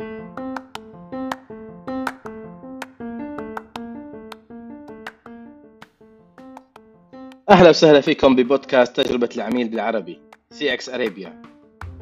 أهلا 0.00 0.18
وسهلا 7.68 8.00
فيكم 8.00 8.36
ببودكاست 8.36 9.00
تجربة 9.00 9.28
العميل 9.36 9.68
بالعربي 9.68 10.20
CX 10.50 10.88
Arabia 10.88 11.42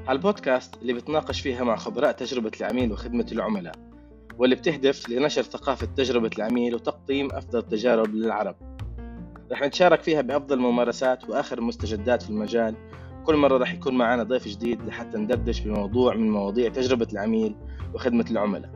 البودكاست 0.09 0.75
اللي 0.83 0.93
بتناقش 0.93 1.41
فيها 1.41 1.65
مع 1.65 1.77
خبراء 1.77 2.13
تجربة 2.13 2.51
العميل 2.61 2.93
وخدمة 2.93 3.27
العملاء 3.33 3.75
واللي 4.39 4.57
بتهدف 4.57 5.09
لنشر 5.09 5.43
ثقافة 5.43 5.89
تجربة 5.97 6.31
العميل 6.39 6.75
وتقديم 6.75 7.33
أفضل 7.33 7.59
التجارب 7.59 8.15
للعرب. 8.15 8.57
رح 9.53 9.63
نتشارك 9.63 10.03
فيها 10.03 10.21
بأفضل 10.21 10.57
الممارسات 10.57 11.31
وآخر 11.31 11.59
المستجدات 11.59 12.23
في 12.23 12.31
المجال 12.31 12.75
كل 13.27 13.37
مرة 13.37 13.59
رح 13.59 13.75
يكون 13.75 13.95
معنا 13.95 14.23
ضيف 14.23 14.49
جديد 14.49 14.83
لحتى 14.83 15.19
ندردش 15.19 15.61
بموضوع 15.61 16.15
من 16.15 16.31
مواضيع 16.31 16.69
تجربة 16.69 17.07
العميل 17.13 17.57
وخدمة 17.95 18.25
العملاء. 18.31 18.71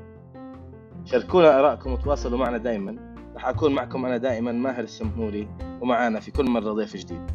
شاركونا 1.04 1.59
آرائكم 1.59 1.93
وتواصلوا 1.93 2.39
معنا 2.39 2.59
دائما 2.59 3.14
رح 3.36 3.49
أكون 3.49 3.75
معكم 3.75 4.04
أنا 4.04 4.17
دائما 4.17 4.53
ماهر 4.53 4.85
السمهوري 4.85 5.49
ومعانا 5.81 6.21
في 6.21 6.31
كل 6.31 6.45
مرة 6.45 6.73
ضيف 6.73 6.96
جديد. 6.96 7.31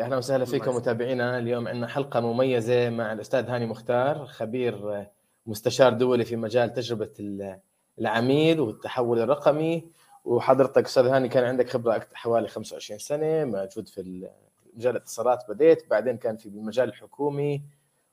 أهلا 0.00 0.16
وسهلا 0.16 0.44
فيكم 0.44 0.76
متابعينا 0.76 1.38
اليوم. 1.38 1.68
عندنا 1.68 1.86
حلقة 1.86 2.20
مميزة 2.20 2.90
مع 2.90 3.12
الأستاذ 3.12 3.48
هاني 3.48 3.66
مختار 3.66 4.26
خبير 4.26 5.06
مستشار 5.46 5.92
دولي 5.92 6.24
في 6.24 6.36
مجال 6.36 6.72
تجربة 6.72 7.10
العميل 7.98 8.60
والتحول 8.60 9.18
الرقمي. 9.18 10.01
وحضرتك 10.24 10.84
أستاذ 10.84 11.06
هاني 11.06 11.28
كان 11.28 11.44
عندك 11.44 11.68
خبرة 11.68 12.06
حوالي 12.14 12.48
25 12.48 12.98
سنة 12.98 13.44
موجود 13.44 13.88
في 13.88 14.28
مجال 14.74 14.96
الاتصالات 14.96 15.44
بديت 15.48 15.90
بعدين 15.90 16.16
كان 16.16 16.36
في 16.36 16.46
المجال 16.46 16.88
الحكومي 16.88 17.62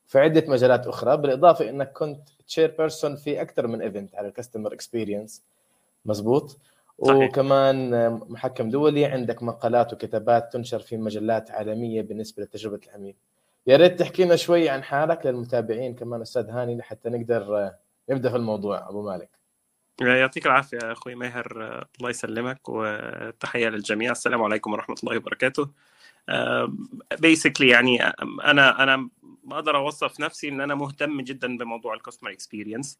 في 0.07 0.19
عدة 0.19 0.43
مجالات 0.47 0.87
أخرى 0.87 1.17
بالإضافة 1.17 1.69
إنك 1.69 1.91
كنت 1.91 2.29
chairperson 2.47 3.15
في 3.15 3.41
أكثر 3.41 3.67
من 3.67 3.81
event 3.81 4.15
على 4.15 4.27
ال 4.27 4.32
customer 4.32 4.73
experience 4.73 5.43
مزبوط؟ 6.05 6.57
صحيح. 7.03 7.29
وكمان 7.29 8.09
محكم 8.29 8.69
دولي 8.69 9.05
عندك 9.05 9.43
مقالات 9.43 9.93
وكتابات 9.93 10.53
تنشر 10.53 10.79
في 10.79 10.97
مجلات 10.97 11.51
عالمية 11.51 12.01
بالنسبة 12.01 12.43
لتجربة 12.43 12.79
العميل. 12.87 13.15
يا 13.67 13.77
ريت 13.77 13.99
تحكي 13.99 14.23
لنا 14.25 14.35
شوي 14.35 14.69
عن 14.69 14.83
حالك 14.83 15.25
للمتابعين 15.25 15.95
كمان 15.95 16.21
أستاذ 16.21 16.49
هاني 16.49 16.77
لحتى 16.77 17.09
نقدر 17.09 17.71
نبدأ 18.09 18.29
في 18.29 18.35
الموضوع. 18.35 18.89
أبو 18.89 19.01
مالك. 19.01 19.38
يعطيك 20.01 20.45
العافية 20.45 20.79
أخوي 20.91 21.15
ماهر. 21.15 21.51
الله 21.99 22.09
يسلمك 22.09 22.59
وتحية 22.69 23.69
للجميع. 23.69 24.11
السلام 24.11 24.43
عليكم 24.43 24.71
ورحمة 24.73 24.95
الله 25.03 25.17
وبركاته. 25.17 25.69
basically 27.19 27.67
يعني 27.67 28.03
أنا 28.43 28.83
أنا 28.83 29.09
بقدر 29.43 29.77
أوصف 29.77 30.19
نفسي 30.19 30.49
إن 30.49 30.61
أنا 30.61 30.75
مهتم 30.75 31.21
جدا 31.21 31.57
بموضوع 31.57 31.93
ال 31.93 31.97
customer 31.97 32.31
experience 32.31 32.99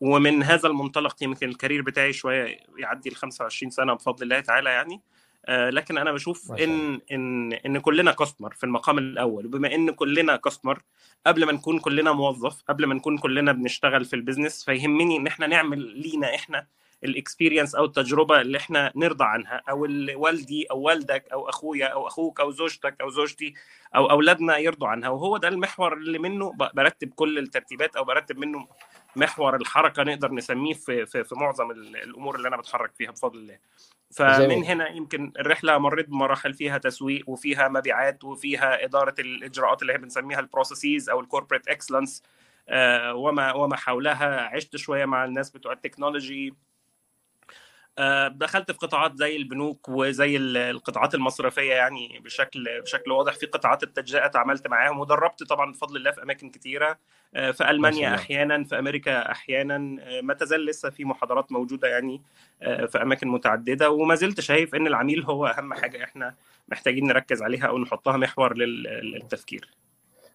ومن 0.00 0.42
هذا 0.42 0.68
المنطلق 0.68 1.22
يمكن 1.22 1.48
ال 1.48 1.53
career 1.53 1.82
بتاعي 1.82 2.12
شوية 2.12 2.58
يعدي 2.78 3.08
ال 3.08 3.16
25 3.16 3.70
سنة 3.70 3.94
بفضل 3.94 4.22
الله 4.22 4.40
تعالى 4.40 4.70
يعني. 4.70 5.00
لكن 5.48 5.98
أنا 5.98 6.12
بشوف 6.12 6.52
ان 6.52 7.00
ان 7.12 7.52
إن 7.52 7.78
كلنا 7.78 8.12
customer 8.12 8.54
في 8.54 8.64
المقام 8.64 8.98
الأول 8.98 9.46
وبما 9.46 9.74
إن 9.74 9.90
كلنا 9.90 10.36
customer 10.36 10.82
قبل 11.26 11.44
ما 11.46 11.52
نكون 11.52 11.78
كلنا 11.78 12.12
موظف 12.12 12.62
قبل 12.68 12.86
ما 12.86 12.94
نكون 12.94 13.18
كلنا 13.18 13.52
بنشتغل 13.52 14.04
في 14.04 14.16
ال 14.16 14.21
business 14.21 14.64
فيهمني 14.64 15.16
إن 15.16 15.26
إحنا 15.26 15.46
نعمل 15.46 15.78
لينا 15.78 16.34
إحنا 16.34 16.66
ال 17.04 17.10
experience 17.10 17.74
أو 17.74 17.84
التجربة 17.84 18.40
اللي 18.40 18.58
إحنا 18.58 18.92
نرضى 18.96 19.24
عنها 19.24 19.62
أو 19.70 19.80
والدي 20.14 20.66
أو 20.70 20.80
والدك 20.80 21.24
أو 21.32 21.48
أخويا 21.48 21.86
أو 21.86 22.06
أخوك 22.06 22.40
أو 22.40 22.50
زوجتك 22.50 23.00
أو 23.00 23.08
زوجتي 23.10 23.54
أو 23.96 24.10
أولادنا 24.10 24.58
يرضوا 24.58 24.88
عنها. 24.88 25.08
وهو 25.08 25.36
ده 25.36 25.48
المحور 25.48 25.92
اللي 25.92 26.18
منه 26.18 26.52
برتب 26.74 27.08
كل 27.14 27.38
الترتيبات 27.38 27.96
أو 27.96 28.04
برتب 28.04 28.38
منه 28.38 28.68
محور 29.16 29.56
الحركة 29.56 30.02
نقدر 30.02 30.32
نسميه 30.32 30.74
في 30.74 31.06
في, 31.06 31.24
في 31.24 31.34
معظم 31.34 31.70
الأمور 31.70 32.36
اللي 32.36 32.48
أنا 32.48 32.56
بتحرك 32.56 32.94
فيها 32.94 33.10
بفضل 33.10 33.38
الله. 33.38 33.58
فمن 34.10 34.64
هنا 34.64 34.88
يمكن 34.88 35.32
الرحلة 35.38 35.78
مريت 35.78 36.08
بمراحل 36.08 36.54
فيها 36.54 36.78
تسويق 36.78 37.28
وفيها 37.28 37.68
مبيعات 37.68 38.24
وفيها 38.24 38.84
إدارة 38.84 39.14
الإجراءات 39.18 39.82
اللي 39.82 39.92
هي 39.92 39.98
بنسميها 39.98 40.40
ال 40.40 40.47
processes 40.47 41.10
أو 41.10 41.20
ال 41.20 41.25
corporate 41.25 41.68
excellence 41.68 42.22
وما 43.14 43.52
وما 43.52 43.76
حولها. 43.76 44.40
عشت 44.40 44.76
شوية 44.76 45.04
مع 45.04 45.24
الناس 45.24 45.50
بتوع 45.50 45.72
التكنولوجي 45.72 46.54
دخلت 48.28 48.70
في 48.70 48.78
قطاعات 48.78 49.16
زي 49.16 49.36
البنوك 49.36 49.88
وزي 49.88 50.36
القطاعات 50.36 51.14
المصرفية 51.14 51.72
يعني 51.72 52.20
بشكل 52.24 52.80
بشكل 52.82 53.10
واضح. 53.10 53.32
في 53.32 53.46
قطاعات 53.46 53.82
التجزئة 53.82 54.26
تعاملت 54.26 54.68
معاهم 54.68 55.00
ودربت 55.00 55.42
طبعا 55.42 55.72
بفضل 55.72 55.96
الله 55.96 56.10
في 56.10 56.22
أماكن 56.22 56.50
كثيره 56.50 56.98
في 57.32 57.70
ألمانيا 57.70 58.14
أحيانا 58.14 58.64
في 58.64 58.78
أمريكا 58.78 59.30
أحيانا. 59.32 59.78
ما 60.22 60.34
تزال 60.34 60.66
لسه 60.66 60.90
في 60.90 61.04
محاضرات 61.04 61.52
موجودة 61.52 61.88
يعني 61.88 62.22
في 62.60 62.98
أماكن 63.02 63.28
متعددة. 63.28 63.90
وما 63.90 64.14
زلت 64.14 64.40
شايف 64.40 64.74
إن 64.74 64.86
العميل 64.86 65.22
هو 65.22 65.46
أهم 65.46 65.74
حاجة 65.74 66.04
إحنا 66.04 66.34
محتاجين 66.68 67.06
نركز 67.06 67.42
عليها 67.42 67.66
أو 67.66 67.78
نحطها 67.78 68.16
محور 68.16 68.56
للتفكير. 68.56 69.68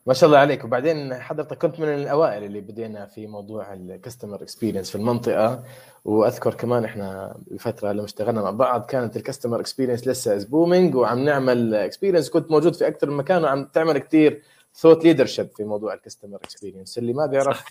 ما 0.05 0.13
شاء 0.13 0.27
الله 0.27 0.39
عليك. 0.39 0.63
وبعدين 0.63 1.13
حضرتك 1.13 1.57
كنت 1.57 1.79
من 1.79 1.87
الأوائل 1.87 2.43
اللي 2.43 2.61
بدينا 2.61 3.05
في 3.05 3.27
موضوع 3.27 3.73
ال 3.73 3.81
customer 3.81 4.41
experience 4.41 4.89
في 4.89 4.95
المنطقة. 4.95 5.63
وأذكر 6.05 6.53
كمان 6.53 6.85
إحنا 6.85 7.37
بفترة 7.47 7.91
لما 7.91 8.05
اشتغلنا 8.05 8.41
مع 8.41 8.51
بعض 8.51 8.85
كانت 8.85 9.17
ال 9.17 9.22
customer 9.22 9.59
experience 9.59 10.07
لسه 10.07 10.35
is 10.35 10.43
booming 10.43 10.95
وعم 10.95 11.19
نعمل 11.19 11.75
experience 11.75 12.29
كنت 12.29 12.51
موجود 12.51 12.73
في 12.75 12.87
أكثر 12.87 13.09
من 13.09 13.17
مكان 13.17 13.43
وعم 13.43 13.65
تعمل 13.65 13.97
كثير 13.97 14.41
thought 14.75 15.03
leadership 15.03 15.47
في 15.55 15.63
موضوع 15.63 15.93
ال 15.93 15.98
customer 15.98 16.35
experience 16.37 16.97
اللي 16.97 17.13
ما 17.13 17.25
بيعرف 17.25 17.63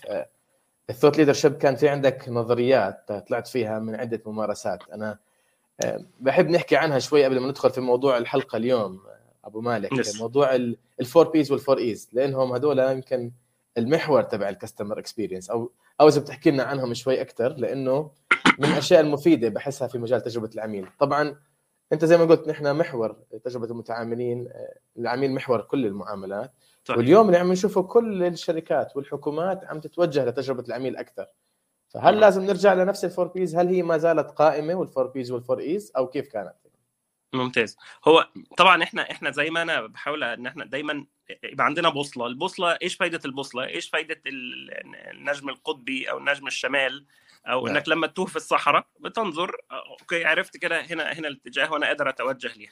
ال 0.89 0.92
thought 0.92 1.17
leadership 1.17 1.57
كان 1.57 1.75
في 1.75 1.89
عندك 1.89 2.29
نظريات 2.29 3.11
طلعت 3.27 3.47
فيها 3.47 3.79
من 3.79 3.95
عدة 3.95 4.21
ممارسات. 4.25 4.79
أنا 4.93 5.17
بحب 6.19 6.49
نحكي 6.49 6.75
عنها 6.75 6.99
شوي 6.99 7.25
قبل 7.25 7.39
ما 7.39 7.47
ندخل 7.47 7.69
في 7.69 7.81
موضوع 7.81 8.17
الحلقة 8.17 8.57
اليوم. 8.57 8.99
أبو 9.45 9.61
مالك 9.61 9.93
yes. 9.93 10.19
موضوع 10.19 10.55
ال 10.99 11.05
four 11.05 11.29
Ps 11.29 11.51
وال 11.51 11.60
four 11.60 11.77
Es 11.77 12.09
لأنهم 12.13 12.53
هذول 12.53 12.79
يمكن 12.79 13.31
المحور 13.77 14.21
تبع 14.23 14.49
ال 14.49 14.55
customer 14.55 14.99
experience 14.99 15.49
أو 15.49 15.71
أو 16.01 16.07
إذا 16.07 16.21
بتحكي 16.21 16.51
لنا 16.51 16.63
عنهم 16.63 16.93
شوي 16.93 17.21
أكثر 17.21 17.53
لأنه 17.53 18.11
من 18.59 18.65
الأشياء 18.65 19.01
المفيدة 19.01 19.49
بحسها 19.49 19.87
في 19.87 19.97
مجال 19.97 20.21
تجربة 20.21 20.49
العميل. 20.55 20.87
طبعا 20.99 21.35
أنت 21.93 22.05
زي 22.05 22.17
ما 22.17 22.25
قلت 22.25 22.47
نحن 22.47 22.75
محور 22.75 23.15
تجربة 23.45 23.65
المتعاملين 23.65 24.49
العميل 24.97 25.31
محور 25.31 25.61
كل 25.61 25.85
المعاملات. 25.85 26.51
طيب. 26.85 26.97
واليوم 26.97 27.27
اللي 27.27 27.37
عم 27.37 27.51
نشوفه 27.51 27.81
كل 27.81 28.23
الشركات 28.23 28.97
والحكومات 28.97 29.65
عم 29.65 29.79
تتوجه 29.79 30.25
لتجربة 30.25 30.63
العميل 30.67 30.97
أكثر 30.97 31.27
فهل 31.89 32.19
لازم 32.19 32.43
نرجع 32.43 32.73
لنفس 32.73 33.05
ال 33.05 33.09
four 33.09 33.27
Ps 33.27 33.55
هل 33.55 33.67
هي 33.67 33.83
ما 33.83 33.97
زالت 33.97 34.31
قائمة 34.31 34.75
وال 34.75 34.86
four 34.86 35.07
Ps 35.07 35.31
وال 35.31 35.40
four 35.40 35.59
Es 35.59 35.91
أو 35.97 36.07
كيف 36.07 36.27
كانت؟ 36.27 36.55
ممتاز. 37.33 37.77
هو 38.07 38.27
طبعا 38.57 38.83
إحنا 38.83 39.11
إحنا 39.11 39.31
زي 39.31 39.49
ما 39.49 39.61
أنا 39.61 39.81
بحاول 39.81 40.23
إن 40.23 40.47
إحنا 40.47 40.65
دايما 40.65 41.05
يبقى 41.43 41.65
عندنا 41.65 41.89
بوصلة. 41.89 42.27
البوصلة 42.27 42.77
إيش 42.81 42.95
فايدة 42.95 43.19
البوصلة؟ 43.25 43.67
إيش 43.67 43.89
فايدة 43.89 44.21
النجم 44.27 45.49
القطبي 45.49 46.09
أو 46.11 46.17
النجم 46.17 46.47
الشمال؟ 46.47 47.05
أو 47.47 47.67
لا. 47.67 47.73
إنك 47.73 47.89
لما 47.89 48.07
تتوه 48.07 48.25
في 48.25 48.35
الصحراء 48.35 48.87
بتنظر 48.99 49.55
okay 49.71 50.25
عرفت 50.25 50.57
كده 50.57 50.81
هنا 50.81 51.11
هنا 51.11 51.27
الاتجاه 51.27 51.71
وأنا 51.71 51.87
قادر 51.87 52.09
أتوجه 52.09 52.53
ليها 52.53 52.71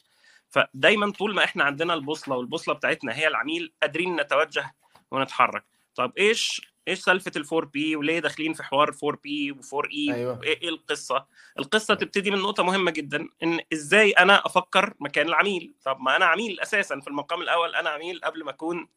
فدايما 0.49 1.11
طول 1.11 1.35
ما 1.35 1.43
إحنا 1.43 1.63
عندنا 1.63 1.93
البوصلة 1.93 2.35
والبوصلة 2.35 2.75
بتاعتنا 2.75 3.15
هي 3.15 3.27
العميل 3.27 3.73
قادرين 3.81 4.15
نتوجه 4.15 4.75
ونتحرك. 5.11 5.63
طب 5.95 6.13
إيش 6.17 6.61
إيش 6.87 6.99
سالفة 6.99 7.31
ال 7.35 7.41
four 7.41 7.65
P 7.65 7.95
وليه 7.95 8.19
داخلين 8.19 8.53
في 8.53 8.63
حوار 8.63 8.95
4 9.03 9.21
P 9.23 9.53
و4 9.53 9.73
E 9.93 10.13
أيوة. 10.13 10.43
إيه 10.43 10.69
القصة؟ 10.69 11.25
القصة 11.59 11.93
تبتدي 11.93 12.31
من 12.31 12.37
نقطة 12.37 12.63
مهمة 12.63 12.91
جدا 12.91 13.29
إن 13.43 13.59
إزاي 13.73 14.11
أنا 14.11 14.45
أفكر 14.45 14.93
مكان 14.99 15.27
العميل؟ 15.27 15.73
طب 15.85 15.99
ما 15.99 16.15
أنا 16.15 16.25
عميل 16.25 16.59
أساسا 16.59 16.99
في 16.99 17.07
المقام 17.07 17.41
الأول 17.41 17.75
أنا 17.75 17.89
عميل 17.89 18.19
قبل 18.23 18.43
ما 18.43 18.51
أكون 18.51 18.87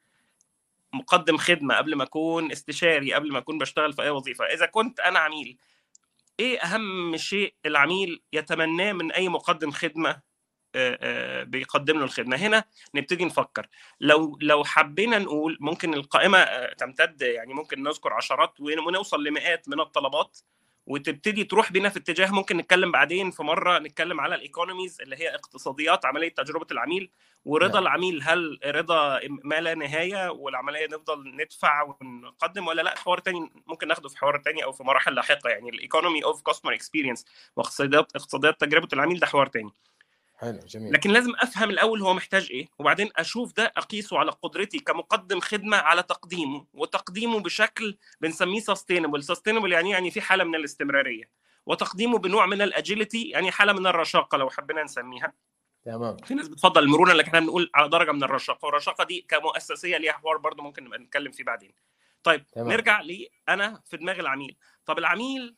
مقدم 0.93 1.37
خدمة 1.37 1.75
قبل 1.77 1.95
ما 1.95 2.05
أكون 2.05 2.53
استشاري 2.53 3.13
قبل 3.15 3.33
ما 3.33 3.39
أكون 3.39 3.59
بشتغل 3.59 3.93
في 3.93 4.03
أي 4.03 4.11
وظيفة. 4.11 4.45
إذا 4.45 4.67
كنت 4.67 5.01
أنا 5.01 5.19
عميل 5.19 5.57
إيه 6.41 6.59
أهم 6.61 7.17
شيء 7.17 7.55
العميل 7.67 8.23
يتمناه 8.33 8.93
من 8.93 9.13
أي 9.13 9.29
مقدم 9.29 9.71
خدمة؟ 9.71 10.32
بيقدم 11.45 11.99
له 11.99 12.05
الخدمه 12.05 12.37
هنا 12.37 12.65
نبتدي 12.95 13.25
نفكر. 13.25 13.69
لو 14.01 14.39
لو 14.41 14.65
حبينا 14.65 15.19
نقول 15.19 15.59
ممكن 15.61 15.95
القائمة 15.95 16.45
تمتد 16.79 17.23
يعني 17.23 17.55
ممكن 17.55 17.83
نذكر 17.83 18.13
عشرات 18.13 18.61
ونوصل 18.61 19.25
لمئات 19.25 19.69
من 19.69 19.81
الطلبات 19.81 20.39
وتبتدي 20.87 21.45
تروح 21.45 21.73
بينا 21.73 21.89
في 21.89 21.99
اتجاه 21.99 22.31
ممكن 22.31 22.57
نتكلم 22.57 22.93
بعدين 22.93 23.31
في 23.31 23.43
مرة 23.43 23.79
نتكلم 23.79 24.21
على 24.21 24.35
ال 24.35 24.41
economies 24.41 25.01
اللي 25.01 25.17
هي 25.17 25.35
اقتصاديات 25.35 26.05
عملية 26.05 26.29
تجربة 26.29 26.67
العميل. 26.73 27.11
ورضا 27.45 27.75
نعم. 27.75 27.83
العميل 27.83 28.23
هل 28.23 28.59
رضا 28.65 29.21
ما 29.29 29.61
لا 29.61 29.75
نهاية 29.75 30.31
والعملية 30.31 30.87
نفضل 30.87 31.37
ندفع 31.37 31.83
ونقدم 31.83 32.67
ولا 32.67 32.83
لأ؟ 32.83 32.99
حوار 32.99 33.19
تاني 33.19 33.51
ممكن 33.67 33.89
ناخده 33.89 34.09
في 34.09 34.19
حوار 34.19 34.39
تاني 34.39 34.65
أو 34.65 34.73
في 34.73 34.83
مراحل 34.85 35.15
لاحقة. 35.15 35.51
يعني 35.51 35.71
ال 35.71 35.77
economy 35.77 36.25
of 36.25 36.43
customer 36.43 36.75
experience 36.75 37.25
واقتصاديات 37.57 38.17
اقتصاديات 38.17 38.61
تجربة 38.61 38.89
العميل 38.93 39.21
ده 39.21 39.27
حوار 39.27 39.47
تاني. 39.47 39.71
حلو 40.43 40.59
جميل. 40.67 40.93
لكن 40.93 41.11
لازم 41.11 41.33
أفهم 41.41 41.71
الأول 41.71 42.03
هو 42.03 42.15
محتاج 42.15 42.49
إيه 42.51 42.69
وبعدين 42.79 43.11
أشوف 43.17 43.53
ده 43.53 43.73
أقيسه 43.77 44.19
على 44.19 44.31
قدرتي 44.31 44.79
كمقدم 44.79 45.41
خدمة 45.41 45.77
على 45.77 46.03
تقديمه 46.03 46.67
وتقديمه 46.73 47.41
بشكل 47.41 47.97
بنسميه 48.21 48.61
sustainable 48.61 49.23
sustainable 49.23 49.73
يعني 49.73 49.91
يعني 49.91 50.11
في 50.11 50.21
حالة 50.21 50.45
من 50.45 50.55
الاستمرارية 50.55 51.31
وتقديمه 51.67 52.19
بنوع 52.19 52.47
من 52.47 52.63
الاجيلتي 52.63 53.29
يعني 53.29 53.51
حالة 53.51 53.73
من 53.73 53.87
الرشاقة 53.87 54.39
لو 54.39 54.51
حبينا 54.51 54.83
نسميها. 54.83 55.33
تمام. 55.85 56.17
في 56.17 56.35
ناس 56.35 56.49
بتفضل 56.49 56.83
المرونه 56.83 57.13
لكن 57.13 57.29
إحنا 57.29 57.41
بنقول 57.41 57.71
على 57.75 57.89
درجة 57.89 58.13
من 58.13 58.25
الرشاقة 58.25 58.67
والرشاقة 58.67 59.05
دي 59.05 59.27
كمؤسسية 59.29 59.97
ليها 59.97 60.13
حوار 60.13 60.37
برضه 60.37 60.63
ممكن 60.63 60.85
نبقى 60.85 60.99
نتكلم 60.99 61.33
فيه 61.33 61.45
بعدين. 61.45 61.73
طيب 62.23 62.47
تمام. 62.47 62.69
نرجع 62.69 63.01
لي 63.01 63.29
أنا 63.49 63.83
في 63.87 63.97
دماغ 63.97 64.21
العميل. 64.21 64.57
طب 64.87 64.99
العميل 64.99 65.57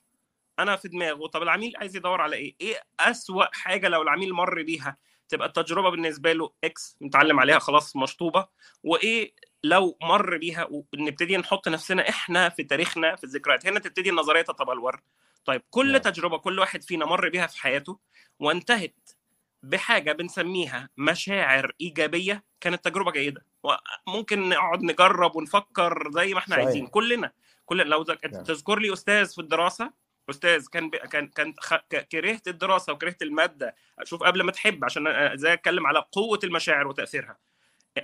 أنا 0.58 0.76
في 0.76 0.88
دماغه 0.88 1.26
طب 1.26 1.42
العميل 1.42 1.76
عايز 1.76 1.96
يدور 1.96 2.20
على 2.20 2.36
إيه؟ 2.36 2.54
إيه 2.60 2.82
أسوأ 3.00 3.44
حاجة 3.52 3.88
لو 3.88 4.02
العميل 4.02 4.32
مر 4.32 4.62
بيها؟ 4.62 4.96
تبقى 5.28 5.48
التجربة 5.48 5.90
بالنسبة 5.90 6.32
له 6.32 6.52
إكس 6.64 6.96
متعلم 7.00 7.40
عليها 7.40 7.58
خلاص 7.58 7.96
مشطوبة. 7.96 8.48
وإيه 8.82 9.34
لو 9.64 9.98
مر 10.02 10.36
بيها؟ 10.36 10.68
ونبتدي 10.70 11.36
نحط 11.36 11.68
نفسنا 11.68 12.08
إحنا 12.08 12.48
في 12.48 12.64
تاريخنا 12.64 13.16
في 13.16 13.24
الذكريات. 13.24 13.66
هنا 13.66 13.80
تبتدي 13.80 14.10
النظرية 14.10 14.42
تتبلور. 14.42 15.02
طيب 15.44 15.62
كل 15.70 15.92
نعم. 15.92 16.00
تجربة 16.00 16.38
كل 16.38 16.58
واحد 16.58 16.82
فينا 16.82 17.06
مر 17.06 17.28
بيها 17.28 17.46
في 17.46 17.58
حياته 17.62 17.98
وانتهت 18.38 19.10
بحاجة 19.62 20.12
بنسميها 20.12 20.88
مشاعر 20.96 21.72
إيجابية 21.80 22.44
كانت 22.60 22.84
تجربة 22.84 23.10
جيدة. 23.10 23.46
وممكن 24.06 24.48
نقعد 24.48 24.82
نجرب 24.82 25.36
ونفكر 25.36 26.10
زي 26.10 26.32
ما 26.32 26.38
إحنا 26.38 26.54
صحيح. 26.54 26.66
عايزين. 26.66 26.86
كلنا 26.86 27.32
كل 27.64 27.76
لو 27.86 28.04
نعم. 28.08 28.42
تذكر 28.42 28.78
لي 28.78 28.92
أستاذ 28.92 29.34
في 29.34 29.40
الدراسة 29.40 30.03
أستاذ 30.30 30.66
كان 30.72 30.90
ب... 30.90 30.96
كان 30.96 31.28
كان 31.28 31.54
خ... 31.60 31.74
كرهت 32.12 32.48
الدراسة 32.48 32.92
وكرهت 32.92 33.22
المادة. 33.22 33.74
شوف 34.04 34.22
قبل 34.22 34.42
ما 34.42 34.52
تحب 34.52 34.84
عشان 34.84 35.06
إزاي 35.06 35.52
أتكلم 35.52 35.86
على 35.86 36.04
قوة 36.12 36.38
المشاعر 36.44 36.86
وتأثيرها. 36.86 37.36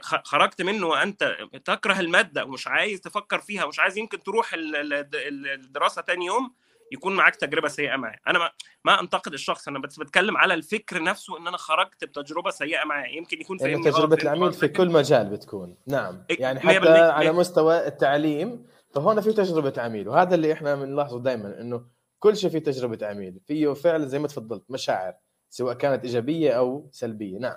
خ- 0.00 0.22
خرجت 0.24 0.62
منه 0.62 0.86
وأنت 0.86 1.36
تكره 1.64 2.00
المادة 2.00 2.44
ومش 2.44 2.68
عايز 2.68 3.00
تفكر 3.00 3.38
فيها 3.40 3.64
ومش 3.64 3.80
عايز 3.80 3.98
يمكن 3.98 4.22
تروح 4.22 4.54
ال- 4.54 4.76
ال- 4.76 4.92
ال- 5.14 5.48
الدراسة 5.48 6.02
تاني 6.02 6.26
يوم 6.26 6.54
يكون 6.92 7.16
معاك 7.16 7.36
تجربة 7.36 7.68
سيئة 7.68 7.96
معاه 7.96 8.16
أنا 8.28 8.38
ما, 8.38 8.50
ما 8.84 9.00
أنتقد 9.00 9.32
الشخص 9.32 9.68
أنا 9.68 9.78
بس 9.78 9.98
بتكلم 9.98 10.36
على 10.36 10.54
الفكر 10.54 11.02
نفسه 11.02 11.38
إن 11.38 11.46
أنا 11.48 11.56
خرجت 11.56 12.04
بتجربة 12.04 12.50
سيئة 12.50 12.84
معاه 12.84 13.06
يمكن 13.06 13.40
يكون 13.40 13.58
يعني 13.60 13.72
فاهمني 13.72 13.90
غلط، 13.90 13.96
تجربة 13.96 14.16
فهمت 14.16 14.22
العميل 14.22 14.42
غلط، 14.42 14.54
في 14.54 14.68
كل 14.68 14.88
مجال 14.90 15.30
بتكون. 15.30 15.76
نعم. 15.86 16.24
إيه، 16.30 16.40
يعني 16.40 16.60
حتى. 16.60 16.88
على. 16.88 17.32
مستوى 17.32 17.86
التعليم 17.86 18.66
فهون 18.94 19.20
في 19.20 19.32
تجربة 19.32 19.72
عميل 19.82 20.08
وهذا 20.08 20.34
اللي 20.34 20.52
إحنا 20.52 20.74
بنلاحظه 20.74 21.20
دائما 21.22 21.60
إنه 21.60 21.84
كل 22.20 22.36
شيء 22.36 22.50
فيه 22.50 22.58
تجربة 22.58 23.06
عميل 23.06 23.40
فيه 23.46 23.72
فعلا 23.72 24.06
زي 24.06 24.18
ما 24.18 24.28
تفضلت 24.28 24.64
مشاعر 24.70 25.14
سواء 25.50 25.74
كانت 25.74 26.04
إيجابية 26.04 26.50
أو 26.50 26.88
سلبية. 26.92 27.38
نعم. 27.38 27.56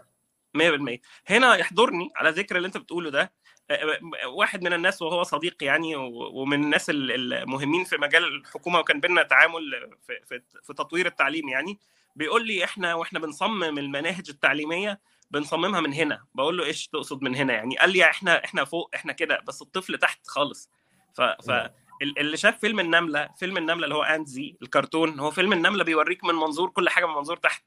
100% 0.57 1.00
هنا 1.27 1.56
يحضرني 1.56 2.10
على 2.15 2.30
ذكر 2.30 2.57
اللي 2.57 2.65
أنت 2.68 2.77
بتقوله 2.77 3.10
ده. 3.10 3.33
آه، 3.71 4.00
واحد 4.27 4.63
من 4.63 4.74
الناس 4.74 5.01
وهو 5.01 5.24
صديق 5.24 5.63
يعني 5.63 5.95
ومن 6.33 6.63
الناس 6.63 6.89
ال- 6.89 7.33
المهمين 7.33 7.83
في 7.83 7.98
مجال 7.98 8.24
الحكومة 8.24 8.80
وكان 8.80 9.00
بينا 9.00 9.24
تعامل 9.24 9.62
في, 10.07 10.13
في, 10.25 10.42
في 10.63 10.74
تطوير 10.74 11.06
التعليم 11.06 11.50
يعني. 11.50 11.80
بيقول 12.16 12.48
لي 12.48 12.63
إحنا 12.63 12.94
وإحنا 12.94 13.19
بنصمم 13.19 13.77
المناهج 13.80 14.30
التعليمية 14.30 15.00
بنصممها 15.31 15.81
من 15.81 15.94
هنا. 15.94 16.24
بقول 16.36 16.57
له 16.57 16.66
إيش 16.66 16.88
تقصد 16.88 17.21
من 17.21 17.36
هنا 17.36 17.54
يعني؟ 17.54 17.77
قال 17.77 17.89
لي 17.89 18.04
إحنا 18.04 18.44
إحنا 18.45 18.66
فوق 18.66 18.89
إحنا 18.95 19.13
كده 19.13 19.39
بس 19.48 19.62
الطفل 19.62 19.98
تحت 19.98 20.27
خالص. 20.27 20.69
ف, 21.13 21.21
ف 21.21 21.50
نعم. 21.50 21.69
اللي 22.03 22.38
شاف 22.38 22.59
فيلم 22.59 22.79
النملة 22.79 23.29
فيلم 23.39 23.57
النملة 23.57 23.83
اللي 23.83 23.95
هو 23.95 24.03
انزي 24.03 24.57
الكرتون 24.61 25.19
هو 25.19 25.31
فيلم 25.31 25.53
النملة 25.53 25.83
بيوريك 25.83 26.23
من 26.23 26.35
منظور 26.35 26.69
كل 26.69 26.89
حاجة 26.89 27.05
من 27.05 27.13
منظور 27.13 27.38
تحت. 27.38 27.63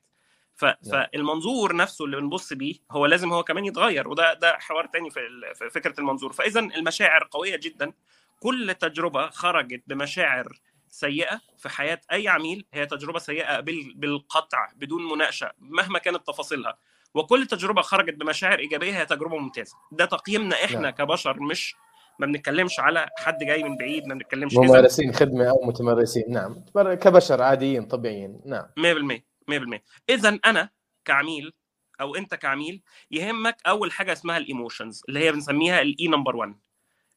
ف... 0.55 0.65
فالمنظور 0.65 1.77
نفسه 1.77 2.05
اللي 2.05 2.17
بنبص 2.17 2.53
بيه 2.53 2.75
هو 2.91 3.07
لازم 3.07 3.33
هو 3.33 3.43
كمان 3.43 3.65
يتغير 3.65 4.09
وده 4.09 4.35
ده 4.35 4.59
حوار 4.59 4.87
تاني 4.87 5.11
في, 5.11 5.21
ال... 5.21 5.55
في 5.55 5.71
فكرة 5.71 6.01
المنظور. 6.01 6.33
فإذا 6.33 6.61
المشاعر 6.61 7.29
قوية 7.31 7.57
جدا. 7.57 7.93
كل 8.41 8.75
تجربة 8.75 9.31
خرجت 9.31 9.83
بمشاعر 9.87 10.61
سيئة 10.89 11.41
في 11.59 11.69
حياة 11.69 12.01
أي 12.13 12.29
عميل 12.29 12.67
هي 12.73 12.87
تجربة 12.87 13.19
سيئة 13.19 13.61
بال... 13.61 13.95
بالقطع 13.95 14.69
بدون 14.77 15.09
مناقشة 15.13 15.53
مهما 15.59 15.99
كانت 15.99 16.27
تفاصيلها. 16.27 16.79
وكل 17.15 17.47
تجربة 17.47 17.83
خرجت 17.83 18.15
بمشاعر 18.15 18.59
إيجابية 18.59 18.99
هي 18.99 19.07
تجربة 19.07 19.37
ممتازة. 19.37 19.77
ده 19.93 20.05
تقييمنا 20.05 20.65
إحنا 20.65 20.81
نعم. 20.81 20.91
كبشر 20.91 21.41
مش 21.41 21.75
ما 22.19 22.27
بنتكلمش 22.27 22.81
على 22.81 23.09
حد 23.19 23.39
جاي 23.39 23.63
من 23.63 23.77
بعيد 23.77 24.07
ما 24.07 24.15
بنتكلمش 24.15 24.55
ممارسين 24.55 25.13
خدمة 25.13 25.45
أو 25.51 25.61
متمرسين 25.65 26.25
نعم. 26.29 26.65
كبشر 26.95 27.43
عاديين 27.43 27.87
طبيعيين 27.87 28.41
نعم. 28.45 28.67
100% 28.79 29.21
100% 29.51 29.81
اذا 30.11 30.39
أنا 30.47 30.69
كعميل 31.05 31.53
أو 32.01 32.15
أنت 32.15 32.35
كعميل 32.35 32.83
يهمك 33.11 33.57
أول 33.67 33.93
حاجة 33.93 34.13
اسمها 34.13 34.37
ال 34.37 34.44
emotions 34.44 35.03
اللي 35.09 35.21
هي 35.21 35.33
بنسميها 35.33 35.83
ال 35.83 36.09
E 36.09 36.13
number 36.13 36.37
1 36.37 36.55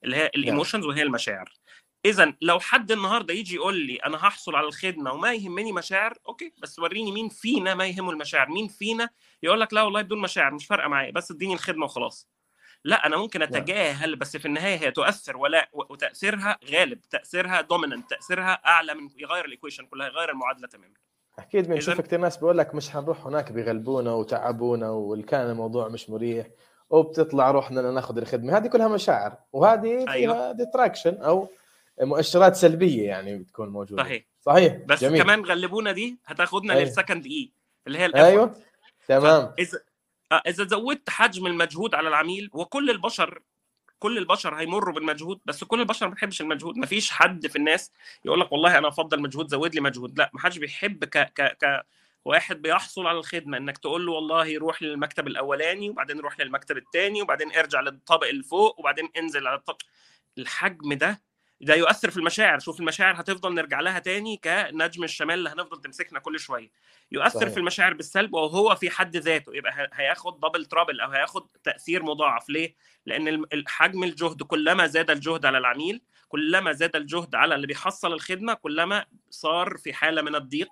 اللي 0.03 0.15
هي 0.15 0.25
ال 0.35 0.41
emotions 0.41 0.85
وهي 0.85 1.03
المشاعر. 1.03 1.53
اذا 2.05 2.33
لو 2.41 2.59
حد 2.59 2.91
النهارده 2.91 3.33
يجي 3.33 3.55
يقول 3.55 3.79
لي 3.79 3.95
أنا 3.95 4.17
هحصل 4.17 4.55
على 4.55 4.67
الخدمة 4.67 5.11
وما 5.11 5.33
يهمني 5.33 5.71
مشاعر 5.71 6.17
أوكي 6.27 6.53
بس 6.61 6.79
وريني 6.79 7.11
مين 7.11 7.29
فينا 7.29 7.75
ما 7.75 7.87
يهمه 7.87 8.11
المشاعر 8.11 8.49
مين 8.49 8.67
فينا؟ 8.67 9.09
يقول 9.43 9.61
لك 9.61 9.73
لا 9.73 9.81
والله 9.81 10.01
بدون 10.01 10.21
مشاعر 10.21 10.53
مش 10.53 10.65
فارقة 10.65 10.87
معايا 10.87 11.11
بس 11.11 11.31
اديني 11.31 11.53
الخدمة 11.53 11.85
وخلاص. 11.85 12.27
لا 12.83 13.05
أنا 13.05 13.17
ممكن 13.17 13.41
أتجاهل 13.41 14.15
بس 14.15 14.37
في 14.37 14.45
النهاية 14.45 14.75
هي 14.75 14.91
تؤثر 14.91 15.37
ولا 15.37 15.69
وتأثيرها 15.73 16.57
غالب 16.71 17.01
تأثيرها 17.01 17.61
dominant 17.61 18.09
تأثيرها 18.09 18.51
أعلى 18.65 18.93
من 18.93 19.09
يغير 19.17 19.45
ال 19.45 19.50
equation 19.50 19.85
كلها 19.85 20.07
يغير 20.07 20.29
المعادلة 20.29 20.67
تماما. 20.67 20.93
أكيد 21.39 21.67
بنشوف 21.67 22.01
كثير 22.01 22.19
ناس 22.19 22.37
بيقول 22.37 22.57
لك 22.57 22.75
مش 22.75 22.89
حنروح 22.89 23.27
هناك 23.27 23.51
بيغلبونا 23.51 24.13
وتعبونا 24.13 24.89
وكان 24.89 25.49
الموضوع 25.49 25.87
مش 25.87 26.09
مريح 26.09 26.47
وبتطلع 26.89 27.51
روحنا 27.51 27.91
ناخذ 27.91 28.17
الخدمة. 28.17 28.57
هذه 28.57 28.67
كلها 28.67 28.87
مشاعر 28.87 29.37
وهذه 29.53 30.05
فيها 30.05 30.11
أيوة. 30.11 30.51
detraction 30.51 31.17
أو 31.17 31.49
مؤشرات 32.01 32.55
سلبية 32.55 33.07
يعني 33.07 33.37
بتكون 33.37 33.69
موجودة. 33.69 34.03
صحيح. 34.03 34.23
صحيح. 34.41 34.73
بس 34.85 35.01
جميل. 35.01 35.23
كمان 35.23 35.45
غلبونا 35.45 35.91
دي 35.91 36.19
هتاخدنا 36.25 36.73
أيوة. 36.73 36.85
لل 36.85 36.95
second 36.95 37.25
E 37.25 37.51
اللي 37.87 37.99
هي 37.99 38.05
ال 38.05 38.15
أيوه. 38.15 38.53
تمام. 39.07 39.53
اذا 39.59 39.79
إذا 40.33 40.67
زودت 40.67 41.09
حجم 41.09 41.47
المجهود 41.47 41.95
على 41.95 42.07
العميل 42.09 42.49
وكل 42.53 42.89
البشر 42.89 43.41
كل 43.99 44.17
البشر 44.17 44.55
هيمروا 44.55 44.93
بالمجهود 44.95 45.39
بس 45.45 45.63
كل 45.63 45.79
البشر 45.81 46.07
ما 46.07 46.13
بتحبش 46.13 46.41
المجهود. 46.41 46.77
ما 46.77 46.85
فيش 46.85 47.11
حد 47.11 47.47
في 47.47 47.55
الناس 47.55 47.91
يقول 48.25 48.39
لك 48.39 48.51
والله 48.51 48.77
أنا 48.77 48.87
أفضل 48.87 49.21
مجهود 49.21 49.47
زود 49.47 49.75
لي 49.75 49.81
مجهود. 49.81 50.17
لا 50.19 50.29
ما 50.33 50.39
حدش 50.39 50.57
بيحب 50.57 51.05
ك 51.05 51.17
ك 51.17 51.57
ك 51.65 51.85
واحد 52.25 52.61
بيحصل 52.61 53.07
على 53.07 53.17
الخدمة 53.17 53.57
إنك 53.57 53.77
تقول 53.77 54.05
له 54.05 54.11
والله 54.11 54.57
روح 54.57 54.81
للمكتب 54.83 55.27
الأولاني 55.27 55.89
وبعدين 55.89 56.19
روح 56.19 56.39
للمكتب 56.39 56.77
الثاني 56.77 57.21
وبعدين 57.21 57.55
ارجع 57.55 57.81
للطابق 57.81 58.27
اللي 58.27 58.43
فوق 58.43 58.79
وبعدين 58.79 59.09
انزل 59.17 59.47
على 59.47 59.57
الطابق 59.57 59.81
الحجم 60.37 60.93
ده 60.93 61.21
ده 61.61 61.75
يؤثر 61.75 62.09
في 62.09 62.17
المشاعر. 62.17 62.59
شوف 62.59 62.79
المشاعر 62.79 63.21
هتفضل 63.21 63.53
نرجع 63.53 63.79
لها 63.79 63.99
تاني 63.99 64.37
كنجم 64.37 65.03
الشمال 65.03 65.35
اللي 65.35 65.49
هنفضل 65.49 65.81
تمسكنا 65.81 66.19
كل 66.19 66.39
شوية. 66.39 66.71
يؤثر 67.11 67.39
صحيح. 67.39 67.49
في 67.53 67.57
المشاعر 67.59 67.93
بالسلب 67.93 68.33
وهو 68.33 68.75
في 68.75 68.89
حد 68.89 69.17
ذاته. 69.17 69.55
يبقى 69.55 69.89
هياخد 69.93 70.39
دبل 70.39 70.65
ترابل 70.65 71.01
أو 71.01 71.09
هياخد 71.09 71.47
تأثير 71.63 72.03
مضاعف. 72.03 72.49
ليه؟ 72.49 72.75
لأن 73.05 73.45
حجم 73.67 74.03
الجهد 74.03 74.43
كلما 74.43 74.87
زاد 74.87 75.11
الجهد 75.11 75.45
على 75.45 75.57
العميل 75.57 76.01
كلما 76.27 76.71
زاد 76.71 76.95
الجهد 76.95 77.35
على 77.35 77.55
اللي 77.55 77.67
بيحصل 77.67 78.13
الخدمة 78.13 78.53
كلما 78.53 79.05
صار 79.29 79.77
في 79.77 79.93
حالة 79.93 80.21
من 80.21 80.35
الضيق 80.35 80.69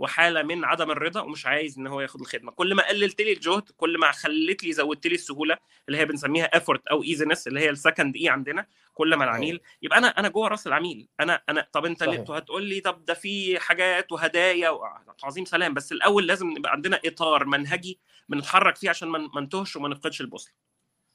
وحالة 0.00 0.42
من 0.42 0.64
عدم 0.64 0.90
الرضا 0.90 1.20
ومش 1.20 1.46
عايز 1.46 1.78
إن 1.78 1.86
هو 1.86 2.00
ياخد 2.00 2.20
الخدمة. 2.20 2.50
كل 2.52 2.74
ما 2.74 2.88
قللت 2.88 3.20
لي 3.20 3.32
الجهد 3.32 3.62
كل 3.76 3.98
ما 3.98 4.12
خليت 4.12 4.64
لي 4.64 4.72
زودت 4.72 5.06
لي 5.06 5.14
السهولة 5.14 5.56
اللي 5.88 5.98
هي 5.98 6.04
بنسميها 6.04 6.44
effort 6.44 6.86
أو 6.86 7.02
easiness 7.02 7.46
اللي 7.46 7.60
هي 7.60 7.70
ال 7.70 7.77
second 7.77 8.16
E 8.16 8.28
عندنا 8.28 8.66
كل 8.94 9.14
ما 9.14 9.24
العميل 9.24 9.60
يبقى 9.82 9.98
أنا 9.98 10.06
أنا 10.08 10.28
جوه 10.28 10.48
رأس 10.48 10.66
العميل. 10.66 11.08
أنا 11.20 11.42
أنا 11.48 11.68
طب 11.72 11.84
أنت 11.84 12.02
هتقول 12.30 12.64
لي 12.64 12.80
طب 12.80 13.04
ده 13.04 13.14
في 13.14 13.58
حاجات 13.60 14.12
وهدايا 14.12 14.70
و- 14.70 14.84
عظيم 15.24 15.44
سلام. 15.44 15.74
بس 15.74 15.92
الأول 15.92 16.26
لازم 16.26 16.50
نبقى 16.50 16.72
عندنا 16.72 17.00
إطار 17.04 17.44
منهجي 17.44 17.98
بنتحرك 18.28 18.76
فيه 18.76 18.90
عشان 18.90 19.08
ما 19.08 19.40
نتوهش 19.40 19.76
وما 19.76 19.88
نفقدش 19.88 20.20
البوصلة. 20.20 20.52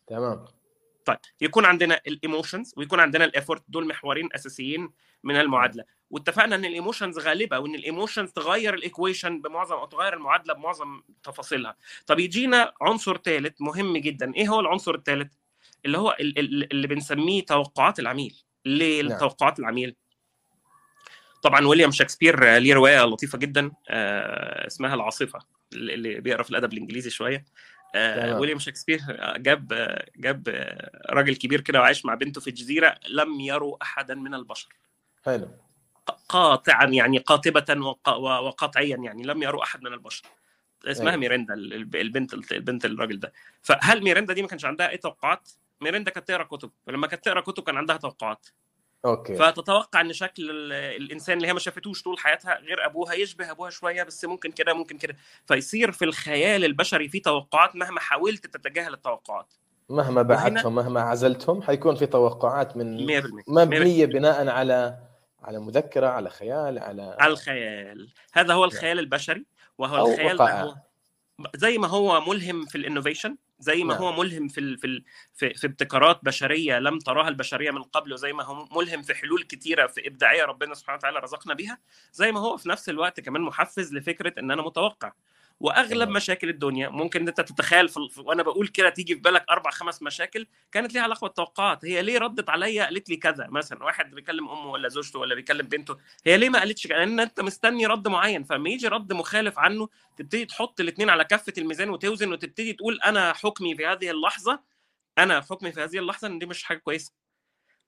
تمام. 0.07 0.45
طيب 1.05 1.17
يكون 1.41 1.65
عندنا 1.65 2.01
ال 2.07 2.15
emotions 2.15 2.73
ويكون 2.77 2.99
عندنا 2.99 3.25
ال 3.25 3.31
effort 3.31 3.63
دول 3.67 3.87
محورين 3.87 4.29
أساسيين 4.35 4.89
من 5.23 5.35
المعادلة. 5.39 5.83
واتفقنا 6.09 6.55
إن 6.55 6.65
ال 6.65 6.71
emotions 6.71 7.19
غالبة 7.19 7.59
وإن 7.59 7.75
ال 7.75 7.82
emotions 7.82 8.31
تغير 8.31 8.73
ال 8.73 8.81
equation 8.81 9.41
بمعظم 9.41 9.75
أو 9.75 9.85
تغير 9.85 10.13
المعادلة 10.13 10.53
بمعظم 10.53 11.01
تفاصيلها. 11.23 11.75
طب 12.07 12.19
يجينا 12.19 12.73
عنصر 12.81 13.17
ثالث 13.17 13.61
مهم 13.61 13.97
جدا. 13.97 14.35
إيه 14.35 14.47
هو 14.47 14.59
العنصر 14.59 14.95
الثالث 14.95 15.33
اللي 15.85 15.97
هو 15.97 16.15
ال- 16.19 16.39
ال- 16.39 16.71
اللي 16.71 16.87
بنسميه 16.87 17.45
توقعات 17.45 17.99
العميل. 17.99 18.43
ليه 18.65 19.01
نعم. 19.03 19.19
توقعات 19.19 19.59
العميل؟ 19.59 19.95
طبعا 21.41 21.67
ويليام 21.67 21.91
شكسبير 21.91 22.55
آه، 22.55 22.57
ليه 22.57 22.73
رواية 22.73 23.05
لطيفة 23.05 23.37
جدا 23.37 23.71
آه، 23.89 24.67
اسمها 24.67 24.93
العاصفة 24.95 25.39
اللي 25.73 26.19
بيقرأ 26.21 26.43
في 26.43 26.49
الأدب 26.49 26.73
الإنجليزي 26.73 27.09
شوية. 27.09 27.45
آه،. 27.95 28.39
ويليام 28.39 28.59
شكسبير 28.59 28.99
آه، 29.09 29.37
جاب 29.37 29.67
جاب 30.15 30.47
آه، 30.49 31.01
راجل 31.09 31.35
كبير 31.35 31.61
كده 31.61 31.79
وعايش 31.79 32.05
مع 32.05 32.13
بنته 32.13 32.41
في 32.41 32.51
جزيره 32.51 32.95
لم 33.09 33.39
يروا 33.39 33.77
أحدا 33.81 34.15
من 34.15 34.33
البشر. 34.33 34.69
حلو. 35.25 35.49
قاطعا 36.29 36.85
يعني 36.85 37.17
قاطبة 37.17 37.79
وق- 37.87 38.09
و- 38.09 38.45
وقطعيا 38.47 38.97
يعني 38.97 39.23
لم 39.23 39.43
يروا 39.43 39.63
أحد 39.63 39.83
من 39.83 39.93
البشر. 39.93 40.23
اسمها 40.85 41.09
أيوة. 41.09 41.19
ميريندا 41.19 41.53
الب- 41.53 41.95
البنت 41.95 42.33
البنت 42.51 42.85
الراجل 42.85 43.19
ده. 43.19 43.33
فهل 43.61 44.03
ميريندا 44.03 44.33
دي 44.33 44.41
ما 44.41 44.47
كانش 44.47 44.65
عندها 44.65 44.89
أي 44.89 44.97
توقعات؟ 44.97 45.49
ميريندا 45.81 46.11
كانت 46.11 46.27
تقرأ 46.27 46.43
كتب. 46.43 46.71
ولما 46.87 47.07
كانت 47.07 47.25
تقرأ 47.25 47.41
كتب 47.41 47.63
كان 47.63 47.77
عندها 47.77 47.97
توقعات. 47.97 48.47
أوكي. 49.05 49.35
فتتوقع 49.35 50.01
إن 50.01 50.13
شكل 50.13 50.49
ال- 50.49 50.73
الإنسان 51.01 51.37
اللي 51.37 51.47
هي 51.47 51.53
ما 51.53 51.59
شافتوش 51.59 52.01
طول 52.03 52.19
حياتها 52.19 52.59
غير 52.59 52.85
أبوها 52.85 53.13
يشبه 53.13 53.51
أبوها 53.51 53.69
شوية 53.69 54.03
بس 54.03 54.25
ممكن 54.25 54.51
كده 54.51 54.73
ممكن 54.73 54.97
كده. 54.97 55.15
فيصير 55.45 55.91
في 55.91 56.05
الخيال 56.05 56.65
البشري 56.65 57.09
في 57.09 57.19
توقعات 57.19 57.75
مهما 57.75 57.99
حاولت 57.99 58.47
تتجاهل 58.47 58.93
التوقعات. 58.93 59.53
مهما 59.89 60.21
بعدتهم 60.21 60.75
مهما 60.75 61.01
عزلتهم 61.01 61.61
حيكون 61.61 61.95
في 61.95 62.05
توقعات 62.05 62.77
من 62.77 63.05
100% 63.07 63.43
مبنية 63.47 64.05
بناء 64.05 64.47
على 64.47 64.97
على 65.43 65.59
مذكرة 65.59 66.07
على 66.07 66.29
خيال 66.29 66.79
على 66.79 67.15
على 67.19 67.33
الخيال. 67.33 68.09
هذا 68.33 68.53
هو 68.53 68.65
الخيال 68.65 68.99
البشري 68.99 69.45
وهو 69.77 70.11
الخيال 70.13 70.75
زي 71.55 71.77
ما 71.77 71.87
هو 71.87 72.21
ملهم 72.21 72.65
في 72.65 72.77
الإنوفيشن 72.77 73.37
زي 73.59 73.83
ما 73.83 73.93
نعم. 73.93 74.03
هو 74.03 74.11
ملهم 74.11 74.47
في 74.47 74.59
ال 74.59 74.77
في 74.77 74.87
ال 74.87 75.03
في, 75.33 75.53
في 75.53 75.67
ابتكارات 75.67 76.19
بشرية 76.23 76.79
لم 76.79 76.99
تراها 76.99 77.27
البشرية 77.27 77.71
من 77.71 77.83
قبل 77.83 78.13
وزي 78.13 78.33
ما 78.33 78.43
هو 78.43 78.67
ملهم 78.71 79.01
في 79.01 79.13
حلول 79.13 79.43
كتيرة 79.43 79.87
في 79.87 80.07
إبداعية 80.07 80.43
ربنا 80.43 80.73
سبحانه 80.73 80.97
وتعالى 80.97 81.19
رزقنا 81.19 81.53
بيها 81.53 81.79
زي 82.13 82.31
ما 82.31 82.39
هو 82.39 82.57
في 82.57 82.69
نفس 82.69 82.89
الوقت 82.89 83.19
كمان 83.19 83.41
محفز 83.41 83.93
لفكرة 83.93 84.39
إن 84.39 84.51
أنا 84.51 84.61
متوقع 84.61 85.13
وأغلب. 85.59 86.09
مشاكل 86.09 86.49
الدنيا. 86.49 86.89
ممكن 86.89 87.21
إن 87.21 87.27
أنت 87.27 87.41
تتخيل 87.41 87.89
في 87.89 87.99
وأنا 88.17 88.43
بقول 88.43 88.67
كده 88.67 88.89
تيجي 88.89 89.15
في 89.15 89.21
بالك 89.21 89.45
أربع 89.49 89.71
خمس 89.71 90.01
مشاكل 90.01 90.47
كانت 90.71 90.93
ليها 90.93 91.03
علاقة 91.03 91.25
بالتوقعات. 91.25 91.85
هي 91.85 92.01
ليه 92.01 92.17
ردت 92.19 92.49
عليا؟ 92.49 92.83
قالت 92.83 93.09
لي 93.09 93.17
كذا 93.17 93.47
مثلا. 93.49 93.83
واحد 93.83 94.15
بيكلم 94.15 94.49
أمه 94.49 94.71
ولا 94.71 94.89
زوجته 94.89 95.19
ولا 95.19 95.35
بيكلم 95.35 95.67
بنته. 95.67 95.97
هي 96.25 96.37
ليه 96.37 96.49
ما 96.49 96.59
قالتش 96.59 96.87
لأن 96.87 97.19
أنت 97.19 97.41
مستني 97.41 97.85
رد 97.85 98.07
معين. 98.07 98.43
فلما 98.43 98.69
يجي 98.69 98.87
رد 98.87 99.13
مخالف 99.13 99.59
عنه 99.59 99.89
تبتدي 100.17 100.45
تحط 100.45 100.79
الاثنين 100.79 101.09
على 101.09 101.23
كفة 101.23 101.53
الميزان 101.57 101.89
وتوزن 101.89 102.31
وتبتدي 102.31 102.73
تقول 102.73 102.99
أنا 103.05 103.33
حكمي 103.33 103.75
في 103.75 103.85
هذه 103.85 104.11
اللحظة 104.11 104.59
أنا 105.17 105.41
حكمي 105.41 105.71
في 105.71 105.83
هذه 105.83 105.97
اللحظة 105.99 106.27
إن 106.27 106.39
دي 106.39 106.45
مش 106.45 106.63
حاجة 106.63 106.77
كويسة. 106.77 107.13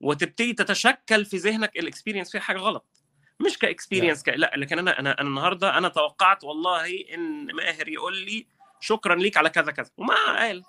وتبتدي 0.02 0.54
تتشكل 0.54 1.26
في 1.26 1.38
ذهنك 1.38 1.80
ال 1.80 1.85
experience 1.85 2.32
فيها 2.32 2.42
حاجة 2.42 2.58
غلط. 2.58 2.86
مش 3.40 3.58
ك 3.58 3.64
experience 3.64 4.24
ك... 4.24 4.30
لا 4.30 4.52
لكن 4.56 4.80
أنا 4.80 5.00
أنا 5.00 5.22
أنا 5.22 5.30
النهارده 5.30 5.78
أنا 5.78 5.90
توقعت 5.90 6.44
والله 6.44 7.14
إن 7.14 7.56
ماهر 7.56 7.88
يقول 7.88 8.18
لي 8.18 8.48
شكرا 8.80 9.16
ليك 9.16 9.38
على 9.38 9.50
كذا 9.50 9.72
كذا. 9.72 9.90
وما 9.98 10.16
قال. 10.38 10.64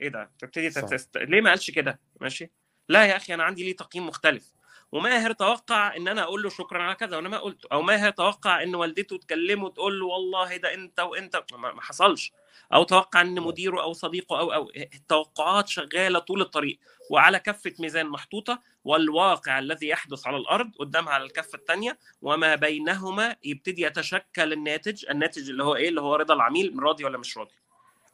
إيه 0.00 0.08
ده؟ 0.08 0.30
تبتدي. 0.38 0.70
ليه 1.16 1.40
ما 1.40 1.50
قالش 1.50 1.70
كده؟ 1.70 2.00
ماشي. 2.20 2.50
لا 2.88 3.06
يا 3.06 3.16
أخي 3.16 3.34
أنا 3.34 3.44
عندي 3.44 3.64
ليه 3.64 3.76
تقييم 3.76 4.06
مختلف. 4.06 4.52
وماهر 4.92 5.32
توقع 5.32 5.96
إن 5.96 6.08
أنا 6.08 6.22
أقول 6.22 6.42
له 6.42 6.48
شكرا 6.48 6.82
على 6.82 6.94
كذا 6.94 7.16
وأنا 7.16 7.28
ما 7.28 7.38
قلت 7.38 7.64
أو 7.64 7.82
ماهر 7.82 8.10
توقع 8.10 8.62
إن 8.62 8.74
والدته 8.74 9.16
تكلمه 9.16 9.68
تقول 9.70 10.00
له 10.00 10.06
والله 10.06 10.56
ده 10.56 10.74
أنت 10.74 11.00
وأنت 11.00 11.44
ما 11.52 11.80
حصلش. 11.82 12.32
أو 12.74 12.82
توقع 12.84 13.20
إن 13.20 13.40
مديره 13.40 13.82
أو 13.82 13.92
صديقه 13.92 14.38
أو 14.40 14.52
أو 14.52 14.70
التوقعات 14.76 15.68
شغالة 15.68 16.18
طول 16.18 16.40
الطريق. 16.40 16.78
وعلى 17.10 17.38
كفة 17.38 17.72
ميزان 17.78 18.06
محطوطة 18.06 18.60
والواقع 18.84 19.58
الذي 19.58 19.88
يحدث 19.88 20.26
على 20.26 20.36
الأرض 20.36 20.70
قدامها 20.78 21.12
على 21.12 21.24
الكفة 21.24 21.58
الثانية 21.58 21.98
وما 22.22 22.54
بينهما 22.54 23.36
يبتدي 23.44 23.82
يتشكل 23.82 24.52
الناتج 24.52 25.04
الناتج 25.10 25.50
اللي 25.50 25.64
هو 25.64 25.76
إيه؟ 25.76 25.88
اللي 25.88 26.00
هو 26.00 26.14
رضا 26.14 26.34
العميل 26.34 26.76
راضي 26.82 27.04
ولا 27.04 27.18
مش 27.18 27.38
راضي؟ 27.38 27.54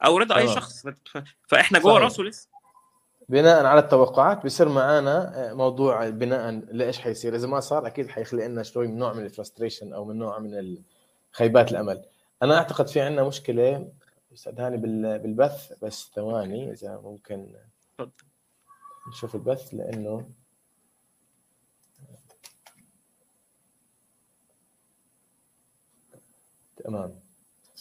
أو 0.05 0.17
رضا 0.17 0.35
أي 0.37 0.43
تمام. 0.43 0.55
شخص. 0.55 0.83
فإحنا 1.47 1.79
جوه. 1.79 1.99
راسه 1.99 2.23
لسه. 2.23 2.52
بناء 3.29 3.65
على 3.65 3.79
التوقعات 3.79 4.43
بيصير 4.43 4.69
معانا 4.69 5.53
موضوع 5.53 6.09
بناء 6.09 6.51
لإيش 6.51 6.99
حيصير. 6.99 7.35
إذا 7.35 7.47
ما 7.47 7.59
صار 7.59 7.87
أكيد 7.87 8.07
حيخلق 8.09 8.45
لنا 8.45 8.63
شوي 8.63 8.87
من 8.87 8.97
نوع 8.97 9.13
من 9.13 9.25
الفرستريشن 9.25 9.93
أو 9.93 10.05
من 10.05 10.15
نوع 10.17 10.39
من 10.39 10.77
خيبات 11.31 11.71
الأمل. 11.71 12.05
أنا 12.43 12.57
أعتقد 12.57 12.87
في 12.87 13.01
عندنا 13.01 13.23
مشكلة 13.27 13.91
أستاذ 14.33 14.59
هاني 14.59 14.77
بال- 14.77 15.19
بالبث 15.19 15.73
بس 15.81 16.11
ثواني 16.15 16.71
إذا 16.71 16.97
ممكن. 17.03 17.55
نشوف 19.09 19.35
البث 19.35 19.73
لأنه 19.73 20.29
تمام. 26.83 27.19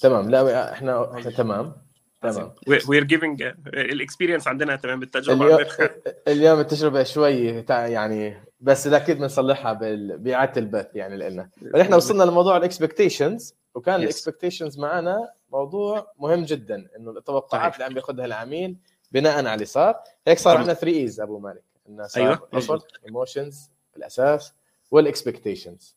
تمام. 0.00 0.30
لا 0.30 0.72
إحنا 0.72 1.18
إحنا 1.18 1.30
تمام. 1.30 1.81
تمام. 2.22 2.54
we're 2.88 3.04
giving 3.04 3.42
ال 3.66 3.74
experience 3.74 4.48
عندنا 4.48 4.76
تمام 4.76 5.00
بالتجربه 5.00 5.46
اليوم. 5.46 5.90
اليوم 6.28 6.60
التجربة 6.60 7.02
شوي 7.02 7.46
يعني 7.68 8.44
بس 8.60 8.86
أكيد 8.86 9.18
بنصلحها 9.18 9.72
بإعادة 10.16 10.60
البث 10.60 10.86
يعني 10.94 11.16
لنا 11.16 11.48
إحنا 11.80 11.96
وصلنا 11.96 12.24
لموضوع 12.24 12.56
ال 12.56 12.64
expectations 12.64 13.54
وكان 13.74 13.94
Yes. 13.94 14.02
ال 14.02 14.08
expectations 14.08 14.78
معنا 14.78 15.32
موضوع 15.52 16.12
مهم 16.18 16.44
جدا 16.44 16.88
إنه 16.96 17.10
التوقعات. 17.10 17.74
اللي 17.74 17.84
عم 17.84 17.94
بياخذها 17.94 18.24
العميل 18.24 18.76
بناء 19.12 19.36
على 19.36 19.54
اللي 19.54 19.64
صار. 19.64 20.02
هيك 20.26 20.38
صار. 20.38 20.56
عندنا 20.56 20.74
3 20.74 20.96
E's 20.96 21.20
أبو 21.20 21.38
مالك. 21.38 21.64
إنه 21.88 22.06
صار 22.06 22.24
أيوة، 22.24 22.48
effort 22.54 22.84
emotions 23.06 23.70
الأساس 23.96 24.54
وال 24.90 25.04
expectations. 25.04 25.96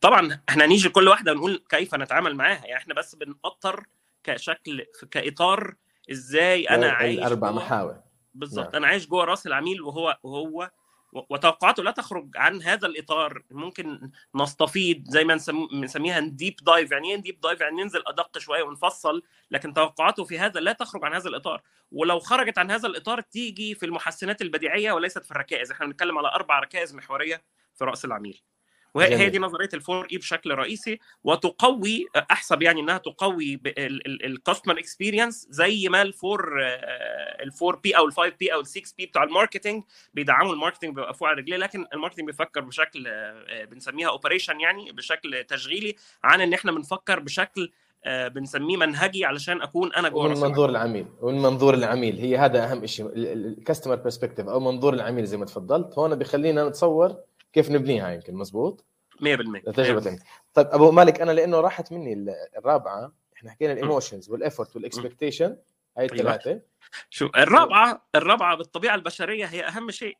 طبعا 0.00 0.40
إحنا 0.48 0.66
نيجي 0.66 0.88
كل 0.88 1.08
واحدة 1.08 1.32
ونقول 1.32 1.64
كيف 1.68 1.94
نتعامل 1.94 2.34
معاها. 2.34 2.64
يعني 2.66 2.76
إحنا 2.76 2.94
بس 2.94 3.14
بنأطر 3.14 3.86
كشكل 4.24 4.84
كإطار 5.10 5.74
إزاي 6.10 6.64
أنا 6.64 6.90
عايش 6.90 7.18
الأربع 7.18 7.50
محاور. 7.50 8.00
بالظبط 8.34 8.64
نعم. 8.64 8.74
أنا 8.74 8.86
عايش 8.86 9.06
جوه 9.06 9.24
رأس 9.24 9.46
العميل 9.46 9.82
وهو 9.82 10.18
وهو 10.22 10.70
وتوقعاته 11.30 11.82
لا 11.82 11.90
تخرج 11.90 12.30
عن 12.36 12.62
هذا 12.62 12.86
الإطار. 12.86 13.42
ممكن 13.50 14.10
نستفيض 14.34 15.04
زي 15.08 15.24
ما 15.24 15.34
نسم- 15.34 15.68
بنسميها 15.72 16.20
deep 16.20 16.56
dive 16.62 16.90
يعني 16.90 17.10
إيه 17.10 17.16
deep 17.16 17.40
dive 17.40 17.60
يعني 17.60 17.82
ننزل 17.82 18.02
أدق 18.06 18.38
شوية 18.38 18.62
ونفصل 18.62 19.22
لكن 19.50 19.74
توقعاته 19.74 20.24
في 20.24 20.38
هذا 20.38 20.60
لا 20.60 20.72
تخرج 20.72 21.04
عن 21.04 21.14
هذا 21.14 21.28
الإطار. 21.28 21.62
ولو 21.92 22.18
خرجت 22.18 22.58
عن 22.58 22.70
هذا 22.70 22.88
الإطار 22.88 23.20
تيجي 23.20 23.74
في 23.74 23.86
المحسنات 23.86 24.42
البديعية 24.42 24.92
وليست 24.92 25.24
في 25.24 25.30
الركائز. 25.30 25.70
إحنا 25.70 25.86
بنتكلم 25.86 26.18
على 26.18 26.28
أربع 26.28 26.58
ركائز 26.58 26.94
محورية 26.94 27.42
في 27.74 27.84
رأس 27.84 28.04
العميل. 28.04 28.42
وهي. 28.94 29.16
هي 29.16 29.30
دي 29.30 29.38
نظرية 29.38 29.68
ال 29.74 29.81
four 29.81 30.08
E 30.12 30.18
بشكل 30.18 30.54
رئيسي 30.54 30.98
وتقوي 31.24 32.06
أحسب 32.30 32.62
يعني 32.62 32.80
إنها 32.80 32.98
تقوي 32.98 33.60
ال 34.24 34.30
customer 34.30 34.78
experience 34.78 35.46
زي 35.50 35.88
ما 35.88 36.02
ال 36.02 36.13
four 36.13 36.58
ال 37.42 37.49
four 37.49 37.76
P 37.76 37.96
أو 37.96 38.06
ال 38.06 38.12
five 38.12 38.34
P 38.40 38.54
أو 38.54 38.60
ال 38.60 38.68
six 38.68 38.92
P 38.92 39.06
بتاع 39.06 39.22
ال 39.22 39.28
marketing 39.28 39.82
بيدعموا 40.14 40.52
ال 40.52 40.56
marketing 40.56 40.94
بيوقفوه 40.94 41.28
على 41.28 41.40
رجليه 41.40 41.56
لكن 41.56 41.86
ال 41.94 41.97
marketing 41.97 42.26
بيفكر 42.26 42.60
بشكل 42.60 43.04
آه، 43.06 43.64
بنسميها 43.64 44.08
operation 44.08 44.60
يعني 44.60 44.92
بشكل 44.92 45.44
تشغيلي 45.44 45.96
عن 46.24 46.40
إن 46.40 46.52
إحنا 46.52 46.72
بنفكر 46.72 47.20
بشكل 47.20 47.72
آه، 48.04 48.28
بنسميه 48.28 48.76
منهجي 48.76 49.24
علشان 49.24 49.62
أكون 49.62 49.92
أنا 49.92 50.08
جوه 50.08 50.26
رأس 50.26 50.38
منظور 50.38 50.68
العميل 50.68 51.06
ومن 51.20 51.42
منظور 51.42 51.74
العميل. 51.74 52.18
هي 52.18 52.38
هذا 52.38 52.72
أهم 52.72 52.86
شيء 52.86 53.06
ال 53.14 53.23
customer 53.23 53.94
perspective 53.94 54.48
أو 54.48 54.60
منظور 54.60 54.94
العميل 54.94 55.24
زي 55.24 55.36
ما 55.36 55.44
تفضلت. 55.44 55.98
هون 55.98 56.14
بيخلينا 56.14 56.68
نتصور 56.68 57.16
كيف 57.52 57.70
نبنيها 57.70 58.10
يمكن 58.10 58.34
مزبوط؟ 58.34 58.84
100% 59.20 59.72
تجربة 59.72 60.10
انت 60.10 60.22
طيب 60.54 60.66
أبو 60.66 60.90
مالك 60.90 61.20
أنا 61.20 61.32
لأنه 61.32 61.60
راحت 61.60 61.92
مني 61.92 62.12
ال- 62.12 62.34
الرابعة 62.58 63.12
إحنا 63.36 63.50
حكينا 63.50 63.72
ال 63.72 63.78
emotions 63.78 64.30
وال 64.30 64.41
effort 64.41 64.76
وال 64.76 64.88
expectation 64.88 65.56
هاي 65.98 66.04
الثلاثة. 66.04 66.60
شو 67.10 67.30
الرابعة 67.36 68.06
الرابعة 68.14 68.56
بالطبيعة 68.56 68.94
البشرية 68.94 69.44
هي 69.44 69.64
أهم 69.66 69.90
شيء. 69.90 70.16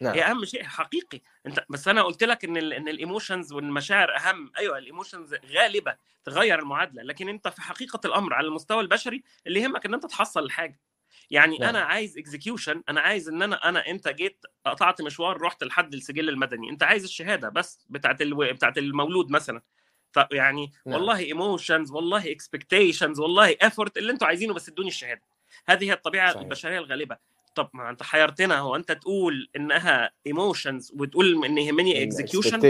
نعم. 0.00 0.14
هي 0.14 0.22
أهم 0.24 0.44
شيء 0.44 0.62
حقيقي. 0.64 1.20
أنت 1.46 1.64
بس 1.68 1.88
أنا 1.88 2.02
قلت 2.02 2.24
لك 2.24 2.44
إن 2.44 2.56
ال 2.56 2.72
إن 2.72 2.88
ال 2.88 2.95
emotions 2.95 3.52
والمشاعر 3.52 4.16
أهم. 4.16 4.52
أيوه 4.58 4.78
ال 4.78 4.84
emotions 4.84 5.34
غالبه 5.34 5.96
تغير 6.24 6.58
المعادلة 6.58 7.02
لكن 7.02 7.28
أنت 7.28 7.48
في 7.48 7.62
حقيقة 7.62 8.00
الأمر 8.04 8.34
على 8.34 8.46
المستوى 8.46 8.80
البشري 8.80 9.22
اللي 9.46 9.60
يهمك 9.60 9.86
إن 9.86 9.94
أنت 9.94 10.06
تحصل 10.06 10.42
الحاجة. 10.44 10.80
يعني 11.30 11.58
نعم. 11.58 11.68
أنا 11.68 11.78
عايز 11.78 12.18
execution 12.18 12.82
أنا 12.88 13.00
عايز 13.00 13.28
إن 13.28 13.42
أنا 13.42 13.68
أنا 13.68 13.86
أنت 13.86 14.08
جيت 14.08 14.44
قطعت 14.66 15.02
مشوار 15.02 15.40
رحت 15.40 15.64
لحد 15.64 15.94
السجل 15.94 16.28
المدني 16.28 16.70
أنت 16.70 16.82
عايز 16.82 17.04
الشهادة 17.04 17.48
بس 17.48 17.86
بتاعت 17.90 18.22
ألو... 18.22 18.52
بتاعت 18.52 18.78
المولود 18.78 19.30
مثلا 19.30 19.62
طب 20.12 20.28
يعني 20.32 20.72
نعم. 20.86 20.94
والله 20.94 21.18
emotions 21.18 21.90
والله 21.90 22.32
expectations 22.32 23.20
والله 23.20 23.56
effort 23.62 23.98
اللي 23.98 24.12
أنتوا 24.12 24.26
عايزينه 24.26 24.54
بس 24.54 24.68
ادوني 24.68 24.88
الشهادة 24.88 25.22
هذه 25.66 25.84
هي 25.84 25.92
الطبيعة 25.92 26.30
صحيح. 26.30 26.42
البشرية 26.42 26.78
الغالبة 26.78 27.16
طب 27.54 27.70
ما 27.74 27.90
أنت 27.90 28.02
حيرتنا 28.02 28.58
هو 28.58 28.76
أنت 28.76 28.92
تقول 28.92 29.50
إنها 29.56 30.10
emotions 30.26 30.92
وتقول 30.96 31.44
إن 31.44 31.58
يهمني 31.58 32.02
execution. 32.02 32.60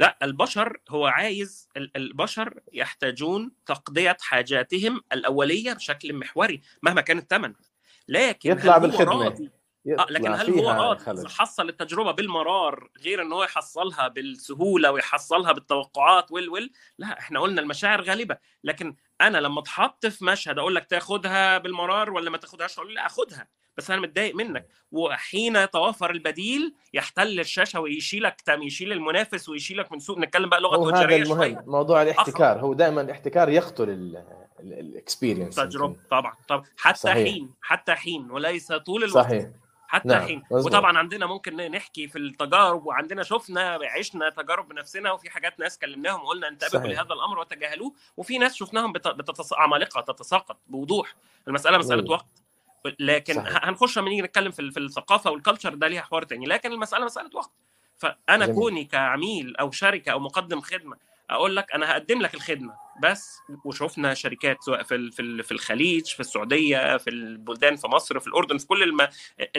لا 0.00 0.18
البشر 0.22 0.76
هو 0.88 1.06
عايز 1.06 1.68
ال- 1.76 1.96
البشر 1.96 2.60
يحتاجون 2.72 3.52
تقضية 3.66 4.16
حاجاتهم 4.20 5.00
الأولية 5.12 5.72
بشكل 5.72 6.12
محوري 6.14 6.60
مهما 6.82 7.00
كان 7.00 7.18
الثمن 7.18 7.54
لكن 8.08 8.50
يطلع 8.50 8.76
هل 8.76 8.80
هو 8.82 8.88
بالخدمة. 8.88 9.50
آه 9.98 10.06
لكن 10.10 10.32
هل 10.40 10.50
هو 10.50 10.70
راضي؟ 10.70 11.04
حصل 11.28 11.68
التجربة 11.68 12.10
بالمرار 12.12 12.90
غير 13.04 13.22
إن 13.22 13.32
هو 13.32 13.44
يحصلها 13.44 14.08
بالسهولة 14.08 14.90
ويحصلها 14.90 15.52
بالتوقعات 15.52 16.32
وال 16.32 16.48
وال 16.48 16.70
لا 16.98 17.18
إحنا 17.18 17.40
قلنا 17.40 17.60
المشاعر 17.60 18.02
غالبة. 18.02 18.36
لكن 18.64 18.96
أنا 19.20 19.38
لما 19.38 19.60
اتحط 19.60 20.06
في 20.06 20.24
مشهد 20.24 20.58
أقول 20.58 20.74
لك 20.74 20.84
تاخدها 20.86 21.58
بالمرار 21.58 22.10
ولا 22.12 22.30
ما 22.30 22.36
تاخدهاش 22.38 22.78
أقول 22.78 22.94
لأ 22.94 23.06
أخدها. 23.06 23.48
بس 23.76 23.90
أنا 23.90 24.00
متضايق 24.00 24.34
منك. 24.34 24.66
وحين 24.92 25.56
يتوافر 25.56 26.10
البديل 26.10 26.74
يحتل 26.94 27.40
الشاشة 27.40 27.80
ويشيلك 27.80 28.40
تم 28.40 28.62
يشيل 28.62 28.92
المنافس 28.92 29.48
ويشيلك 29.48 29.92
من 29.92 29.98
سوق. 29.98 30.18
نتكلم 30.18 30.48
بقى 30.48 30.60
لغة 30.60 30.76
هو 30.76 30.88
هذا 30.88 31.16
المهم. 31.16 31.38
شوية. 31.38 31.64
موضوع 31.66 32.02
الاحتكار. 32.02 32.60
هو 32.60 32.74
دائما 32.74 33.00
الاحتكار 33.00 33.48
يقتل 33.48 34.22
الاكسبيرينس 34.60 35.54
تجربة. 35.56 35.96
طبعا 36.10 36.32
طبعا. 36.48 36.64
حتى 36.76 36.98
صحيح. 36.98 37.32
حين 37.32 37.50
حتى 37.62 37.94
حين. 37.94 38.30
وليس 38.30 38.72
طول 38.72 39.04
الوقت. 39.04 39.24
صحيح. 39.26 39.46
حتى 39.88 40.08
نعم، 40.08 40.22
حين. 40.22 40.42
مظبوط. 40.50 40.72
وطبعا 40.74 40.98
عندنا 40.98 41.26
ممكن 41.26 41.56
نحكي 41.56 42.08
في 42.08 42.18
التجارب. 42.18 42.86
وعندنا 42.86 43.22
شفنا 43.22 43.78
عشنا 43.98 44.30
تجارب 44.30 44.68
بنفسنا. 44.68 45.12
وفي 45.12 45.30
حاجات 45.30 45.60
ناس 45.60 45.78
كلمناهم 45.78 46.24
وقلنا 46.24 46.48
انتبهوا. 46.48 46.86
لهذا 46.86 47.12
الأمر 47.12 47.38
وتجاهلوه. 47.38 47.92
وفي 48.16 48.38
ناس 48.38 48.54
شفناهم 48.54 48.92
بت- 48.92 49.08
بتتص... 49.08 49.52
عمالقه 49.52 50.00
تتساقط 50.00 50.56
بوضوح. 50.66 51.14
المسألة 51.48 51.78
مسألة 51.78 52.02
مم. 52.02 52.10
وقت. 52.10 52.26
لكن 52.98 53.34
صحيح. 53.34 53.64
هنخش 53.64 53.98
لما 53.98 54.08
نيجي 54.08 54.22
نتكلم 54.22 54.50
في, 54.50 54.70
في 54.70 54.80
الثقافة 54.80 55.30
والكالتشر 55.30 55.74
ده 55.74 55.88
ليها 55.88 56.02
حوار 56.02 56.22
تاني 56.22 56.46
لكن 56.46 56.72
المسألة 56.72 57.04
مسألة 57.04 57.30
وقت 57.34 57.50
فأنا 57.96 58.46
جميل. 58.46 58.56
كوني 58.58 58.84
كعميل 58.84 59.56
أو 59.56 59.70
شركة 59.70 60.12
أو 60.12 60.18
مقدم 60.18 60.60
خدمة 60.60 60.96
أقول 61.30 61.56
لك 61.56 61.72
أنا 61.72 61.92
هقدم 61.92 62.22
لك 62.22 62.34
الخدمة 62.34 62.74
بس 63.02 63.38
وشفنا 63.64 64.14
شركات 64.14 64.62
سواء 64.62 64.82
في 64.82 65.10
في 65.42 65.52
الخليج 65.52 66.06
في 66.06 66.20
السعودية 66.20 66.96
في 66.96 67.10
البلدان 67.10 67.76
في 67.76 67.88
مصر 67.88 68.20
في 68.20 68.26
الأردن 68.26 68.58
في 68.58 68.66
كل 68.66 68.82
الم... 68.82 69.08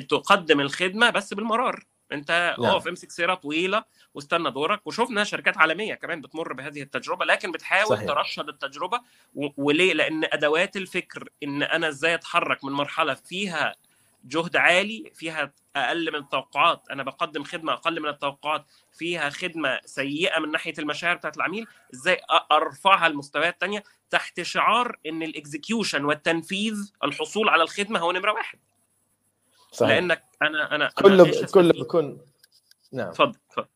تقدم 0.10 0.60
الخدمة 0.60 1.10
بس 1.10 1.34
بالمرار 1.34 1.84
انت 2.12 2.56
نعم. 2.60 2.72
اقف 2.72 2.88
امسك 2.88 3.12
سيره 3.12 3.34
طويلة 3.34 3.84
واستنى 4.14 4.52
دورك. 4.52 4.88
وشفنا 4.88 5.24
شركات 5.24 5.58
عالمية 5.58 5.96
كمان 5.96 6.22
بتمر 6.22 6.54
بهذه 6.54 6.82
التجربة 6.82 7.26
لكن 7.26 7.52
بتحاول 7.52 7.98
صحيح. 7.98 8.08
ترشد 8.08 8.50
التجربة. 8.50 9.02
و... 9.36 9.48
وليه؟ 9.58 9.94
لأن 9.94 10.24
أدوات 10.24 10.78
الفكر 10.78 11.30
إن 11.44 11.64
أنا 11.64 11.88
إزاي 11.88 12.16
أتحرك 12.16 12.64
من 12.64 12.72
مرحلة 12.72 13.14
فيها 13.14 13.76
جهد 14.26 14.56
عالي 14.56 15.12
فيها 15.16 15.54
أقل 15.76 16.12
من 16.12 16.20
التوقعات. 16.20 16.84
أنا 16.92 17.04
بقدم 17.04 17.44
خدمة 17.44 17.74
أقل 17.74 18.00
من 18.00 18.10
التوقعات 18.10 18.66
فيها 18.94 19.30
خدمة 19.30 19.80
سيئة 19.86 20.40
من 20.40 20.52
ناحية 20.52 20.74
المشاعر 20.80 21.16
بتاعت 21.16 21.38
العميل. 21.38 21.68
إزاي 21.94 22.22
أرفعها 22.52 23.10
لمستويات 23.10 23.62
تانية 23.62 23.84
تحت 24.10 24.42
شعار 24.42 24.96
إن 25.06 25.24
الاكزكيوشن 25.24 26.06
والتنفيذ 26.06 26.92
الحصول 27.04 27.50
على 27.50 27.64
الخدمة 27.64 28.00
هو 28.00 28.12
نمرة 28.12 28.32
واحد. 28.32 28.60
صحيح. 29.78 29.92
لأنك 29.94 30.24
أنا 30.42 30.76
أنا 30.76 30.90
كله 30.90 31.46
كله؟ 31.54 31.84
بكون 31.84 32.22
نعم. 32.92 33.08
اتفضل 33.08 33.40
اتفضل 33.50 33.68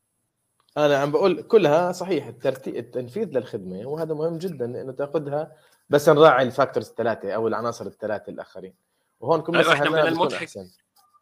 أنا 0.78 0.98
عم 0.98 1.12
بقول 1.12 1.42
كلها 1.42 1.92
صحيح 1.92 2.28
الترتيب 2.28 2.76
التنفيذ 2.76 3.28
للخدمة 3.28 3.86
وهذا 3.88 4.14
مهم 4.14 4.38
جدا 4.38 4.66
إنه 4.66 4.92
تأخذها 4.92 5.52
بس 5.90 6.10
نراعي 6.10 6.44
ال 6.44 6.49
factors 6.50 6.90
الثلاثة 6.90 7.32
أو 7.32 7.48
العناصر 7.48 7.86
الثلاثة 7.86 8.30
الآخرين. 8.30 8.74
وهون 9.20 9.42
كل 9.42 9.54
ما 9.54 9.60
أيوة، 9.60 9.74
من 9.74 9.82
بيكون 9.82 10.00
المضحك 10.00 10.50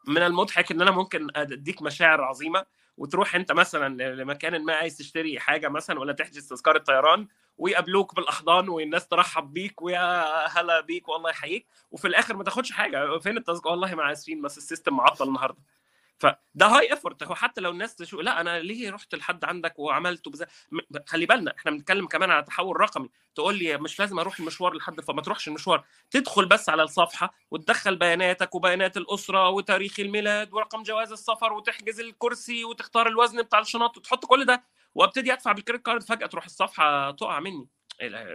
من 0.10 0.18
المضحك 0.24 0.72
إن 0.72 0.82
أنا 0.82 0.92
ممكن 0.92 1.28
أديك 1.36 1.82
مشاعر 1.82 2.22
عظيمة 2.22 2.66
وتروح 2.98 3.36
أنت 3.36 3.52
مثلا 3.52 4.14
لمكان 4.16 4.66
ما 4.66 4.74
عايز 4.74 4.98
تشتري 4.98 5.40
حاجة 5.40 5.70
مثلا 5.70 6.00
ولا 6.00 6.14
تحجز 6.14 6.48
تذكرة 6.48 6.78
طيران 6.78 7.28
ويقابلوك 7.58 8.16
بالاحضان 8.16 8.70
والناس 8.70 9.08
ترحب 9.08 9.54
بيك 9.54 9.82
ويا 9.82 10.48
هلا 10.60 10.82
بيك 10.82 11.10
والله 11.10 11.30
يحييك 11.30 11.68
وفي 11.92 12.08
الآخر 12.08 12.36
ما 12.38 12.44
تاخدش 12.44 12.72
حاجة. 12.72 13.20
فين 13.20 13.38
التذكرة؟ 13.38 13.72
والله 13.72 13.96
ما 13.96 14.12
اسفين 14.12 14.42
بس 14.42 14.58
ال 14.58 14.63
system 14.63 14.94
معطل 14.94 15.28
النهارده. 15.28 15.60
فده 16.20 16.66
high 16.68 16.94
effort 16.94 17.24
هو 17.24 17.36
حتى 17.36 17.62
لو 17.62 17.72
الناس 17.72 17.96
تشوف 17.96 18.20
لا 18.20 18.42
أنا 18.42 18.60
ليه 18.60 18.92
رحت 18.92 19.16
لحد 19.16 19.46
عندك 19.46 19.80
وعملت 19.80 20.30
بزا... 20.30 20.48
خلي 21.08 21.26
بالنا 21.26 21.54
إحنا 21.58 21.72
بنتكلم 21.72 22.08
كمان 22.08 22.32
على 22.32 22.44
تحول 22.44 22.82
رقمي. 22.82 23.10
تقول 23.36 23.56
لي 23.60 23.78
مش 23.78 24.00
لازم 24.00 24.20
أروح 24.20 24.40
المشوار 24.40 24.74
لحد 24.74 25.02
فما 25.02 25.22
تروحش 25.22 25.48
المشوار. 25.48 25.86
تدخل 26.12 26.46
بس 26.46 26.70
على 26.70 26.84
الصفحة 26.84 27.34
وتدخل 27.52 27.96
بياناتك 27.96 28.56
وبيانات 28.56 28.98
الأسرة 28.98 29.50
وتاريخ 29.50 30.00
الميلاد 30.00 30.54
ورقم 30.54 30.84
جواز 30.84 31.12
السفر 31.12 31.54
وتحجز 31.54 32.00
الكرسي 32.00 32.66
وتختار 32.66 33.08
الوزن 33.08 33.42
بتاع 33.42 33.60
الشنط 33.60 33.98
وتحط 33.98 34.26
كل 34.26 34.46
ده. 34.46 34.64
وأبتدي 34.96 35.34
أدفع 35.34 35.52
بال 35.52 35.60
credit 35.60 35.86
card 35.86 36.04
فجأة 36.04 36.28
تروح 36.28 36.46
الصفحة 36.46 37.12
تقع 37.12 37.40
مني. 37.40 37.68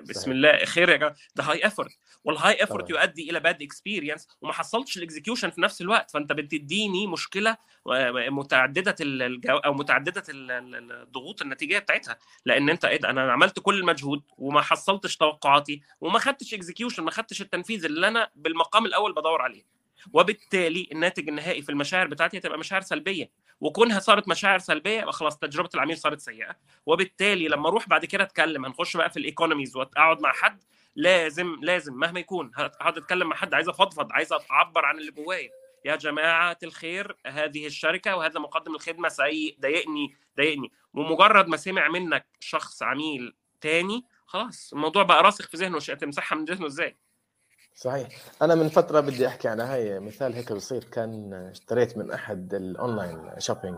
بسم 0.01 0.21
صحيح. 0.21 0.29
الله 0.29 0.65
خير 0.65 0.89
يا 0.89 0.97
جماعة. 0.97 1.15
ده 1.35 1.45
high 1.45 1.67
effort 1.67 1.99
وال 2.25 2.35
high 2.35 2.55
طبعاً. 2.67 2.87
يؤدي 2.91 3.31
إلى 3.31 3.41
bad 3.41 3.63
experience 3.63 4.29
وما 4.41 4.53
حصلتش 4.53 4.97
ال 4.97 5.02
execution 5.02 5.51
في 5.51 5.61
نفس 5.61 5.81
الوقت. 5.81 6.11
فأنت 6.11 6.33
بتديني 6.33 7.07
مشكلة 7.07 7.57
متعددة 8.29 8.95
الجو 9.01 9.57
أو 9.57 9.75
متعددة 9.75 10.23
ال- 10.29 10.51
ال- 10.51 10.93
الضغوط 10.93 11.43
النتيجيه 11.43 11.79
بتاعتها. 11.79 12.19
لأن 12.45 12.71
أنت 12.71 12.85
إيه 12.85 13.01
أنا 13.05 13.33
عملت 13.33 13.61
كل 13.61 13.79
المجهود 13.81 14.23
وما 14.39 14.61
حصلتش 14.63 15.17
توقعاتي 15.17 15.83
وما 16.01 16.19
خدتش 16.19 16.55
execution 16.55 17.03
ما 17.03 17.11
خدتش 17.11 17.41
التنفيذ 17.43 17.85
اللي 17.85 18.09
أنا 18.09 18.31
بالمقام 18.37 18.87
الأول 18.87 19.15
بدور 19.15 19.43
عليه. 19.43 19.63
وبالتالي 20.13 20.89
الناتج 20.93 21.29
النهائي 21.29 21.63
في 21.63 21.69
المشاعر 21.73 22.07
بتاعتي 22.07 22.39
هتبقى 22.39 22.59
مشاعر 22.59 22.81
سلبية. 22.83 23.31
وكونها 23.61 24.01
صارت 24.01 24.29
مشاعر 24.29 24.59
سلبية 24.59 25.01
يبقى 25.01 25.13
خلاص 25.13 25.39
تجربة 25.39 25.69
العميل 25.75 25.99
صارت 25.99 26.21
سيئة. 26.21 26.57
وبالتالي 26.87 27.49
لما 27.49 27.69
أروح 27.69 27.89
بعد 27.89 28.05
كده 28.05 28.25
أتكلم 28.25 28.65
هنخش 28.65 28.97
بقى 28.97 29.11
في 29.11 29.17
ال 29.17 29.23
economies 29.23 29.77
وأقعد 29.77 30.21
مع 30.21 30.33
حد 30.33 30.63
لازم 30.97 31.57
لازم 31.63 31.95
مهما 31.95 32.21
يكون 32.21 32.51
هقعد 32.55 32.97
أتكلم 32.99 33.29
مع 33.29 33.37
حد 33.37 33.55
عايز 33.55 33.69
أفضفض 33.69 34.13
عايز 34.13 34.33
أعبر 34.51 34.85
عن 34.85 34.99
اللي 34.99 35.11
جوايا. 35.13 35.51
يا 35.85 35.97
جماعة 35.97 36.59
الخير 36.63 37.17
هذه 37.27 37.67
الشركة 37.67 38.17
وهذا 38.17 38.41
مقدم 38.41 38.75
الخدمة 38.75 39.09
سيء 39.09 39.57
ضايقني. 39.61 40.15
ضايقني 40.37 40.73
ومجرد 40.95 41.49
ما 41.49 41.57
سمع 41.57 41.89
منك 41.89 42.27
شخص 42.41 42.83
عميل 42.83 43.35
تاني 43.61 44.05
خلاص 44.27 44.73
الموضوع 44.73 45.03
بقى 45.03 45.23
راسخ 45.23 45.49
في 45.49 45.57
ذهنه 45.57 45.79
شيء 45.79 45.95
تمسحها 45.95 46.37
من 46.37 46.45
ذهنه 46.45 46.67
إزاي؟ 46.67 46.97
صحيح. 47.75 48.09
أنا 48.43 48.55
من 48.55 48.69
فترة 48.69 49.01
بدي 49.01 49.27
أحكي 49.27 49.49
عن 49.49 49.61
هاي 49.61 50.01
مثال 50.01 50.33
هيك 50.35 50.53
بسيط 50.53 50.85
كان 50.85 51.33
اشتريت 51.51 51.99
من 51.99 52.11
أحد 52.11 52.55
ال 52.55 52.66
online 52.66 53.31
shopping 53.39 53.77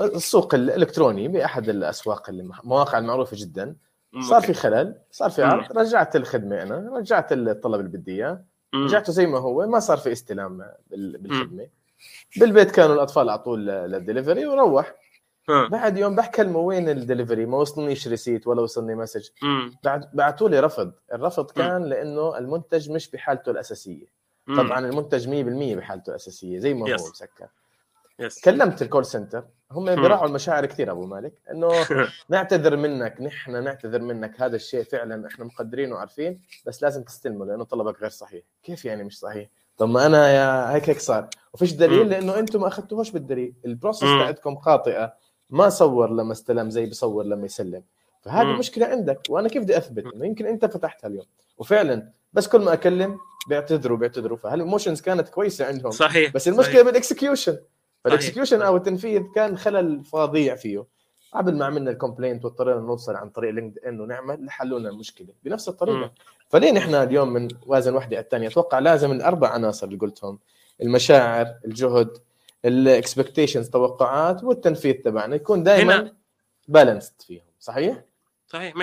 السوق 0.00 0.54
الإلكتروني 0.54 1.28
بأحد 1.28 1.68
الأسواق 1.68 2.30
المواقع 2.30 2.98
المعروفة 2.98 3.36
جدا. 3.40 3.76
صار 4.20 4.40
في 4.42 4.54
خلل 4.54 4.94
صار 5.10 5.30
في. 5.30 5.42
عرض 5.42 5.78
رجعت 5.78 6.16
الخدمة 6.16 6.62
أنا 6.62 6.90
رجعت 6.98 7.32
الطلب 7.32 7.80
اللي 7.80 7.98
بدي 7.98 8.12
إياه. 8.14 8.44
رجعته 8.74 9.12
زي 9.12 9.26
ما 9.26 9.38
هو 9.38 9.66
ما 9.66 9.80
صار 9.80 9.96
في 9.98 10.12
استلام 10.12 10.58
بال- 10.90 11.18
بالخدمة. 11.18 11.68
بالبيت 12.36 12.70
كانوا 12.70 12.94
الأطفال 12.94 13.28
اعطوه 13.28 13.56
للدليفري 13.58 14.46
وروح. 14.46 14.94
بعد 15.48 15.96
يوم 15.98 16.16
بكلمه 16.16 16.58
وين 16.58 16.88
الدليفري 16.88 17.46
ما 17.46 17.56
وصلنيش 17.58 18.08
receipt 18.08 18.46
ولا 18.46 18.62
وصلني 18.62 18.94
message. 18.94 19.28
بعد 19.84 20.10
بعثوا 20.14 20.48
لي 20.48 20.60
رفض. 20.60 20.92
الرفض 21.12 21.50
كان 21.50 21.84
لأنه 21.84 22.38
المنتج 22.38 22.90
مش 22.90 23.10
بحالته 23.10 23.50
الأساسية. 23.50 24.06
طبعا 24.56 24.78
المنتج 24.78 25.28
100% 25.28 25.76
بحالته 25.76 26.10
الأساسية 26.10 26.58
زي 26.58 26.74
ما 26.74 26.86
Yes. 26.86 27.00
هو 27.00 27.08
مسكر. 27.10 27.48
yes 28.18 28.40
كلمت 28.40 28.82
ال 28.82 28.86
call 28.86 29.04
center 29.06 29.44
هم 29.72 29.84
مم. 29.84 29.94
بيراعوا 29.94 30.26
المشاعر 30.26 30.66
كثير 30.66 30.90
أبو 30.90 31.06
مالك. 31.06 31.32
إنه 31.50 31.68
نعتذر 32.28 32.76
منك 32.76 33.20
نحن 33.20 33.64
نعتذر 33.64 34.02
منك. 34.02 34.40
هذا 34.40 34.56
الشيء 34.56 34.84
فعلا 34.84 35.26
إحنا 35.26 35.44
مقدرينه 35.44 35.94
وعارفين 35.94 36.40
بس 36.66 36.82
لازم 36.82 37.02
تستلمه 37.02 37.44
لأنه 37.46 37.64
طلبك 37.64 38.00
غير 38.00 38.10
صحيح. 38.10 38.42
كيف 38.62 38.84
يعني 38.84 39.04
مش 39.04 39.18
صحيح؟ 39.18 39.48
طب 39.76 39.88
ما 39.88 40.06
أنا 40.06 40.30
يا 40.30 40.74
هيك 40.74 40.88
هيك 40.90 40.98
صار. 41.00 41.28
وفيش 41.54 41.72
دليل. 41.72 42.08
لأنه 42.08 42.38
أنتم 42.38 42.60
ما 42.60 42.68
أخذتوهوش 42.68 43.10
بالدليل. 43.10 43.54
ال 43.64 43.68
process. 43.68 44.00
تاعتكم 44.00 44.56
خاطئة. 44.56 45.14
ما 45.50 45.68
صور 45.68 46.10
لما 46.10 46.32
استلم 46.32 46.70
زي 46.70 46.86
بصور 46.86 47.24
لما 47.24 47.44
يسلم. 47.44 47.82
فهذه. 48.22 48.46
مشكلة 48.46 48.86
عندك 48.86 49.20
وأنا 49.28 49.48
كيف 49.48 49.62
بدي 49.62 49.76
أثبت؟ 49.76 50.04
إنه 50.14 50.26
يمكن 50.26 50.46
أنت 50.46 50.64
فتحتها 50.64 51.08
اليوم. 51.08 51.26
وفعلا 51.58 52.08
بس 52.32 52.48
كل 52.48 52.60
ما 52.60 52.72
أكلم 52.72 53.18
بيعتذروا 53.48 53.98
بيعتذروا. 53.98 54.36
فهال 54.36 54.54
emotions 54.54 55.00
كانت 55.00 55.28
كويسة 55.28 55.66
عندهم؟ 55.66 55.90
صحيح 55.90 56.32
بس 56.32 56.48
المشكلة 56.48 56.74
صحيح. 56.74 56.86
بال 56.86 56.99
execution 56.99 57.58
فال 58.04 58.14
execution 58.14 58.62
أو 58.62 58.76
التنفيذ 58.76 59.22
كان 59.34 59.58
خلل 59.58 60.04
فظيع 60.04 60.54
فيه. 60.54 60.84
قبل 61.34 61.54
ما 61.54 61.64
عملنا 61.64 61.90
ال 61.90 61.95
complaint 61.95 62.44
واضطرينا 62.44 62.80
نوصل 62.80 63.14
عن 63.14 63.30
طريق 63.30 63.50
لينكد 63.50 63.78
ان 63.78 64.00
ونعمل 64.00 64.44
لحلوا 64.44 64.78
لنا 64.78 64.88
المشكلة 64.88 65.28
بنفس 65.44 65.68
الطريقة. 65.68 66.12
فليه 66.48 66.72
نحن 66.72 66.94
اليوم 66.94 67.32
من 67.32 67.48
وازن 67.66 67.94
وحدة 67.94 68.16
على 68.16 68.24
الثانية؟ 68.24 68.48
أتوقع 68.48 68.78
لازم 68.78 69.12
الأربع 69.12 69.48
عناصر 69.48 69.86
اللي 69.86 69.98
قلتهم. 69.98 70.38
المشاعر 70.82 71.54
الجهد 71.64 72.18
ال 72.66 72.74
expectations 72.74 73.70
توقعات 73.70 74.44
والتنفيذ 74.44 74.94
تبعنا 74.94 75.36
يكون 75.36 75.62
دائما 75.62 76.16
بالانسد 76.68 77.22
فيهم 77.22 77.44
صحيح؟ 77.60 78.02
صحيح 78.46 78.74
100% 78.74 78.78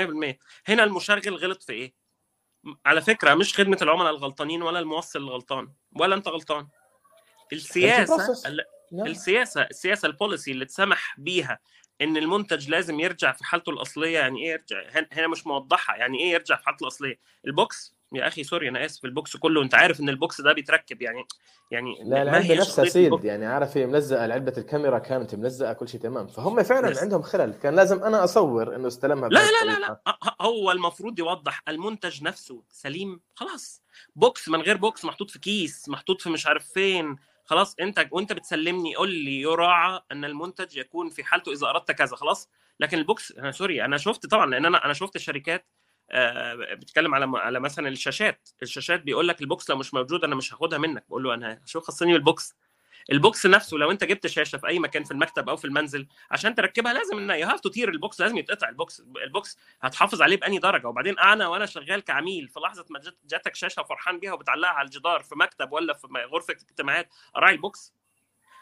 هنا 0.66 0.84
المشغل 0.84 1.36
غلط 1.36 1.64
في 1.64 1.74
إيه؟ 1.74 1.94
على 2.86 3.02
فكرة 3.02 3.34
مش 3.34 3.54
خدمة 3.60 3.78
العملاء 3.82 4.12
الغلطانين 4.12 4.62
ولا 4.62 4.80
الموصل 4.80 5.20
الغلطان 5.20 5.70
ولا 5.96 6.16
أنت 6.16 6.28
غلطان 6.28 6.68
السياسة. 7.54 8.48
ال- 8.50 8.66
نعم. 8.92 9.08
السياسة 9.08 9.62
السياسة 9.62 10.06
ال 10.06 10.12
policy 10.12 10.52
اللي 10.52 10.64
اتسمح 10.64 11.16
بيها 11.20 11.60
إن 12.02 12.18
المنتج 12.18 12.70
لازم 12.70 13.00
يرجع 13.00 13.32
في 13.32 13.44
حالته 13.44 13.70
الأصلية 13.70 14.20
يعني 14.20 14.44
إيه 14.44 14.52
يرجع 14.52 14.84
هن- 14.92 15.08
هنا 15.12 15.28
مش 15.28 15.48
موضحة 15.48 15.96
يعني 15.96 16.20
إيه 16.20 16.32
يرجع 16.32 16.56
في 16.56 16.66
حالته 16.66 16.84
الأصلية 16.84 17.20
ال 17.48 17.60
box 17.60 17.96
يا 18.14 18.28
أخي 18.28 18.44
sorry 18.44 18.70
أنا 18.70 18.86
آسف 18.86 19.06
ال 19.06 19.14
box 19.14 19.38
كله. 19.38 19.64
أنت 19.64 19.76
عارف 19.76 20.00
إن 20.00 20.10
ال 20.10 20.18
box 20.18 20.42
ده 20.42 20.54
بيتركب 20.54 21.02
يعني 21.02 21.26
يعني 21.72 21.96
لا 22.04 22.10
ما 22.10 22.22
العلبة 22.22 22.56
نفسها 22.56 23.02
ال 23.02 23.07
box؟ 23.07 23.26
يعني 23.26 23.46
عارف 23.46 23.78
هي 23.78 23.86
ملزقة 23.86 24.22
علبة 24.34 24.54
الكاميرا 24.58 25.00
كانت 25.00 25.36
ملزقة 25.36 25.74
كل 25.74 25.88
شيء 25.88 26.00
تمام. 26.02 26.28
فهم 26.28 26.64
فعلا 26.64 26.90
بس. 26.90 26.98
عندهم 26.98 27.22
خلل. 27.22 27.54
كان 27.54 27.76
لازم 27.76 28.04
أنا 28.04 28.24
أصور 28.24 28.76
إنه 28.76 28.88
استلمها 28.88 29.30
لا 29.30 29.40
لا 29.40 29.66
لا. 29.66 29.80
لا. 29.80 30.02
هو 30.42 30.72
المفروض 30.72 31.20
يوضح 31.20 31.64
المنتج 31.68 32.24
نفسه 32.24 32.64
سليم. 32.70 33.22
خلاص. 33.36 33.84
box 34.16 34.50
من 34.50 34.62
غير 34.62 34.78
box 34.78 35.06
محطوط 35.06 35.32
في 35.32 35.40
كيس 35.40 35.90
محطوط 35.90 36.22
في 36.22 36.30
مش 36.30 36.48
عارف 36.48 36.66
فين. 36.74 37.16
خلاص 37.46 37.76
أنت 37.80 38.08
وأنت 38.12 38.34
بتسلمني 38.34 38.96
قول 38.96 39.10
لي 39.12 39.42
يراعى 39.42 40.00
إن 40.12 40.26
المنتج 40.26 40.78
يكون 40.78 41.10
في 41.10 41.24
حالته 41.24 41.52
إذا 41.52 41.68
أردت 41.68 41.92
كذا. 41.92 42.16
خلاص. 42.16 42.50
لكن 42.80 42.98
ال 42.98 43.06
box 43.06 43.32
أنا 43.32 43.52
sorry 43.52 43.86
أنا 43.86 43.98
شفت 43.98 44.26
طبعا 44.26 44.46
لأن 44.46 44.66
أنا 44.66 44.86
أنا 44.86 44.94
شفت 44.94 45.16
الشركات 45.16 45.66
آه، 46.12 46.56
بتتكلم 46.56 47.16
على 47.16 47.32
على 47.38 47.60
مثلا 47.60 47.88
الشاشات. 47.88 48.50
الشاشات 48.64 49.02
بيقول 49.02 49.28
لك 49.28 49.42
ال 49.42 49.49
box 49.49 49.70
لو 49.70 49.76
مش 49.78 49.94
موجود 49.94 50.24
أنا 50.24 50.36
مش 50.36 50.54
هاخدها 50.54 50.80
منك. 50.80 51.06
بقول 51.10 51.24
له 51.24 51.34
أنا 51.34 51.62
شو 51.66 51.80
خصني 51.80 52.14
بال 52.14 52.28
box. 52.28 52.56
ال 53.12 53.20
box 53.20 53.46
نفسه 53.46 53.78
لو 53.78 53.92
أنت 53.92 54.04
جبت 54.04 54.28
شاشة 54.28 54.58
في 54.58 54.68
أي 54.68 54.80
مكان 54.80 55.04
في 55.04 55.12
المكتب 55.12 55.50
أو 55.50 55.56
في 55.58 55.66
المنزل 55.66 56.08
عشان 56.32 56.56
تركبها 56.56 56.94
لازم 56.94 57.18
إن 57.18 57.30
you 57.40 57.48
have 57.48 57.60
to 57.60 57.70
tear 57.70 57.90
ال 57.90 57.98
box 57.98 58.22
لازم 58.22 58.38
يتقطع 58.38 58.70
ال 58.70 58.78
box 58.78 59.04
ال 59.24 59.32
box 59.32 59.58
هتحافظ 59.82 60.22
عليه 60.22 60.38
بأني 60.38 60.60
درجة. 60.60 60.88
وبعدين 60.88 61.20
أنا 61.20 61.48
وأنا 61.48 61.66
شغال 61.66 62.00
كعميل 62.04 62.48
في 62.50 62.60
لحظة 62.60 62.86
ما 62.90 63.00
جاتك 63.26 63.56
شاشة 63.56 63.84
فرحان 63.84 64.20
بيها 64.20 64.34
وبتعلقها 64.34 64.72
على 64.72 64.86
الجدار 64.86 65.24
في 65.24 65.36
مكتب 65.36 65.72
ولا 65.72 65.94
في 65.94 66.08
غرفة 66.34 66.54
اجتماعات 66.54 67.10
أراعي 67.38 67.56
ال 67.56 67.63
box. 67.63 67.94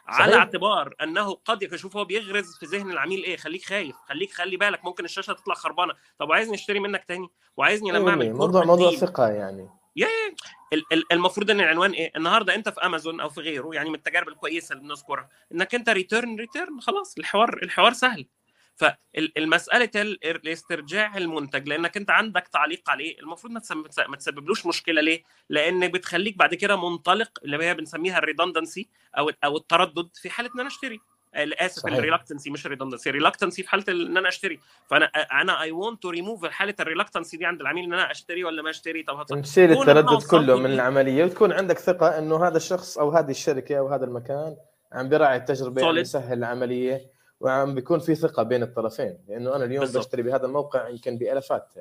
على 0.08 0.32
صحيح. 0.32 0.42
اعتبار 0.44 0.94
انه 1.02 1.34
قد 1.46 1.64
يشوف 1.64 1.98
هو 1.98 2.06
بيغرز 2.06 2.58
في 2.58 2.66
ذهن 2.66 2.92
العميل 2.92 3.24
إيه؟ 3.24 3.38
خليك 3.38 3.66
خايف 3.66 3.96
خليك 4.10 4.32
خلي 4.34 4.58
بالك 4.58 4.86
ممكن 4.86 5.06
الشاشة 5.06 5.34
تطلع 5.34 5.54
خربانة. 5.56 5.94
طب 6.20 6.30
وعايزني 6.30 6.56
اشتري 6.56 6.80
منك 6.80 7.04
تاني؟ 7.06 7.28
وعايزني 7.58 7.92
لما 7.92 8.10
اعمل 8.10 8.22
أيوة، 8.26 8.38
موضوع 8.38 8.64
موضوع 8.64 8.92
ثقة 8.92 9.28
يعني. 9.30 9.70
ال- 10.94 11.12
المفروض 11.12 11.52
ان 11.52 11.60
العنوان 11.62 11.92
إيه؟ 11.92 12.12
النهارده 12.16 12.56
انت 12.56 12.70
في 12.70 12.82
امازون 12.86 13.20
أو 13.22 13.30
في 13.30 13.42
غيره 13.42 13.70
يعني 13.74 13.90
من 13.90 13.96
التجارب 13.96 14.28
الكويسة 14.28 14.74
اللي 14.74 14.84
بنذكرها 14.84 15.30
انك 15.54 15.76
انت 15.76 15.90
return 15.90 16.36
return 16.36 16.82
خلاص 16.82 17.18
الحوار 17.18 17.60
الحوار 17.64 17.94
سهل. 17.94 18.28
فالمسألة 18.82 19.89
الاسترجاع 19.96 21.17
المنتج 21.17 21.67
لأنك 21.67 21.98
أنت 21.98 22.10
عندك 22.12 22.48
تعليق 22.48 22.89
عليه 22.89 23.20
المفروض 23.20 23.54
ما 24.10 24.15
تسببلوش 24.17 24.65
مشكلة 24.65 25.02
ليه؟ 25.02 25.24
لأن 25.50 25.88
بتخليك 25.88 26.38
بعد 26.38 26.56
كده 26.56 26.76
منطلق 26.89 27.30
اللي 27.46 27.65
هي 27.65 27.74
بنسميها 27.74 28.17
ال 28.18 28.24
redundancy 28.24 28.90
أو 29.17 29.32
أو 29.44 29.58
التردد 29.58 30.10
في 30.13 30.30
حالة 30.30 30.50
إن 30.56 30.60
أنا 30.60 30.67
أشتري 30.70 31.00
آه، 31.34 31.50
اسف. 31.60 31.86
ال 31.88 31.93
reluctancy 31.93 32.50
مش 32.50 32.65
ال 32.66 32.70
redundancy 32.70 33.10
ال 33.10 33.14
reluctancy 33.14 33.64
في 33.63 33.70
حالة 33.70 33.84
إن 33.89 34.17
أنا 34.17 34.30
أشتري 34.30 34.60
فأنا 34.89 35.06
أنا 35.06 35.62
اي 35.62 35.72
ونت 35.72 36.02
تو 36.04 36.10
ريموف 36.10 36.46
حالة 36.46 36.76
ال 36.80 36.85
reluctancy 36.85 37.38
دي 37.38 37.46
عند 37.46 37.62
العميل 37.62 37.84
إن 37.86 37.94
أنا 37.94 38.12
أشتري 38.12 38.44
ولا 38.44 38.62
ما 38.62 38.70
أشتري 38.70 39.04
طب 39.04 39.26
نشيل 39.38 39.72
أنا 39.72 39.82
التردد 39.82 40.24
كله 40.24 40.56
من 40.58 40.70
لي- 40.70 40.76
العملية 40.76 41.24
وتكون 41.26 41.52
عندك 41.52 41.80
ثقة 41.80 42.17
إنه 42.20 42.48
هذا 42.48 42.58
الشخص 42.58 42.98
أو 42.98 43.10
هذه 43.12 43.32
الشركة 43.32 43.80
أو 43.80 43.88
هذا 43.88 44.06
المكان 44.06 44.56
عم 44.94 45.10
بيراعي 45.10 45.38
التجربة 45.38 45.88
عم. 45.88 45.96
بيسهل 45.96 46.38
العملية 46.38 47.02
وعم 47.42 47.76
بيكون 47.76 48.00
في 48.00 48.16
ثقة 48.16 48.44
بين 48.44 48.64
الطرفين 48.64 49.18
لأنه 49.28 49.56
أنا 49.56 49.66
اليوم 49.66 49.80
بالضبط. 49.84 50.04
بشتري 50.06 50.22
بهذا 50.22 50.46
الموقع 50.46 50.90
يمكن 50.90 51.18
بالافات 51.18 51.74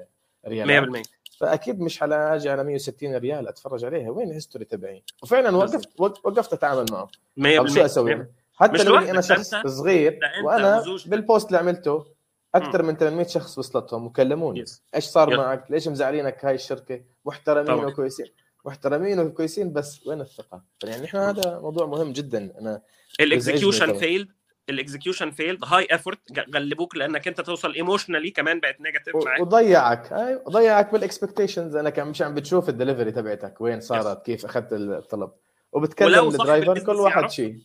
ريالات 0.46 1.04
100% 1.06 1.08
فأكيد 1.38 1.80
مش 1.80 2.02
على 2.02 2.34
أجي 2.36 2.50
على 2.50 2.64
160 2.64 3.16
ريال 3.16 3.48
أتفرج 3.48 3.84
عليها 3.84 4.10
وين 4.10 4.28
ال 4.28 4.33
history 4.33 4.64
تبعي 4.64 5.02
وفعلا 5.22 5.56
وقفت 5.56 6.00
وقفت 6.00 6.52
أتعامل 6.52 6.86
معه 6.90 7.08
100% 7.40 7.58
طب 7.58 7.66
شو 7.66 7.84
أسوي؟ 7.84 8.26
حتى 8.54 8.82
لو 8.82 8.96
أنا 8.96 9.20
شخص 9.20 9.54
صغير 9.66 10.18
وأنا. 10.44 10.84
بال 11.06 11.19
post 11.19 11.46
اللي 11.46 11.58
عملته 11.58 12.06
أكثر 12.54 12.82
من 12.82 12.96
800 12.96 13.26
شخص 13.26 13.58
وصلتهم 13.58 14.06
وكلموني 14.06 14.64
Yes. 14.66 14.70
إيش 14.94 15.04
صار 15.04 15.30
Yes. 15.30 15.38
معك؟ 15.38 15.70
ليش 15.70 15.88
مزعلينك 15.88 16.44
هاي 16.44 16.54
الشركة؟ 16.54 17.00
محترمين 17.24 17.66
طبعاً. 17.76 17.86
وكويسين 17.86 18.26
محترمين 18.64 19.20
وكويسين 19.20 19.72
بس 19.72 20.06
وين 20.06 20.20
الثقة؟ 20.20 20.62
يعني 20.84 21.04
إحنا 21.04 21.30
هذا 21.30 21.58
موضوع 21.58 21.86
مهم 21.86 22.12
جدا 22.12 22.52
أنا 22.58 22.82
ال 23.20 23.27
execution 23.27 23.86
طبعاً. 23.86 24.28
ال 24.70 24.76
execution 24.76 25.30
failed 25.30 25.64
high 25.64 25.88
effort 25.92 26.18
غلبوك 26.54 26.96
لأنك 26.96 27.28
أنت 27.28 27.40
توصل 27.40 27.74
emotionally 27.74 28.30
كمان 28.30 28.60
بقت 28.60 28.80
negative 28.80 29.16
معاك. 29.16 29.40
وضيعك. 29.40 30.12
أيوه 30.12 30.44
ضيعك 30.48 30.92
بال 30.92 31.04
expectations 31.04 31.76
انك 31.76 31.98
مش 31.98 32.22
عم 32.22 32.34
بتشوف 32.34 32.68
الدليفري 32.68 33.12
تبعتك 33.12 33.60
وين 33.60 33.80
صارت 33.80 34.26
كيف 34.26 34.44
أخذت 34.44 34.72
الطلب. 34.72 35.30
وبتكلم 35.72 36.28
ال 36.28 36.35
driver 36.35 36.72
ال 36.72 36.74
business 36.74 36.86
كل 36.86 36.96
واحد. 36.96 37.30
شيء. 37.30 37.58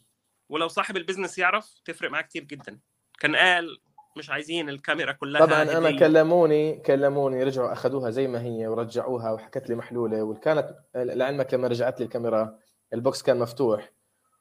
ولو 0.50 0.68
صاحب 0.68 0.98
ال 0.98 1.02
business 1.02 1.38
يعرف 1.38 1.82
تفرق 1.86 2.12
معاه 2.12 2.22
كتير 2.22 2.44
جدا. 2.44 2.80
كان 3.20 3.36
قال 3.36 3.80
مش 4.18 4.30
عايزين 4.30 4.70
الكاميرا 4.70 5.12
كلها 5.12 5.46
طبعا 5.46 5.62
أنا 5.62 5.90
هدية. 5.90 6.00
كلموني 6.00 6.78
كلموني 6.78 7.44
رجعوا 7.44 7.74
أخذوها 7.74 8.10
زي 8.10 8.28
ما 8.28 8.42
هي 8.42 8.68
ورجعوها 8.68 9.32
وحكت 9.32 9.70
لي 9.70 9.76
محلولة. 9.76 10.24
وكانت 10.24 10.70
لعلمك 10.96 11.54
لما 11.54 11.68
رجعت 11.68 12.00
لي 12.00 12.06
الكاميرا 12.06 12.60
ال 12.94 13.01
box 13.01 13.24
كان 13.24 13.40
مفتوح 13.40 13.92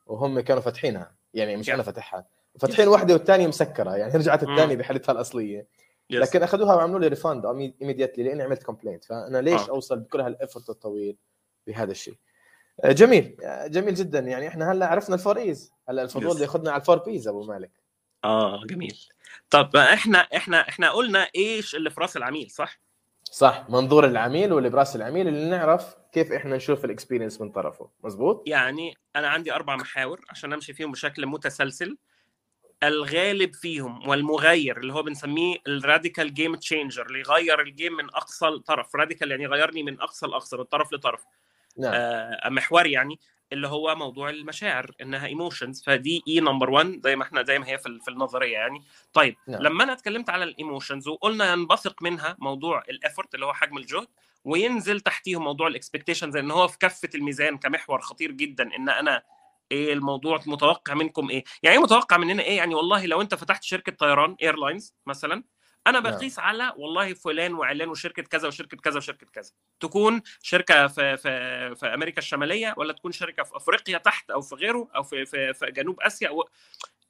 وهم 0.07 0.41
كانوا 0.41 0.63
فاتحينها. 0.63 1.15
يعني 1.35 1.57
مش 1.57 1.71
Yeah. 1.71 1.75
أنا 1.75 1.83
فاتحها. 1.83 2.27
فاتحين 2.61 2.89
واحدة 2.89 3.15
والثانية 3.15 3.47
مسكرة 3.47 3.97
يعني 3.97 4.13
رجعت. 4.13 4.43
الثانية 4.43 4.77
بحالتها 4.77 5.13
الأصلية. 5.13 5.69
Yes. 6.13 6.17
لكن 6.17 6.43
أخذوها 6.43 6.75
وعملوا 6.75 7.01
لي 7.01 7.09
refund 7.09 7.47
immediately 7.47 8.25
لأني 8.25 8.43
عملت 8.43 8.63
complaint 8.63 9.05
فأنا 9.05 9.39
ليش 9.39 9.61
آه. 9.61 9.71
أوصل 9.71 9.99
بكل 10.01 10.21
هال 10.21 10.33
effort 10.33 10.71
الطويل 10.71 11.17
بهذا 11.67 11.91
الشيء؟ 11.91 12.15
آه، 12.85 12.93
جميل. 12.93 13.37
آه، 13.45 13.67
جميل 13.67 13.95
جدا. 13.95 14.19
يعني 14.19 14.49
إحنا 14.49 14.73
هلأ 14.73 14.87
عرفنا 14.87 15.15
ال 15.15 15.19
four 15.19 15.37
E's 15.39 15.73
هلأ 15.89 16.03
الفضول 16.03 16.29
Yes. 16.29 16.33
اللي 16.33 16.43
ياخذنا 16.43 16.71
على 16.71 16.81
ال 16.81 16.84
four 16.84 16.99
P's 16.99 17.29
أبو 17.29 17.43
مالك. 17.45 17.71
آه 18.25 18.65
جميل. 18.67 18.99
طب 19.51 19.77
إحنا 19.77 20.19
إحنا 20.19 20.69
إحنا 20.69 20.91
قلنا 20.91 21.29
إيش 21.37 21.75
اللي 21.75 21.91
في 21.91 22.01
رأس 22.01 22.17
العميل 22.17 22.51
صح؟ 22.51 22.81
صح. 23.25 23.67
منظور 23.69 24.07
العميل 24.07 24.53
واللي 24.53 24.69
برأس 24.71 24.97
العميل 24.97 25.29
اللي 25.29 25.51
نعرف 25.51 25.97
كيف 26.13 26.33
إحنا 26.33 26.57
نشوف 26.57 26.85
ال 26.85 26.90
experience 26.90 27.41
من 27.41 27.51
طرفه. 27.51 27.91
مزبوط؟ 28.05 28.43
يعني 28.49 28.95
أنا 29.17 29.29
عندي 29.29 29.53
أربع 29.55 29.77
محاور 29.77 30.21
عشان 30.31 30.53
أمشي 30.53 30.73
فيهم 30.73 30.93
بشكل 30.93 31.27
متسلسل. 31.27 31.97
الغالب 32.89 33.55
فيهم 33.55 34.09
والمغير 34.09 34.77
اللي 34.77 34.93
هو 34.93 35.03
بنسميه 35.03 35.57
ال 35.67 35.75
radical 35.75 36.35
game 36.35 36.55
changer 36.55 37.07
اللي 37.07 37.19
يغير 37.19 37.61
ال 37.61 37.68
game 37.68 37.97
من 37.97 38.05
أقصى 38.05 38.49
الطرف. 38.49 38.97
radical 38.97 39.31
يعني 39.31 39.45
يغيرني 39.45 39.83
من 39.83 40.01
أقصى 40.01 40.27
لاقصى 40.27 40.57
من 40.57 40.63
طرف 40.65 40.93
لطرف. 40.93 41.25
نعم. 41.79 41.93
آه 41.95 42.49
محور 42.49 42.87
يعني 42.87 43.19
اللي 43.53 43.69
هو 43.69 43.95
موضوع 43.95 44.31
المشاعر 44.31 44.91
إنها 45.01 45.27
emotions 45.27 45.83
فدي 45.83 46.23
E 46.29 46.41
number 46.41 46.71
1 46.71 47.01
زي 47.05 47.17
ما 47.17 47.23
إحنا 47.23 47.43
زي 47.43 47.59
ما 47.59 47.69
هي 47.69 47.79
في 47.79 47.99
في 48.05 48.11
النظرية 48.11 48.53
يعني. 48.53 48.83
طيب 49.13 49.37
نعم. 49.49 49.63
لما 49.63 49.85
أنا 49.85 49.93
اتكلمت 49.93 50.31
على 50.31 50.45
ال 50.45 50.52
emotions 50.52 51.09
وقلنا 51.09 51.53
ينبثق 51.53 52.03
منها 52.03 52.37
موضوع 52.39 52.83
ال 52.91 52.97
effort 52.97 53.35
اللي 53.35 53.47
هو 53.47 53.53
حجم 53.53 53.79
الجهد 53.79 54.09
وينزل 54.45 55.01
تحتيه 55.01 55.41
موضوع 55.41 55.67
ال 55.67 55.72
expectations 55.72 56.37
ان 56.37 56.51
هو 56.51 56.69
في 56.69 56.79
كفه 56.79 57.09
الميزان 57.15 57.59
كمحور 57.59 58.01
خطير 58.01 58.31
جدا 58.31 58.77
إن 58.77 58.89
أنا 58.89 59.23
إيه 59.75 59.93
الموضوع 59.93 60.41
متوقع 60.47 60.95
منكم 60.95 61.31
إيه 61.31 61.45
يعني 61.63 61.77
إيه 61.77 61.83
متوقع 61.83 62.17
مننا 62.17 62.43
إيه 62.43 62.57
يعني 62.57 62.75
والله 62.75 63.07
لو 63.07 63.21
أنت 63.21 63.35
فتحت 63.35 63.63
شركة 63.63 63.93
طيران 63.93 64.37
airlines 64.43 64.95
مثلا 65.07 65.45
أنا 65.87 66.01
نعم. 66.01 66.13
بقيس 66.13 66.39
على 66.39 66.73
والله 66.77 67.15
فلان 67.15 67.55
وعلان 67.55 67.89
وشركة 67.89 68.23
كذا 68.23 68.49
وشركة 68.49 68.77
كذا 68.77 68.97
وشركة 68.97 69.27
كذا 69.33 69.51
تكون 69.81 70.23
شركة 70.43 70.87
في 70.87 71.17
في 71.17 71.75
في 71.75 71.87
أمريكا 71.87 72.19
الشمالية 72.19 72.75
ولا 72.77 72.93
تكون 72.93 73.13
شركة 73.13 73.43
في 73.43 73.57
أفريقيا 73.57 73.99
تحت 73.99 74.31
أو 74.31 74.41
في 74.41 74.55
غيره 74.55 74.89
أو 74.97 75.03
في 75.03 75.27
في, 75.27 75.55
في 75.55 75.67
جنوب 75.67 76.01
آسيا 76.01 76.31
و... 76.31 76.45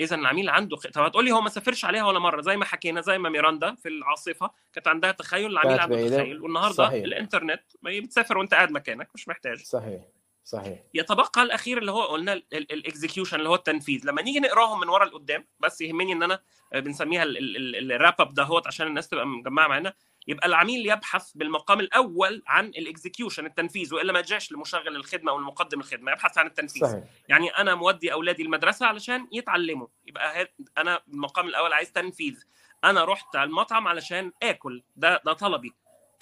اذا 0.00 0.16
العميل 0.16 0.48
عنده. 0.48 0.76
طب 0.76 1.02
هتقول 1.02 1.24
لي 1.24 1.32
هو 1.32 1.40
ما 1.40 1.48
سافرش 1.48 1.84
عليها 1.84 2.04
ولا 2.06 2.18
مرة 2.18 2.40
زي 2.40 2.56
ما 2.56 2.64
حكينا 2.64 3.00
زي 3.00 3.18
ما 3.18 3.28
ميراندا 3.28 3.74
في 3.74 3.88
العاصفة 3.88 4.50
كانت 4.72 4.88
عندها 4.88 5.12
تخيل 5.12 5.50
العميل 5.50 5.80
عنده. 5.80 6.08
تخيل 6.08 6.42
والنهاردة 6.42 6.74
صحيح. 6.74 7.04
الإنترنت 7.04 7.62
ما 7.82 8.00
بتسافر 8.00 8.38
وأنت 8.38 8.54
قاعد 8.54 8.70
مكانك 8.70 9.08
مش 9.14 9.28
محتاج 9.28 9.62
صحيح 9.62 10.02
صحيح. 10.44 10.78
يتبقى 10.94 11.42
الأخير 11.42 11.78
اللي 11.78 11.92
هو 11.92 12.02
قلنا 12.02 12.32
ال 12.52 12.61
execution 12.61 13.36
اللي 13.38 13.48
هو 13.48 13.54
التنفيذ. 13.54 14.06
لما 14.06 14.22
نيجي 14.22 14.40
نقراهم 14.40 14.80
من 14.80 14.88
ورا 14.88 15.04
لقدام 15.04 15.46
بس 15.60 15.80
يهمني 15.80 16.12
إن 16.12 16.22
أنا 16.22 16.40
آه، 16.72 16.80
بنسميها 16.80 17.24
ال 17.26 17.44
wrap 17.44 18.14
up 18.20 18.34
دهوت 18.34 18.66
عشان 18.66 18.86
الناس 18.86 19.08
تبقى 19.08 19.26
مجمعة 19.26 19.68
معانا. 19.68 19.94
يبقى 20.26 20.46
العميل 20.46 20.90
يبحث 20.90 21.32
بالمقام 21.34 21.80
الأول 21.80 22.42
عن 22.46 22.66
ال 22.66 22.74
execution 22.74 23.46
التنفيذ 23.46 23.94
وإلا 23.94 24.12
ما 24.12 24.20
جاش 24.20 24.52
لمشغل 24.52 24.96
الخدمة 24.96 25.32
أو 25.32 25.38
المقدم 25.38 25.80
الخدمة. 25.80 26.12
يبحث 26.12 26.38
عن 26.38 26.46
التنفيذ. 26.46 26.82
صحيح. 26.82 27.04
يعني 27.28 27.48
أنا 27.48 27.74
مودي 27.74 28.12
أولادي 28.12 28.42
المدرسة 28.42 28.86
علشان 28.86 29.28
يتعلموا. 29.32 29.86
يبقى 30.06 30.48
أنا 30.78 31.00
المقام 31.08 31.46
الأول 31.46 31.72
عايز 31.72 31.92
تنفيذ. 31.92 32.42
أنا 32.84 33.04
رحت 33.04 33.36
المطعم 33.36 33.88
علشان 33.88 34.32
آكل. 34.42 34.82
ده 34.96 35.22
ده 35.24 35.32
طلبي. 35.32 35.74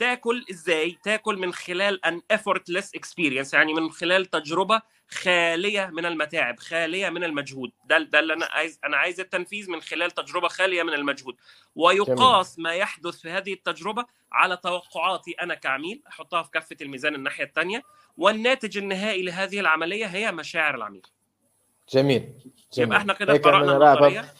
تاكل 0.02 0.44
إزاي؟ 0.50 0.98
تاكل 1.04 1.38
من 1.38 1.52
خلال 1.52 2.04
ان 2.04 2.22
effortless 2.32 2.86
experience 2.98 3.54
يعني 3.54 3.74
من 3.74 3.90
خلال 3.90 4.26
تجربة 4.26 4.82
خالية 5.08 5.90
من 5.92 6.06
المتاعب 6.06 6.58
خالية 6.58 7.08
من 7.08 7.24
المجهود. 7.24 7.72
ده 7.84 7.98
ده 7.98 8.18
اللي 8.18 8.32
أنا 8.32 8.46
عايز 8.46 8.80
أنا 8.84 8.96
عايز 8.96 9.20
التنفيذ 9.20 9.70
من 9.70 9.80
خلال 9.80 10.10
تجربة 10.10 10.48
خالية 10.48 10.82
من 10.82 10.92
المجهود. 10.94 11.36
ويقاس 11.76 12.58
ما 12.58 12.72
يحدث 12.74 13.20
في 13.20 13.30
هذه 13.30 13.52
التجربة 13.52 14.04
على 14.32 14.56
توقعاتي 14.56 15.30
أنا 15.30 15.54
كعميل 15.54 16.02
أحطها 16.08 16.42
في 16.42 16.50
كفة 16.50 16.76
الميزان 16.82 17.14
الناحية 17.14 17.44
الثانية 17.44 17.82
والناتج 18.16 18.78
النهائي 18.78 19.22
لهذه 19.22 19.60
العملية 19.60 20.06
هي 20.06 20.32
مشاعر 20.32 20.74
العميل. 20.74 21.02
جميل 21.92 22.22
جميل. 22.72 22.88
يبقى 22.88 22.98
إحنا 22.98 23.12
كده 23.12 23.36
قرأنا 23.36 24.34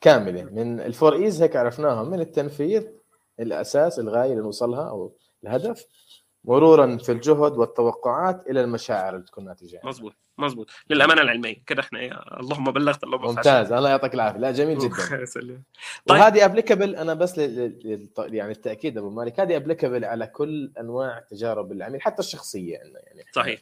كاملة. 0.00 0.44
من 0.44 0.80
الفور 0.80 1.14
ايز 1.14 1.42
هيك 1.42 1.56
عرفناهم 1.56 2.10
من 2.10 2.20
التنفيذ 2.20 2.99
الأساس 3.40 3.98
الغاية 3.98 4.30
اللي 4.30 4.42
نوصلها 4.42 4.88
أو 4.88 5.12
الهدف 5.44 5.86
مرورا 6.44 6.96
في 6.96 7.12
الجهد 7.12 7.52
والتوقعات 7.52 8.46
إلى 8.46 8.60
المشاعر 8.60 9.14
اللي 9.14 9.26
تكون 9.26 9.44
ناتجة 9.44 9.80
مظبوط 9.84 10.12
مظبوط. 10.38 10.70
للأمانة 10.90 11.22
العلمية 11.22 11.64
كده 11.66 11.80
إحنا 11.82 11.98
إيه 11.98 12.12
اللهم 12.40 12.64
بلغت 12.64 13.04
اللهم 13.04 13.24
ممتاز 13.24 13.72
الله 13.72 13.90
يعطيك 13.90 14.14
العافية. 14.14 14.38
لا 14.38 14.50
جميل 14.50 14.78
جدا. 14.78 14.96
طيب. 16.06 16.18
وهذه 16.18 16.44
applicable 16.44 16.96
أنا 16.96 17.14
بس 17.14 17.38
ل... 17.38 18.10
يعني 18.18 18.52
التأكيد 18.52 18.98
أبو 18.98 19.10
مالك 19.10 19.40
هذه 19.40 19.56
applicable 19.56 20.04
على 20.04 20.26
كل 20.26 20.72
أنواع 20.80 21.24
تجارب 21.30 21.72
العميل 21.72 22.02
حتى 22.02 22.20
الشخصية 22.20 22.72
يعني 22.72 23.24
صحيح 23.32 23.60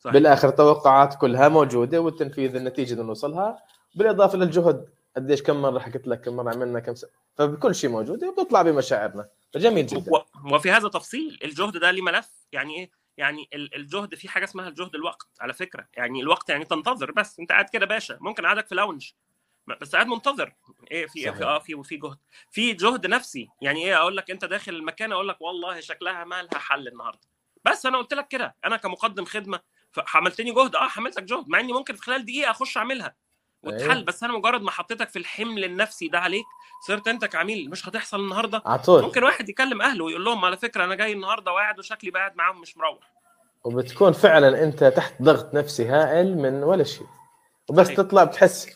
صحيح. 0.00 0.14
بالآخر 0.14 0.50
توقعات 0.50 1.14
كلها 1.14 1.48
موجودة 1.48 2.00
والتنفيذ 2.00 2.56
النتيجة 2.56 2.92
اللي 2.92 3.04
نوصلها 3.04 3.58
بالإضافة 3.94 4.38
للجهد 4.38 4.88
قديش 5.16 5.42
كم 5.42 5.62
مرة 5.62 5.78
حكيت 5.78 6.08
لك 6.08 6.20
كم 6.20 6.36
مرة 6.36 6.50
عملنا 6.50 6.80
كم 6.80 6.94
سنة. 6.94 7.10
فبكل 7.34 7.74
شيء 7.74 7.90
موجود 7.90 8.24
وبيطلع 8.24 8.62
بمشاعرنا. 8.62 9.28
فجميل 9.54 9.86
جدا. 9.86 10.12
و... 10.12 10.24
وفي 10.54 10.70
هذا 10.70 10.88
تفصيل 10.88 11.38
الجهد 11.44 11.76
ده 11.76 11.90
ليه 11.90 12.02
ملف؟ 12.02 12.30
يعني 12.52 12.76
إيه؟ 12.76 12.90
يعني 13.16 13.48
الجهد 13.54 14.14
في 14.14 14.28
حاجة 14.28 14.44
اسمها 14.44 14.68
الجهد 14.68 14.94
الوقت 14.94 15.28
على 15.40 15.52
فكرة. 15.52 15.88
يعني 15.94 16.20
الوقت 16.20 16.48
يعني 16.48 16.64
تنتظر 16.64 17.10
بس. 17.12 17.40
انت 17.40 17.52
قاعد 17.52 17.70
كده 17.70 17.86
باشا. 17.86 18.18
ممكن 18.20 18.44
قاعدك 18.44 18.66
في 18.66 18.74
لاونج 18.74 19.10
بس 19.80 19.94
قاعد 19.94 20.06
منتظر. 20.06 20.54
إيه؟ 20.90 21.06
في 21.06 21.32
في 21.32 21.44
آه 21.44 21.58
في 21.58 21.74
وفي 21.74 21.96
جهد. 21.96 22.18
في 22.50 22.72
جهد 22.72 23.06
نفسي. 23.06 23.48
يعني 23.60 23.84
إيه؟ 23.84 23.96
أقول 23.96 24.16
لك 24.16 24.30
أنت 24.30 24.44
داخل 24.44 24.74
المكان 24.74 25.12
أقول 25.12 25.28
لك 25.28 25.40
والله 25.40 25.80
شكلها 25.80 26.24
ما 26.24 26.42
لها 26.42 26.58
حل 26.58 26.88
النهارده. 26.88 27.28
بس 27.64 27.86
أنا 27.86 27.98
قلت 27.98 28.14
لك 28.14 28.28
كده. 28.28 28.54
أنا 28.64 28.76
كمقدم 28.76 29.24
خدمة 29.24 29.60
حملتني 29.98 30.52
جهد. 30.52 30.76
آه 30.76 30.88
حملتك 30.88 31.22
جهد. 31.22 31.48
مع 31.48 31.60
إني 31.60 31.72
ممكن 31.72 31.94
في 31.94 32.02
خلال 32.02 32.24
دقيقة 32.24 32.50
أخش 32.50 32.76
أعملها. 32.76 33.16
وتحل 33.66 33.90
أيوه. 33.90 34.04
بس 34.04 34.24
أنا 34.24 34.32
مجرد 34.32 34.62
ما 34.62 34.70
حطيتك 34.70 35.08
في 35.08 35.18
الحمل 35.18 35.64
النفسي 35.64 36.08
ده 36.08 36.18
عليك 36.18 36.44
صرت 36.86 37.08
أنت 37.08 37.24
كعميل 37.24 37.70
مش 37.70 37.88
هتحصل 37.88 38.20
النهارده 38.20 38.62
عطول. 38.66 39.02
ممكن 39.02 39.24
واحد 39.24 39.48
يكلم 39.48 39.82
أهله 39.82 40.04
ويقول 40.04 40.24
لهم 40.24 40.44
على 40.44 40.56
فكرة 40.56 40.84
أنا 40.84 40.94
جاي 40.94 41.12
النهارده 41.12 41.52
وقاعد 41.52 41.78
وشكلي 41.78 42.10
قاعد 42.10 42.36
معاهم 42.36 42.60
مش 42.60 42.76
مروح 42.76 42.98
وبتكون 43.64 44.12
فعلا 44.12 44.64
أنت 44.64 44.84
تحت 44.84 45.22
ضغط 45.22 45.54
نفسي 45.54 45.86
هائل 45.86 46.38
من 46.38 46.62
ولا 46.62 46.84
شيء 46.84 47.06
وبس 47.68 47.88
أيوه. 47.88 48.02
تطلع 48.02 48.24
بتحس 48.24 48.68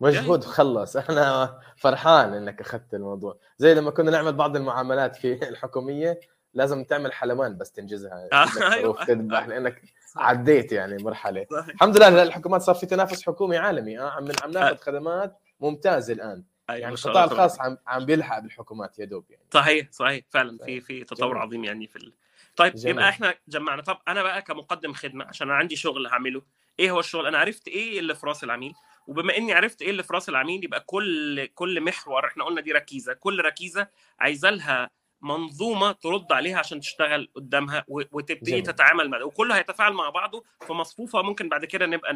مجهود 0.00 0.44
خلص 0.44 0.96
أنا 1.10 1.58
فرحان 1.76 2.34
إنك 2.34 2.60
أخذت 2.60 2.94
الموضوع 2.94 3.36
زي 3.58 3.74
لما 3.74 3.90
كنا 3.90 4.10
نعمل 4.10 4.32
بعض 4.32 4.56
المعاملات 4.56 5.16
في 5.16 5.32
الحكومية 5.48 6.20
لازم 6.54 6.84
تعمل 6.84 7.12
حلوان 7.12 7.56
بس 7.56 7.72
تنجزها 7.72 8.28
آه، 8.32 8.72
أيوة. 8.72 9.04
تذبح 9.04 9.46
لأنك 9.46 9.82
عديت 10.18 10.72
يعني 10.72 11.02
مرحلة. 11.02 11.46
صحيح. 11.50 11.68
الحمد 11.68 11.96
لله 11.96 12.22
الحكومات 12.22 12.62
صار 12.62 12.74
في 12.74 12.86
تنافس 12.86 13.26
حكومي 13.26 13.56
عالمي. 13.56 13.98
آه 14.00 14.10
عم 14.10 14.28
عم 14.42 14.50
ناخذ 14.50 14.76
خدمات 14.76 15.38
ممتازة 15.60 16.12
الآن. 16.12 16.44
أيوة 16.70 16.80
يعني 16.80 16.94
القطاع 16.94 17.24
الخاص 17.24 17.60
عم 17.60 17.78
عم 17.86 18.04
بيلحق 18.04 18.38
بالحكومات 18.38 18.98
يا 18.98 19.04
دوب 19.04 19.30
يعني. 19.30 19.44
صحيح 19.50 19.88
صحيح. 19.90 20.24
فعلا 20.30 20.58
في 20.64 20.80
في 20.80 21.04
تطور 21.04 21.28
جميل. 21.28 21.42
عظيم 21.42 21.64
يعني 21.64 21.86
في 21.86 21.96
ال... 21.96 22.12
طيب 22.56 22.74
جميل. 22.74 22.94
يبقى 22.94 23.08
إحنا 23.08 23.34
جمعنا. 23.48 23.82
طب 23.82 23.98
أنا 24.08 24.22
بقى 24.22 24.42
كمقدم 24.42 24.92
خدمة 24.92 25.24
عشان 25.24 25.48
أنا 25.48 25.56
عندي 25.56 25.76
شغل 25.76 26.06
هعمله. 26.06 26.42
إيه 26.80 26.90
هو 26.90 27.00
الشغل؟ 27.00 27.26
أنا 27.26 27.38
عرفت 27.38 27.68
إيه 27.68 27.98
اللي 27.98 28.14
في 28.14 28.26
رأس 28.26 28.44
العميل. 28.44 28.74
وبما 29.06 29.36
إني 29.36 29.52
عرفت 29.52 29.82
إيه 29.82 29.90
اللي 29.90 30.02
في 30.02 30.12
رأس 30.12 30.28
العميل 30.28 30.64
يبقى 30.64 30.80
كل 30.80 31.46
كل 31.46 31.80
محور 31.80 32.26
إحنا 32.26 32.44
قلنا 32.44 32.60
دي 32.60 32.72
ركيزة. 32.72 33.12
كل 33.12 33.44
ركيزة 33.44 33.88
عايزة 34.18 34.50
لها 34.50 34.90
منظومة 35.20 35.92
ترد 35.92 36.32
عليها 36.32 36.58
عشان 36.58 36.80
تشتغل 36.80 37.28
قدامها 37.36 37.84
وتبتدي 37.88 38.50
جميل. 38.50 38.62
تتعامل 38.62 39.10
مع 39.10 39.22
وكله 39.22 39.56
هيتفاعل 39.56 39.92
مع 39.92 40.10
بعضه. 40.10 40.44
في 40.66 40.72
مصفوفه 40.72 41.22
ممكن 41.22 41.48
بعد 41.48 41.64
كده 41.64 41.86
نبقى 41.86 42.12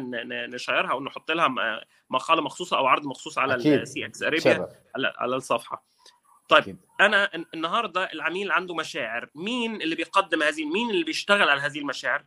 نشيرها 0.47 0.91
أو 0.91 1.03
نحط 1.03 1.31
لها 1.31 1.55
مقالة 2.09 2.41
مخصوصة 2.41 2.77
أو 2.77 2.87
عرض 2.87 3.05
مخصوص 3.05 3.37
على 3.37 3.55
ال 3.55 4.05
CX 4.05 4.23
Arabia 4.23 4.67
على, 4.95 5.35
الصفحة. 5.35 5.85
طيب 6.49 6.61
أكيد. 6.61 6.77
أنا 7.01 7.29
النهارده 7.53 8.11
العميل 8.13 8.51
عنده 8.51 8.75
مشاعر. 8.75 9.29
مين 9.35 9.81
اللي 9.81 9.95
بيقدم 9.95 10.43
هذه 10.43 10.65
مين 10.65 10.89
اللي 10.89 11.03
بيشتغل 11.03 11.49
على 11.49 11.61
هذه 11.61 11.79
المشاعر؟ 11.79 12.25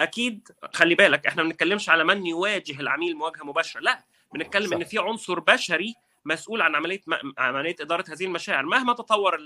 أكيد 0.00 0.48
خلي 0.74 0.94
بالك 0.94 1.26
إحنا 1.26 1.42
ما 1.42 1.48
بنتكلمش 1.48 1.88
على 1.88 2.04
من 2.04 2.26
يواجه 2.26 2.80
العميل 2.80 3.16
مواجهة 3.16 3.44
مباشرة. 3.44 3.80
لا 3.80 4.04
بنتكلم 4.34 4.72
إن 4.72 4.84
في 4.84 4.98
عنصر 4.98 5.40
بشري 5.40 5.94
مسؤول 6.26 6.62
عن 6.62 6.74
عملية 6.74 7.00
عملية 7.38 7.76
إدارة 7.80 8.04
هذه 8.08 8.24
المشاعر. 8.24 8.66
مهما 8.66 8.92
تطور 8.92 9.36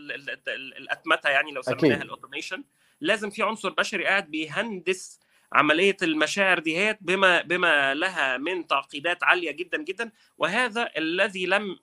الأتمتة 0.48 1.28
يعني 1.28 1.50
لو 1.52 1.62
سميناها 1.62 2.02
ال 2.02 2.08
automation 2.08 2.64
لازم 3.00 3.30
في 3.30 3.42
عنصر 3.42 3.70
بشري 3.70 4.04
قاعد 4.04 4.30
بيهندس 4.30 5.20
عملية 5.52 5.96
المشاعر 6.02 6.58
ديات 6.58 6.98
بما 7.00 7.42
بما 7.42 7.94
لها 7.94 8.36
من 8.36 8.66
تعقيدات 8.66 9.24
عالية 9.24 9.50
جدا 9.50 9.82
جدا. 9.82 10.10
وهذا 10.38 10.90
الذي 10.96 11.46
لم 11.46 11.78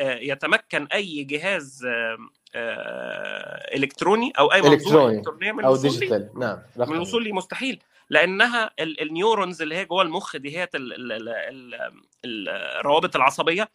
يتمكن 0.00 0.86
أي 0.86 1.24
جهاز 1.24 1.86
إلكتروني 3.74 4.32
أو 4.38 4.52
أي 4.52 4.62
منظومه 4.62 5.10
الكترونيه 5.10 5.52
من 5.52 5.64
أو 5.64 5.76
digital. 5.76 6.30
نعم 6.36 6.58
من 6.76 6.92
الوصول 6.92 7.24
لي 7.24 7.32
مستحيل. 7.32 7.82
لأنها 8.10 8.70
ال 8.80 8.90
neurons 8.90 9.62
اللي 9.62 9.74
هي 9.74 9.84
جوه 9.84 10.02
المخ 10.02 10.36
دي 10.36 10.58
هي 10.58 10.68
الروابط 12.24 13.16
العصبية 13.16 13.68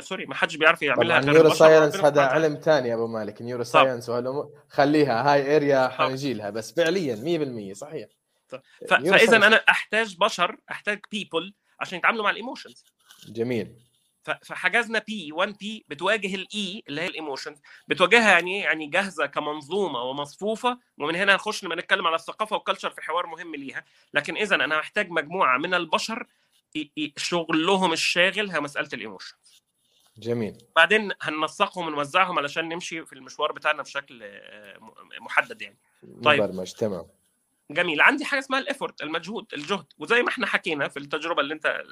sorry. 0.00 0.26
ما 0.26 0.34
حدش 0.34 0.56
بيعرف 0.56 0.82
يعملها 0.82 1.18
غير 1.18 1.28
ال 1.28 1.54
neuroscience 1.54 1.96
هذا 1.96 2.22
علم 2.22 2.54
ثاني 2.54 2.88
يا 2.88 2.94
أبو 2.94 3.06
مالك. 3.06 3.42
neuroscience 3.42 4.08
وهالامور 4.08 4.50
خليها 4.68 5.32
هاي 5.32 5.56
area 5.56 5.88
حنجي 5.88 6.34
لها 6.34 6.50
بس 6.50 6.72
فعليا 6.72 7.16
100% 7.72 7.72
صحيح. 7.72 8.08
فاذا 8.88 9.36
أنا 9.36 9.64
أحتاج 9.68 10.16
بشر 10.16 10.56
أحتاج 10.70 11.00
people 11.10 11.54
عشان 11.80 11.98
يتعاملوا 11.98 12.24
مع 12.24 12.30
ال 12.30 12.36
emotions 12.36 12.84
جميل. 13.28 13.74
فحجزنا 14.42 14.98
P 14.98 15.32
1 15.32 15.56
P 15.58 15.84
بتواجه 15.88 16.34
ال 16.34 16.58
E 16.58 16.82
اللي 16.88 17.00
هي 17.00 17.06
ال 17.06 17.12
emotions 17.12 17.58
بتواجهها 17.88 18.30
يعني 18.30 18.56
إيه؟ 18.56 18.62
يعني 18.62 18.86
جاهزة 18.86 19.26
كمنظومة 19.26 20.02
ومصفوفة. 20.02 20.78
ومن 20.98 21.16
هنا 21.16 21.34
نخش 21.34 21.64
لما 21.64 21.74
نتكلم 21.74 22.06
على 22.06 22.16
الثقافة 22.16 22.56
وال 22.56 22.64
culture 22.64 22.90
في 22.90 23.02
حوار 23.02 23.26
مهم 23.26 23.56
ليها. 23.56 23.84
لكن 24.14 24.36
اذا 24.36 24.54
أنا 24.54 24.78
محتاج 24.78 25.10
مجموعة 25.10 25.58
من 25.58 25.74
البشر 25.74 26.26
شغلهم 27.16 27.92
الشاغل 27.92 28.50
هي 28.50 28.60
مسألة 28.60 28.88
ال 28.92 29.00
emotions 29.00 29.62
جميل. 30.18 30.58
بعدين 30.76 31.12
هننسقهم 31.22 31.86
ونوزعهم 31.86 32.38
علشان 32.38 32.68
نمشي 32.68 33.04
في 33.06 33.12
المشوار 33.12 33.52
بتاعنا 33.52 33.82
بشكل 33.82 34.20
آه، 34.22 34.78
محدد 35.20 35.62
يعني. 35.62 35.78
طيب. 36.24 36.42
مبرمج 36.42 36.72
تمام. 36.72 37.06
جميل. 37.70 38.00
عندي 38.00 38.24
حاجة 38.24 38.40
اسمها 38.40 38.58
ال 38.60 38.66
effort 38.66 39.02
المجهود 39.02 39.46
الجهد. 39.52 39.86
وزي 39.98 40.22
ما 40.22 40.28
إحنا 40.28 40.46
حكينا 40.46 40.88
في 40.88 40.98
التجربة 40.98 41.40
اللي 41.40 41.54
انت 41.54 41.82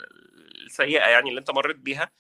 السيئة 0.66 1.06
يعني 1.08 1.28
اللي 1.30 1.40
انت 1.40 1.50
مريت 1.50 1.76
بيها 1.76 2.10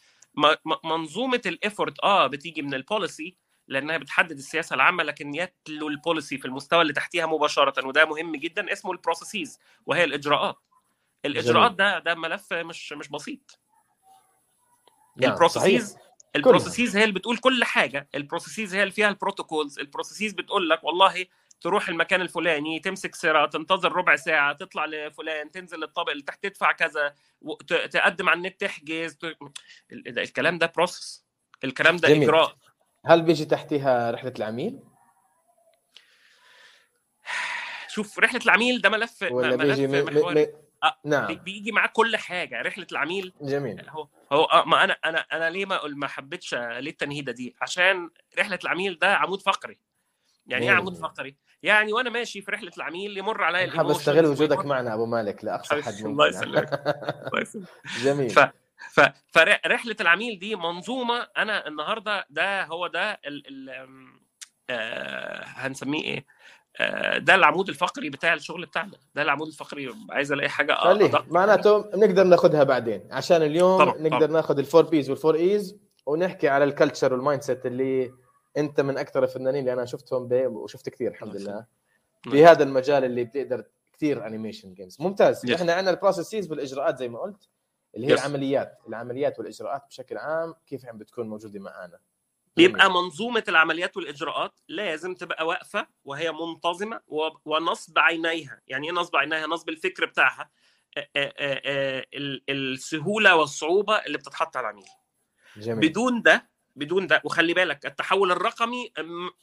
منظومة 0.84 1.40
ال 1.46 1.54
effort 1.54 2.00
آه 2.04 2.26
بتيجي 2.26 2.62
من 2.62 2.74
ال 2.74 2.83
policy 2.83 3.36
لأنها 3.68 3.96
بتحدد 3.98 4.38
السياسة 4.38 4.74
العامة 4.74 5.02
لكن 5.02 5.34
يتلو 5.34 5.88
ال 5.88 5.95
policy 5.95 6.38
في 6.38 6.44
المستوى 6.44 6.82
اللي 6.82 6.92
تحتيها 6.92 7.26
مباشرة 7.26 7.86
وده 7.86 8.04
مهم 8.04 8.36
جدا 8.36 8.72
اسمه 8.72 8.92
ال 8.92 8.99
processes 8.99 9.58
وهي 9.86 10.04
الإجراءات. 10.04 10.56
الإجراءات 11.24 11.72
ده 11.72 11.98
ده 11.98 12.14
ملف 12.14 12.52
مش 12.52 12.92
مش 12.92 13.08
بسيط. 13.08 13.60
نعم 15.16 15.32
ال 15.32 15.38
processes 15.38 15.96
ال 16.36 16.42
processes 16.42 16.96
هي 16.96 17.02
اللي 17.02 17.14
بتقول 17.14 17.38
كل 17.38 17.64
حاجة. 17.64 18.08
ال 18.14 18.20
processes 18.20 18.74
هي 18.74 18.82
اللي 18.82 18.92
فيها 18.92 19.08
ال 19.08 19.14
protocols. 19.14 19.78
ال 19.78 19.84
processes 19.84 20.32
بتقول 20.32 20.70
لك 20.70 20.84
والله 20.84 21.26
تروح 21.60 21.88
المكان 21.88 22.20
الفلاني 22.20 22.78
تمسك 22.80 23.14
سيره 23.14 23.46
تنتظر 23.46 23.92
ربع 23.92 24.16
ساعة 24.16 24.52
تطلع 24.52 24.84
لفلان 24.84 25.50
تنزل 25.50 25.82
الطابق 25.82 26.10
اللي 26.10 26.22
تحت 26.22 26.42
تدفع 26.42 26.72
كذا 26.72 27.14
تقدم 27.68 28.28
على 28.28 28.36
النت 28.36 28.60
تحجز 28.60 29.18
الكلام 29.92 30.58
ده 30.58 30.72
process 30.76 31.26
الكلام 31.64 31.96
ده 31.96 32.08
جميل. 32.08 32.22
إجراء. 32.22 32.56
هل 33.06 33.22
بيجي 33.22 33.44
تحتها 33.44 34.10
رحلة 34.10 34.32
العميل؟ 34.38 34.80
شوف 37.88 38.18
رحلة 38.18 38.40
العميل 38.44 38.80
ده 38.80 38.88
ملف 38.88 39.22
ولا 39.30 39.56
ملف 39.56 39.80
بيجي 39.80 40.52
آه 40.84 40.96
نعم. 41.04 41.34
بيجي 41.34 41.72
معاه 41.72 41.90
كل 41.92 42.16
حاجة 42.16 42.62
رحلة 42.62 42.86
العميل. 42.92 43.32
جميل. 43.40 43.88
هو 43.88 44.08
هو 44.32 44.44
آه 44.44 44.64
ما 44.64 44.84
أنا 44.84 44.96
أنا 45.04 45.18
أنا 45.18 45.50
ليه 45.50 45.66
ما 45.66 45.80
ما 45.86 46.06
حبيتش 46.06 46.54
ليه 46.54 46.90
التنهيدة 46.90 47.32
دي؟ 47.32 47.56
عشان 47.62 48.10
رحلة 48.38 48.58
العميل 48.64 48.98
ده 48.98 49.14
عمود 49.14 49.42
فقري. 49.42 49.78
يعني 50.46 50.70
إيه 50.70 50.76
عمود 50.76 50.94
فقري؟ 50.94 51.36
يعني 51.62 51.92
وأنا 51.92 52.10
ماشي 52.10 52.42
في 52.42 52.50
رحلة 52.50 52.72
العميل 52.76 53.18
يمر 53.18 53.42
علي 53.44 53.70
حاب 53.70 53.90
أستغل 53.90 54.26
وجودك 54.26 54.64
معنا 54.64 54.94
أبو 54.94 55.06
مالك 55.06 55.44
لأقصى 55.44 55.82
حد 55.82 55.94
ممكن. 55.94 56.06
الله 56.06 56.28
يسلمك 56.28 56.72
الله 57.26 57.40
يسلمك. 57.40 57.68
جميل. 58.04 58.30
ف... 58.30 58.38
ف... 58.92 59.00
فرحلة 59.32 59.96
العميل 60.00 60.38
دي 60.38 60.56
منظومة. 60.56 61.28
أنا 61.36 61.68
النهارده 61.68 62.26
ده 62.30 62.64
هو 62.64 62.86
ده 62.86 63.12
ال... 63.12 63.42
ال... 63.46 63.86
آه 64.70 65.44
هنسميه 65.44 66.02
إيه؟ 66.02 66.26
ده 67.18 67.34
العمود 67.34 67.68
الفقري 67.68 68.10
بتاع 68.10 68.34
الشغل 68.34 68.66
بتاعنا. 68.66 68.92
ده 69.14 69.22
العمود 69.22 69.46
الفقري 69.46 69.94
عايز 70.10 70.32
ألاقي 70.32 70.48
حاجة 70.48 70.74
خليه. 70.74 71.24
معناته 71.30 71.78
نقدر 71.78 72.24
ناخذها 72.24 72.62
بعدين. 72.62 73.08
عشان 73.10 73.42
اليوم 73.42 73.78
طبعا. 73.78 73.98
نقدر 73.98 74.30
ناخذ 74.30 74.58
ال 74.58 74.63
four 74.63 74.82
P's 74.82 75.10
وال 75.10 75.18
four 75.18 75.34
E's 75.34 75.76
ونحكي 76.06 76.48
على 76.48 76.64
ال 76.64 76.69
culture 76.69 77.03
وال 77.03 77.12
mindset 77.12 77.66
اللي 77.66 78.12
أنت 78.56 78.80
من 78.80 78.98
أكثر 78.98 79.22
الفنانين 79.24 79.60
اللي 79.60 79.72
أنا 79.72 79.84
شفتهم 79.84 80.28
وشفت 80.32 80.88
كثير 80.88 81.10
الحمد 81.10 81.36
لله. 81.36 81.64
في 82.22 82.46
هذا 82.46 82.62
المجال 82.62 83.04
اللي 83.04 83.24
بتقدر 83.24 83.64
كثير 83.92 84.26
animation 84.26 84.74
games 84.74 84.96
ممتاز. 85.00 85.50
إحنا 85.50 85.72
عندنا 85.72 85.90
ال 85.90 85.96
processes 85.96 86.46
بالاجراءات 86.46 86.98
زي 86.98 87.08
ما 87.08 87.18
قلت 87.18 87.48
اللي 87.96 88.06
هي 88.06 88.16
yes. 88.16 88.20
العمليات. 88.20 88.78
العمليات 88.88 89.38
والإجراءات 89.38 89.82
بشكل 89.88 90.18
عام 90.18 90.54
كيف 90.66 90.86
عم 90.86 90.98
بتكون 90.98 91.28
موجودة 91.28 91.60
معنا 91.60 91.98
بيبقى 92.56 92.90
منظومة 92.90 93.44
العمليات 93.48 93.96
والإجراءات 93.96 94.60
لازم 94.68 95.14
تبقى 95.14 95.46
واقفة 95.46 95.86
وهي 96.04 96.32
منتظمة 96.32 97.00
ونصب 97.44 97.98
عينيها. 97.98 98.60
يعني 98.66 98.86
إيه 98.86 98.92
نصب 98.92 99.16
عينيها؟ 99.16 99.46
نصب 99.46 99.68
الفكر 99.68 100.04
بتاعها 100.06 100.50
السهولة 102.48 103.36
والصعوبة 103.36 103.96
اللي 103.96 104.18
بتتحط 104.18 104.56
على 104.56 104.64
العميل. 104.68 104.86
جميل. 105.56 105.88
بدون 105.88 106.22
ده 106.22 106.50
بدون 106.76 107.06
ده 107.06 107.22
وخلي 107.24 107.54
بالك 107.54 107.86
التحول 107.86 108.32
الرقمي 108.32 108.92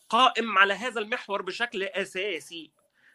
قائم 0.10 0.58
على 0.58 0.73
هذا 0.73 1.02
المحور 1.02 1.41
بشكل 1.41 1.84
أساسي 1.84 2.71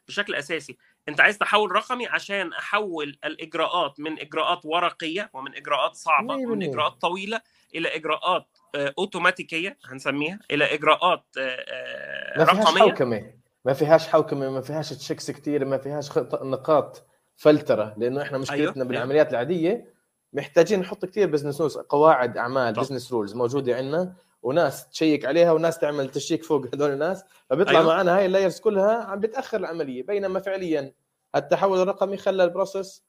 بشكل 0.08 0.34
أساسي. 0.34 0.76
أنت 1.08 1.20
عايز 1.20 1.38
تحول 1.38 1.72
رقمي 1.72 2.06
عشان 2.06 2.52
أحول 2.52 3.18
الإجراءات 3.24 4.00
من 4.00 4.20
إجراءات 4.20 4.60
ورقية 4.64 5.30
ومن 5.32 5.54
إجراءات 5.54 5.94
صعبة 5.94 6.34
ومن 6.34 6.62
إجراءات 6.62 6.92
طويلة 6.92 7.40
إلى 7.74 7.94
إجراءات 7.96 8.57
أوتوماتيكية 8.74 9.78
هنسميها 9.84 10.38
إلى 10.50 10.74
إجراءات 10.74 11.24
آه، 11.38 12.38
ما 12.38 12.44
فيهاش 12.44 12.66
رقمية 12.66 12.80
حوكمة 12.80 13.32
ما 13.64 13.72
فيهاش 13.72 14.08
حوكمة 14.08 14.50
ما 14.50 14.60
فيهاش 14.60 14.90
checks 14.90 15.30
كثير 15.30 15.64
ما 15.64 15.78
فيهاش 15.78 16.18
نقاط 16.42 17.06
فلترة 17.36 17.94
لأنه 17.98 18.22
إحنا 18.22 18.38
مشكلتنا 18.38 18.64
أيوه. 18.64 18.74
أيوه. 18.76 18.86
بالعمليات 18.86 19.30
العادية 19.30 19.94
محتاجين 20.32 20.80
نحط 20.80 21.04
كثير 21.04 21.30
business 21.30 21.60
rules 21.60 21.78
قواعد 21.78 22.36
أعمال 22.36 22.72
business 22.74 23.12
rules 23.12 23.34
موجودة 23.34 23.76
عندنا 23.76 24.14
وناس 24.42 24.88
check 24.88 25.24
عليها 25.24 25.52
وناس 25.52 25.78
تعمل 25.78 26.08
check 26.08 26.44
فوق 26.44 26.74
هذول 26.74 26.90
الناس 26.90 27.24
فبيطلع 27.50 27.80
أيوه. 27.80 27.94
معنا 27.94 28.16
هاي 28.16 28.26
ال 28.26 28.31
layers 28.31 28.60
كلها 28.60 29.04
عم 29.04 29.20
بتأخر 29.20 29.56
العملية 29.56 30.02
بينما 30.02 30.40
فعليا 30.40 30.92
التحول 31.36 31.82
الرقمي 31.82 32.16
خلى 32.16 32.44
ال 32.44 32.52
process 32.52 33.04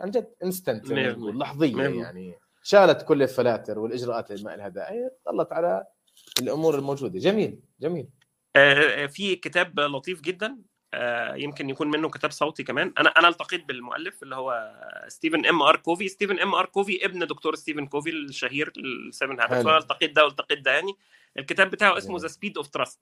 عن 0.00 0.10
جد 0.10 0.34
instant 0.44 0.90
لحظيه 1.18 1.76
يعني 1.76 2.38
شالت 2.70 3.02
كل 3.02 3.22
الفلاتر 3.22 3.78
والإجراءات 3.78 4.30
اللي 4.30 4.44
ما 4.44 4.56
لها 4.56 4.68
داعي 4.68 5.10
ظلت 5.28 5.52
على 5.52 5.84
الأمور 6.40 6.74
الموجودة. 6.74 7.18
جميل 7.18 7.60
جميل. 7.80 8.08
آه 8.56 9.06
في 9.06 9.36
كتاب 9.36 9.80
لطيف 9.80 10.20
جدا 10.20 10.58
آه 10.94 11.34
يمكن 11.34 11.70
يكون 11.70 11.90
منه 11.90 12.08
كتاب 12.08 12.30
صوتي 12.30 12.64
كمان. 12.64 12.92
أنا 12.98 13.08
أنا 13.08 13.28
التقيت 13.28 13.64
بالمؤلف 13.64 14.22
اللي 14.22 14.36
هو 14.36 14.72
ستيفن 15.08 15.46
إم 15.46 15.62
آر 15.62 15.76
كوفي. 15.76 16.08
ستيفن 16.08 16.38
إم 16.38 16.54
آر 16.54 16.66
كوفي 16.66 17.04
ابن 17.04 17.26
دكتور 17.26 17.54
ستيفن 17.54 17.86
كوفي 17.86 18.10
الشهير 18.10 18.72
ال 18.76 18.87
Seven 18.87 19.40
Habits 19.40 19.54
فانا 19.54 19.78
التقيت 19.78 20.12
ده 20.16 20.24
والتقيت 20.24 20.58
ده 20.58 20.70
يعني. 20.70 20.92
الكتاب 21.38 21.70
بتاعه 21.70 21.98
اسمه 21.98 22.18
The 22.18 22.28
Speed 22.28 22.56
of 22.56 22.68
Trust 22.68 23.00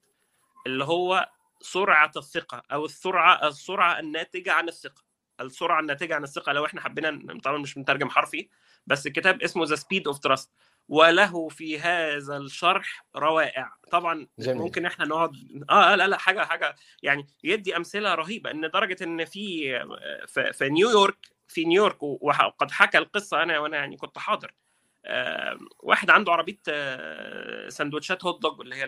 اللي 0.66 0.84
هو 0.84 1.28
سرعة 1.60 2.12
الثقة 2.16 2.62
أو 2.72 2.84
السرعة 2.84 3.48
السرعة 3.48 3.98
الناتجة 3.98 4.52
عن 4.52 4.68
الثقة. 4.68 5.02
السرعة 5.40 5.80
الناتجة 5.80 6.14
عن 6.14 6.24
الثقة 6.24 6.52
لو 6.52 6.66
إحنا 6.66 6.80
حبينا 6.80 7.40
طبعا 7.44 7.58
مش 7.58 7.78
مترجم 7.78 8.08
حرفي. 8.08 8.48
بس 8.86 9.06
الكتاب 9.06 9.42
اسمه 9.42 9.64
The 9.64 9.76
Speed 9.76 10.06
of 10.06 10.18
Trust 10.18 10.50
وله 10.88 11.48
في 11.48 11.78
هذا 11.80 12.36
الشرح 12.36 13.06
روائع. 13.16 13.72
طبعا 13.90 14.26
جميل. 14.38 14.58
ممكن 14.58 14.86
إحنا 14.86 15.04
نقعد 15.04 15.32
آه 15.70 15.94
لا 15.94 16.06
لا 16.06 16.16
حاجة 16.16 16.44
حاجة 16.44 16.76
يعني 17.02 17.26
يدي 17.44 17.76
أمثلة 17.76 18.14
رهيبة. 18.14 18.50
إن 18.50 18.70
درجة 18.70 18.96
إن 19.02 19.24
في 19.24 19.70
في, 20.26 20.52
في 20.52 20.68
نيويورك 20.68 21.18
في 21.48 21.64
نيويورك 21.64 22.02
وقد 22.02 22.70
حكى 22.70 22.98
القصة 22.98 23.42
أنا 23.42 23.58
وأنا 23.58 23.76
يعني 23.76 23.96
كنت 23.96 24.18
حاضر. 24.18 24.54
آه 25.04 25.58
واحد 25.80 26.10
عنده 26.10 26.32
عربية 26.32 26.58
آه 26.68 27.68
سندوتشات 27.68 28.24
hot 28.24 28.42
dog 28.42 28.60
اللي 28.60 28.74
هي 28.74 28.84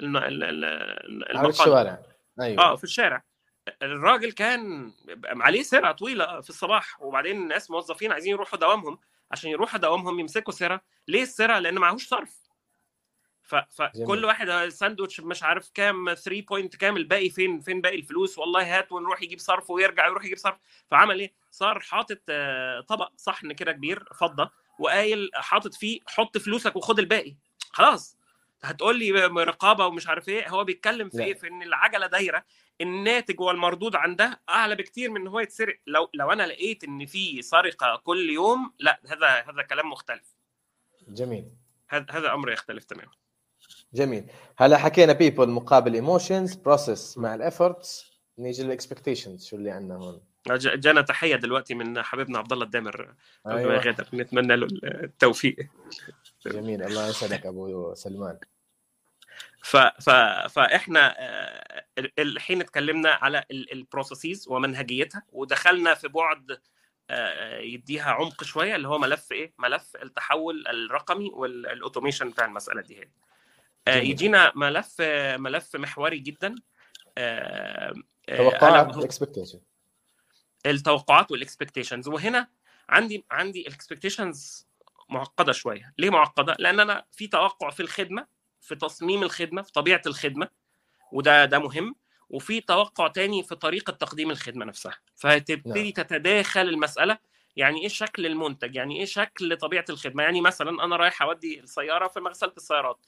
المقال 0.00 1.48
الشوارع. 1.48 2.02
أيوه. 2.40 2.62
آه 2.62 2.76
في 2.76 2.84
الشارع. 2.84 3.24
الراجل 3.82 4.32
كان 4.32 4.92
عليه 5.24 5.62
سرعة 5.62 5.92
طويلة 5.92 6.40
في 6.40 6.50
الصباح 6.50 7.02
وبعدين 7.02 7.36
الناس 7.36 7.70
موظفين 7.70 8.12
عايزين 8.12 8.32
يروحوا 8.32 8.58
دوامهم. 8.58 8.98
عشان 9.34 9.50
يروحوا 9.50 9.78
دوامهم 9.78 10.20
يمسكوا 10.20 10.52
سرعه 10.52 10.80
ليه 11.08 11.22
السرعه 11.22 11.58
لأن 11.58 11.74
معهوش 11.74 12.06
صرف. 12.08 12.44
فكل 13.70 14.24
واحد 14.24 14.68
ساندوتش 14.68 15.20
مش 15.20 15.42
عارف 15.42 15.70
كام 15.74 16.14
3 16.14 16.40
بوينت 16.48 16.76
كام 16.76 16.96
الباقي 16.96 17.30
فين؟ 17.30 17.60
فين 17.60 17.80
باقي 17.80 17.96
الفلوس؟ 17.96 18.38
والله 18.38 18.78
هات 18.78 18.92
ونروح 18.92 19.22
يجيب 19.22 19.38
صرف 19.38 19.70
ويرجع 19.70 20.06
يروح 20.06 20.24
يجيب 20.24 20.38
صرف. 20.38 20.56
فعمل 20.90 21.20
إيه؟ 21.20 21.32
صار 21.50 21.80
حاطط 21.80 22.20
آه، 22.28 22.80
طبق 22.80 23.12
صحن 23.16 23.52
كده 23.52 23.72
كبير 23.72 24.04
فضة 24.20 24.50
وقايل 24.78 25.30
حاطط 25.34 25.74
فيه 25.74 26.00
حط 26.06 26.38
فلوسك 26.38 26.76
وخد 26.76 26.98
الباقي. 26.98 27.36
خلاص. 27.72 28.16
هتقول 28.62 28.98
لي 28.98 29.10
رقابة 29.26 29.86
ومش 29.86 30.06
عارف 30.08 30.28
إيه. 30.28 30.48
هو 30.48 30.64
بيتكلم 30.64 31.08
في 31.10 31.22
إيه؟ 31.24 31.34
في 31.34 31.48
إن 31.48 31.62
العجلة 31.62 32.06
دايرة. 32.06 32.44
الناتج 32.80 33.40
والمردود 33.40 33.96
عندها 33.96 34.40
أعلى 34.48 34.74
بكتير 34.74 35.10
من 35.10 35.20
إن 35.20 35.26
هو 35.26 35.40
يتسرق. 35.40 35.78
لو 35.86 36.10
لو 36.14 36.32
أنا 36.32 36.46
لقيت 36.46 36.84
إن 36.84 37.06
في 37.06 37.42
سرقة 37.42 38.00
كل 38.04 38.30
يوم 38.30 38.72
لا 38.78 39.00
هذا 39.06 39.28
هذا 39.28 39.62
كلام 39.62 39.90
مختلف. 39.90 40.34
جميل. 41.08 41.50
هذا 41.88 42.06
هذا 42.10 42.34
أمر 42.34 42.52
يختلف 42.52 42.84
تماما. 42.84 43.12
جميل. 43.94 44.24
هلا 44.58 44.78
حكينا 44.78 45.12
people 45.12 45.48
مقابل 45.48 45.94
emotions 45.94 46.54
process 46.54 47.18
مع 47.18 47.34
ال 47.34 47.44
efforts 47.44 48.12
نيجي 48.38 48.62
لل 48.62 48.74
expectations 48.74 49.46
شو 49.46 49.56
اللي 49.56 49.70
عندنا 49.70 49.96
هون؟ 49.96 50.20
جانا 50.56 51.00
تحية 51.00 51.36
دلوقتي 51.36 51.74
من 51.74 52.02
حبيبنا 52.02 52.38
عبد 52.38 52.52
الله 52.52 52.64
الدامر 52.64 53.14
أيوة. 53.46 53.78
غادر 53.78 54.06
نتمنى 54.14 54.56
له 54.56 54.68
التوفيق. 54.84 55.56
جميل. 56.46 56.82
الله 56.82 57.08
يسعدك 57.08 57.46
أبو 57.46 57.94
سلمان. 57.94 58.38
ف... 59.62 59.76
ف... 59.76 60.10
فإحنا 60.54 61.14
آه، 61.18 61.84
الحين 62.18 62.60
اتكلمنا 62.60 63.10
على 63.10 63.44
ال 63.50 63.60
processes 63.60 64.48
ومنهجيتها 64.48 65.22
ودخلنا 65.32 65.94
في 65.94 66.08
بعد 66.08 66.58
آه، 67.10 67.58
يديها 67.58 68.10
عمق 68.10 68.44
شوية 68.44 68.76
اللي 68.76 68.88
هو 68.88 68.98
ملف 68.98 69.32
إيه؟ 69.32 69.52
ملف 69.58 69.96
التحول 70.02 70.66
الرقمي 70.66 71.30
وال 71.34 71.50
automation 71.50 72.30
بتاع 72.30 72.44
المسألة 72.44 72.82
دي 72.82 73.00
هي. 73.00 73.08
آه، 73.88 73.96
يجينا 73.96 74.52
ملف 74.54 75.00
ملف 75.38 75.76
محوري 75.76 76.18
جدا. 76.18 76.54
توقعات 78.28 78.96
ال 78.96 79.01
expectation 79.01 79.60
التوقعات 80.66 81.30
وال 81.30 81.41
expectations 81.41 82.08
وهنا 82.08 82.48
عندي 82.88 83.24
عندي 83.30 83.68
ال 83.68 83.75
expectations 83.75 84.66
معقدة 85.08 85.52
شوية. 85.52 85.94
ليه 85.98 86.10
معقدة؟ 86.10 86.56
لأن 86.58 86.80
أنا 86.80 87.04
في 87.12 87.26
توقع 87.26 87.70
في 87.70 87.80
الخدمة 87.80 88.26
في 88.64 88.74
تصميم 88.74 89.22
الخدمة 89.22 89.62
في 89.62 89.72
طبيعة 89.72 90.02
الخدمة 90.06 90.48
وده 91.12 91.44
ده 91.44 91.58
مهم. 91.58 91.94
وفي 92.30 92.60
توقع 92.60 93.08
تاني 93.08 93.42
في 93.42 93.54
طريقة 93.54 93.90
تقديم 93.92 94.30
الخدمة 94.30 94.64
نفسها. 94.64 94.98
فهتبتدي 95.16 95.82
نعم. 95.82 95.90
تتداخل 95.92 96.60
المسألة 96.60 97.18
يعني 97.56 97.82
إيه 97.82 97.88
شكل 97.88 98.26
المنتج؟ 98.26 98.76
يعني 98.76 98.98
إيه 99.00 99.04
شكل 99.04 99.56
طبيعة 99.56 99.84
الخدمة؟ 99.90 100.22
يعني 100.22 100.40
مثلا 100.40 100.84
أنا 100.84 100.96
رايح 100.96 101.22
أودي 101.22 101.60
السيارة 101.60 102.08
في 102.08 102.20
مغسلة 102.20 102.52
السيارات. 102.56 103.06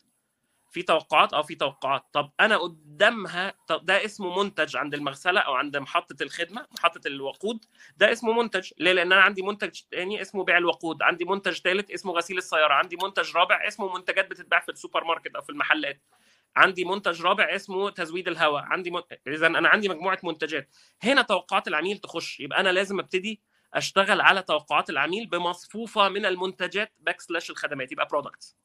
في 0.70 0.82
توقعات؟ 0.82 1.34
آه 1.34 1.42
في 1.42 1.54
توقعات. 1.54 2.04
طب 2.12 2.30
أنا 2.40 2.56
قدامها 2.56 3.54
ده 3.82 4.04
اسمه 4.04 4.42
منتج 4.42 4.76
عند 4.76 4.94
المغسلة 4.94 5.40
أو 5.40 5.54
عند 5.54 5.76
محطة 5.76 6.22
الخدمة 6.22 6.66
محطة 6.78 7.00
الوقود. 7.08 7.64
ده 7.96 8.12
اسمه 8.12 8.32
منتج. 8.32 8.72
ليه؟ 8.78 8.92
لأن 8.92 9.12
أنا 9.12 9.20
عندي 9.22 9.42
منتج 9.42 9.80
ثاني 9.90 10.22
اسمه 10.22 10.44
بيع 10.44 10.58
الوقود. 10.58 11.02
عندي 11.02 11.24
منتج 11.24 11.60
ثالث 11.60 11.90
اسمه 11.90 12.12
غسيل 12.12 12.38
السيارة. 12.38 12.74
عندي 12.74 12.96
منتج 13.02 13.36
رابع 13.36 13.68
اسمه 13.68 13.94
منتجات 13.94 14.30
بتتباع 14.30 14.60
في 14.60 14.68
السوبر 14.68 15.04
ماركت 15.04 15.34
أو 15.36 15.42
في 15.42 15.50
المحلات. 15.50 16.02
عندي 16.56 16.84
منتج 16.84 17.22
رابع 17.22 17.44
اسمه 17.54 17.90
تزويد 17.90 18.28
الهواء. 18.28 18.62
عندي 18.62 18.90
من... 18.90 19.00
اذا 19.26 19.46
أنا 19.46 19.68
عندي 19.68 19.88
مجموعة 19.88 20.18
منتجات. 20.22 20.74
هنا 21.02 21.22
توقعات 21.22 21.68
العميل 21.68 21.98
تخش. 21.98 22.40
يبقى 22.40 22.60
أنا 22.60 22.68
لازم 22.68 22.98
أبتدي 22.98 23.40
أشتغل 23.74 24.20
على 24.20 24.42
توقعات 24.42 24.90
العميل 24.90 25.26
بمصفوفة 25.26 26.08
من 26.08 26.26
المنتجات 26.26 26.92
backslash 27.00 27.50
الخدمات. 27.50 27.92
يبقى 27.92 28.06
products 28.06 28.56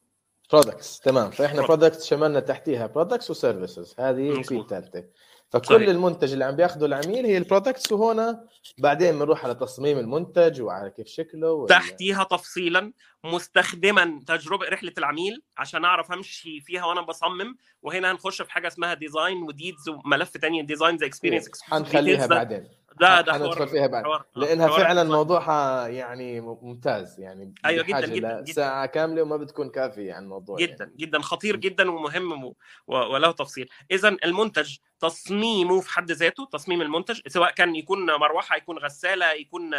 products 0.51 0.99
تمام. 0.99 1.31
فإحنا 1.31 1.61
products 1.61 2.05
شملنا 2.05 2.39
تحتيها 2.39 2.87
products 2.87 3.31
و 3.31 3.38
services 3.38 3.95
هذه 3.99 4.41
في 4.41 4.57
الثالثة. 4.57 5.03
فكل 5.49 5.65
صحيح. 5.65 5.89
المنتج 5.89 6.33
اللي 6.33 6.45
عم 6.45 6.55
بياخذه 6.55 6.85
العميل 6.85 7.25
هي 7.25 7.37
ال 7.37 7.43
products 7.43 7.91
وهنا 7.91 8.47
بعدين 8.77 9.19
بنروح 9.19 9.45
على 9.45 9.55
تصميم 9.55 9.97
المنتج 9.99 10.61
وعلى 10.61 10.89
كيف 10.89 11.07
شكله 11.07 11.51
ولا... 11.51 11.67
تحتيها 11.67 12.23
تفصيلا 12.23 12.93
مستخدما 13.23 14.21
تجربة 14.27 14.69
رحلة 14.69 14.93
العميل 14.97 15.41
عشان 15.57 15.85
أعرف 15.85 16.11
أمشي 16.11 16.61
فيها 16.61 16.85
وأنا 16.85 17.01
بصمم. 17.01 17.57
وهنا 17.81 18.11
هنخش 18.11 18.41
في 18.41 18.51
حاجة 18.51 18.67
اسمها 18.67 18.93
design 18.93 19.43
وديدز 19.43 19.89
وملف 19.89 20.37
ثاني 20.37 20.63
design 20.63 20.95
the 20.95 21.05
experience 21.05 21.61
حنخليها 21.61 22.27
بعدين. 22.27 22.67
ده 23.01 23.21
ده 23.21 23.33
حندخل 23.33 23.67
فيها 23.67 23.87
بعد. 23.87 24.03
لأنها 24.35 24.67
فعلا 24.67 25.03
موضوعها 25.03 25.87
يعني 25.87 26.41
ممتاز 26.41 27.19
يعني 27.19 27.53
أيوه 27.65 27.83
جدا 27.83 28.05
جدا, 28.05 28.41
جداً 28.41 28.53
ساعة 28.53 28.85
كاملة 28.85 29.21
وما 29.21 29.37
بتكون 29.37 29.69
كافية 29.69 30.13
عن 30.13 30.23
الموضوع 30.23 30.57
جدا 30.57 30.75
يعني. 30.79 30.95
جدا 30.97 31.21
خطير 31.21 31.55
جدا 31.55 31.91
ومهم 31.91 32.53
وله 32.87 33.31
تفصيل. 33.31 33.69
اذا 33.91 34.09
المنتج 34.09 34.77
تصميمه 34.99 35.81
في 35.81 35.89
حد 35.89 36.11
ذاته 36.11 36.45
تصميم 36.51 36.81
المنتج 36.81 37.21
سواء 37.27 37.51
كان 37.51 37.75
يكون 37.75 38.05
مروحة 38.05 38.55
يكون 38.55 38.77
غسالة 38.77 39.31
يكون 39.31 39.71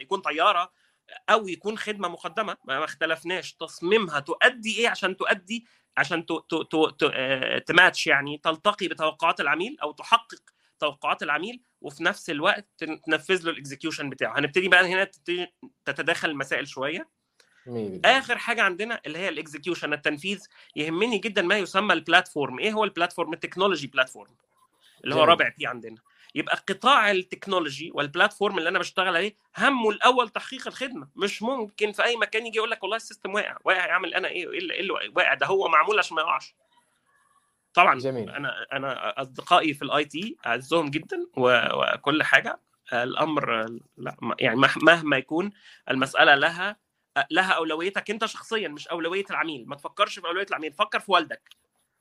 يكون 0.00 0.20
طيارة 0.20 0.70
أو 1.30 1.48
يكون 1.48 1.78
خدمة 1.78 2.08
مقدمة 2.08 2.56
ما 2.64 2.84
اختلفناش. 2.84 3.52
تصميمها 3.52 4.20
تؤدي 4.20 4.78
إيه 4.78 4.88
عشان 4.88 5.16
تؤدي؟ 5.16 5.66
عشان 5.96 6.26
آه، 7.02 7.58
تماتش 7.58 8.06
يعني 8.06 8.38
تلتقي 8.38 8.88
بتوقعات 8.88 9.40
العميل 9.40 9.76
أو 9.82 9.92
تحقق 9.92 10.42
توقعات 10.80 11.22
العميل 11.22 11.60
وفي 11.80 12.04
نفس 12.04 12.30
الوقت 12.30 12.66
تنفذ 13.06 13.44
له 13.44 13.50
الاكزكيوشن 13.50 14.10
بتاعه. 14.10 14.38
هنبتدي 14.38 14.68
بقى 14.68 14.92
هنا 14.92 15.10
تتداخل 15.84 16.30
المسائل 16.30 16.68
شوية. 16.68 17.08
آخر 18.04 18.38
حاجة 18.38 18.62
عندنا 18.62 19.00
اللي 19.06 19.18
هي 19.18 19.28
ال 19.28 19.34
execution 19.34 19.92
التنفيذ. 19.92 20.46
يهمني 20.76 21.18
جدا 21.18 21.42
ما 21.42 21.58
يسمى 21.58 21.92
ال 21.92 21.99
platform 21.99 22.58
إيه 22.58 22.72
هو 22.72 22.84
ال 22.84 22.89
platform 22.89 23.32
ال 23.32 23.37
technology 23.37 23.86
platform 23.86 24.30
اللي 25.04 25.14
هو 25.14 25.24
رابع 25.24 25.52
P 25.58 25.66
عندنا. 25.66 25.96
يبقى 26.34 26.64
قطاع 26.68 27.10
ال 27.10 27.17
technology 27.17 27.90
وال 27.94 28.07
platform 28.07 28.58
اللي 28.58 28.68
أنا 28.68 28.78
بشتغل 28.78 29.16
عليه 29.16 29.36
همه 29.58 29.90
الأول 29.90 30.28
تحقيق 30.28 30.66
الخدمة. 30.66 31.08
مش 31.16 31.42
ممكن 31.42 31.92
في 31.92 32.04
أي 32.04 32.16
مكان 32.16 32.46
يجي 32.46 32.56
يقول 32.56 32.70
لك 32.70 32.82
والله 32.82 32.96
ال 32.96 33.01
system 33.01 33.34
واقع. 33.34 33.56
واقع 33.64 33.86
يعمل 33.86 34.14
أنا 34.14 34.28
إيه؟ 34.28 34.50
إيه 34.52 34.58
اللي 34.58 34.92
واقع؟ 34.92 35.34
ده 35.34 35.46
هو 35.46 35.68
معمول 35.68 35.98
عشان 35.98 36.16
ما 36.16 36.22
يقعش. 36.22 36.54
طبعا 37.74 37.98
جميل. 37.98 38.30
أنا 38.30 38.66
أنا 38.72 39.20
أصدقائي 39.22 39.74
في 39.74 39.82
ال 39.82 40.04
IT 40.04 40.36
أعزهم 40.46 40.90
جدا 40.90 41.26
وكل 41.36 42.22
حاجة. 42.22 42.60
الأمر 42.92 43.66
لا 43.96 44.16
يعني 44.38 44.60
مهما 44.82 45.16
يكون 45.16 45.50
المسألة 45.90 46.34
لها 46.34 46.76
لها 47.30 47.52
أولويتك 47.52 48.10
أنت 48.10 48.26
شخصيا 48.26 48.68
مش 48.68 48.88
أولوية 48.88 49.24
العميل. 49.30 49.68
ما 49.68 49.76
تفكرش 49.76 50.18
في 50.18 50.26
أولوية 50.26 50.46
العميل 50.50 50.72
فكر 50.72 51.00
في 51.00 51.12
والدك. 51.12 51.50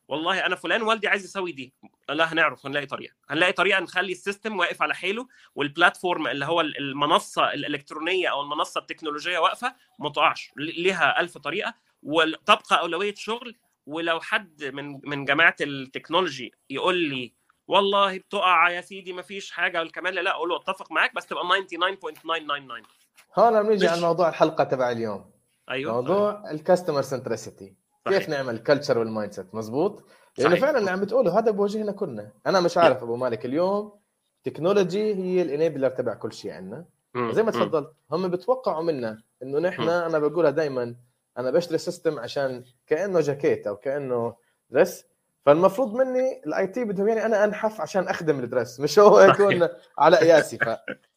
والله 0.08 0.46
أنا 0.46 0.56
فلان 0.56 0.82
والدي 0.82 1.08
عايز 1.08 1.24
يسوي 1.26 1.52
دي. 1.52 1.74
لا 2.10 2.34
هنعرف 2.34 2.66
هنلاقي 2.66 2.86
طريقة. 2.86 3.14
هنلاقي 3.30 3.52
طريقة 3.52 3.80
نخلي 3.80 4.12
ال 4.12 4.18
system 4.18 4.58
واقف 4.58 4.82
على 4.82 4.96
حيله 4.96 5.28
وال 5.56 5.70
platform 5.70 6.28
اللي 6.28 6.46
هو 6.46 6.62
المنصة 6.62 7.54
الإلكترونية 7.54 8.28
أو 8.28 8.42
المنصة 8.42 8.82
التكنولوجية 8.82 9.40
واقفة 9.40 9.76
ما 10.00 10.10
تقعش. 10.10 10.52
ليها 10.58 11.20
ألف 11.20 11.38
طريقة. 11.38 11.74
وتبقى 12.04 12.80
أولوية 12.80 13.16
شغل 13.16 13.56
ولو 13.90 14.20
حد 14.20 14.64
من 14.64 15.00
من 15.04 15.26
جماعة 15.26 15.56
ال 15.62 15.70
technology 15.70 16.54
يقول 16.70 16.96
لي 16.98 17.34
والله 17.68 18.18
بتقع 18.18 18.70
يا 18.70 18.82
سيدي 18.82 19.14
ما 19.14 19.22
فيش 19.22 19.52
حاجة 19.52 19.80
والكمال 19.80 20.16
لا 20.16 20.32
أقول 20.32 20.50
له 20.50 20.56
أتفق 20.58 20.92
معاك 20.92 21.16
بس 21.16 21.26
تبقى 21.26 21.44
99.999 21.44 23.40
هون 23.40 23.64
بنيجي 23.64 23.88
على 23.88 24.02
موضوع 24.02 24.30
الحلقة 24.30 24.64
تبع 24.64 24.92
اليوم. 24.92 25.32
أيوه. 25.70 25.94
موضوع 25.94 26.52
ال 26.52 26.57
customer 26.57 27.02
centricity 27.02 27.74
كيف 28.08 28.30
نعمل 28.30 28.56
ال 28.56 28.60
culture 28.60 28.89
وال 28.89 28.98
mindset 28.98 29.56
مزبوط 29.56 30.04
لأنه 30.38 30.56
فعلا 30.56 30.78
اللي 30.78 30.92
عم 30.92 31.02
بتقوله 31.02 31.40
هذا 31.40 31.52
بوجهنا 31.52 31.92
كلنا. 31.92 32.32
أنا 32.48 32.60
مش 32.60 32.78
عارف 32.78 33.04
أبو 33.04 33.16
مالك 33.16 33.46
اليوم 33.46 34.00
technology 34.44 35.16
هي 35.16 35.42
ال 35.42 35.48
enabler 35.48 35.90
تبع 35.90 36.14
كل 36.14 36.34
شيء 36.34 36.52
عندنا. 36.52 36.86
زي 37.16 37.44
ما 37.44 37.52
تفضلت 37.52 37.92
هم 38.12 38.28
بتوقعوا 38.28 38.84
منا 38.84 39.22
إنه 39.44 39.60
نحن 39.60 39.90
أنا 39.90 40.20
بقولها 40.20 40.52
دائما 40.52 40.96
أنا 41.38 41.52
بشتري 41.52 41.78
system 41.78 42.20
عشان 42.20 42.64
كأنه 42.88 43.22
جاكيت 43.22 43.68
أو 43.68 43.76
كأنه 43.76 44.36
درس 44.70 45.06
فالمفروض 45.46 45.94
مني 45.94 46.42
الاي 46.46 46.68
تي 46.68 46.84
بدهم 46.84 47.08
يعني 47.08 47.26
أنا 47.26 47.44
أنحف 47.44 47.82
عشان 47.82 48.08
أخدم 48.08 48.40
الدرس 48.40 48.80
مش 48.80 49.00
هو 49.00 49.20
يكون 49.20 49.68
على 49.98 50.18
قياسي 50.18 50.58
ف... 50.58 50.70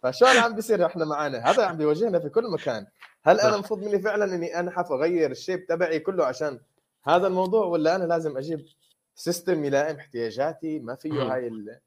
فشو 0.03 0.27
اللي 0.27 0.41
عم 0.41 0.55
بيصير 0.55 0.87
إحنا 0.87 1.05
معانا؟ 1.05 1.51
هذا 1.51 1.65
عم 1.67 1.77
بيواجهنا 1.77 2.19
في 2.19 2.29
كل 2.29 2.51
مكان. 2.51 2.87
هل 3.23 3.41
أنا 3.41 3.55
المفروض 3.55 3.85
مني 3.85 3.99
فعلا 3.99 4.35
إني 4.35 4.61
أنحف 4.61 4.91
وأغير 4.91 5.31
الشيب 5.31 5.67
تبعي 5.67 5.99
كله 6.01 6.25
عشان 6.25 6.61
هذا 7.05 7.27
الموضوع 7.27 7.67
ولا 7.67 7.97
أنا 7.97 8.05
لازم 8.05 8.37
أجيب 8.37 8.67
سيستم 9.15 9.65
يلائم 9.65 9.97
احتياجاتي؟ 9.97 10.79
ما 10.79 10.95
فيه 10.95 11.23
هاي 11.23 11.47
ال... 11.47 11.79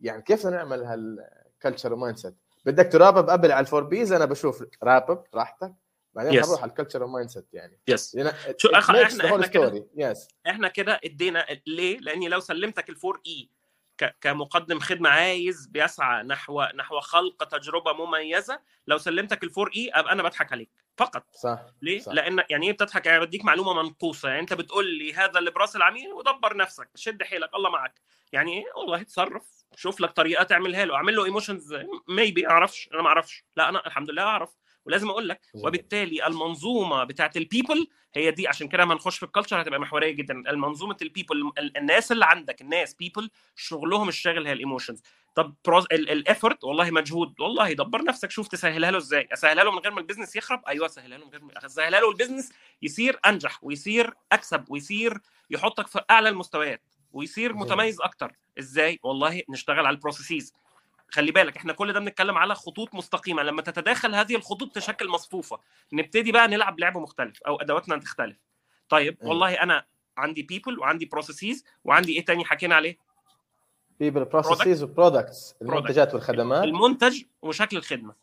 يعني 0.00 0.22
كيف 0.22 0.46
نعمل 0.46 0.84
هالكلتشر 0.84 1.94
مايند 1.96 2.16
سيت 2.18 2.34
بدك 2.66 2.92
ترابب 2.92 3.30
قبل 3.30 3.52
على 3.52 3.60
الفور 3.60 3.82
بيز 3.82 4.12
أنا 4.12 4.24
بشوف 4.24 4.64
رابب 4.82 5.22
راحتك. 5.34 5.72
بعدين 6.14 6.40
yes. 6.40 6.44
حنروح 6.44 6.62
على 6.62 6.70
الكلتشر 6.70 7.06
مايند 7.06 7.30
سيت 7.30 7.48
يعني. 7.52 7.80
يس 7.88 8.16
yes. 8.16 8.32
شو 8.56 8.68
أخ... 8.68 8.90
إحنا 8.90 9.24
إحنا 9.24 9.46
كده 9.46 9.86
yes. 9.96 10.18
إحنا 10.46 10.68
كده 10.68 11.00
إدينا 11.04 11.46
ليه؟ 11.66 11.98
لأني 11.98 12.28
لو 12.28 12.40
سلمتك 12.40 12.90
ال 12.90 13.20
four 13.26 13.48
E 13.52 13.60
ك... 13.98 14.16
كمقدم 14.20 14.78
خدمة 14.78 15.10
عايز 15.10 15.66
بيسعى 15.66 16.22
نحو 16.22 16.62
نحو 16.62 17.00
خلق 17.00 17.44
تجربة 17.44 17.92
مميزة 17.92 18.60
لو 18.86 18.98
سلمتك 18.98 19.44
ال 19.44 19.70
four 19.76 19.90
E 19.90 19.98
أبقى 19.98 20.12
أنا 20.12 20.22
بضحك 20.22 20.52
عليك. 20.52 20.70
فقط. 20.96 21.26
صح. 21.32 21.60
ليه؟ 21.82 22.00
صح. 22.00 22.12
لأن 22.12 22.44
يعني 22.50 22.66
إيه 22.66 22.72
بتضحك؟ 22.72 23.06
يعني 23.06 23.26
بديك 23.26 23.44
معلومة 23.44 23.82
منقوصة. 23.82 24.28
يعني 24.28 24.40
أنت 24.40 24.52
بتقول 24.52 24.98
لي 24.98 25.14
هذا 25.14 25.38
اللي 25.38 25.50
برأس 25.50 25.76
العميل 25.76 26.12
ودبر 26.12 26.56
نفسك. 26.56 26.88
شد 26.94 27.22
حيلك. 27.22 27.54
الله 27.54 27.70
معك. 27.70 28.00
يعني 28.32 28.52
إيه؟ 28.52 28.64
والله 28.76 29.00
اتصرف. 29.00 29.64
شوف 29.76 30.00
لك 30.00 30.10
طريقة 30.10 30.44
تعملها 30.44 30.84
له. 30.84 30.94
أعمل 30.94 31.16
له 31.16 31.24
emotions 31.24 31.74
ما 32.08 32.48
بيعرفش. 32.48 32.88
أنا 32.94 33.02
ما 33.02 33.08
أعرفش. 33.08 33.44
لا 33.56 33.68
أنا 33.68 33.86
الحمد 33.86 34.10
لله 34.10 34.22
أعرف. 34.22 34.56
ولازم 34.86 35.10
أقول 35.10 35.28
لك 35.28 35.40
وبالتالي 35.54 36.26
المنظومة 36.26 37.04
بتاعت 37.04 37.36
ال 37.36 37.43
people 37.43 37.86
هي 38.14 38.30
دي 38.30 38.48
عشان 38.48 38.68
كده 38.68 38.84
ما 38.84 38.94
نخش 38.94 39.16
في 39.18 39.22
ال 39.22 39.27
culture 39.27 39.62
هتبقى 39.62 39.80
محورية 39.80 40.10
جدا. 40.10 40.34
المنظومة 40.34 40.96
ال 41.02 41.09
people 41.09 41.52
الناس 41.76 42.12
اللي 42.12 42.24
عندك 42.26 42.60
الناس 42.60 42.94
people 42.94 43.30
شغلهم 43.56 44.08
الشاغل 44.08 44.46
هي 44.46 44.52
ال 44.52 44.58
emotions 44.58 45.02
طب 45.36 45.54
ال 45.92 46.02
effort 46.02 46.64
والله 46.64 46.90
مجهود 46.90 47.40
والله 47.40 47.72
دبر 47.72 48.02
نفسك 48.04 48.30
شوف 48.30 48.48
تسهلها 48.48 48.90
له 48.90 48.98
إزاي. 48.98 49.28
أسهلها 49.32 49.64
له 49.64 49.70
من 49.70 49.78
غير 49.78 49.92
ما 49.92 50.00
ال 50.00 50.04
business 50.04 50.36
يخرب؟ 50.36 50.62
أيوه 50.68 50.86
أسهلها 50.86 51.18
له 51.18 51.24
من 51.24 51.30
غير 51.30 51.44
ما 51.44 51.66
أسهلها 51.66 52.00
له 52.00 52.10
ال 52.10 52.15
business 52.15 52.52
يصير 52.82 53.20
أنجح 53.26 53.64
ويصير 53.64 54.14
أكسب 54.32 54.64
ويصير 54.68 55.18
يحطك 55.50 55.86
في 55.86 56.00
أعلى 56.10 56.28
المستويات 56.28 56.82
ويصير 57.12 57.52
متميز 57.54 58.00
أكتر. 58.00 58.32
إزاي؟ 58.58 58.98
والله 59.02 59.42
نشتغل 59.50 59.86
على 59.86 59.90
ال 59.90 59.96
processes 59.96 60.52
خلي 61.10 61.32
بالك 61.32 61.56
إحنا 61.56 61.72
كل 61.72 61.92
ده 61.92 62.00
بنتكلم 62.00 62.38
على 62.38 62.54
خطوط 62.54 62.94
مستقيمة. 62.94 63.42
لما 63.42 63.62
تتداخل 63.62 64.14
هذه 64.14 64.36
الخطوط 64.36 64.74
تشكل 64.74 65.08
مصفوفة. 65.08 65.60
نبتدي 65.92 66.32
بقى 66.32 66.48
نلعب 66.48 66.80
لعب 66.80 66.98
مختلف 66.98 67.42
أو 67.42 67.56
أدواتنا 67.56 67.98
تختلف. 67.98 68.36
طيب 68.88 69.18
والله 69.22 69.54
أنا 69.54 69.84
عندي 70.16 70.42
people 70.42 70.78
وعندي 70.78 71.04
processes 71.04 71.64
وعندي 71.84 72.16
إيه 72.16 72.24
تاني 72.24 72.44
حكينا 72.44 72.74
عليه؟ 72.74 72.98
people 74.00 74.24
processes 74.24 74.82
و 74.82 74.90
products 74.90 75.54
المنتجات 75.62 76.14
والخدمات. 76.14 76.64
المنتج 76.64 77.22
وشكل 77.42 77.76
الخدمة. 77.76 78.14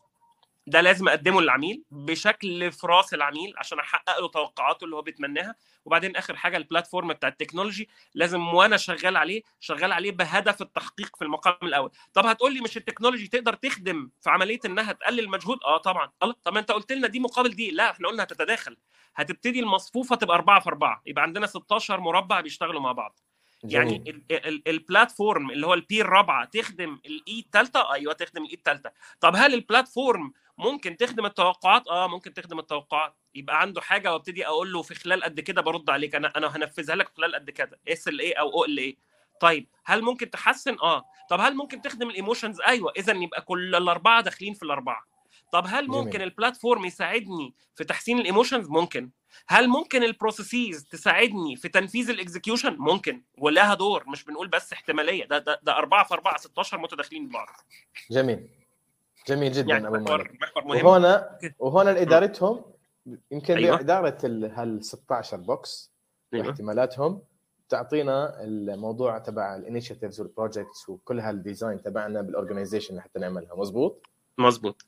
ده 0.68 0.80
لازم 0.80 1.08
أقدمه 1.08 1.40
للعميل 1.40 1.82
بشكل 1.90 2.72
في 2.72 2.86
راس 2.86 3.14
العميل 3.14 3.54
عشان 3.56 3.78
أحقق 3.78 4.20
له 4.20 4.28
توقعاته 4.28 4.84
اللي 4.84 4.96
هو 4.96 5.02
بيتمناها. 5.02 5.54
وبعدين 5.84 6.16
آخر 6.16 6.36
حاجة 6.36 6.56
ال 6.56 6.62
platform 6.62 7.08
بتاع 7.12 7.28
ال 7.28 7.34
technology 7.34 7.88
لازم 8.14 8.48
وأنا 8.48 8.76
شغال 8.76 9.16
عليه 9.16 9.42
شغال 9.60 9.92
عليه 9.92 10.10
بهدف 10.12 10.62
التحقيق 10.62 11.16
في 11.16 11.24
المقام 11.24 11.54
الأول. 11.62 11.90
طب 12.14 12.26
هتقول 12.26 12.54
لي 12.54 12.60
مش 12.60 12.76
ال 12.76 12.81
technology 12.81 13.28
تقدر 13.28 13.54
تخدم 13.54 14.10
في 14.20 14.30
عملية 14.30 14.60
إنها 14.66 14.92
تقلل 14.92 15.20
المجهود؟ 15.20 15.58
آه 15.64 15.76
طبعا. 15.78 16.10
الله 16.22 16.34
طب 16.44 16.56
أنت 16.56 16.70
قلت 16.72 16.92
لنا 16.92 17.08
دي 17.08 17.20
مقابل 17.20 17.50
دي. 17.50 17.70
لا 17.70 17.90
إحنا 17.90 18.08
قلنا 18.08 18.22
هتتداخل. 18.22 18.76
هتبتدي 19.16 19.60
المصفوفة 19.60 20.16
تبقى 20.16 20.36
4 20.36 20.60
في 20.60 20.68
4 20.68 21.02
يبقى 21.06 21.22
عندنا 21.22 21.46
16 21.46 22.00
مربع 22.00 22.40
بيشتغلوا 22.40 22.80
مع 22.80 22.92
بعض. 22.92 23.18
يعني 23.64 24.22
ال 24.66 24.75
platform 24.75 25.50
اللي 25.50 25.66
هو 25.66 25.74
ال 25.74 25.87
P 25.87 26.00
الرابعة 26.00 26.44
تخدم 26.44 27.00
ال 27.06 27.22
E 27.22 27.38
الثالثه 27.40 27.92
أيوه 27.92 28.12
تخدم 28.12 28.42
ال 28.44 28.49
E 28.49 28.54
الثالثه 28.54 28.90
طب 29.20 29.36
هل 29.36 29.54
ال 29.54 29.63
platform 29.63 30.32
ممكن 30.58 30.96
تخدم 30.96 31.26
التوقعات؟ 31.26 31.88
آه 31.88 32.06
ممكن 32.06 32.34
تخدم 32.34 32.58
التوقعات. 32.58 33.14
يبقى 33.34 33.60
عنده 33.60 33.80
حاجة 33.80 34.12
وابتدي 34.12 34.46
أقول 34.46 34.72
له 34.72 34.82
في 34.82 34.94
خلال 34.94 35.22
قد 35.24 35.40
كده 35.40 35.62
برد 35.62 35.90
عليك. 35.90 36.14
أنا 36.14 36.32
أنا 36.36 36.56
هنفذها 36.56 36.96
لك 36.96 37.08
خلال 37.16 37.34
قد 37.34 37.50
كده. 37.50 37.80
اس 37.88 38.08
ال 38.08 38.20
اي 38.20 38.32
أو 38.32 38.48
أو 38.52 38.64
ال 38.64 38.78
اي 38.78 38.98
طيب 39.40 39.68
هل 39.84 40.02
ممكن 40.02 40.30
تحسن؟ 40.30 40.76
آه. 40.82 41.04
طب 41.30 41.40
هل 41.40 41.56
ممكن 41.56 41.82
تخدم 41.82 42.10
ال 42.10 42.15
emotions؟ 42.15 42.60
أيوه. 42.60 42.92
اذا 42.96 43.12
يبقى 43.12 43.42
كل 43.42 43.74
الأربعة 43.74 44.20
داخلين 44.22 44.54
في 44.54 44.62
الأربعة. 44.62 45.06
طب 45.52 45.64
هل 45.68 45.88
ممكن. 45.88 46.22
ال 46.22 46.29
platform 46.29 46.84
يساعدني 46.84 47.54
في 47.76 47.84
تحسين 47.84 48.18
ال 48.18 48.23
emotions؟ 48.23 48.68
ممكن. 48.68 49.10
هل 49.48 49.68
ممكن 49.68 50.02
ال 50.02 50.10
processes 50.10 50.84
تساعدني 50.84 51.56
في 51.56 51.68
تنفيذ 51.68 52.10
ال 52.10 52.17
execution 52.17 52.76
ممكن. 52.78 53.22
ولها 53.38 53.74
دور. 53.74 54.04
مش 54.08 54.24
بنقول 54.24 54.48
بس 54.48 54.72
احتمالية. 54.72 55.24
ده 55.24 55.38
ده, 55.38 55.60
ده 55.62 55.76
4 55.78 56.04
في 56.04 56.14
4 56.14 56.36
16 56.38 56.78
متداخلين 56.78 57.28
ببعض 57.28 57.48
جميل. 58.10 58.48
جميل 59.28 59.52
جدا 59.52 59.68
يعني 59.68 59.86
أبو 59.86 59.96
مالك. 59.96 60.30
وهنا 60.84 61.38
وهنا 61.58 62.02
ادارتهم 62.02 62.62
يمكن 63.30 63.56
أيوة. 63.56 63.76
باداره 63.76 64.18
هال 64.54 64.84
16 64.84 65.36
box 65.36 65.92
أيوة. 66.34 66.46
واحتمالاتهم 66.46 67.20
تعطينا 67.68 68.44
الموضوع 68.44 69.18
تبع 69.18 69.56
ال 69.56 69.61
initiatives 69.61 70.20
وال 70.20 70.34
projects 70.34 70.88
وكل 70.88 71.20
هال 71.20 71.36
design 71.36 71.82
تبعنا 71.82 72.22
بال 72.22 72.33
organization 72.33 73.00
حتى 73.00 73.18
نعملها. 73.18 73.54
مزبوط 73.56 74.06
مزبوط 74.38 74.84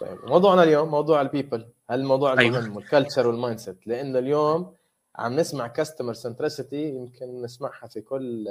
طيب 0.00 0.18
موضوعنا 0.24 0.62
اليوم 0.62 0.88
موضوع 0.90 1.20
ال 1.20 1.27
people 1.27 1.66
هالموضوع 1.90 2.32
المهم 2.32 2.54
أيوة. 2.54 2.76
وال 2.76 2.85
culture 2.85 3.17
وال 3.17 3.26
mindset 3.26 3.86
لأنه 3.86 4.18
اليوم 4.18 4.74
عم 5.16 5.36
نسمع 5.36 5.66
customer 5.66 6.12
centricity 6.12 6.88
يمكن 6.88 7.42
نسمعها 7.42 7.86
في 7.86 8.00
كل 8.00 8.48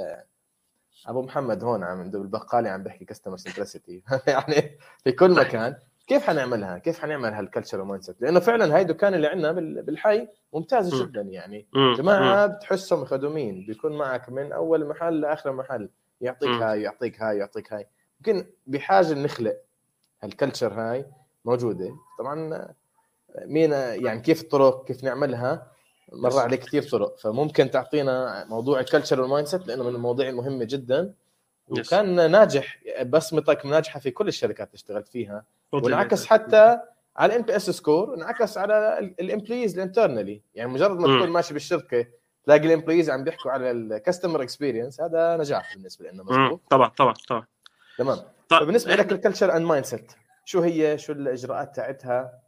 أبو 1.07 1.21
محمد 1.21 1.63
هون 1.63 1.83
عم 1.83 2.11
بالبقاله 2.11 2.69
عم 2.69 2.83
بحكي 2.83 3.05
customer 3.05 3.37
centricity 3.37 4.03
يعني 4.27 4.77
في 5.03 5.11
كل 5.11 5.31
مكان. 5.31 5.75
كيف 6.07 6.23
حنعملها؟ 6.27 6.77
كيف 6.77 6.99
حنعمل 6.99 7.33
هال 7.33 7.83
culture 7.83 8.03
mindset؟ 8.03 8.21
لأنه 8.21 8.39
فعلا 8.39 8.75
هاي 8.75 8.83
دكان 8.83 9.13
اللي 9.13 9.27
عندنا 9.27 9.51
بالحي 9.81 10.27
ممتازه 10.53 11.05
جدا 11.05 11.21
يعني. 11.21 11.67
جماعة 11.97 12.47
بتحسهم 12.47 13.05
خدومين. 13.05 13.65
بيكون 13.65 13.97
معك 13.97 14.29
من 14.29 14.51
أول 14.51 14.87
محل 14.87 15.21
لآخر 15.21 15.51
محل. 15.51 15.89
يعطيك 16.21 16.49
هاي 16.49 16.81
يعطيك 16.81 17.21
هاي 17.21 17.37
يعطيك 17.37 17.73
هاي. 17.73 17.87
يمكن 18.19 18.45
بحاجة 18.67 19.13
نخلق 19.13 19.57
هال 20.23 20.34
culture 20.34 20.73
هاي 20.73 21.05
موجودة. 21.45 21.95
طبعا 22.19 22.67
مين 23.45 23.71
يعني 23.71 24.21
كيف 24.21 24.41
الطرق 24.41 24.85
كيف 24.85 25.03
نعملها؟ 25.03 25.71
مر 26.13 26.39
عليه 26.39 26.57
كثير 26.57 26.83
طرق. 26.83 27.17
فممكن 27.17 27.71
تعطينا 27.71 28.45
موضوع 28.49 28.79
ال 28.79 28.84
culture 28.84 29.13
وال 29.13 29.21
mindset 29.21 29.67
لأنه 29.67 29.83
من 29.83 29.95
المواضيع 29.95 30.29
المهمة 30.29 30.65
جدا. 30.65 31.13
وكان 31.67 32.31
ناجح 32.31 32.79
بصمتك 33.05 33.65
ناجحة 33.65 33.99
في 33.99 34.11
كل 34.11 34.27
الشركات 34.27 34.67
اللي 34.67 34.75
اشتغلت 34.75 35.07
فيها. 35.07 35.43
والعكس 35.71 36.25
حتى 36.25 36.79
على 37.17 37.33
ال 37.33 37.41
NPS 37.41 37.69
score 37.69 38.13
انعكس 38.15 38.57
على 38.57 38.99
ال 39.19 39.25
employees 39.25 39.73
ال 39.79 39.85
internally 39.85 40.41
يعني 40.55 40.71
مجرد 40.71 40.99
ما. 40.99 41.17
تكون 41.17 41.29
ماشي 41.29 41.53
بالشركة 41.53 42.05
تلاقي 42.45 42.67
ال 42.67 42.72
employees 42.72 43.09
عم 43.09 43.23
بيحكوا 43.23 43.51
على 43.51 43.71
ال 43.71 43.79
customer 43.79 44.41
experience 44.41 45.01
هذا 45.01 45.37
نجاح 45.37 45.75
بالنسبة 45.75 46.11
لنا 46.11 46.23
مم. 46.23 46.29
مظبوط؟ 46.29 46.61
طبعا 46.69 46.89
طبعا 46.89 47.13
طبعا. 47.27 47.45
تمام. 47.97 48.17
طب 48.49 48.59
فبالنسبة 48.59 48.95
لك 48.95 49.11
ال 49.11 49.55
culture 49.55 49.65
and 49.65 49.85
mindset 49.85 50.11
شو 50.45 50.61
هي؟ 50.61 50.97
شو 50.97 51.13
الإجراءات 51.13 51.75
تاعتها؟ 51.75 52.39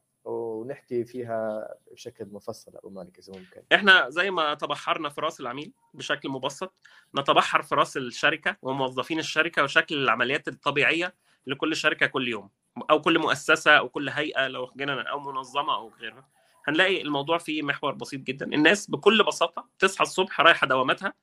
ونحكي 0.60 1.05
فيها 1.05 1.68
بشكل 1.91 2.26
مفصل 2.26 2.72
أبو 2.76 2.89
مالك 2.89 3.20
إذا 3.20 3.34
ممكن. 3.34 3.62
إحنا 3.74 4.10
زي 4.10 4.32
ما 4.32 4.53
تبحرنا 4.53 5.10
في 5.10 5.22
رأس 5.22 5.39
العميل 5.39 5.74
بشكل 5.93 6.30
مبسط 6.30 6.74
نتبحر 7.16 7.62
في 7.62 7.76
رأس 7.76 7.97
الشركة 7.97 8.57
وموظفين 8.62 9.20
الشركة 9.20 9.64
وشكل 9.64 9.95
العمليات 9.95 10.47
الطبيعية 10.47 11.16
لكل 11.47 11.76
شركة 11.76 12.05
كل 12.05 12.28
يوم 12.28 12.49
أو 12.89 13.01
كل 13.01 13.20
مؤسسة 13.20 13.72
أو 13.72 13.89
كل 13.89 14.10
هيئة 14.10 14.47
لو 14.47 14.72
جينا 14.78 15.01
أو 15.01 15.20
منظمة 15.20 15.76
أو 15.76 15.93
غيرها. 15.99 16.28
هنلاقي 16.68 17.01
الموضوع 17.01 17.38
فيه 17.38 17.62
محور 17.62 17.93
بسيط 17.93 18.22
جدا. 18.22 18.45
الناس 18.45 18.89
بكل 18.89 19.24
بساطة 19.24 19.68
تصحى 19.80 20.03
الصبح 20.03 20.41
رايحة 20.41 20.68
دواماتها 20.68 21.14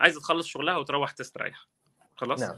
عايزة 0.00 0.20
تخلص 0.20 0.46
شغلها 0.46 0.76
وتروح 0.76 1.10
تستريح. 1.10 1.66
خلاص؟ 2.16 2.40
نعم. 2.40 2.56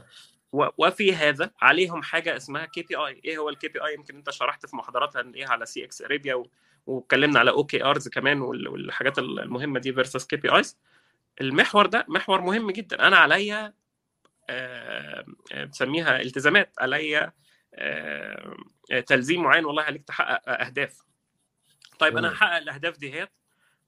وفي 0.51 1.15
هذا 1.15 1.51
عليهم 1.61 2.01
حاجة 2.03 2.37
اسمها 2.37 2.65
KPI. 2.65 3.21
إيه 3.25 3.37
هو 3.37 3.49
ال 3.49 3.67
KPI؟ 3.67 3.93
يمكن 3.93 4.15
أنت 4.15 4.29
شرحت 4.29 4.65
في 4.65 4.75
محاضرات 4.75 5.17
هنلاقيها 5.17 5.49
على 5.49 5.65
CX 5.65 6.01
Arabia 6.01 6.43
واتكلمنا 6.87 7.39
على 7.39 7.51
OKRs 7.51 8.07
كمان 8.07 8.41
وال- 8.41 8.67
والحاجات 8.67 9.19
المهمة 9.19 9.79
دي 9.79 9.93
versus 9.93 10.25
KPIs. 10.25 10.77
المحور 11.41 11.85
ده 11.85 12.05
محور 12.09 12.41
مهم 12.41 12.71
جدا. 12.71 13.07
أنا 13.07 13.17
عليا 13.17 13.73
آه، 14.49 15.25
آه، 15.53 15.63
بسميها 15.65 16.21
التزامات. 16.21 16.73
عليا 16.79 17.31
آه، 17.73 18.55
تلزيم 19.07 19.43
معين. 19.43 19.65
والله 19.65 19.83
عليك 19.83 20.03
تحقق 20.03 20.49
أهداف. 20.49 20.97
طيب 21.99 22.17
أنا. 22.17 22.33
هحقق 22.33 22.57
الأهداف 22.57 22.97
ديت 22.97 23.29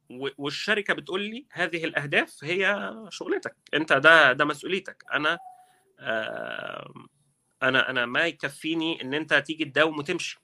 و- 0.10 0.28
والشركة 0.38 0.94
بتقول 0.94 1.22
لي 1.22 1.46
هذه 1.52 1.84
الأهداف 1.86 2.44
هي 2.44 2.94
شغلتك. 3.10 3.56
أنت 3.74 3.94
ده 3.94 4.34
ده 4.34 4.46
مسؤوليتك. 4.46 5.04
أنا 5.14 5.38
أنا 6.00 7.90
أنا 7.90 8.06
ما 8.06 8.26
يكفيني 8.26 9.02
إن 9.02 9.14
أنت 9.14 9.34
تيجي 9.34 9.66
تداوم 9.66 10.00
وتمشي 10.00 10.40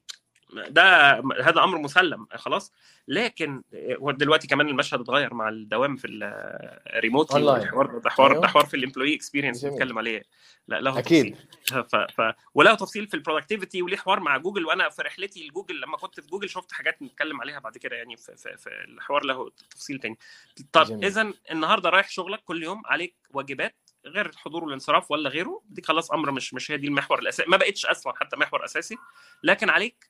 ده 0.70 1.12
هذا 1.41 1.64
أمر 1.64 1.78
مسلم 1.78 2.28
خلاص 2.36 2.72
لكن 3.08 3.64
دلوقتي 4.01 4.47
كمان 4.47 4.68
المشهد 4.68 4.99
اتغير 4.99 5.34
مع 5.34 5.49
الدوام 5.49 5.95
في 5.95 6.08
ال 6.07 6.22
remotely 6.22 7.39
online. 7.39 7.61
الحوار 7.62 7.97
ده 7.99 8.10
حوار 8.10 8.32
أيوه. 8.32 8.41
ده 8.41 8.47
حوار 8.47 8.66
في 8.66 8.78
ال 8.78 8.82
employee 8.82 9.15
experience. 9.15 9.65
بنتكلم 9.66 9.97
عليه 9.97 10.24
لا 10.68 10.82
له 10.82 10.99
أكيد 10.99 11.36
تفصيل 11.36 11.84
ف... 11.84 11.95
ف... 11.95 12.34
وله 12.54 12.76
تفصيل 12.76 13.08
في 13.08 13.14
ال 13.13 13.19
productivity 13.19 13.82
وليه 13.82 13.97
حوار 13.97 14.20
مع 14.20 14.38
جوجل 14.38 14.66
وأنا 14.66 14.89
في 14.89 15.01
رحلتي 15.01 15.47
لجوجل 15.47 15.82
لما 15.82 15.97
كنت 15.97 16.20
في 16.20 16.28
جوجل 16.28 16.49
شفت 16.49 16.72
حاجات 16.72 17.01
نتكلم 17.01 17.41
عليها 17.41 17.60
بعد 17.60 17.78
كده 17.78 17.95
يعني 17.95 18.18
في, 18.18 18.36
في, 18.36 18.58
في 18.58 18.70
الحوار 18.88 19.26
له 19.26 19.49
تفصيل 19.70 19.99
تاني 19.99 20.18
طب. 20.72 21.04
اذا 21.04 21.34
النهارده 21.51 21.89
رايح 21.89 22.10
شغلك 22.10 22.43
كل 22.43 22.64
يوم 22.64 22.82
عليك 22.86 23.16
واجبات 23.30 23.76
غير 24.06 24.26
الحضور 24.26 24.64
والانصراف 24.64 25.12
ولا 25.12 25.30
غيره؟ 25.30 25.62
دي 25.70 25.82
خلاص 25.82 26.12
أمر 26.12 26.32
مش 26.32 26.54
مش 26.54 26.72
هي 26.72 26.78
دي 26.78 26.88
المحور 26.88 27.20
الأساسي. 27.20 27.49
ما 27.49 27.58
بقتش 27.58 27.86
أصلا 27.86 28.14
حتى 28.16 28.38
محور 28.38 28.66
أساسي 28.66 28.97
لكن 29.43 29.70
عليك 29.70 30.10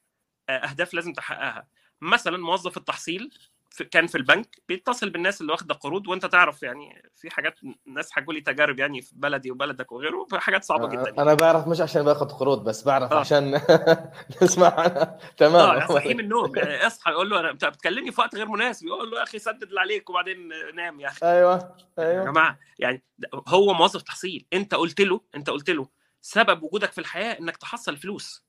آه، 0.50 0.52
أهداف 0.58 0.94
لازم 0.94 1.14
تحققها. 1.14 1.68
مثلا 2.02 2.38
موظف 2.38 2.78
التحصيل 2.78 3.30
في 3.74 3.84
كان 3.84 4.08
في 4.08 4.18
البنك 4.18 4.62
بيتصل 4.68 5.10
بالناس 5.10 5.42
اللي 5.42 5.52
واخدة 5.52 5.74
قروض 5.74 6.08
وانت 6.08 6.26
تعرف 6.26 6.64
يعني 6.64 7.12
في 7.16 7.30
حاجات 7.30 7.60
ناس 7.86 8.12
حكوا 8.12 8.34
لي 8.34 8.42
تجارب 8.42 8.80
يعني 8.80 9.02
في 9.02 9.12
بلدي 9.16 9.52
وبلدك 9.52 9.92
وغيره 9.92 10.28
حاجات 10.34 10.64
صعبة 10.64 10.88
جدا 10.88 11.22
أنا 11.22 11.34
بعرف 11.34 11.68
مش 11.68 11.82
عشان 11.82 12.04
باخذ 12.04 12.26
قروض 12.30 12.64
بس 12.64 12.84
بعرف 12.84 13.14
آه. 13.14 13.20
عشان 13.20 13.62
نسمع. 14.42 14.74
عنها 14.80 15.02
آه 15.02 15.20
تمام 15.38 15.78
اصحي 15.78 16.14
من 16.14 16.20
النوم؟ 16.20 16.56
يعني 16.58 16.76
أصحى 16.88 17.12
يقول 17.12 17.30
له 17.30 17.40
أنا 17.40 17.52
انت 17.52 17.66
بتكلمني 17.66 18.12
في 18.12 18.22
وقت 18.22 18.36
غير 18.36 18.48
مناسب 18.48 18.88
يقول 18.88 19.12
له 19.12 19.18
يا 19.18 19.24
أخي 19.24 19.40
سدد 19.40 19.64
اللي 19.64 19.80
عليك 19.80 20.10
وبعدين 20.10 20.50
نام 20.76 21.00
يا 21.00 21.08
أخي. 21.08 21.26
أيوه 21.26 21.76
يا 21.98 22.04
أيوه. 22.04 22.26
جماعة 22.26 22.60
يعني 22.80 23.04
هو 23.48 23.74
موظف 23.74 24.02
تحصيل 24.02 24.46
أنت 24.54 24.76
قلت 24.76 25.02
له 25.02 25.22
أنت 25.36 25.50
قلت 25.50 25.70
له 25.70 25.88
سبب 26.22 26.64
وجودك 26.64 26.92
في 26.92 27.02
الحياة 27.02 27.40
إنك 27.40 27.58
تحصل 27.58 27.98
فلوس. 27.98 28.46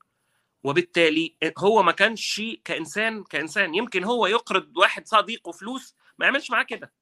وبالتالي 0.64 1.34
هو 1.58 1.82
ما 1.82 1.92
كانش 1.92 2.42
كإنسان 2.64 3.24
كإنسان. 3.24 3.74
يمكن 3.74 4.04
هو 4.04 4.26
يقرض 4.26 4.76
واحد 4.76 5.06
صديقه 5.06 5.52
فلوس 5.52 5.94
ما 6.18 6.26
يعملش 6.26 6.50
معاه 6.50 6.62
كده. 6.62 6.92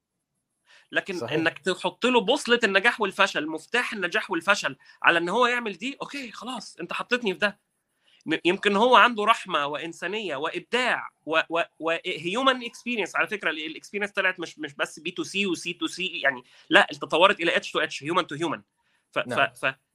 لكن 0.91 1.17
صحيح. 1.17 1.33
إنك 1.33 1.59
تحط 1.59 2.05
له 2.05 2.21
بوصلة 2.21 2.59
النجاح 2.63 3.01
والفشل 3.01 3.47
مفتاح 3.47 3.93
النجاح 3.93 4.31
والفشل 4.31 4.75
على 5.03 5.17
إن 5.19 5.29
هو 5.29 5.45
يعمل 5.45 5.73
دي 5.73 5.97
okay 6.01 6.31
خلاص 6.31 6.77
أنت 6.77 6.93
حطيتني 6.93 7.33
في 7.33 7.39
ده. 7.39 7.59
يمكن 8.45 8.75
هو 8.75 8.95
عنده 8.95 9.23
رحمة 9.23 9.65
وإنسانية 9.67 10.35
وإبداع 10.35 11.09
و 11.79 11.93
human 11.93 12.63
experience 12.65 13.15
على 13.15 13.27
فكرة 13.27 13.49
ال 13.49 13.55
experience 13.55 14.11
طلعت 14.11 14.39
مش 14.39 14.59
مش 14.59 14.73
بس 14.73 14.99
B 14.99 15.11
to 15.11 15.23
C 15.23 15.47
و 15.47 15.60
C 15.60 15.73
to 15.73 15.87
C 15.87 16.07
يعني 16.07 16.43
لا 16.69 16.87
تطورت 16.91 17.39
إلى 17.39 17.55
H 17.55 17.71
to 17.71 17.79
H 17.79 18.03
human 18.03 18.27
to 18.27 18.35
human 18.35 18.61
نعم. 19.27 19.47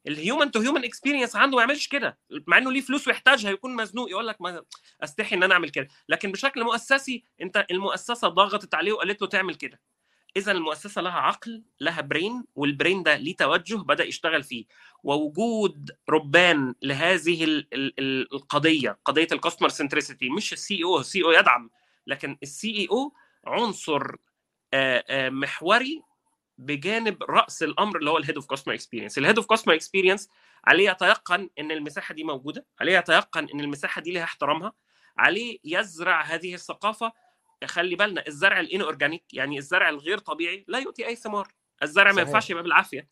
فال 0.06 0.19
human 0.19 0.50
to 0.50 0.60
human 0.60 0.84
experience 0.84 1.36
عنده 1.36 1.56
ما 1.56 1.62
يعملش 1.62 1.88
كده. 1.88 2.18
مع 2.46 2.58
إنه 2.58 2.72
ليه 2.72 2.80
فلوس 2.80 3.08
ويحتاجها 3.08 3.50
يكون 3.50 3.76
مزنوق 3.76 4.10
يقول 4.10 4.26
لك 4.26 4.40
ما 4.40 4.64
أستحي 5.04 5.36
إن 5.36 5.42
أنا 5.42 5.54
أعمل 5.54 5.68
كده. 5.70 5.88
لكن 6.08 6.32
بشكل 6.32 6.64
مؤسسي 6.64 7.24
أنت 7.42 7.66
المؤسسة 7.70 8.28
ضغطت 8.28 8.74
عليه 8.74 8.92
وقالت 8.92 9.22
له 9.22 9.28
تعمل 9.28 9.54
كده. 9.54 9.80
إذا 10.36 10.52
المؤسسة 10.52 11.02
لها 11.02 11.12
عقل 11.12 11.62
لها 11.80 12.00
brain 12.00 12.44
وال 12.54 12.68
brain 12.68 13.02
ده 13.02 13.16
ليه 13.16 13.36
توجه 13.36 13.76
بدأ 13.76 14.04
يشتغل 14.04 14.42
فيه. 14.42 14.64
ووجود 15.02 15.90
ربان 16.08 16.74
لهذه 16.82 17.44
ال- 17.44 17.68
ال- 17.74 17.94
ال- 18.00 18.34
القضية 18.34 18.98
قضية 19.04 19.28
ال 19.32 19.36
customer 19.36 19.68
centricity 19.68 20.28
مش 20.30 20.52
ال 20.52 20.84
CEO 20.84 21.00
ال 21.00 21.22
CEO 21.24 21.30
يدعم 21.30 21.70
لكن 22.06 22.38
ال 22.42 22.76
CEO 22.78 23.14
عنصر 23.46 24.02
آه، 24.74 25.04
آه، 25.08 25.28
محوري 25.30 26.02
بجانب 26.58 27.22
رأس 27.22 27.62
الأمر 27.62 27.98
اللي 27.98 28.10
هو 28.10 28.18
ال 28.18 28.21
head 28.21 28.34
of 28.34 28.46
customer 28.46 28.74
experience 28.74 29.18
ال 29.18 29.22
head 29.22 29.36
of 29.36 29.46
customer 29.46 29.74
experience 29.74 30.28
عليه 30.64 30.90
يتيقن 30.90 31.50
إن 31.58 31.70
المساحة 31.70 32.14
دي 32.14 32.24
موجودة 32.24 32.66
عليه 32.80 32.98
يتيقن 32.98 33.48
إن 33.54 33.60
المساحة 33.60 34.00
دي 34.00 34.12
لها 34.12 34.24
احترامها 34.24 34.72
عليه 35.18 35.58
يزرع 35.64 36.22
هذه 36.22 36.54
الثقافة. 36.54 37.12
خلي 37.64 37.96
بالنا 37.96 38.24
الزرع 38.28 38.60
ال 38.60 38.80
unorganic 38.80 39.24
يعني 39.32 39.58
الزرع 39.58 39.88
الغير 39.88 40.18
طبيعي 40.18 40.64
لا 40.68 40.78
يؤتي 40.78 41.06
أي 41.06 41.16
ثمار. 41.16 41.48
الزرع 41.82 42.04
ما 42.10 42.12
صحيح. 42.12 42.26
ينفعش 42.28 42.50
يبقى 42.50 42.62
بالعافية. 42.62 43.08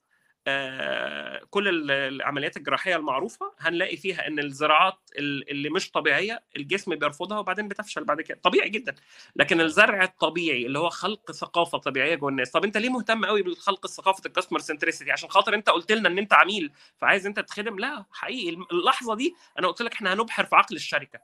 كل 1.51 1.69
ال- 1.69 1.91
العمليات 1.91 2.57
الجراحية 2.57 2.97
المعروفة 2.97 3.53
هنلاقي 3.59 3.97
فيها 3.97 4.27
إن 4.27 4.39
الزراعات 4.39 4.99
ال- 5.19 5.51
اللي 5.51 5.71
مش 5.71 5.91
طبيعية 5.91 6.43
الجسم 6.57 6.95
بيرفضها 6.95 7.39
وبعدين 7.39 7.69
بتفشل 7.69 8.05
بعد 8.05 8.21
كده. 8.21 8.41
طبيعي 8.43 8.69
جدا. 8.69 8.95
لكن 9.37 9.61
الزرع 9.61 10.05
الطبيعي 10.05 10.67
اللي 10.67 10.79
هو 10.79 10.89
خلق 10.91 11.33
ثقافة 11.33 11.79
طبيعية 11.79 12.15
جوه 12.15 12.29
الناس. 12.31 12.51
طب 12.51 12.65
أنت 12.65 12.77
ليه 12.77 12.89
مهتم 12.89 13.25
قوي 13.25 13.43
بالخلق 13.43 13.87
ثقافة 13.87 14.23
ال 14.27 14.30
customer 14.30 14.59
centricity 14.59 15.13
عشان 15.13 15.29
خاطر 15.31 15.55
أنت 15.55 15.69
قلت 15.69 15.93
لنا 15.93 16.09
إن 16.09 16.19
أنت 16.19 16.33
عميل 16.33 16.73
فعايز 16.99 17.27
أنت 17.27 17.41
تخدم. 17.41 17.79
لا 17.79 18.05
حقيقي. 18.13 18.57
اللحظة 18.73 19.15
دي 19.15 19.35
أنا 19.59 19.69
قلت 19.69 19.83
لك 19.83 19.93
إحنا 19.93 20.13
هنبحر 20.13 20.45
في 20.45 20.57
عقل 20.57 20.77
الشركة. 20.77 21.21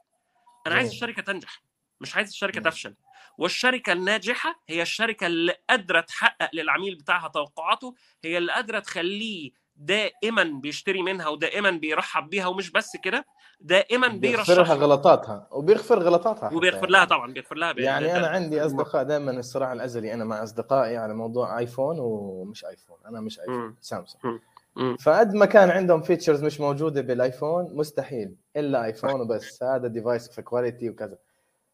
أنا 0.67 0.75
عايز. 0.75 0.89
الشركة 0.89 1.21
تنجح 1.21 1.61
مش 2.01 2.15
عايز 2.15 2.29
الشركة. 2.29 2.61
تفشل. 2.61 2.93
والشركة 3.37 3.93
الناجحة 3.93 4.63
هي 4.69 4.81
الشركة 4.81 5.27
اللي 5.27 5.53
قادرة 5.69 6.01
تحقق 6.01 6.49
للعميل 6.53 6.95
بتاعها 6.95 7.27
توقعاته 7.27 7.95
هي 8.23 8.37
اللي 8.37 8.51
قادرة 8.53 8.79
تخليه 8.79 9.51
دائما 9.75 10.43
بيشتري 10.43 11.01
منها 11.01 11.27
ودائما 11.27 11.71
بيرحب 11.71 12.29
بيها 12.29 12.47
ومش 12.47 12.71
بس 12.71 12.97
كده 13.03 13.25
دائما 13.59 14.07
بيغفر 14.07 14.53
لها 14.53 14.63
بيرشح 14.63 14.71
غلطاتها 14.81 15.47
وبيغفر 15.51 15.99
غلطاتها 16.03 16.53
وبيغفر 16.53 16.75
يعني. 16.77 16.91
لها 16.91 17.05
طبعا 17.05 17.33
بيغفر 17.33 17.55
لها 17.55 17.73
يعني 17.77 18.05
ده- 18.07 18.17
أنا 18.17 18.27
عندي 18.27 18.65
أصدقاء 18.65 19.03
دائما 19.03 19.31
الصراع 19.31 19.73
الأزلي 19.73 20.13
أنا 20.13 20.25
مع 20.25 20.43
أصدقائي 20.43 20.97
على 20.97 21.13
موضوع 21.13 21.59
آيفون 21.59 21.99
ومش 21.99 22.65
آيفون 22.65 22.97
أنا 23.05 23.21
مش 23.21 23.39
آيفون 23.39 23.55
مم. 23.55 23.75
سامسونج. 23.81 24.39
فقد 24.99 25.33
ما 25.33 25.45
كان 25.45 25.69
عندهم 25.69 26.01
features 26.01 26.43
مش 26.43 26.59
موجودة 26.59 27.01
بالآيفون 27.01 27.75
مستحيل 27.77 28.35
إلا 28.57 28.85
آيفون 28.85 29.21
وبس 29.21 29.63
هذا 29.63 29.87
device 29.87 30.29
في 30.29 30.41
quality 30.41 30.89
وكذا 30.89 31.17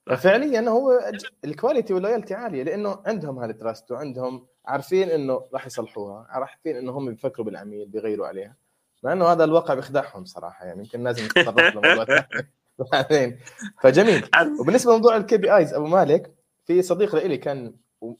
صح. 0.09 0.15
ففعليا 0.15 0.69
هو 0.69 1.11
ال 1.45 1.51
quality 1.51 1.93
وال 1.93 2.02
loyalty 2.02 2.33
عالية 2.33 2.63
لأنه 2.63 2.99
عندهم 3.05 3.39
هال 3.39 3.54
trust 3.54 3.91
وعندهم 3.91 4.47
عارفين 4.65 5.09
إنه 5.09 5.41
راح 5.53 5.65
يصلحوها 5.65 6.27
عارفين 6.29 6.75
إنه 6.75 6.91
هم 6.91 7.09
بيفكروا 7.09 7.45
بالعميل 7.45 7.87
بيغيروا 7.87 8.27
عليها. 8.27 8.55
مع 9.03 9.13
إنه 9.13 9.25
هذا 9.25 9.43
الواقع 9.43 9.73
بيخدعهم 9.73 10.25
صراحة 10.25 10.65
يعني 10.65 10.79
يمكن 10.79 11.03
لازم 11.03 11.25
نتطرق 11.25 11.75
لموضوع 11.75 12.05
بعدين 12.91 13.39
فجميل. 13.81 14.29
وبالنسبة 14.59 14.91
لموضوع 14.91 15.17
ال 15.17 15.37
KPIs 15.37 15.73
أبو 15.73 15.85
مالك 15.87 16.31
في 16.65 16.81
صديق 16.81 17.15
لي 17.15 17.37
كان 17.37 17.75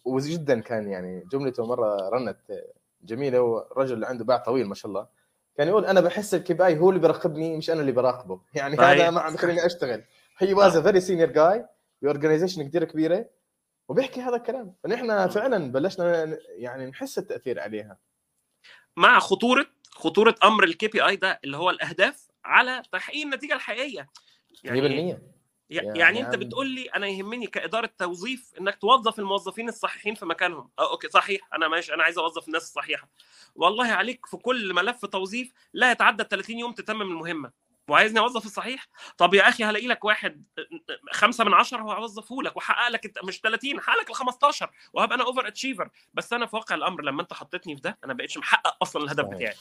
وجدا 0.05 0.59
كان 0.59 0.87
يعني 0.87 1.23
جملته 1.31 1.65
مرة 1.65 2.09
رنت 2.09 2.37
جميلة 3.03 3.41
والرجل 3.41 3.93
اللي 3.93 4.07
عنده 4.07 4.25
باع 4.25 4.37
طويل 4.37 4.67
ما 4.67 4.75
شاء 4.75 4.89
الله. 4.89 5.07
كان 5.57 5.67
يقول 5.67 5.85
أنا 5.85 6.01
بحس 6.01 6.33
ال 6.33 6.53
KPI 6.53 6.79
هو 6.79 6.89
اللي 6.89 7.01
بيراقبني 7.01 7.57
مش 7.57 7.69
أنا 7.69 7.81
اللي 7.81 7.91
براقبه. 7.91 8.41
يعني. 8.53 8.77
هذا 8.77 9.09
ما 9.09 9.21
عم 9.21 9.33
بخليني 9.33 9.65
أشتغل. 9.65 10.03
he 10.37 10.53
was 10.53 10.77
a 10.77 10.81
very 10.81 11.01
senior 11.01 11.29
guy 11.29 11.65
ب 12.01 12.07
organization 12.07 12.69
كثير 12.69 12.83
كبيرة 12.83 13.29
وبيحكي 13.89 14.21
هذا 14.21 14.35
الكلام. 14.35 14.75
فنحن 14.83 15.27
فعلا 15.27 15.71
بلشنا 15.71 16.37
يعني 16.49 16.85
نحس 16.85 17.17
التأثير 17.17 17.59
عليها. 17.59 17.97
مع 18.97 19.19
خطورة 19.19 19.65
خطورة 19.91 20.35
أمر 20.43 20.63
ال 20.63 20.87
KPI 20.87 21.15
ده 21.15 21.39
اللي 21.43 21.57
هو 21.57 21.69
الأهداف 21.69 22.27
على 22.45 22.83
تحقيق 22.91 23.25
النتيجة 23.25 23.53
الحقيقية. 23.53 24.09
100% 24.65 25.21
يعني, 25.69 25.99
يعني 25.99 26.25
أنت 26.25 26.35
بتقول 26.35 26.67
لي 26.67 26.85
أنا 26.85 27.07
يهمني 27.07 27.47
كإدارة 27.47 27.89
توظيف 27.97 28.53
إنك 28.59 28.75
توظف 28.75 29.19
الموظفين 29.19 29.69
الصحيحين 29.69 30.15
في 30.15 30.25
مكانهم. 30.25 30.69
آه 30.79 30.91
okay 30.91 31.09
صحيح 31.09 31.47
أنا 31.53 31.67
ماشي 31.67 31.93
أنا 31.93 32.03
عايز 32.03 32.17
أوظف 32.17 32.47
الناس 32.47 32.63
الصحيحة. 32.63 33.09
والله 33.55 33.87
عليك 33.87 34.25
في 34.25 34.37
كل 34.37 34.73
ملف 34.73 35.05
توظيف 35.05 35.53
لا 35.73 35.91
يتعدى 35.91 36.23
30 36.23 36.59
يوم 36.59 36.73
تتمم 36.73 37.01
المهمة. 37.01 37.51
وعايزني 37.89 38.19
أوظف 38.19 38.45
الصحيح؟ 38.45 38.87
طب 39.17 39.33
يا 39.33 39.49
أخي 39.49 39.63
هلاقي 39.63 39.87
لك 39.87 40.05
واحد 40.05 40.43
خمسة 41.11 41.43
من 41.43 41.53
عشرة 41.53 41.83
وهوظفه 41.83 42.35
لك 42.43 42.57
وحقق 42.57 42.89
لك 42.89 43.13
مش 43.23 43.39
30 43.39 43.79
حقق 43.81 43.99
لك 44.01 44.09
ال 44.09 44.15
15 44.15 44.69
وهبقى 44.93 45.15
أنا 45.15 45.23
over 45.23 45.47
achiever 45.47 45.89
بس 46.13 46.33
أنا 46.33 46.45
في 46.45 46.55
واقع 46.55 46.75
الأمر 46.75 47.01
لما 47.03 47.21
أنت 47.21 47.33
حطيتني 47.33 47.75
في 47.75 47.81
ده 47.81 47.97
أنا 48.05 48.13
بقيتش 48.13 48.37
محقق 48.37 48.77
أصلا 48.81 49.03
الهدف 49.03 49.23
صحيح. 49.25 49.35
بتاعي. 49.37 49.55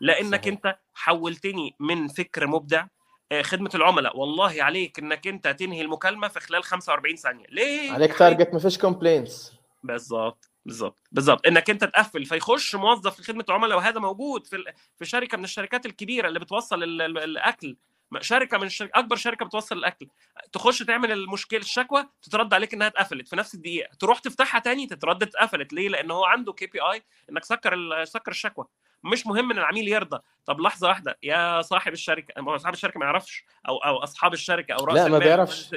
لأنك 0.00 0.40
صحيح. 0.42 0.46
أنت 0.54 0.78
حولتني 0.94 1.74
من 1.80 2.08
فكر 2.08 2.46
مبدع 2.46 2.86
آه، 3.32 3.42
خدمة 3.42 3.70
العملاء. 3.74 4.16
والله 4.18 4.62
عليك 4.62 4.98
إنك 4.98 5.26
أنت 5.26 5.48
تنهي 5.48 5.80
المكالمة 5.80 6.28
في 6.28 6.40
خلال 6.40 6.64
45 6.64 7.16
ثانية. 7.16 7.46
ليه؟ 7.48 7.92
عليك 7.92 8.18
target 8.18 8.52
ما 8.52 8.58
فيش 8.58 8.78
complaints 8.78 9.52
بالظبط. 9.82 10.49
بالظبط 10.66 11.08
بالظبط 11.12 11.46
إنك 11.46 11.70
أنت 11.70 11.84
تقفل 11.84 12.24
فيخش 12.24 12.74
موظف 12.74 13.16
في 13.16 13.22
خدمة 13.22 13.44
العملاء 13.48 13.78
وهذا 13.78 14.00
موجود 14.00 14.46
في 14.46 14.64
في 14.96 15.04
شركة 15.04 15.38
من 15.38 15.44
الشركات 15.44 15.86
الكبيرة 15.86 16.28
اللي 16.28 16.38
بتوصل 16.40 16.82
الأكل. 16.82 17.76
شركة 18.20 18.58
من 18.58 18.66
الشركة 18.66 18.98
أكبر 18.98 19.16
شركة 19.16 19.44
بتوصل 19.46 19.78
الأكل. 19.78 20.08
تخش 20.52 20.78
تعمل 20.82 21.12
المشكلة 21.12 21.60
الشكوى 21.60 22.08
تترد 22.22 22.54
عليك 22.54 22.74
إنها 22.74 22.86
اتقفلت 22.86 23.28
في 23.28 23.36
نفس 23.36 23.54
الدقيقة. 23.54 23.94
تروح 24.00 24.18
تفتحها 24.18 24.58
تاني 24.60 24.86
تترد 24.86 25.22
اتقفلت. 25.22 25.72
ليه؟ 25.72 25.88
لأن 25.88 26.10
هو 26.10 26.24
عنده 26.24 26.52
كي 26.52 26.66
بي 26.66 26.80
اي 26.80 27.02
إنك 27.30 27.44
سكر 27.44 28.04
سكر 28.04 28.30
الشكوى. 28.30 28.66
مش 29.04 29.26
مهم 29.26 29.50
إن 29.50 29.58
العميل 29.58 29.88
يرضى. 29.88 30.18
طب 30.46 30.60
لحظة 30.60 30.88
واحدة 30.88 31.18
يا 31.22 31.62
صاحب 31.62 31.92
الشركة 31.92 32.56
صاحب 32.56 32.72
الشركة 32.74 33.00
ما 33.00 33.06
يعرفش 33.06 33.44
أو 33.68 33.76
أو 33.76 33.96
أصحاب 33.96 34.32
الشركة 34.32 34.74
أو 34.74 34.84
رأس 34.84 34.96
لا 34.96 35.08
ما 35.08 35.18
بيعرفش. 35.18 35.74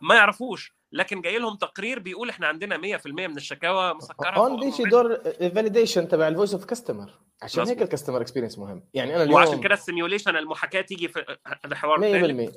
ما 0.00 0.14
يعرفوش. 0.14 0.74
لكن 0.92 1.20
جاي 1.20 1.38
لهم 1.38 1.56
تقرير 1.56 1.98
بيقول 1.98 2.30
إحنا 2.30 2.46
عندنا 2.46 2.98
100% 2.98 3.06
من 3.06 3.36
الشكاوى 3.36 3.94
مسكرة 3.94 4.38
هون 4.38 4.60
بيجي 4.60 4.84
دور 4.84 5.16
validation 5.54 6.08
تبع 6.08 6.28
ال 6.28 6.32
voice 6.32 6.54
of 6.54 6.64
customer 6.64 7.10
عشان 7.42 7.66
هيك 7.66 7.82
ال 7.82 7.86
customer 7.86 8.20
experience 8.20 8.58
مهم. 8.58 8.84
يعني 8.94 9.14
أنا 9.14 9.22
اليوم 9.22 9.36
وعشان 9.36 9.60
كده 9.60 9.74
ال 9.74 9.80
simulation 9.80 10.36
المحاكاة 10.36 10.80
تيجي 10.80 11.08
في 11.08 11.36
هذا 11.64 11.76
حوار 11.76 11.98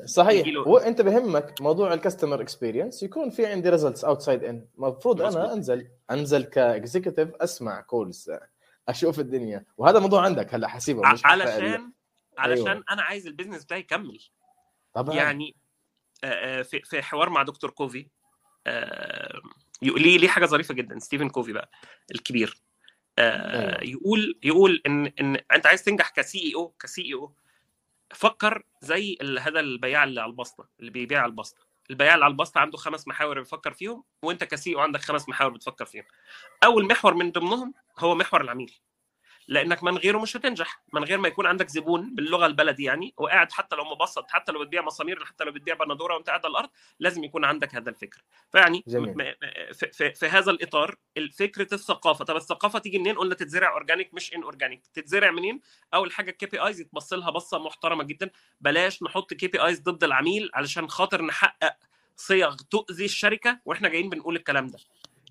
100% 0.01 0.05
صحيح. 0.05 0.67
وانت 0.67 1.01
بهمك 1.01 1.61
موضوع 1.61 1.93
ال 1.93 1.98
customer 1.98 2.41
experience 2.41 3.03
يكون 3.03 3.29
في 3.29 3.45
عندي 3.45 3.69
results 3.69 4.05
outside 4.05 4.43
in 4.43 4.67
المفروض 4.77 5.21
أنا 5.21 5.53
أنزل 5.53 5.87
أنزل 6.11 6.43
ك 6.43 6.52
executive 6.52 7.29
أسمع 7.35 7.81
calls 7.81 8.31
أشوف 8.89 9.19
الدنيا. 9.19 9.65
وهذا 9.77 9.99
موضوع 9.99 10.25
عندك 10.25 10.53
هلأ 10.53 10.67
حسيبه 10.67 11.01
مش 11.11 11.25
علشان 11.25 11.91
علشان 12.37 12.67
أيوة. 12.67 12.83
أنا 12.89 13.01
عايز 13.01 13.27
ال 13.27 13.31
business 13.31 13.63
بتاعي 13.63 13.79
يكمل. 13.79 14.19
طبعا. 14.93 15.15
يعني 15.15 15.55
في 16.63 16.81
في 16.83 17.01
حوار 17.01 17.29
مع 17.29 17.43
دكتور 17.43 17.69
كوفي 17.69 18.07
ليه 19.81 20.17
ليه 20.17 20.27
حاجة 20.27 20.45
ظريفة 20.45 20.73
جدا 20.73 20.99
ستيفن 20.99 21.29
كوفي 21.29 21.53
بقى 21.53 21.69
الكبير. 22.11 22.61
أيوة. 23.19 23.83
يقول 23.83 24.39
يقول 24.43 24.81
إن 24.85 25.05
إن 25.05 25.37
أنت 25.51 25.65
عايز 25.65 25.83
تنجح 25.83 26.09
ك 26.09 26.17
CEO 26.17 26.39
ك 26.39 26.55
CEO 26.55 27.33
فكر 28.13 28.63
زي 28.81 29.17
هذا 29.39 29.59
البياع 29.59 30.03
اللي 30.03 30.21
على 30.21 30.29
البسطة 30.29 30.67
اللي 30.79 30.91
بيبيع 30.91 31.21
على 31.21 31.29
البسطة. 31.29 31.65
البياع 31.89 32.13
اللي 32.13 32.25
على 32.25 32.31
البسطة 32.31 32.59
عنده 32.59 32.77
خمس 32.77 33.07
محاور 33.07 33.39
بيفكر 33.39 33.73
فيهم 33.73 34.03
وأنت 34.21 34.43
ك 34.43 34.75
CEO 34.75 34.79
عندك 34.79 35.01
خمس 35.01 35.29
محاور 35.29 35.51
بتفكر 35.51 35.85
فيهم. 35.85 36.03
أول 36.63 36.87
محور 36.87 37.13
من 37.13 37.31
ضمنهم 37.31 37.73
هو 37.99 38.15
محور 38.15 38.41
العميل. 38.41 38.73
لأنك 39.47 39.83
من 39.83 39.97
غيره 39.97 40.17
مش 40.17 40.37
هتنجح. 40.37 40.83
من 40.93 41.03
غير 41.03 41.17
ما 41.17 41.27
يكون 41.27 41.45
عندك 41.45 41.69
زبون 41.69 42.15
باللغة 42.15 42.45
البلدي 42.45 42.83
يعني 42.83 43.13
وقاعد 43.17 43.51
حتى 43.51 43.75
لو 43.75 43.83
مبسط 43.83 44.31
حتى 44.31 44.51
لو 44.51 44.59
بتبيع 44.59 44.81
مسامير 44.81 45.25
حتى 45.25 45.43
لو 45.43 45.51
بتبيع 45.51 45.75
بندورة 45.75 46.15
وانت 46.15 46.27
قاعد 46.27 46.45
على 46.45 46.51
الأرض 46.51 46.69
لازم 46.99 47.23
يكون 47.23 47.45
عندك 47.45 47.75
هذا 47.75 47.89
الفكر. 47.89 48.23
فيعني. 48.51 48.83
في, 49.73 49.91
في, 49.91 50.13
في 50.13 50.25
هذا 50.25 50.51
الإطار 50.51 50.95
فكره 51.33 51.73
الثقافة. 51.73 52.25
طب 52.25 52.35
الثقافة 52.35 52.79
تيجي 52.79 52.99
منين؟ 52.99 53.15
قلنا 53.17 53.35
تتزرع 53.35 53.73
organic 53.73 54.13
مش 54.13 54.33
unorganic 54.33 54.87
تتزرع 54.93 55.31
منين؟ 55.31 55.59
أول 55.93 56.11
حاجة 56.11 56.31
ال 56.31 56.45
KPIs 56.45 56.79
يتبص 56.81 57.13
لها 57.13 57.29
بصة 57.29 57.59
محترمة 57.59 58.03
جدا. 58.03 58.29
بلاش 58.61 59.03
نحط 59.03 59.33
KPIs 59.33 59.79
ضد 59.81 60.03
العميل 60.03 60.49
علشان 60.53 60.89
خاطر 60.89 61.21
نحقق 61.21 61.75
صيغ 62.15 62.55
تؤذي 62.55 63.05
الشركة 63.05 63.59
وإحنا 63.65 63.89
جايين 63.89 64.09
بنقول 64.09 64.35
الكلام 64.35 64.67
ده. 64.67 64.79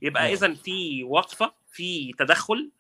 يبقى 0.03 0.33
اذا 0.33 0.55
في 0.55 1.05
وقفة 1.05 1.64
في 1.75 2.13
تدخل 2.13 2.71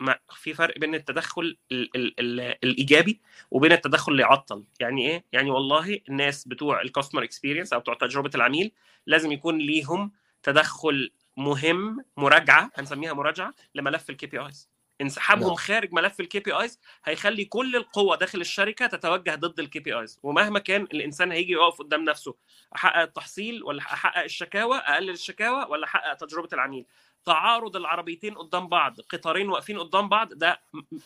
ما 0.00 0.18
في 0.34 0.54
فرق 0.54 0.78
بين 0.78 0.94
التدخل 0.94 1.56
ال 1.72 1.96
ال 1.96 2.20
ال 2.20 2.40
الإيجابي 2.64 3.20
وبين 3.50 3.72
التدخل 3.72 4.12
اللي 4.12 4.22
يعطل. 4.22 4.64
يعني 4.80 5.08
إيه؟ 5.10 5.24
يعني 5.32 5.50
والله 5.50 6.00
الناس 6.08 6.48
بتوع 6.48 6.82
ال 6.82 6.87
customer 6.87 7.24
experience 7.24 7.72
أو 7.72 7.80
بتوع 7.80 7.94
تجربة 7.94 8.30
العميل 8.34 8.72
لازم 9.06 9.32
يكون 9.32 9.58
ليهم 9.58 10.12
تدخل 10.42 11.10
مهم 11.36 12.04
مراجعة 12.16 12.70
هنسميها 12.74 13.12
مراجعة 13.12 13.54
لملف 13.74 14.10
ال 14.10 14.26
KPIs 14.26 14.68
انسحابهم 15.00 15.46
نعم. 15.46 15.56
خارج 15.56 15.92
ملف 15.92 16.20
ال 16.20 16.40
KPIs 16.40 16.80
هيخلي 17.04 17.44
كل 17.44 17.76
القوة 17.76 18.16
داخل 18.16 18.40
الشركة 18.40 18.86
تتوجه 18.86 19.34
ضد 19.34 19.60
ال 19.60 19.78
KPIs 19.78 20.20
ومهما 20.22 20.58
كان 20.58 20.82
الإنسان 20.82 21.32
هيجي 21.32 21.52
يقف 21.52 21.78
قدام 21.78 22.04
نفسه 22.04 22.34
أحقق 22.76 23.00
التحصيل 23.02 23.64
ولا 23.64 23.80
أحقق 23.82 24.22
الشكاوى 24.22 24.76
أقلل 24.76 25.10
الشكاوى 25.10 25.66
ولا 25.68 25.84
أحقق 25.84 26.14
تجربة 26.14 26.48
العميل. 26.52 26.84
تعارض 27.26 27.76
العربيتين 27.76 28.34
قدام 28.34 28.68
بعض 28.68 29.00
قطارين 29.12 29.48
واقفين 29.48 29.78
قدام 29.78 30.08
بعض 30.08 30.32
ده 30.32 30.60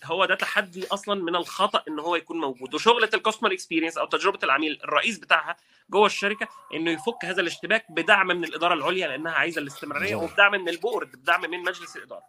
هو 0.05 0.25
ده 0.25 0.35
تحدي 0.35 0.87
أصلا 0.87 1.23
من 1.23 1.37
الخطأ 1.37 1.83
إن 1.89 1.99
هو 1.99 2.17
يكون 2.17 2.37
موجود. 2.41 2.75
وشغلة 2.75 3.09
ال 3.15 3.19
customer 3.19 3.53
experience 3.53 3.99
أو 3.99 4.07
تجربة 4.07 4.39
العميل 4.43 4.81
الرئيس 4.85 5.19
بتاعها 5.19 5.57
جوه 5.91 6.07
الشركة 6.07 6.49
إنه 6.75 6.91
يفك 6.91 7.25
هذا 7.25 7.41
الاشتباك 7.41 7.93
بدعم 7.93 8.27
من 8.27 8.45
الإدارة 8.45 8.75
العليا 8.75 9.09
لأنها 9.09 9.33
عايزة 9.33 9.61
الاستمرارية 9.61 10.15
وبدعم 10.15 10.53
من 10.53 10.69
ال 10.69 10.77
board 10.77 11.17
بدعم 11.17 11.41
من 11.51 11.59
مجلس 11.59 11.97
الإدارة. 11.97 12.23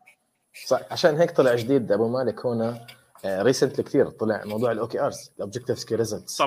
صح. 0.68 0.82
عشان 0.92 1.16
هيك 1.18 1.32
طلع 1.32 1.56
جديد 1.56 1.92
أبو 1.92 2.08
مالك 2.08 2.46
هنا 2.46 2.88
recently 3.26 3.84
كثير 3.84 4.10
طلع 4.10 4.44
موضوع 4.46 4.72
ال 4.72 5.00
OKRs 5.00 5.32
ال 5.36 5.40
objectives 5.40 5.80
key 5.80 5.96
results 5.96 6.38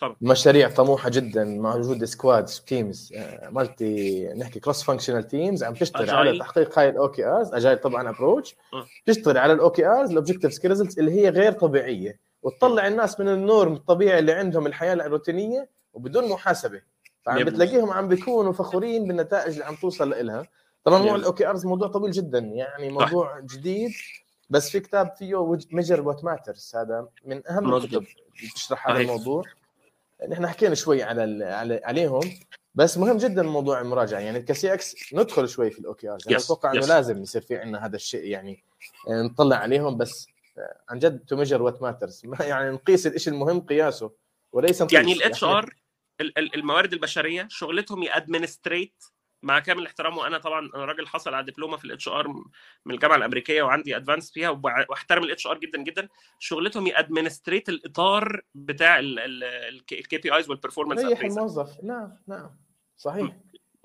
طبعا. 0.00 0.16
مشاريع 0.20 0.68
طموحة 0.68 1.10
جدا 1.10 1.44
موجود 1.44 2.04
squads 2.04 2.60
teams 2.60 3.12
multi 3.50 4.26
نحكي 4.36 4.60
cross 4.60 4.82
functional 4.82 5.26
teams 5.26 5.64
عم 5.64 5.74
تشتغل. 5.74 6.10
على 6.10 6.38
تحقيق 6.38 6.78
هاي 6.78 6.88
ال 6.88 7.26
OKRs 7.26 7.54
اجاي 7.54 7.76
طبعا 7.76 8.10
approach 8.10 8.56
تشتغل 9.06 9.38
على 9.38 9.52
ال 9.52 9.86
OKRs 9.86 10.10
ال 10.10 10.14
objectives 10.14 10.54
key 10.54 10.68
results 10.68 10.98
اللي 10.98 11.10
هي 11.12 11.28
غير 11.28 11.52
طبيعية 11.52 12.18
وتطلع 12.42 12.86
الناس 12.86 13.20
من 13.20 13.28
ال 13.28 13.37
norm 13.37 13.72
الطبيعي 13.72 14.18
اللي 14.18 14.32
عندهم 14.32 14.66
الحياة 14.66 14.92
الروتينية 14.94 15.68
وبدون 15.92 16.28
محاسبة. 16.28 16.82
فعم 17.26 17.44
بتلاقيهم 17.44 17.90
عم 17.90 18.08
بيكونوا 18.08 18.52
فخورين 18.52 19.08
بالنتائج 19.08 19.52
اللي 19.52 19.64
عم 19.64 19.74
توصل 19.74 20.26
لها 20.26 20.46
طبعا 20.84 20.98
موضوع 20.98 21.14
ال 21.14 21.46
OKRs 21.46 21.66
موضوع 21.66 21.88
طويل 21.88 22.10
جدا 22.10 22.38
يعني 22.38 22.90
موضوع 22.90 23.40
جديد 23.40 23.90
بس 24.50 24.70
في 24.70 24.80
كتاب 24.80 25.12
فيه 25.18 25.58
measure 25.72 26.00
what 26.00 26.24
matters 26.24 26.72
هذا 26.76 27.08
من 27.24 27.48
أهم 27.48 27.74
الكتب 27.74 27.92
اللي 27.92 28.50
بتشرح 28.52 28.88
هذا 28.88 29.00
الموضوع. 29.00 29.44
نحن 30.28 30.46
حكينا 30.46 30.74
شوي 30.74 31.02
على, 31.02 31.44
على 31.44 31.80
عليهم 31.84 32.38
بس 32.74 32.98
مهم 32.98 33.16
جدا 33.16 33.42
موضوع 33.42 33.80
المراجعة. 33.80 34.18
يعني 34.18 34.42
ك 34.42 34.74
CX 34.74 34.96
ندخل 35.12 35.48
شوي 35.48 35.70
في 35.70 35.78
ال 35.78 36.08
OKRs. 36.08 36.28
أنا 36.28 36.36
أتوقع 36.36 36.72
إنه 36.72 36.86
لازم 36.86 37.22
يصير 37.22 37.42
في 37.42 37.56
عندنا 37.56 37.86
هذا 37.86 37.96
الشيء 37.96 38.24
يعني 38.24 38.64
نطلع 39.08 39.56
عليهم 39.56 39.96
بس 39.96 40.26
عن 40.88 40.98
جد 40.98 41.18
to 41.18 41.36
measure 41.36 41.62
what 41.62 41.82
matters 41.82 42.22
يعني 42.40 42.70
نقيس 42.70 43.06
الشيء 43.06 43.32
المهم 43.32 43.60
قياسه 43.60 44.12
وليس 44.52 44.82
نقيس. 44.82 44.92
يعني 44.92 45.12
ال 45.12 45.44
HR 45.44 45.74
الموارد 46.38 46.92
البشرية 46.92 47.48
شغلتهم 47.50 48.02
ي 48.02 48.10
administrate 48.10 49.04
مع 49.42 49.58
كامل 49.58 49.80
الاحترام 49.82 50.18
وأنا 50.18 50.38
طبعا 50.38 50.70
أنا 50.74 50.84
راجل 50.84 51.06
حصل 51.06 51.34
على 51.34 51.52
دبلومه 51.52 51.76
في 51.76 51.84
ال 51.84 52.08
HR 52.08 52.28
من 52.86 52.94
الجامعة 52.94 53.16
الامريكيه 53.16 53.62
وعندي 53.62 53.96
advance 53.96 54.32
فيها 54.32 54.50
واحترم 54.88 55.24
ال 55.24 55.46
HR 55.46 55.58
جدا 55.58 55.82
جدا 55.82 56.08
شغلتهم 56.38 56.86
ي 56.86 56.92
administrate 56.92 57.68
الاطار 57.68 58.40
بتاع 58.54 58.98
ال 59.00 60.18
KPIs 60.18 60.36
وال 60.36 60.50
performance 60.50 61.04
ريح 61.04 61.20
الموظف 61.20 61.84
نعم 61.84 62.16
نعم 62.26 62.50
صحيح 62.96 63.36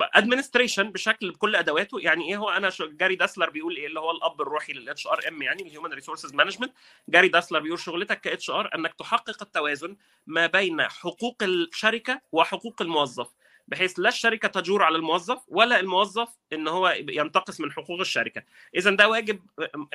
administration 0.01 0.91
بشكل 0.91 1.32
بكل 1.32 1.56
ادواته 1.56 1.99
يعني 1.99 2.30
إيه 2.30 2.38
هو 2.38 2.49
أنا 2.49 2.70
Gary 2.82 3.15
Dessler 3.15 3.49
بيقول 3.49 3.76
إيه 3.76 3.88
اللي 3.88 3.99
هو 3.99 4.12
الاب 4.12 4.41
الروحي 4.41 4.74
لل 4.73 5.07
HRM 5.07 5.41
يعني 5.41 5.64
ال 5.63 5.68
human 5.68 5.93
resources 5.93 6.34
management 6.34 6.73
Gary 7.09 7.28
Dessler 7.28 7.59
بيقول 7.60 7.80
شغلتك 7.80 8.22
ك 8.21 8.49
HR 8.49 8.69
انك 8.76 8.93
تحقق 8.93 9.43
التوازن 9.43 9.97
ما 10.28 10.47
بين 10.47 10.82
حقوق 10.82 11.43
الشركة 11.43 12.22
وحقوق 12.32 12.82
الموظف 12.82 13.28
بحيث 13.68 13.99
لا 13.99 14.09
الشركة 14.09 14.47
تجور 14.47 14.84
على 14.84 14.97
الموظف 14.97 15.41
ولا 15.47 15.80
الموظف 15.80 16.30
إن 16.53 16.68
هو 16.68 16.95
ينتقص 17.09 17.61
من 17.61 17.72
حقوق 17.72 17.99
الشركة. 17.99 18.43
اذا 18.76 18.91
ده 18.91 19.09
واجب 19.09 19.39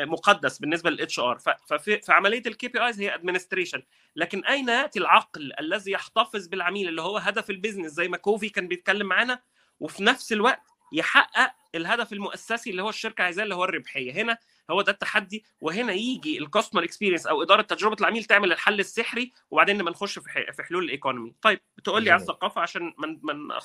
مقدس 0.01 0.59
بالنسبة 0.59 0.91
لل 0.91 1.18
HR 1.18 1.39
ففي 1.66 2.01
في 2.01 2.12
عملية 2.12 2.43
ال 2.47 2.68
KPIs 2.68 3.01
هي 3.01 3.14
administration 3.14 3.83
لكن 4.16 4.45
أين 4.45 4.68
يأتي 4.68 4.99
العقل 4.99 5.53
الذي 5.61 5.91
يحتفظ 5.93 6.47
بالعميل 6.47 6.89
اللي 6.89 7.03
هو 7.03 7.18
هدف 7.18 7.51
ال 7.51 7.55
business 7.55 7.93
زي 7.93 8.09
ما 8.09 8.16
Covey 8.16 8.49
كان 8.49 8.68
بيتكلم 8.68 9.07
معانا 9.07 9.43
وفي 9.81 10.03
نفس 10.05 10.33
الوقت 10.33 10.62
يحقق 10.93 11.53
الهدف 11.75 12.12
المؤسسي 12.12 12.71
اللي 12.71 12.83
هو 12.83 12.89
الشركة 12.89 13.25
عايزاه 13.25 13.43
اللي 13.45 13.55
هو 13.55 13.64
الربحية. 13.64 14.12
هنا 14.12 14.39
هو 14.71 14.83
ده 14.83 14.93
التحدي 14.93 15.45
وهنا 15.61 15.93
يجي 15.93 16.39
ال 16.39 16.44
customer 16.44 16.85
experience 16.85 17.26
أو 17.27 17.43
إدارة 17.43 17.62
تجربة 17.62 17.97
العميل 18.01 18.25
تعمل 18.25 18.53
الحل 18.53 18.81
السحري 18.81 19.33
وبعدين 19.51 19.79
لما 19.79 19.91
نخش 19.91 20.18
في 20.18 20.53
في 20.53 20.62
حلول 20.62 20.85
ال 20.85 20.91
economy 20.91 21.35
طيب 21.43 21.61
بتقول 21.77 22.03
لي 22.03 22.11
على 22.11 22.21
الثقافة 22.23 22.61
عشان 22.61 22.95
ما 22.99 23.18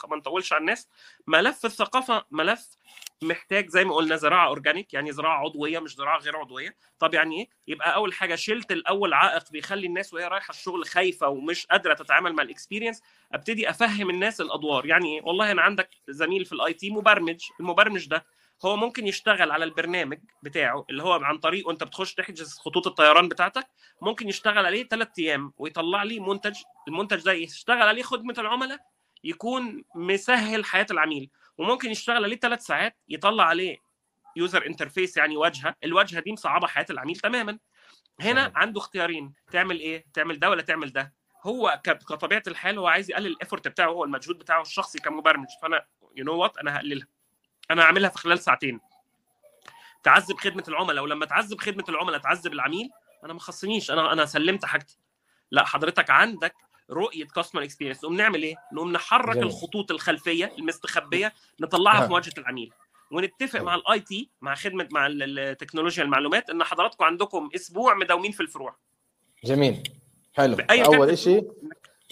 ما 0.08 0.16
نطولش 0.18 0.54
على 0.54 0.62
الناس. 0.62 0.88
ملف 1.28 1.66
الثقافة 1.66 2.26
ملف 2.32 2.68
محتاج 3.24 3.70
زي 3.70 3.84
ما 3.86 3.96
قلنا 3.96 4.16
زراعة 4.16 4.48
organic 4.48 4.94
يعني 4.94 5.12
زراعة 5.12 5.40
عضوية 5.40 5.80
مش 5.80 5.96
زراعة 5.96 6.20
غير 6.20 6.38
عضوية. 6.38 6.76
طب 7.00 7.14
يعني 7.14 7.40
إيه؟ 7.42 7.50
يبقى 7.68 7.96
أول 7.96 8.14
حاجة 8.14 8.36
شلت 8.36 8.72
الأول 8.72 9.14
عائق 9.14 9.52
بيخلي 9.52 9.88
الناس 9.88 10.14
وهي 10.14 10.28
رايحة 10.28 10.52
الشغل 10.52 10.86
خايفة 10.86 11.28
ومش 11.28 11.66
قادرة 11.66 11.94
تتعامل 11.94 12.34
مع 12.34 12.44
ال 12.44 12.49
experience 12.49 13.02
أبتدي 13.34 13.70
أفهم 13.70 14.10
الناس 14.10 14.42
الأدوار. 14.42 14.86
يعني 14.86 15.16
إيه؟ 15.16 15.22
والله 15.24 15.52
أنا 15.52 15.62
عندك 15.62 15.90
زميل 16.10 16.46
في 16.46 16.54
ال 16.54 16.74
IT 16.74 16.90
مبرمج. 16.90 17.42
المبرمج 17.60 17.95
ده 18.04 18.26
هو 18.66 18.76
ممكن 18.78 19.08
يشتغل 19.08 19.52
على 19.52 19.66
البرنامج 19.66 20.18
بتاعه 20.44 20.86
اللي 20.90 21.04
هو 21.04 21.14
عن 21.14 21.38
طريقه 21.38 21.72
انت 21.72 21.84
بتخش 21.84 22.14
تحجز 22.14 22.58
خطوط 22.58 22.88
الطيران 22.88 23.28
بتاعتك 23.30 23.68
ممكن 24.02 24.30
يشتغل 24.30 24.66
عليه 24.66 24.88
ثلاث 24.88 25.08
أيام 25.20 25.54
ويطلع 25.58 26.04
لي 26.04 26.20
منتج 26.20 26.56
المنتج 26.88 27.24
ده 27.24 27.32
يشتغل 27.32 27.82
عليه 27.82 28.04
خدمة 28.04 28.36
العملاء 28.38 28.80
يكون 29.24 29.84
مسهل 29.96 30.66
حياة 30.66 30.88
العميل 30.92 31.30
وممكن 31.58 31.92
يشتغل 31.92 32.24
عليه 32.24 32.36
ثلاث 32.36 32.62
ساعات 32.62 32.98
يطلع 33.10 33.44
عليه 33.44 33.78
user 34.36 34.66
interface 34.66 35.18
يعني 35.18 35.38
واجهة 35.38 35.76
الواجهة 35.84 36.20
دي 36.20 36.32
مصعبة 36.34 36.68
حياة 36.68 36.86
العميل 36.90 37.16
تماما. 37.16 37.60
هنا 38.22 38.52
عنده 38.56 38.80
اختيارين 38.80 39.34
تعمل 39.52 39.80
إيه؟ 39.80 40.06
تعمل 40.14 40.40
ده 40.40 40.50
ولا 40.50 40.62
تعمل 40.62 40.92
ده؟ 40.94 41.14
هو 41.44 41.82
كطبيعة 41.84 42.44
الحال 42.48 42.78
هو 42.78 42.88
عايز 42.88 43.12
يقلل 43.12 43.28
ال 43.28 43.34
effort 43.34 43.68
بتاعه 43.68 43.88
هو 43.88 44.04
المجهود 44.04 44.38
بتاعه 44.38 44.62
الشخصي 44.62 45.00
كمبرمج 45.00 45.48
فأنا 45.62 45.86
you 46.16 46.26
know 46.26 46.34
what 46.38 46.58
أنا 46.58 46.78
هقللها. 46.78 47.08
أنا 47.72 47.82
هعملها 47.82 48.10
في 48.10 48.18
خلال 48.18 48.40
ساعتين. 48.40 48.80
تعذب 50.04 50.38
خدمة 50.38 50.64
العملاء. 50.68 51.04
ولما 51.04 51.26
تعذب 51.26 51.62
خدمة 51.62 51.84
العملاء 51.90 52.20
تعذب 52.20 52.54
العميل 52.54 52.90
أنا 53.24 53.34
ما 53.34 53.40
خصنيش. 53.40 53.92
أنا 53.92 54.14
أنا 54.14 54.26
سلمت 54.26 54.66
حاجتي. 54.66 54.98
لا 55.52 55.66
حضرتك 55.66 56.10
عندك 56.10 56.56
رؤية 56.92 57.26
customer 57.26 57.64
experience 57.64 58.04
نقوم 58.04 58.16
نعمل 58.16 58.44
إيه؟ 58.44 58.56
نقوم 58.74 58.92
نحرك 58.92 59.36
جميل. 59.36 59.48
الخطوط 59.48 59.92
الخلفية 59.92 60.54
المستخبية 60.58 61.34
نطلعها 61.60 62.02
في 62.02 62.10
مواجهة 62.10 62.34
العميل. 62.38 62.74
ونتفق 63.12 63.62
مع 63.62 63.76
ال 63.76 64.00
IT 64.00 64.30
مع 64.42 64.56
خدمة 64.56 64.88
مع 64.92 65.08
التكنولوجيا 65.12 66.04
المعلومات 66.04 66.50
إن 66.50 66.64
حضراتكم 66.64 67.04
عندكم 67.04 67.50
أسبوع 67.56 67.94
مداومين 67.94 68.32
في 68.32 68.42
الفروع. 68.42 68.76
جميل. 69.44 69.84
حلو. 70.34 70.58
أول 70.70 71.18
شيء 71.18 71.52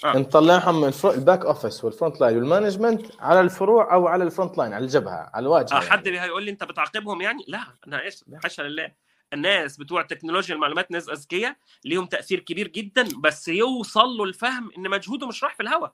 آه. 0.04 0.18
نطلعهم 0.18 0.82
من 0.82 0.94
ال 1.06 1.14
back 1.14 1.46
office 1.46 1.84
وال 1.84 1.95
front 1.95 2.22
line 2.22 2.38
وال 2.38 2.49
management 2.49 3.06
على 3.20 3.42
الفروع 3.42 3.94
أو 3.94 4.08
على 4.08 4.24
ال 4.24 4.29
front 4.29 4.58
line 4.58 4.74
على 4.74 4.86
الجبهة 4.86 5.30
على 5.34 5.44
الواجهة 5.44 5.78
آه 5.78 5.80
يعني. 5.80 5.90
حد 5.92 6.08
هيقول 6.08 6.44
لي 6.44 6.52
أنت 6.52 6.64
بتعاقبهم 6.64 7.22
يعني؟ 7.22 7.46
لا 7.48 7.64
أنا 7.88 8.02
إيش؟ 8.02 8.24
حاشا 8.44 8.62
لله. 8.62 8.92
الناس 9.34 9.78
بتوع 9.78 10.02
تكنولوجيا 10.02 10.56
المعلومات 10.56 10.92
ناس 10.92 11.10
أذكياء 11.10 11.56
ليهم 11.86 12.06
تأثير 12.06 12.40
كبير 12.40 12.68
جدا 12.68 13.08
بس 13.24 13.48
يوصل 13.48 14.08
له 14.18 14.24
الفهم 14.24 14.72
إن 14.78 14.90
مجهوده 14.90 15.28
مش 15.28 15.44
راح 15.44 15.56
في 15.56 15.64
الهواء 15.64 15.94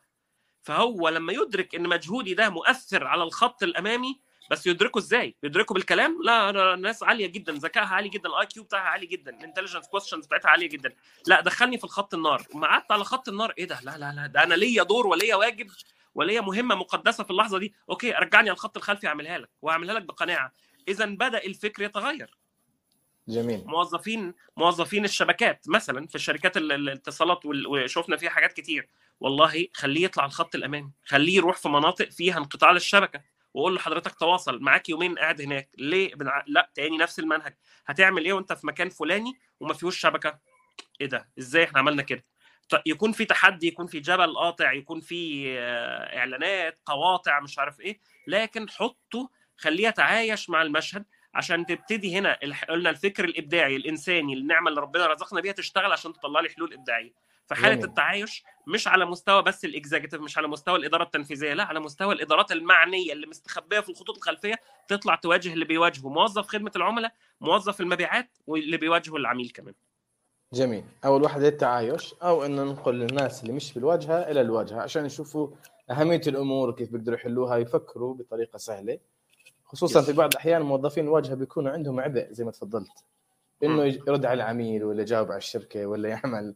فهو 0.61 1.09
لما 1.09 1.33
يدرك 1.33 1.75
إن 1.75 1.89
مجهودي 1.89 2.33
ده 2.33 2.49
مؤثر 2.49 3.07
على 3.07 3.23
الخط 3.23 3.63
الأمامي 3.63 4.19
بس 4.49 4.67
يدركوا 4.67 5.01
إزاي؟ 5.01 5.35
يدركوا 5.43 5.75
بالكلام؟ 5.75 6.19
لا 6.23 6.49
أنا 6.49 6.75
ناس 6.75 7.03
عالية 7.03 7.27
جدا 7.27 7.53
ذكائها 7.53 7.87
عالي 7.87 8.09
جدا 8.09 8.29
ال 8.29 8.45
IQ 8.45 8.63
بتاعها 8.63 8.89
عالي 8.89 9.05
جدا 9.05 9.37
ال 9.37 9.41
intelligence 9.41 9.87
questions 9.87 10.25
بتاعتها 10.25 10.49
عالية 10.49 10.69
جدا. 10.69 10.93
لا 11.27 11.41
دخلني 11.41 11.77
في 11.77 11.83
الخط 11.83 12.13
النار. 12.13 12.43
وما 12.53 12.67
قعدت 12.67 12.91
على 12.91 13.03
خط 13.03 13.29
النار. 13.29 13.53
إيه 13.57 13.65
ده؟ 13.65 13.79
لا 13.83 13.97
لا 13.97 14.11
لا 14.11 14.27
ده 14.27 14.43
أنا 14.43 14.53
ليا 14.53 14.83
دور 14.83 15.07
وليا 15.07 15.35
واجب 15.35 15.67
وليا 16.15 16.41
مهمة 16.41 16.75
مقدسة 16.75 17.23
في 17.23 17.31
اللحظة 17.31 17.59
دي. 17.59 17.73
أوكي 17.89 18.11
رجعني 18.11 18.49
على 18.49 18.55
الخط 18.55 18.77
الخلفي 18.77 19.07
أعملها 19.07 19.37
لك 19.37 19.49
وأعملها 19.61 19.95
لك 19.95 20.03
بقناعة. 20.03 20.53
اذا 20.87 21.05
بدأ 21.05 21.43
الفكر 21.43 21.83
يتغير. 21.83 22.37
جميل. 23.27 23.63
موظفين 23.65 24.33
موظفين 24.57 25.05
الشبكات 25.05 25.65
مثلا 25.67 26.07
في 26.07 26.19
شركات 26.19 26.57
الاتصالات 26.57 27.39
وشفنا 27.45 28.17
فيها 28.17 28.29
حاجات 28.29 28.53
كتير. 28.53 28.89
والله 29.19 29.67
خليه 29.73 30.03
يطلع 30.03 30.25
الخط 30.25 30.55
الأمامي. 30.55 30.91
خليه 31.05 31.35
يروح 31.35 31.57
في 31.57 31.69
مناطق 31.69 32.09
فيها 32.09 32.37
انقطاع 32.37 32.71
للشبكة. 32.71 33.21
واقول 33.53 33.73
له 33.73 33.79
حضرتك 33.79 34.15
تواصل 34.15 34.59
معاك 34.61 34.89
يومين 34.89 35.19
قاعد 35.19 35.41
هناك 35.41 35.69
ليه 35.77 36.15
بنع... 36.15 36.43
لا 36.47 36.71
تاني 36.75 36.97
نفس 36.97 37.19
المنهج 37.19 37.55
هتعمل 37.85 38.25
إيه 38.25 38.33
وأنت 38.33 38.53
في 38.53 38.67
مكان 38.67 38.89
فلاني 38.89 39.33
وما 39.59 39.73
فيهوش 39.73 39.97
شبكة؟ 39.99 40.39
إيه 41.01 41.07
ده؟ 41.07 41.29
إزاي 41.39 41.63
إحنا 41.63 41.79
عملنا 41.79 42.03
كده؟ 42.03 42.25
يكون 42.85 43.11
في 43.11 43.25
تحدي 43.25 43.67
يكون 43.67 43.87
في 43.87 43.99
جبل 43.99 44.35
قاطع 44.35 44.73
يكون 44.73 44.99
في 45.01 45.45
آه، 45.59 46.17
إعلانات 46.17 46.79
قواطع 46.85 47.39
مش 47.39 47.59
عارف 47.59 47.79
إيه 47.79 47.99
لكن 48.27 48.69
حطه 48.69 49.29
خليه 49.57 49.87
يتعايش 49.87 50.49
مع 50.49 50.61
المشهد 50.61 51.05
عشان 51.33 51.65
تبتدي 51.65 52.17
هنا 52.17 52.39
قلنا 52.69 52.89
الفكر 52.89 53.25
الإبداعي 53.25 53.75
الإنساني 53.75 54.33
النعمة 54.33 54.69
اللي 54.69 54.81
ربنا 54.81 55.07
رزقنا 55.07 55.41
بيها 55.41 55.53
تشتغل 55.53 55.91
عشان 55.91 56.13
تطلع 56.13 56.39
لي 56.39 56.49
حلول 56.49 56.73
إبداعية. 56.73 57.13
فحاله 57.49 57.75
جميل. 57.75 57.85
التعايش 57.85 58.43
مش 58.67 58.87
على 58.87 59.05
مستوى 59.05 59.43
بس 59.43 59.65
الإكزيكتيف 59.65 60.21
مش 60.21 60.37
على 60.37 60.47
مستوى 60.47 60.75
الإدارة 60.75 61.03
التنفيذية 61.03 61.53
لا 61.53 61.63
على 61.63 61.79
مستوى 61.79 62.13
الإدارات 62.13 62.51
المعنية 62.51 63.13
اللي 63.13 63.27
مستخبية 63.27 63.79
في 63.79 63.89
الخطوط 63.89 64.17
الخلفية 64.17 64.55
تطلع 64.87 65.15
تواجه 65.15 65.53
اللي 65.53 65.65
بيواجهه 65.65 66.09
موظف 66.09 66.47
خدمة 66.47 66.71
العملاء 66.75 67.13
موظف 67.41 67.81
المبيعات 67.81 68.29
واللي 68.47 68.77
بيواجهه 68.77 69.15
العميل 69.15 69.49
كمان. 69.49 69.73
جميل. 70.53 70.83
أول 71.05 71.23
واحدة 71.23 71.47
التعايش 71.47 72.13
أو 72.13 72.45
انه 72.45 72.63
ننقل 72.63 73.03
الناس 73.03 73.41
اللي 73.41 73.53
مش 73.53 73.71
في 73.71 73.77
الواجهه 73.77 74.31
إلى 74.31 74.41
الواجهة 74.41 74.81
عشان 74.81 75.05
يشوفوا 75.05 75.47
أهمية 75.91 76.21
الأمور 76.27 76.69
وكيف 76.69 76.89
بيقدروا 76.91 77.17
يحلوها 77.17 77.57
يفكروا 77.57 78.13
بطريقة 78.13 78.57
سهلة. 78.57 78.99
خصوصا 79.65 80.01
في 80.01 80.13
بعض 80.13 80.31
الأحيان 80.31 80.61
موظفين 80.61 81.03
الواجهه 81.05 81.35
بيكونوا 81.35 81.71
عندهم 81.71 81.99
عبء 81.99 82.27
زي 82.31 82.43
ما 82.43 82.51
تفضلت 82.51 83.03
إنه 83.63 83.83
يرد 83.83 84.25
على 84.25 84.33
العميل 84.43 84.83
ولا 84.83 85.01
يجاوب 85.01 85.27
على 85.27 85.37
الشركة 85.37 85.85
ولا 85.85 86.09
يعمل 86.09 86.55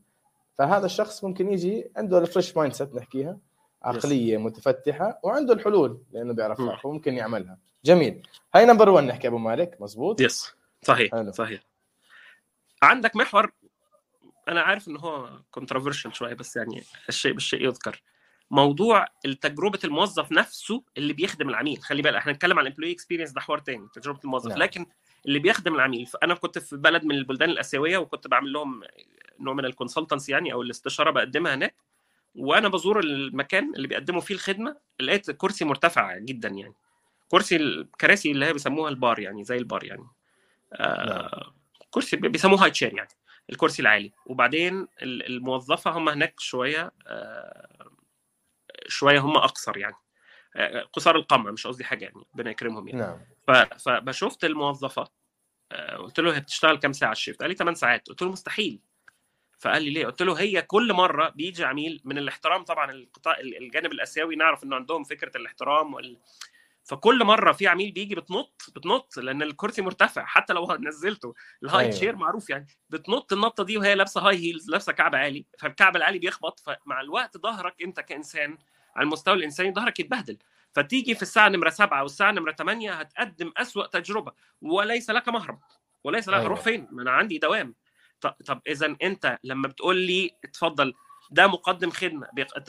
فهذا 0.58 0.86
الشخص 0.86 1.24
ممكن 1.24 1.54
يجي 1.54 1.91
عنده 1.97 2.18
ال 2.18 2.58
fresh 2.58 2.74
mindset 2.74 2.95
نحكيها 2.95 3.38
عقلية 3.84 4.38
متفتحة 4.38 5.20
وعنده 5.24 5.54
الحلول 5.54 6.01
لأنه 6.12 6.34
بيعرفها 6.34 6.76
فممكن 6.76 7.14
يعملها. 7.14 7.58
جميل. 7.86 8.28
هاي 8.56 8.66
number 8.66 8.89
1 8.89 9.08
نحكي 9.08 9.28
أبو 9.28 9.38
مالك 9.38 9.82
مزبوط 9.82 10.22
yes 10.22 10.54
صحيح 10.82 11.12
حلو. 11.12 11.32
صحيح. 11.32 11.62
عندك 12.84 13.16
محور؟ 13.16 13.51
أنا 14.47 14.62
عارف 14.62 14.88
ان 14.88 14.97
هو 14.97 15.30
controversial 15.51 16.14
شوية 16.14 16.34
بس 16.34 16.56
يعني 16.56 16.84
الشيء 17.10 17.34
بالشيء 17.34 17.66
يذكر. 17.66 18.04
موضوع 18.51 19.08
تجربه 19.41 19.80
الموظف 19.84 20.32
نفسه 20.32 20.84
اللي 20.97 21.14
بيخدم 21.14 21.49
العميل. 21.49 21.82
خلي 21.82 22.01
بالك 22.01 22.16
إحنا 22.16 22.32
هنتكلم 22.32 22.60
عن 22.60 22.66
ال 22.68 22.70
employee 22.70 22.91
experience 22.91 23.32
ده 23.32 23.41
حوار 23.41 23.60
تاني 23.60 23.88
تجربة 23.93 24.20
الموظف. 24.24 24.49
نعم. 24.49 24.60
لكن 24.60 24.86
اللي 25.26 25.39
بيخدم 25.39 25.76
العميل. 25.76 26.05
فأنا 26.05 26.34
كنت 26.34 26.59
في 26.59 26.78
بلد 26.78 27.03
من 27.03 27.15
البلدان 27.15 27.49
الآسيوية 27.49 27.97
وكنت 27.97 28.28
بعمل 28.28 28.53
لهم 28.53 28.82
نوع 29.39 29.53
من 29.53 29.65
ال 29.66 29.71
consultancy 29.71 30.30
يعني 30.30 30.53
أو 30.53 30.61
الاستشارة 30.61 31.11
بقدمها 31.11 31.55
هناك. 31.55 31.76
وأنا 32.36 32.67
بزور 32.67 32.99
المكان 32.99 33.76
اللي 33.76 33.88
بيقدموا 33.88 34.21
فيه 34.21 34.36
الخدمة 34.36 34.78
لقيت 34.99 35.32
كرسي 35.32 35.65
مرتفع 35.65 36.17
جدا 36.17 36.49
يعني. 36.49 36.74
كرسي 37.28 37.55
الكراسي 37.55 38.32
اللي 38.32 38.45
هي 38.45 38.53
بيسموها 38.53 38.89
البار 38.89 39.19
يعني 39.19 39.43
زي 39.43 39.57
البار 39.57 39.84
يعني. 39.84 40.07
آه 40.74 41.05
نعم. 41.05 41.53
كرسي 41.91 42.17
بيسموه 42.17 42.63
high 42.64 42.72
chair 42.72 42.93
يعني 42.93 43.09
الكرسي 43.49 43.82
العالي. 43.82 44.11
وبعدين 44.26 44.88
الموظفة 45.01 45.91
هم 45.91 46.09
هناك 46.09 46.39
شوية 46.39 46.91
آه 47.07 47.89
شوية 48.88 49.19
هم 49.19 49.38
أقصر 49.38 49.78
يعني. 49.78 49.95
آه، 50.55 50.82
قصار 50.82 51.15
القامة 51.16 51.51
مش 51.51 51.67
قصدي 51.67 51.84
حاجة 51.84 52.05
يعني 52.05 52.15
ربنا 52.34 52.51
يكرمهم 52.51 52.88
يعني. 52.88 53.01
نعم. 53.01 53.19
فبشوفت 53.78 54.46
الموظفة 54.46 55.08
آه، 55.72 55.98
قلت 55.98 56.20
له 56.20 56.36
هي 56.36 56.39
بتشتغل 56.39 56.78
كام 56.78 56.94
ساعة 56.94 57.12
ال 57.12 57.16
shift؟ 57.16 57.41
قال 57.41 57.50
لي 57.50 57.56
8 57.56 57.76
ساعات. 57.76 58.08
قلت 58.08 58.22
له 58.22 58.32
مستحيل. 58.32 58.80
فقال 59.60 59.84
لي 59.84 59.89
ليه؟ 59.89 60.06
قلت 60.06 60.22
له 60.22 60.39
هي 60.39 60.62
كل 60.62 60.94
مرة 60.94 61.30
بيجي 61.30 61.64
عميل 61.64 62.02
من 62.06 62.18
الاحترام 62.18 62.64
طبعا 62.64 62.91
القطاع 62.91 63.39
الجانب 63.39 63.91
الآسيوي 63.91 64.36
نعرف 64.36 64.64
إنه 64.64 64.76
عندهم 64.76 65.04
فكرة 65.04 65.38
الاحترام 65.38 65.94
وال... 65.94 66.18
فكل 66.84 67.24
مرة 67.24 67.52
في 67.52 67.68
عميل 67.68 67.91
بيجي 67.91 68.16
بتنط 68.16 68.66
بتنط 68.76 69.18
لأن 69.18 69.41
الكرسي 69.41 69.82
مرتفع 69.82 70.26
حتى 70.26 70.54
لو 70.54 70.78
نزلته 70.80 71.34
ال 71.64 71.67
high 71.67 71.80
أيوة. 71.80 71.91
chair 71.91 72.16
معروف 72.16 72.50
يعني 72.50 72.68
بتنط 72.89 73.34
النطة 73.34 73.64
دي 73.64 73.78
وهي 73.78 73.96
لابسة 73.96 74.22
high 74.22 74.36
heels 74.36 74.70
لابسة 74.70 74.94
كعب 74.94 75.16
عالي. 75.16 75.46
فالكعب 75.60 75.96
العالي 75.96 76.20
بيخبط 76.20 76.60
فمع 76.60 77.02
الوقت 77.02 77.38
ظهرك 77.38 77.82
أنت 77.84 78.00
كإنسان 78.00 78.58
على 78.96 79.06
المستوى 79.06 79.34
الإنساني 79.34 79.74
ظهرك 79.74 80.00
يتبهدل. 80.00 80.38
فتيجي 80.74 81.15
في 81.15 81.21
الساعة 81.21 81.49
نمرة 81.49 81.69
سبعة 81.69 82.03
والساعة 82.03 82.32
نمرة 82.32 82.51
ثمانيه 82.51 82.93
هتقدم 82.93 83.53
أسوأ 83.57 83.88
تجربة. 83.88 84.32
وليس 84.61 85.09
لك 85.09 85.30
مهرب. 85.30 85.59
وليس 86.03 86.28
لك 86.28 86.34
أيوة. 86.34 86.45
أروح 86.45 86.61
فين؟ 86.61 86.88
ما 86.91 87.01
أنا 87.01 87.11
عندي 87.11 87.38
دوام. 87.38 87.76
طب 88.21 88.61
اذا 88.67 88.95
أنت 89.03 89.38
لما 89.43 89.67
بتقول 89.67 89.97
لي 89.97 90.32
اتفضل 90.43 90.93
ده 91.32 91.47
مقدم 91.47 91.89
خدمة. 91.89 92.28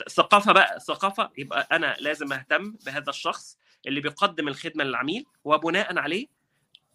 ثقافة 0.09 0.51
بقى 0.51 0.79
ثقافة. 0.79 1.29
يبقى 1.37 1.67
أنا 1.71 1.95
لازم 1.99 2.33
أهتم 2.33 2.75
بهذا 2.85 3.09
الشخص 3.09 3.57
اللي 3.87 4.01
بيقدم 4.01 4.47
الخدمة 4.47 4.83
للعميل 4.83 5.25
وبناء 5.43 5.97
عليه 5.97 6.27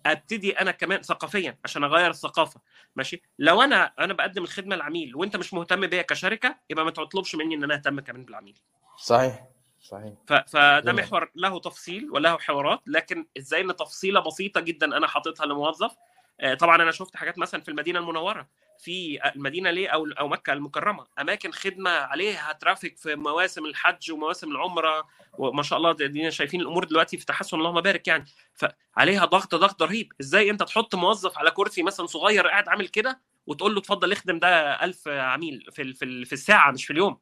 أبتدي 0.06 0.52
أنا 0.52 0.70
كمان 0.70 1.02
ثقافيا 1.02 1.58
عشان 1.64 1.84
أغير 1.84 2.10
الثقافة. 2.10 2.60
ماشي؟ 2.96 3.22
لو 3.38 3.62
أنا 3.62 3.92
أنا 3.98 4.12
بقدم 4.12 4.42
الخدمة 4.42 4.76
للعميل 4.76 5.16
وأنت 5.16 5.36
مش 5.36 5.54
مهتم 5.54 5.86
بيا 5.86 6.02
كشركة 6.02 6.56
يبقى 6.70 6.84
ما 6.84 6.90
تطلبش 6.90 7.34
مني 7.34 7.54
إن 7.54 7.64
أنا 7.64 7.74
أهتم 7.74 8.00
كمان 8.00 8.24
بالعميل. 8.24 8.58
صحيح. 8.98 9.49
صحيح. 9.90 10.12
فده. 10.46 10.92
محور 10.92 11.30
له 11.34 11.60
تفصيل 11.60 12.10
وله 12.10 12.38
حوارات 12.38 12.80
لكن 12.86 13.26
إزاي 13.38 13.60
ان 13.60 13.76
تفصيلة 13.76 14.20
بسيطة 14.20 14.60
جدا 14.60 14.96
أنا 14.96 15.06
حاططها 15.06 15.46
لموظف؟ 15.46 15.96
آه، 16.40 16.54
طبعا 16.54 16.82
أنا 16.82 16.90
شفت 16.90 17.16
حاجات 17.16 17.38
مثلا 17.38 17.60
في 17.60 17.68
المدينة 17.68 17.98
المنورة 17.98 18.48
في 18.78 19.18
المدينة 19.36 19.70
ليه 19.70 19.88
أو 19.88 20.06
أو 20.06 20.28
مكة 20.28 20.52
المكرمة 20.52 21.06
أماكن 21.20 21.52
خدمة 21.52 21.90
عليها 21.90 22.52
ترافيك 22.52 22.98
في 22.98 23.14
مواسم 23.14 23.66
الحج 23.66 24.12
ومواسم 24.12 24.50
العمرة 24.50 25.08
وما 25.38 25.62
شاء 25.62 25.78
الله 25.78 25.92
دينا 25.92 26.30
شايفين 26.30 26.60
الأمور 26.60 26.84
دلوقتي 26.84 27.18
في 27.18 27.26
تحسن 27.26 27.56
اللهم 27.56 27.80
بارك 27.80 28.08
يعني. 28.08 28.24
فعليها 28.54 29.24
ضغط 29.24 29.54
ضغط 29.54 29.82
رهيب. 29.82 30.12
إزاي 30.20 30.50
أنت 30.50 30.62
تحط 30.62 30.94
موظف 30.94 31.38
على 31.38 31.50
كرسي 31.50 31.82
مثلا 31.82 32.06
صغير 32.06 32.46
قاعد 32.46 32.68
عامل 32.68 32.88
كده 32.88 33.20
وتقول 33.46 33.74
له 33.74 33.80
اتفضل 33.80 34.12
اخدم 34.12 34.38
ده 34.38 34.84
1000 34.84 35.08
عميل 35.08 35.66
في 35.72 35.94
في 35.94 36.24
في 36.24 36.32
الساعة 36.32 36.70
مش 36.70 36.84
في 36.86 36.92
اليوم؟ 36.92 37.18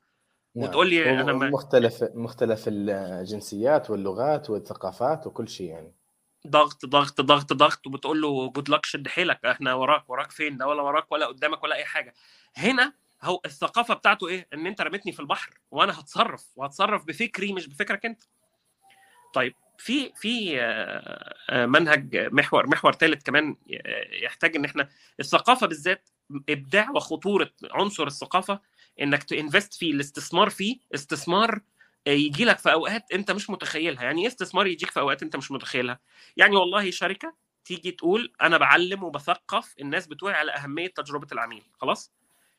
نعم. 0.59 0.69
وتقول 0.69 0.91
لي 0.91 1.11
أنا 1.21 1.33
ما- 1.33 1.51
مختلف 1.51 2.05
مختلف 2.15 2.65
الجنسيات 2.69 3.91
واللغات 3.91 4.51
والثقافات 4.51 5.27
وكل 5.27 5.49
شيء 5.49 5.67
يعني. 5.71 5.93
ضغط 6.47 6.87
ضغط 6.87 7.21
ضغط 7.21 7.53
ضغط 7.53 7.87
وبتقول 7.87 8.21
له 8.23 8.51
جود 8.51 8.69
لك 8.69 8.87
شد 8.87 9.09
حيلك 9.09 9.45
إحنا 9.45 9.75
وراك 9.75 10.11
وراك 10.11 10.31
فين؟ 10.31 10.57
ده 10.57 10.67
ولا 10.67 10.83
وراك 10.83 11.13
ولا 11.13 11.27
قدامك 11.27 11.65
ولا 11.65 11.75
أي 11.77 11.85
حاجة. 11.85 12.15
هنا 12.57 12.93
هو 13.23 13.41
الثقافة 13.47 13.95
بتاعته 13.95 14.29
إيه؟ 14.29 14.47
إن 14.55 14.67
أنت 14.67 14.81
رميتني 14.81 15.13
في 15.13 15.21
البحر 15.21 15.51
وأنا 15.71 16.01
هتصرف 16.01 16.47
وهتصرف 16.57 17.05
بفكري 17.05 17.53
مش 17.53 17.69
بفكرك 17.69 18.07
أنت. 18.07 18.23
طيب 19.35 19.55
في 19.79 20.13
في 20.17 20.61
آه، 20.61 21.35
آه، 21.51 21.67
منهج 21.67 22.17
محور 22.33 22.67
محور 22.67 22.93
ثالث 22.93 23.23
كمان 23.23 23.57
يحتاج 24.23 24.57
إن 24.57 24.65
إحنا 24.65 24.89
الثقافة 25.21 25.67
بالذات 25.67 26.09
إبداع 26.49 26.91
وخطورة 26.91 27.51
عنصر 27.71 28.07
الثقافة 28.07 28.61
إنك 29.03 29.23
تنفست 29.23 29.75
فيه 29.75 29.93
الاستثمار 29.93 30.51
فيه 30.51 30.79
استثمار 30.95 31.61
يجي 32.07 32.45
لك 32.45 32.59
في 32.59 32.73
أوقات 32.73 33.13
أنت 33.13 33.31
مش 33.31 33.51
متخيلها. 33.51 34.03
يعني 34.03 34.23
إيه 34.23 34.29
استثمار 34.29 34.67
يجيك 34.67 34.91
في 34.91 35.01
أوقات 35.01 35.23
أنت 35.23 35.37
مش 35.37 35.51
متخيلها؟ 35.51 36.01
يعني 36.37 36.57
والله 36.57 36.91
شركة 36.91 37.35
تيجي 37.65 37.91
تقول 37.91 38.33
أنا 38.43 38.59
بعلم 38.59 39.03
وبثقف 39.03 39.75
الناس 39.81 40.07
بتوعي 40.07 40.35
على 40.35 40.53
أهمية 40.53 40.89
تجربة 40.89 41.27
العميل 41.33 41.63
خلاص؟ 41.81 42.13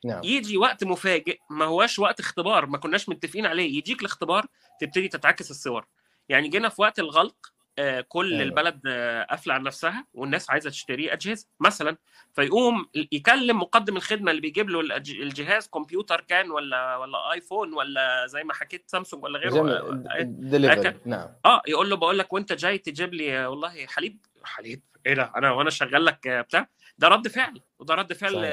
نعم. 0.04 0.20
يجي 0.24 0.56
وقت 0.56 0.84
مفاجئ 0.84 1.38
ما 1.50 1.64
هواش 1.64 1.98
وقت 1.98 2.20
اختبار 2.20 2.66
ما 2.66 2.78
كناش 2.78 3.08
متفقين 3.08 3.46
عليه 3.46 3.78
يجيك 3.78 4.00
الاختبار 4.00 4.46
تبتدي 4.80 5.08
تتعكس 5.08 5.50
الصور. 5.50 5.86
يعني 6.28 6.48
جينا 6.48 6.68
في 6.68 6.82
وقت 6.82 6.98
الغلق 6.98 7.36
آه، 7.46 7.59
كل 8.08 8.32
أيوة. 8.32 8.42
البلد 8.42 8.80
آه، 8.86 9.24
قافلة 9.24 9.54
على 9.54 9.62
نفسها 9.62 10.06
والناس 10.14 10.50
عايزة 10.50 10.70
تشتري 10.70 11.12
أجهزة 11.12 11.46
مثلا 11.60 11.96
فيقوم 12.32 12.86
يكلم 13.12 13.58
مقدم 13.58 13.96
الخدمة 13.96 14.30
اللي 14.30 14.42
بيجيب 14.42 14.70
له 14.70 14.80
الجهاز 15.08 15.68
كمبيوتر 15.68 16.20
كان 16.20 16.50
ولا 16.50 16.96
ولا 16.96 17.32
آيفون 17.32 17.74
ولا 17.74 18.26
زي 18.26 18.44
ما 18.44 18.54
حكيت 18.54 18.84
سامسونج 18.90 19.24
ولا 19.24 19.38
غيره 19.38 19.70
آه، 19.70 20.02
آه، 20.10 20.72
أكل. 20.72 20.94
نعم 21.04 21.28
آه 21.44 21.62
يقول 21.68 21.90
له 21.90 21.96
بقول 21.96 22.18
لك 22.18 22.32
وأنت 22.32 22.52
جاي 22.52 22.78
تجيب 22.78 23.14
لي 23.14 23.38
آه، 23.38 23.48
والله 23.48 23.86
حليب 23.86 24.18
حليب 24.44 24.82
إيه 25.06 25.14
ده 25.14 25.32
أنا 25.36 25.50
وأنا 25.50 25.70
شغال 25.70 26.04
لك 26.04 26.26
آه، 26.26 26.40
بتاع 26.40 26.68
ده 26.98 27.08
رد 27.08 27.28
فعل 27.28 27.60
وده 27.78 27.94
رد 27.94 28.12
فعل 28.12 28.32
صحيح. 28.32 28.44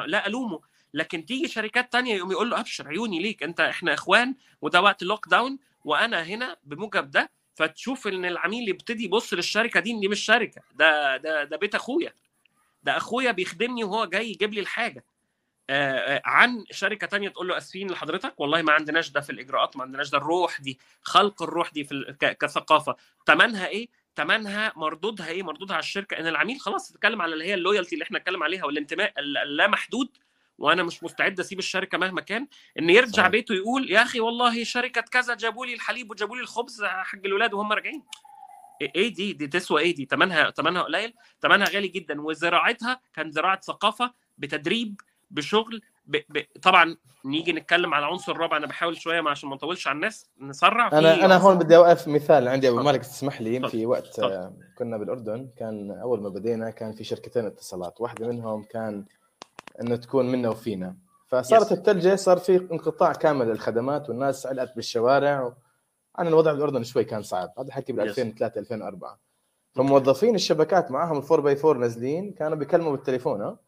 آه، 0.00 0.06
لا 0.06 0.26
ألومه 0.26 0.60
لكن 0.94 1.26
تيجي 1.26 1.48
شركات 1.48 1.92
تانية 1.92 2.14
يقوم 2.14 2.30
يقول 2.32 2.50
له 2.50 2.60
أبشر 2.60 2.88
عيوني 2.88 3.22
ليك 3.22 3.42
أنت 3.42 3.60
إحنا 3.60 3.94
إخوان 3.94 4.34
وده 4.62 4.82
وقت 4.82 5.02
لوك 5.02 5.28
داون 5.28 5.58
وأنا 5.84 6.22
هنا 6.22 6.56
بموجب 6.64 7.10
ده 7.10 7.30
فتشوف 7.56 8.06
إن 8.06 8.24
العميل 8.24 8.68
يبتدي 8.68 9.04
يبص 9.04 9.34
للشركة 9.34 9.80
دي 9.80 9.90
إن 9.90 10.00
دي 10.00 10.08
مش 10.08 10.20
شركة. 10.20 10.62
ده 10.74 11.16
ده 11.16 11.44
ده 11.44 11.56
بيت 11.56 11.74
أخويا. 11.74 12.12
ده 12.82 12.96
أخويا 12.96 13.30
بيخدمني 13.32 13.84
وهو 13.84 14.04
جاي 14.04 14.30
يجيب 14.30 14.54
لي 14.54 14.60
الحاجة. 14.60 15.04
آه، 15.70 15.96
آه، 16.16 16.22
عن 16.24 16.64
شركة 16.70 17.06
تانية 17.06 17.28
تقول 17.28 17.48
له 17.48 17.56
أسفين 17.56 17.90
لحضرتك؟ 17.90 18.40
والله 18.40 18.62
ما 18.62 18.72
عندناش 18.72 19.10
ده 19.10 19.20
في 19.20 19.30
الإجراءات 19.30 19.76
ما 19.76 19.82
عندناش 19.82 20.10
ده. 20.10 20.18
الروح 20.18 20.60
دي 20.60 20.78
خلق 21.02 21.42
الروح 21.42 21.70
دي 21.72 21.84
في 21.84 22.16
كثقافة. 22.20 22.96
ثمنها 23.26 23.66
إيه؟ 23.66 23.88
ثمنها 24.16 24.72
مردودها 24.76 25.28
إيه؟ 25.28 25.42
مردودها 25.42 25.74
على 25.76 25.82
الشركة. 25.82 26.18
إن 26.18 26.26
العميل 26.26 26.60
خلاص 26.60 26.92
تتكلم 26.92 27.22
على 27.22 27.32
اللي 27.32 27.44
هي 27.44 27.54
اللويالتي 27.54 27.94
اللي 27.94 28.02
إحنا 28.02 28.18
اتكلم 28.18 28.42
عليها 28.42 28.64
والانتماء 28.64 29.12
الل- 29.18 29.38
اللامحدود. 29.38 30.08
وأنا 30.58 30.82
مش 30.82 31.04
مستعد 31.04 31.40
أسيب 31.40 31.58
الشركة 31.58 31.98
مهما 31.98 32.20
كان 32.20 32.46
إن 32.78 32.90
يرجع 32.90 33.12
صحيح. 33.12 33.28
بيته 33.28 33.54
يقول 33.54 33.90
يا 33.90 34.02
أخي 34.02 34.20
والله 34.20 34.64
شركة 34.64 35.00
كذا 35.00 35.34
جابوا 35.34 35.66
لي 35.66 35.74
الحليب 35.74 36.10
وجابوا 36.10 36.36
لي 36.36 36.42
الخبز 36.42 36.84
حق 36.84 37.18
الولاد 37.24 37.54
وهم 37.54 37.72
راجعين 37.72 38.02
إيه 38.82 38.92
إيه 38.94 39.14
دي 39.14 39.32
دي 39.32 39.46
تسوى 39.46 39.80
إيه 39.82 39.94
دي 39.94 40.04
ثمنها 40.10 40.50
ثمنها 40.50 40.82
قليل 40.82 41.14
ثمنها 41.42 41.68
غالي 41.68 41.88
جدا 41.88 42.20
وزراعتها 42.20 43.00
كان 43.14 43.30
زراعة 43.30 43.60
ثقافة 43.60 44.12
بتدريب 44.38 45.00
بشغل 45.30 45.82
ب... 46.06 46.16
ب... 46.28 46.42
طبعا 46.62 46.96
نيجي 47.24 47.52
نتكلم 47.52 47.94
على 47.94 48.06
عنصر 48.06 48.32
الرابع 48.32 48.56
أنا 48.56 48.66
بحاول 48.66 48.96
شوية 48.96 49.20
ما 49.20 49.30
عشان 49.30 49.48
ما 49.48 49.54
نطولش 49.54 49.86
على 49.86 49.94
الناس 49.94 50.30
نسرع 50.40 50.88
أنا 50.92 51.24
أنا 51.24 51.36
هون 51.36 51.58
بدي 51.58 51.76
أوقف 51.76 52.08
مثال 52.08 52.48
عندي 52.48 52.68
أبو. 52.68 52.82
مالك 52.82 53.00
تسمح 53.00 53.40
لي. 53.40 53.68
في 53.68 53.86
وقت. 53.86 54.18
آه، 54.18 54.52
كنا 54.78 54.96
بالأردن 54.96 55.48
كان 55.58 55.90
أول 55.90 56.22
ما 56.22 56.28
بدينا 56.28 56.70
كان 56.70 56.92
في 56.92 57.04
شركتين 57.04 57.46
اتصالات 57.46 58.00
واحدة 58.00 58.28
منهم 58.28 58.62
كان 58.62 59.04
إنه 59.80 59.96
تكون 59.96 60.32
منا 60.32 60.48
وفينا. 60.48 60.96
فصارت 61.26 61.68
Yes. 61.68 61.72
الثلجه 61.72 62.14
صار 62.16 62.38
في 62.38 62.56
انقطاع 62.56 63.12
كامل 63.12 63.46
للخدمات 63.48 64.08
والناس 64.08 64.46
علقت 64.46 64.76
بالشوارع 64.76 65.54
عن 66.16 66.28
الوضع 66.28 66.52
بالأردن 66.52 66.82
شوي 66.84 67.04
كان 67.04 67.22
صعب. 67.22 67.52
هذا 67.58 67.72
حكي 67.72 67.92
بال 67.92 68.04
Yes. 68.04 68.08
2003 68.08 68.58
2004 68.58 69.18
فموظفين 69.72 70.34
الشبكات 70.34 70.90
معاهم 70.90 71.16
ال 71.18 71.22
four 71.22 71.40
by 71.40 71.56
four 71.56 71.76
نازلين 71.78 72.32
كانوا 72.32 72.56
بيكلموا 72.56 72.92
بالتليفون 72.92 73.40
ها. 73.42 73.58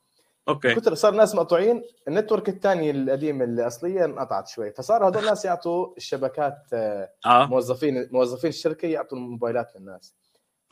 okay 0.49 0.75
كثر 0.75 0.95
صار 0.95 1.15
ناس 1.15 1.35
مقطوعين 1.35 1.83
ال 2.09 2.14
network 2.14 2.49
الثاني 2.49 2.91
القديم 2.91 3.43
الأصلية 3.43 4.05
انقطعت 4.05 4.49
شوي. 4.49 4.71
فصار 4.73 5.09
هذول 5.09 5.19
الناس 5.23 5.45
يعطوا 5.45 5.97
الشبكات 5.97 6.57
آه، 6.73 7.11
آه. 7.27 7.47
موظفين 7.47 8.09
موظفين 8.13 8.49
الشركة 8.49 8.89
يعطوا 8.89 9.19
الموبايلات 9.19 9.77
للناس. 9.77 10.15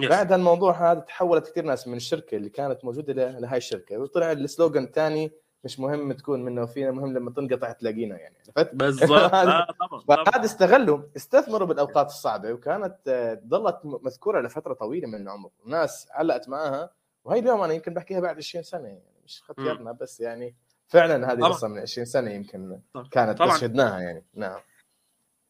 yes. 0.00 0.08
بعد 0.08 0.32
الموضوع 0.32 0.92
هذا 0.92 1.00
تحولت 1.00 1.50
كثير 1.50 1.64
ناس 1.64 1.88
من 1.88 1.96
الشركة 1.96 2.36
اللي 2.36 2.50
كانت 2.50 2.84
موجودة 2.84 3.12
لهاي 3.12 3.58
الشركة 3.58 3.98
وطلع 3.98 4.32
ال 4.32 4.40
slogan 4.40 4.84
الثاني 4.84 5.32
مش 5.64 5.80
مهم 5.80 6.12
تكون 6.12 6.44
منا 6.44 6.62
وفينا 6.62 6.90
مهم 6.90 7.12
لما 7.12 7.30
تنقطع 7.30 7.72
تلاقينا 7.72 8.18
يعني 8.18 8.36
عرفت؟ 8.56 8.74
بالضبط 8.74 9.08
طبعا 9.30 9.66
فهذا 10.08 10.24
طبعا 10.24 10.44
استغلوا 10.44 11.02
استثمروا 11.16 11.68
بالأوقات 11.68 12.06
الصعبة 12.06 12.52
وكانت 12.52 12.96
آه، 13.08 13.42
ظلت 13.48 13.80
مذكورة 13.84 14.40
لفترة 14.40 14.74
طويلة 14.74 15.08
من 15.08 15.22
العمر 15.22 15.50
الناس 15.64 16.08
علقت 16.10 16.48
معها 16.48 16.90
وهي 17.24 17.38
اليوم 17.38 17.60
أنا 17.60 17.74
يمكن 17.74 17.94
بحكيها 17.94 18.20
بعد 18.20 18.36
20 18.36 18.64
سنة 18.64 18.88
يعني 18.88 19.20
مش 19.24 19.42
ختيارنا 19.42 19.92
بس 19.92 20.20
يعني 20.20 20.56
فعلا 20.88 21.32
هذه. 21.32 21.44
قصه 21.44 21.68
من 21.68 21.78
20 21.78 22.04
سنة 22.04 22.30
يمكن 22.30 22.80
طبعا. 22.94 23.08
كانت 23.10 23.38
طبعا. 23.38 23.54
بس 23.54 23.60
شدناها 23.60 24.00
يعني 24.00 24.24
نعم 24.34 24.60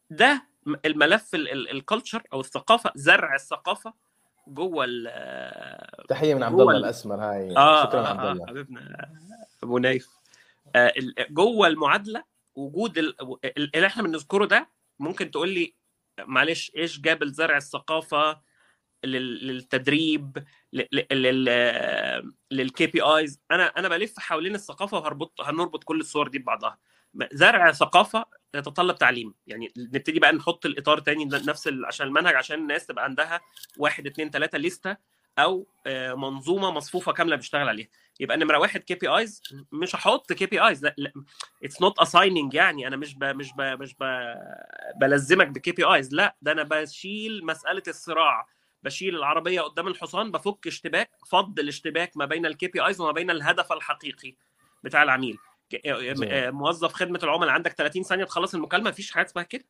ده 0.09 0.47
الملف 0.85 1.35
الكالتشر 1.35 2.23
أو 2.33 2.39
الثقافة 2.39 2.91
زرع 2.95 3.35
الثقافة 3.35 3.93
جوه 4.47 4.85
ال 4.89 6.07
تحية 6.07 6.33
من 6.35 6.43
عبد 6.43 6.59
الله 6.59 6.71
ال- 6.71 6.77
الأسمر 6.77 7.15
هاي. 7.15 7.57
آه 7.57 7.85
شكرا 7.85 8.01
آه 8.01 8.07
عبد 8.07 8.19
آه 8.25 8.31
الله 8.31 8.45
حبيبنا 8.47 9.09
أبو 9.63 9.77
نايف. 9.77 10.09
آه 10.75 10.93
جوه 11.29 11.67
المعادلة 11.67 12.23
وجود 12.55 12.97
ال- 12.97 13.15
ال- 13.45 13.75
اللي 13.75 13.87
إحنا 13.87 14.03
بنذكره 14.03 14.45
ده 14.45 14.69
ممكن 14.99 15.31
تقول 15.31 15.49
لي 15.49 15.73
معلش 16.19 16.71
إيش 16.77 16.99
جاب 16.99 17.23
الزرع 17.23 17.57
الثقافة 17.57 18.41
لل- 19.03 19.47
للتدريب 19.47 20.43
لل 22.51 22.87
KPIs 22.87 23.41
أنا 23.51 23.65
أنا 23.65 23.87
بلف 23.87 24.19
حوالين 24.19 24.55
الثقافة 24.55 24.97
وهربط 24.97 25.41
هنربط 25.41 25.83
كل 25.83 25.99
الصور 25.99 26.27
دي 26.27 26.39
ببعضها. 26.39 26.77
زرع 27.33 27.71
ثقافة 27.71 28.25
يتطلب 28.55 28.95
تعليم. 28.97 29.33
يعني 29.47 29.73
نبتدي 29.77 30.19
بقى 30.19 30.31
نحط 30.33 30.65
الإطار 30.65 30.99
تاني 30.99 31.25
نفس 31.25 31.69
عشان 31.85 32.07
المنهج 32.07 32.35
عشان 32.35 32.59
الناس 32.59 32.85
تبقى 32.85 33.03
عندها 33.03 33.41
واحد 33.77 34.07
اثنين 34.07 34.29
ثلاثة 34.29 34.57
لستة 34.57 34.97
أو 35.39 35.67
آه، 35.87 36.13
منظومة 36.13 36.71
مصفوفة 36.71 37.11
كاملة 37.11 37.35
بيشتغل 37.35 37.69
عليها. 37.69 37.87
يبقى 38.19 38.37
نمره 38.37 38.57
واحد 38.57 38.79
KPIs 38.79 39.41
مش 39.71 39.95
هحط 39.95 40.33
KPIs 40.33 40.83
لا 40.85 40.95
it's 41.63 41.81
not 41.81 41.99
assigning 41.99 42.53
يعني 42.53 42.87
أنا 42.87 42.95
مش 42.97 43.15
ب 43.15 43.23
مش 43.23 43.53
ب 43.57 43.61
مش 43.61 43.95
ب 43.99 44.03
بلزمك 45.01 45.47
ب 45.47 45.71
KPIs 45.71 46.13
لا 46.13 46.35
ده 46.41 46.51
أنا 46.51 46.63
بشيل 46.63 47.45
مسألة 47.45 47.83
الصراع 47.87 48.47
بشيل 48.83 49.15
العربية 49.15 49.61
قدام 49.61 49.87
الحصان 49.87 50.31
بفك 50.31 50.67
اشتباك 50.67 51.11
فض 51.27 51.59
الاشتباك 51.59 52.17
ما 52.17 52.25
بين 52.25 52.45
ال 52.45 52.67
KPIs 52.67 53.01
وما 53.01 53.11
بين 53.11 53.31
الهدف 53.31 53.71
الحقيقي 53.73 54.35
بتاع 54.83 55.03
العميل. 55.03 55.37
موظف 56.51 56.93
خدمة 56.93 57.19
العملاء 57.23 57.53
عندك 57.53 57.73
30 57.73 58.03
ثانية 58.03 58.23
تخلص 58.23 58.55
المكالمة 58.55 58.89
مفيش 58.89 59.11
حاجة 59.11 59.25
اسمها 59.25 59.43
كده. 59.43 59.65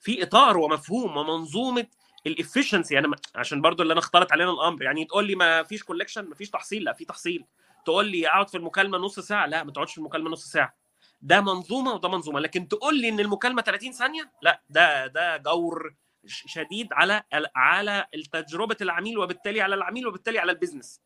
في 0.00 0.22
إطار 0.22 0.58
ومفهوم 0.58 1.16
ومنظومة 1.16 1.86
ال 2.26 2.32
efficiency 2.32 2.94
يعني 2.94 3.06
عشان 3.34 3.60
برضو 3.60 3.82
اللي 3.82 3.92
أنا 3.92 4.00
اختلط 4.00 4.32
علينا 4.32 4.50
الأمر. 4.50 4.82
يعني 4.82 5.04
تقول 5.04 5.26
لي 5.26 5.34
ما 5.34 5.62
فيش 5.62 5.82
collection 5.82 6.24
ما 6.24 6.34
فيش 6.34 6.50
تحصيل. 6.50 6.84
لا 6.84 6.92
في 6.92 7.04
تحصيل. 7.04 7.44
تقول 7.84 8.06
لي 8.06 8.28
أقعد 8.28 8.48
في 8.48 8.56
المكالمة 8.56 8.98
نص 8.98 9.20
ساعة. 9.20 9.46
لا 9.46 9.64
ما 9.64 9.72
تقعدش 9.72 9.92
في 9.92 9.98
المكالمة 9.98 10.30
نص 10.30 10.46
ساعة. 10.46 10.74
ده 11.22 11.40
منظومة 11.40 11.92
وده 11.94 12.08
منظومة. 12.08 12.40
لكن 12.40 12.68
تقول 12.68 13.00
لي 13.00 13.08
إن 13.08 13.20
المكالمة 13.20 13.62
30 13.62 13.92
ثانية؟ 13.92 14.32
لا 14.42 14.62
ده 14.70 15.06
ده 15.06 15.36
جور 15.36 15.94
شديد 16.26 16.88
على 16.92 17.22
على 17.56 18.06
تجربه 18.32 18.76
العميل 18.80 19.18
وبالتالي 19.18 19.60
على 19.60 19.74
العميل 19.74 20.06
وبالتالي 20.06 20.38
على 20.38 20.52
ال 20.52 20.57
business 20.57 21.00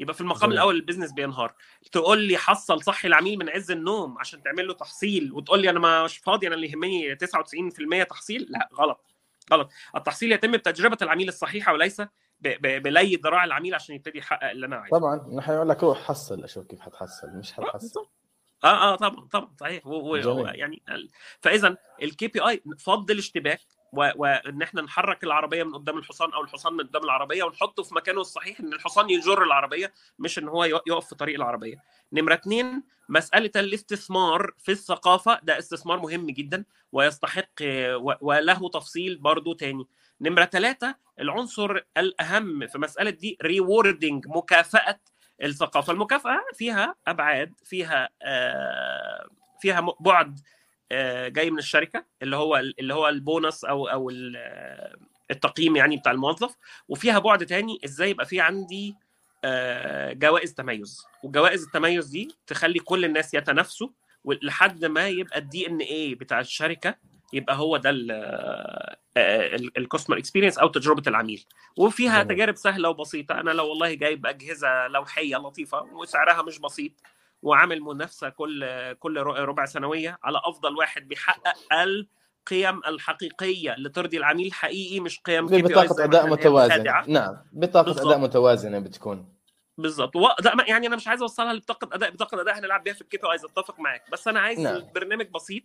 يبقى 0.00 0.14
في 0.14 0.20
المقام 0.20 0.40
جميل. 0.42 0.52
الأول 0.52 0.76
ال 0.76 0.80
business 0.80 1.12
بينهار. 1.12 1.54
تقول 1.92 2.18
لي 2.18 2.36
حصل 2.36 2.82
صح 2.82 3.04
العميل 3.04 3.38
من 3.38 3.48
عز 3.50 3.70
النوم 3.70 4.18
عشان 4.18 4.42
تعمل 4.42 4.66
له 4.68 4.74
تحصيل 4.74 5.32
وتقول 5.32 5.62
لي 5.62 5.70
أنا 5.70 6.04
مش 6.04 6.18
فاضي 6.18 6.46
أنا 6.46 6.54
اللي 6.54 6.70
يهمني 6.70 7.16
99% 7.16 8.04
تحصيل؟ 8.04 8.46
لا 8.50 8.68
غلط. 8.74 9.14
غلط. 9.52 9.70
التحصيل 9.96 10.32
يتم 10.32 10.52
بتجربة 10.52 10.98
العميل 11.02 11.28
الصحيحة 11.28 11.72
وليس 11.72 12.02
بلي 12.40 13.16
ذراع 13.16 13.44
العميل 13.44 13.74
عشان 13.74 13.94
يبتدي 13.94 14.18
يحقق 14.18 14.50
اللي 14.50 14.66
أنا 14.66 14.76
عايزه. 14.76 14.98
طبعا. 14.98 15.28
نحن 15.34 15.52
نقول 15.52 15.68
لك 15.68 15.82
روح 15.82 16.02
حصل 16.02 16.44
أشوف 16.44 16.66
كيف 16.66 16.80
حتحصل. 16.80 17.28
مش 17.28 17.52
حتحصل. 17.52 18.06
آه 18.64 18.92
آه 18.92 18.96
طبعا 18.96 19.28
طبعا 19.32 19.54
صحيح. 19.60 19.86
و... 19.86 20.12
و... 20.12 20.16
يعني 20.46 20.82
فاذا 21.40 21.76
الكي 22.02 22.26
بي 22.28 22.40
اي 22.40 22.62
فض 22.78 23.10
الاشتباك 23.10 23.60
وان 23.98 24.62
إحنا 24.62 24.82
نحرك 24.82 25.24
العربية 25.24 25.62
من 25.62 25.74
قدام 25.74 25.98
الحصان 25.98 26.32
أو 26.32 26.42
الحصان 26.42 26.72
من 26.72 26.86
قدام 26.86 27.04
العربية 27.04 27.44
ونحطه 27.44 27.82
في 27.82 27.94
مكانه 27.94 28.20
الصحيح 28.20 28.60
إن 28.60 28.72
الحصان 28.72 29.10
يجر 29.10 29.42
العربية 29.42 29.92
مش 30.18 30.38
إن 30.38 30.48
هو 30.48 30.64
يقف 30.64 31.08
في 31.08 31.14
طريق 31.14 31.34
العربية. 31.34 31.82
نمرة 32.12 32.34
اثنين 32.34 32.82
مسألة 33.08 33.50
الاستثمار 33.56 34.50
في 34.58 34.72
الثقافة 34.72 35.40
ده 35.42 35.58
استثمار 35.58 35.98
مهم 36.00 36.26
جدا 36.26 36.64
ويستحق 36.92 37.62
وله 38.20 38.68
تفصيل 38.68 39.18
برضو 39.18 39.52
تاني. 39.52 39.86
نمرة 40.20 40.44
ثلاثة 40.44 40.94
العنصر 41.20 41.80
الأهم 41.96 42.66
في 42.66 42.78
مسألة 42.78 43.10
دي 43.10 43.38
ريوردنج 43.42 44.26
مكافأة 44.28 45.00
الثقافة. 45.42 45.92
المكافأة 45.92 46.40
فيها 46.54 46.94
أبعاد 47.06 47.52
فيها 47.64 48.08
آه 48.22 49.28
فيها 49.60 49.86
بعد 50.00 50.40
جاي 51.28 51.50
من 51.50 51.58
الشركة 51.58 52.04
اللي 52.22 52.36
هو 52.36 52.56
اللي 52.56 52.94
هو 52.94 53.08
البونص 53.08 53.64
أو 53.64 53.86
أو 53.88 54.10
التقييم 55.30 55.76
يعني 55.76 55.96
بتاع 55.96 56.12
الموظف. 56.12 56.56
وفيها 56.88 57.18
بعد 57.18 57.46
تاني 57.46 57.78
إزاي 57.84 58.10
يبقى 58.10 58.26
في 58.26 58.40
عندي 58.40 58.94
آه 59.44 60.12
جوائز 60.12 60.54
تميز. 60.54 61.04
وجوائز 61.22 61.62
التميز 61.64 62.06
دي 62.06 62.28
تخلي 62.46 62.78
كل 62.78 63.04
الناس 63.04 63.34
يتنافسوا 63.34 63.88
لحد 64.42 64.84
ما 64.84 65.08
يبقى 65.08 65.38
ال 65.38 65.66
DNA 65.66 66.14
بتاع 66.14 66.40
الشركة 66.40 66.94
يبقى 67.32 67.56
هو 67.56 67.76
ده 67.76 67.90
ال 69.76 69.81
customer 69.81 70.18
experience 70.18 70.58
أو 70.58 70.68
تجربة 70.68 71.02
العميل. 71.06 71.44
وفيها. 71.76 72.22
تجارب 72.22 72.56
سهلة 72.56 72.88
وبسيطة. 72.88 73.40
أنا 73.40 73.50
لو 73.50 73.68
والله 73.68 73.94
جايب 73.94 74.26
أجهزة 74.26 74.88
لوحية 74.88 75.36
لطيفة 75.36 75.82
وسعرها 75.82 76.42
مش 76.42 76.58
بسيط 76.58 76.92
وعامل 77.44 77.80
منافسة 77.80 78.28
كل 78.28 78.92
كل 78.92 79.16
ربع 79.22 79.64
سنوية 79.64 80.18
على 80.22 80.40
أفضل 80.44 80.76
واحد 80.76 81.08
بيحقق 81.08 81.54
القيم 81.72 82.80
الحقيقية 82.86 83.74
اللي 83.74 83.88
ترضي 83.88 84.16
العميل 84.16 84.52
حقيقي 84.52 85.00
مش 85.00 85.20
قيم 85.20 85.46
بطاقه 85.46 86.04
أداء 86.04 86.26
متوازنه 86.26 87.04
نعم 87.06 87.36
بطاقه 87.52 87.84
بالزبط. 87.84 88.06
اداء 88.06 88.18
متوازنه 88.18 88.78
بتكون. 88.78 89.28
بالظبط. 89.78 90.16
و... 90.16 90.28
يعني 90.68 90.86
أنا 90.86 90.96
مش 90.96 91.08
عايز 91.08 91.20
أوصلها 91.22 91.52
لبطاقه 91.52 91.88
أداء 91.92 92.10
بطاقه 92.10 92.40
أداء 92.40 92.58
هنلعب 92.58 92.84
بيها 92.84 92.94
في 92.94 93.00
ال 93.00 93.07
KPI 93.07 93.28
عايز 93.28 93.44
أتفق 93.44 93.80
معاك. 93.80 94.10
بس 94.12 94.28
أنا 94.28 94.40
عايز 94.40 94.60
نعم. 94.60 94.82
برنامج 94.94 95.26
بسيط 95.34 95.62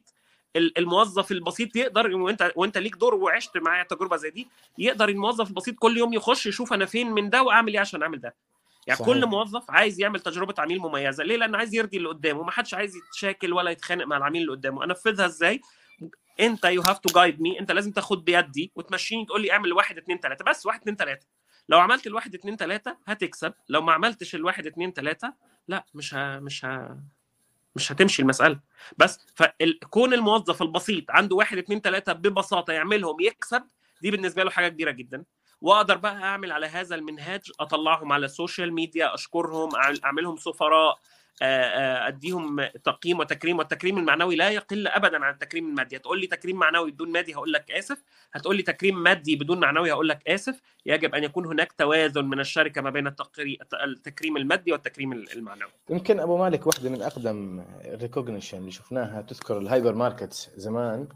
الموظف 0.55 1.31
البسيط 1.31 1.75
يقدر 1.75 2.15
وأنت 2.15 2.51
وأنت 2.55 2.77
ليك 2.77 2.95
دور 2.95 3.15
وعشت 3.15 3.57
معايا 3.57 3.83
تجربة 3.83 4.15
زي 4.17 4.29
دي 4.29 4.47
يقدر 4.77 5.09
الموظف 5.09 5.49
البسيط 5.49 5.75
كل 5.79 5.97
يوم 5.97 6.13
يخش 6.13 6.45
يشوف 6.45 6.73
أنا 6.73 6.85
فين 6.85 7.11
من 7.11 7.29
ده 7.29 7.43
وأعمل 7.43 7.73
إيه 7.73 7.79
عشان 7.79 8.01
أعمل 8.01 8.21
ده. 8.21 8.35
يعني 8.89 8.99
صحيح. 8.99 9.13
كل 9.13 9.25
موظف 9.25 9.71
عايز 9.71 10.01
يعمل 10.01 10.19
تجربة 10.19 10.53
عميل 10.57 10.79
مميزة. 10.79 11.23
ليه؟ 11.23 11.37
لأن 11.37 11.55
عايز 11.55 11.75
يرضي 11.75 11.97
اللي 11.97 12.09
قدامه. 12.09 12.43
ما 12.43 12.51
حدش 12.51 12.73
عايز 12.73 12.95
يتشاكل 12.95 13.53
ولا 13.53 13.71
يتخانق 13.71 14.05
مع 14.05 14.17
العميل 14.17 14.41
اللي 14.41 14.51
قدامه. 14.51 14.83
انفذها 14.83 15.25
إزاي؟ 15.25 15.61
أنت 16.39 16.65
you 16.65 16.81
have 16.81 16.99
to 16.99 17.13
guide 17.21 17.41
me 17.41 17.59
أنت 17.59 17.71
لازم 17.71 17.91
تاخد 17.91 18.25
بيدي 18.25 18.71
وتمشيني 18.75 19.25
تقول 19.25 19.41
لي 19.41 19.51
اعمل 19.51 19.73
واحد 19.73 19.97
اثنين 19.97 20.19
ثلاثة 20.19 20.45
بس 20.45 20.65
واحد 20.65 20.79
اثنين 20.81 20.95
ثلاثة 20.95 21.27
لو 21.69 21.79
عملت 21.79 22.07
الواحد 22.07 22.35
اثنين 22.35 22.55
ثلاثة 22.57 22.97
هتكسب. 23.07 23.53
لو 23.69 23.81
ما 23.81 23.93
عملتش 23.93 24.35
الواحد 24.35 24.67
اثنين 24.67 24.91
ثلاثة 24.91 25.33
لا 25.67 25.85
مش 25.93 26.13
ها 26.13 26.39
مش 26.39 26.65
ها 26.65 27.03
مش 27.75 27.91
هتمشي 27.91 28.21
المسألة. 28.21 28.59
بس 28.97 29.19
فكون 29.35 30.13
الموظف 30.13 30.61
البسيط 30.61 31.11
عنده 31.11 31.35
واحد 31.35 31.57
اثنين 31.57 31.81
ثلاثة 31.81 32.13
ببساطة 32.13 32.73
يعملهم 32.73 33.19
يكسب 33.21 33.63
دي 34.01 34.11
بالنسبة 34.11 34.43
له 34.43 34.49
حاجة 34.49 34.67
كبيرة 34.67 34.91
جدا. 34.91 35.23
واقدر 35.61 35.97
بقى 35.97 36.23
اعمل 36.23 36.51
على 36.51 36.65
هذا 36.65 36.95
المنهاج 36.95 37.51
اطلعهم 37.59 38.11
على 38.11 38.25
ال 38.25 38.32
social 38.32 38.73
media 38.73 39.13
اشكرهم 39.13 39.69
اعملهم 40.05 40.37
سفراء 40.37 40.99
اديهم 41.41 42.63
تقييم 42.83 43.19
وتكريم 43.19 43.57
والتكريم 43.57 43.97
المعنوي 43.97 44.35
لا 44.35 44.49
يقل 44.49 44.87
ابدا 44.87 45.25
عن 45.25 45.33
التكريم 45.33 45.69
المادي. 45.69 45.97
هتقول 45.97 46.21
لي 46.21 46.27
تكريم 46.27 46.55
معنوي 46.55 46.91
بدون 46.91 47.11
مادي 47.11 47.35
هقول 47.35 47.53
لك 47.53 47.71
آسف 47.71 48.03
هتقول 48.33 48.55
لي 48.55 48.63
تكريم 48.63 49.03
مادي 49.03 49.35
بدون 49.35 49.59
معنوي 49.59 49.91
هقول 49.91 50.09
لك 50.09 50.27
آسف. 50.27 50.61
يجب 50.85 51.15
أن 51.15 51.23
يكون 51.23 51.45
هناك 51.45 51.71
توازن 51.71 52.25
من 52.25 52.39
الشركة 52.39 52.81
ما 52.81 52.89
بين 52.89 53.07
التكريم 53.73 54.37
المادي 54.37 54.71
والتكريم 54.71 55.13
المعنوي. 55.13 55.71
يمكن 55.89 56.19
أبو 56.19 56.37
مالك 56.37 56.67
واحدة 56.67 56.89
من 56.89 57.01
أقدم 57.01 57.65
ال 57.85 57.91
recognition 57.91 58.57
اللي 58.57 58.71
شفناها 58.71 59.21
تذكر 59.21 59.57
الهايبر 59.57 59.93
ماركت 59.95 60.51
زمان. 60.55 61.07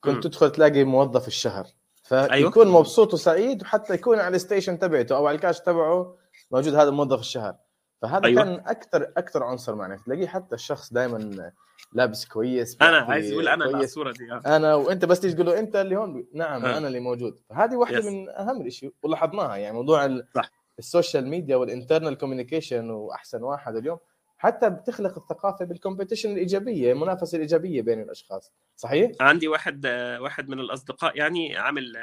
كنت 0.00 0.16
م. 0.16 0.20
تدخل 0.20 0.52
تلاقي 0.52 0.84
موظف 0.84 1.26
الشهر. 1.26 1.66
فيكون 2.10 2.66
أيوه؟ 2.66 2.78
مبسوط 2.78 3.14
وسعيد 3.14 3.62
وحتى 3.62 3.94
يكون 3.94 4.18
على 4.18 4.36
ال 4.36 4.41
station 4.41 4.78
تبعته 4.78 5.16
أو 5.16 5.26
على 5.26 5.34
الكاش 5.34 5.60
تبعه 5.60 6.16
موجود 6.50 6.74
هذا 6.74 6.90
موظف 6.90 7.20
الشهر 7.20 7.56
فهذا 8.02 8.26
أيوة. 8.26 8.42
كان 8.42 8.62
أكثر 8.66 9.12
أكثر 9.16 9.42
عنصر 9.42 9.74
معنا 9.74 9.96
تلاقيه 10.06 10.26
حتى 10.26 10.54
الشخص 10.54 10.92
دائما 10.92 11.50
لابس 11.92 12.24
كويس 12.24 12.76
أنا 12.82 12.96
عايز 12.96 13.32
أقول 13.32 13.48
أنا 13.48 13.70
كويس. 13.70 13.84
الصورة 13.84 14.12
دي 14.12 14.32
آه. 14.32 14.56
أنا 14.56 14.74
وأنت 14.74 15.04
بس 15.04 15.20
تيجي 15.20 15.34
تقول 15.34 15.46
له 15.46 15.58
أنت 15.58 15.76
اللي 15.76 15.96
هون 15.96 16.26
نعم 16.34 16.64
آه. 16.64 16.78
أنا 16.78 16.88
اللي 16.88 17.00
موجود 17.00 17.40
فهذه 17.50 17.76
واحدة 17.76 17.98
yes. 17.98 18.04
من 18.04 18.28
أهم 18.28 18.60
الاشياء 18.60 18.92
ولاحظناها 19.02 19.56
يعني 19.56 19.74
موضوع 19.74 20.04
ال... 20.04 20.26
صح. 20.34 20.50
ال 20.78 20.85
social 20.85 21.28
media 21.28 21.56
وال 21.56 21.68
internal 21.68 22.18
communication 22.18 22.90
وأحسن 22.90 23.42
واحد 23.42 23.76
اليوم 23.76 23.98
حتى 24.42 24.70
بتخلق 24.70 25.18
الثقافة 25.18 25.64
بال 25.64 25.74
competition 25.74 26.32
الإيجابية 26.32 26.92
المنافسة 26.92 27.36
الإيجابية 27.36 27.82
بين 27.82 28.00
الأشخاص 28.00 28.52
صحيح؟ 28.76 29.12
عندي 29.20 29.48
واحد 29.48 29.86
واحد 30.20 30.48
من 30.48 30.60
الأصدقاء 30.60 31.16
يعني 31.16 31.56
عامل 31.56 31.96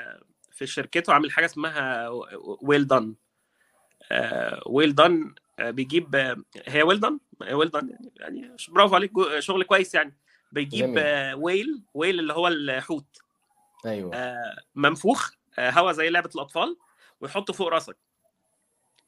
في 0.52 0.66
شركته 0.66 1.14
عامل 1.14 1.32
حاجة 1.32 1.46
اسمها 1.46 2.10
well 2.62 2.88
done 2.88 3.16
well 4.66 4.96
done 4.96 5.36
بيجيب 5.60 6.16
هي 6.66 6.84
well 6.84 7.00
done 7.00 7.20
well 7.52 7.70
done 7.70 7.98
يعني 8.16 8.56
برافو 8.70 8.96
عليك 8.96 9.12
شغل 9.40 9.64
كويس 9.64 9.96
يعني. 9.96 10.18
بيجيب. 10.52 11.04
whale 11.38 11.82
whale 11.94 12.20
اللي 12.20 12.34
هو 12.34 12.48
الحوت. 12.48 13.18
أيوه. 13.86 14.36
منفوخ 14.76 15.32
هوا 15.60 15.92
زي 15.92 16.10
لعبة 16.10 16.30
الأطفال 16.36 16.78
ويحطه 17.22 17.54
فوق 17.54 17.68
راسك. 17.68 17.98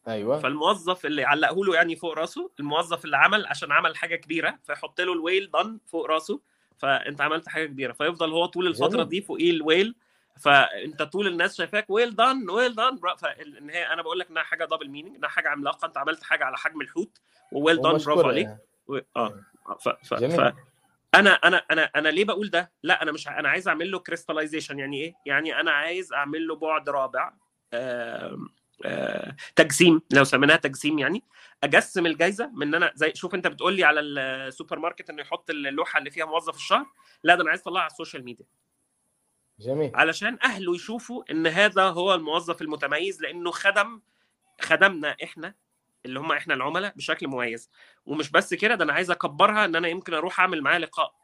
أيوه 0.07 0.39
فالموظف 0.39 1.05
اللي 1.05 1.23
علقه 1.23 1.65
له 1.65 1.75
يعني 1.75 1.95
فوق 1.95 2.13
راسه 2.13 2.51
الموظف 2.59 3.05
اللي 3.05 3.17
عمل 3.17 3.45
عشان 3.45 3.71
عمل 3.71 3.97
حاجة 3.97 4.15
كبيرة 4.15 4.59
فيحط 4.63 5.01
له 5.01 5.13
ال 5.13 5.19
whale 5.19 5.51
done 5.51 5.79
فوق 5.85 6.05
راسه 6.05 6.39
فأنت 6.77 7.21
عملت 7.21 7.49
حاجة 7.49 7.65
كبيرة 7.65 7.93
فيفضل 7.93 8.31
هو 8.31 8.45
طول 8.45 8.67
الفترة 8.67 9.03
دي 9.03 9.21
فوقيه 9.21 9.51
ال 9.51 9.58
whale 9.58 9.95
فأنت 10.39 11.01
طول 11.03 11.27
الناس 11.27 11.57
شايفاك 11.57 11.89
well 11.89 12.15
done 12.15 12.49
well 12.49 12.75
done 12.75 12.97
فان 13.17 13.69
هي 13.69 13.93
أنا 13.93 14.01
بقول 14.01 14.19
لك 14.19 14.29
إنها 14.29 14.43
حاجة 14.43 14.65
double 14.65 14.89
meaning 14.89 15.15
إنها 15.15 15.29
حاجة 15.29 15.49
عملاقة 15.49 15.85
أنت 15.85 15.97
عملت 15.97 16.23
حاجة 16.23 16.45
على 16.45 16.57
حجم 16.57 16.81
الحوت 16.81 17.21
و 17.51 17.57
well 17.57 17.81
done 17.81 17.91
برافو 17.91 18.27
عليك 18.27 18.49
و... 18.87 18.99
آه 19.15 19.43
ف... 19.79 19.89
ف... 19.89 20.13
ف... 20.13 20.53
أنا 21.15 21.31
أنا 21.31 21.57
أنا 21.71 21.83
أنا 21.83 22.09
ليه 22.09 22.25
بقول 22.25 22.49
ده؟ 22.49 22.71
لا 22.83 23.03
أنا 23.03 23.11
مش 23.11 23.27
ع... 23.27 23.39
أنا 23.39 23.49
عايز 23.49 23.67
أعمل 23.67 23.91
له 23.91 23.99
crystallization 23.99 24.79
يعني 24.79 25.01
إيه؟ 25.01 25.15
يعني 25.25 25.59
أنا 25.59 25.71
عايز 25.71 26.13
أعمل 26.13 26.47
له 26.47 26.55
بعد 26.55 26.89
رابع. 26.89 27.33
آه... 28.85 29.35
تجسيم 29.55 30.01
لو 30.11 30.23
سميناها 30.23 30.57
تجسيم 30.57 30.99
يعني. 30.99 31.23
أجسم 31.63 32.05
الجائزه 32.05 32.51
من 32.53 32.67
إن 32.67 32.75
أنا 32.75 32.91
زي 32.95 33.11
شوف 33.15 33.35
أنت 33.35 33.47
بتقول 33.47 33.73
لي 33.73 33.83
على 33.83 33.99
السوبر 33.99 34.79
ماركت 34.79 35.09
إنه 35.09 35.21
يحط 35.21 35.49
اللوحة 35.49 35.99
اللي 35.99 36.11
فيها 36.11 36.25
موظف 36.25 36.55
الشهر. 36.55 36.85
لا 37.23 37.35
ده 37.35 37.41
أنا 37.41 37.49
عايز 37.49 37.61
أطلعها 37.61 37.81
على 37.81 37.91
ال 37.91 37.96
social 37.96 38.25
media. 38.25 38.45
جميل. 39.59 39.91
علشان 39.95 40.37
أهله 40.43 40.75
يشوفوا 40.75 41.23
إن 41.31 41.47
هذا 41.47 41.83
هو 41.83 42.13
الموظف 42.13 42.61
المتميز 42.61 43.21
لأنه 43.21 43.51
خدم 43.51 44.01
خدمنا 44.61 45.15
إحنا 45.23 45.55
اللي 46.05 46.19
هم 46.19 46.31
إحنا 46.31 46.53
العملاء 46.53 46.93
بشكل 46.95 47.27
مميز. 47.27 47.69
ومش 48.05 48.31
بس 48.31 48.53
كده 48.53 48.75
ده 48.75 48.83
أنا 48.83 48.93
عايز 48.93 49.11
أكبرها 49.11 49.65
إن 49.65 49.75
أنا 49.75 49.87
يمكن 49.87 50.13
أروح 50.13 50.39
أعمل 50.39 50.61
معاه 50.61 50.77
لقاء. 50.77 51.18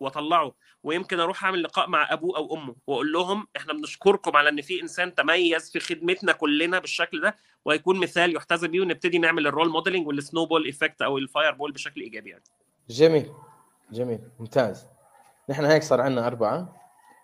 واطلعه 0.00 0.54
ويمكن 0.82 1.20
أروح 1.20 1.44
اعمل 1.44 1.62
لقاء 1.62 1.88
مع 1.88 2.12
ابوه 2.12 2.36
أو 2.36 2.54
امه 2.54 2.76
واقول 2.86 3.12
لهم 3.12 3.46
إحنا 3.56 3.72
بنشكركم 3.72 4.36
على 4.36 4.48
ان 4.48 4.60
في 4.60 4.82
انسان 4.82 5.14
تميز 5.14 5.70
في 5.70 5.80
خدمتنا 5.80 6.32
كلنا 6.32 6.78
بالشكل 6.78 7.20
ده 7.20 7.36
ويكون 7.64 7.98
مثال 8.00 8.36
يحتذى 8.36 8.68
بيه 8.68 8.80
ونبتدي 8.80 9.18
نعمل 9.18 9.46
ال 9.46 9.50
role 9.50 9.68
modeling 9.68 9.98
وال 9.98 10.06
snowball 10.06 10.64
effect 10.64 11.02
أو 11.02 11.18
ال 11.18 11.52
fireball 11.52 11.72
بشكل 11.72 12.00
إيجابي 12.00 12.30
يعني. 12.30 12.44
جميل 12.90 13.32
جميل 13.92 14.20
ممتاز. 14.38 14.86
نحن 15.48 15.64
هيك 15.64 15.82
صار 15.82 16.00
عندنا 16.00 16.26
أربعة. 16.26 16.76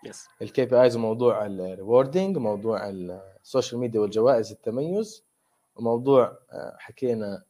yes 0.04 0.28
ال 0.42 0.64
KPIs 0.64 0.96
وموضوع 0.96 1.46
ال 1.46 1.55
rewarding 1.55 2.36
وموضوع 2.36 2.88
ال 2.88 3.01
social 3.01 3.80
media 3.80 4.00
والجوائز 4.00 4.52
التميز 4.52 5.24
وموضوع 5.76 6.38
حكينا 6.78 7.44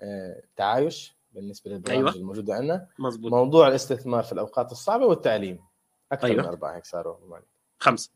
تعايش. 0.56 1.14
بالنسبة 1.34 1.70
للبرامج 1.70 1.98
أيوة. 1.98 2.14
الموجودة 2.14 2.54
عندنا 2.54 2.86
مزبوط. 2.98 3.32
موضوع 3.32 3.68
الاستثمار 3.68 4.22
في 4.22 4.32
الأوقات 4.32 4.72
الصعبة 4.72 5.06
والتعليم 5.06 5.58
أكثر 6.12 6.26
أيوة. 6.26 6.42
من 6.42 6.48
أربعة 6.48 6.76
هيك 6.76 6.84
صاروا 6.84 7.16
خمسة 7.78 8.10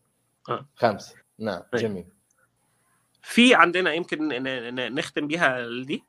آه. 0.49 0.67
خمسة 0.77 1.15
نعم 1.39 1.63
أيوة. 1.75 1.89
جميل 1.89 2.07
في 3.23 3.55
عندنا 3.55 3.93
يمكن 3.93 4.29
نختم 4.95 5.27
بيها 5.27 5.69
دي 5.83 6.05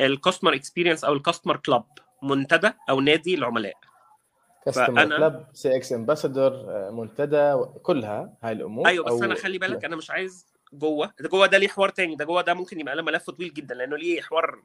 ال 0.00 0.06
customer 0.06 0.54
experience 0.54 1.04
أو 1.04 1.12
ال 1.12 1.17
customer 1.17 1.56
club 1.56 1.84
منتدى 2.22 2.72
أو 2.90 3.00
نادي 3.00 3.34
العملاء 3.34 3.74
customer 4.64 4.86
فأنا- 5.06 5.08
club 5.16 5.46
CX 5.52 5.92
ambassador 5.92 6.52
منتدى 6.92 7.54
كلها 7.82 8.36
هاي 8.42 8.52
الأمور 8.52 8.86
أيوه 8.88 9.04
بس 9.06 9.12
أو- 9.20 9.24
أنا 9.24 9.34
خلي 9.34 9.58
بالك 9.58 9.84
أنا 9.84 9.96
مش 9.96 10.10
عايز 10.10 10.46
جوة 10.72 11.12
ده 11.20 11.28
جوة 11.28 11.46
ده 11.46 11.58
ليه 11.58 11.68
حوار 11.68 11.88
تاني 11.88 12.16
ده 12.16 12.24
جوة 12.24 12.42
ده 12.42 12.54
ممكن 12.54 12.80
يبقى 12.80 12.96
له 12.96 13.02
ملف 13.02 13.30
طويل 13.30 13.54
جدا 13.54 13.74
لأنه 13.74 13.96
ليه 13.96 14.20
حوار 14.22 14.62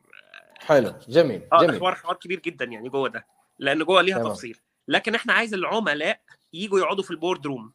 حلو. 0.65 0.93
جميل 1.07 1.41
آه 1.53 1.63
جميل. 1.65 1.79
حوار 1.79 1.95
حوار 1.95 2.15
كبير 2.15 2.39
جدا 2.39 2.65
يعني 2.65 2.89
جوه 2.89 3.09
ده 3.09 3.25
لأن 3.59 3.83
جوه 3.83 4.01
ليها 4.01 4.17
تمام. 4.19 4.29
تفصيل. 4.31 4.57
لكن 4.87 5.15
إحنا 5.15 5.33
عايز 5.33 5.53
العملاء 5.53 6.21
يجوا 6.53 6.79
يقعدوا 6.79 7.03
في 7.03 7.11
ال 7.11 7.17
board 7.17 7.47
room. 7.47 7.73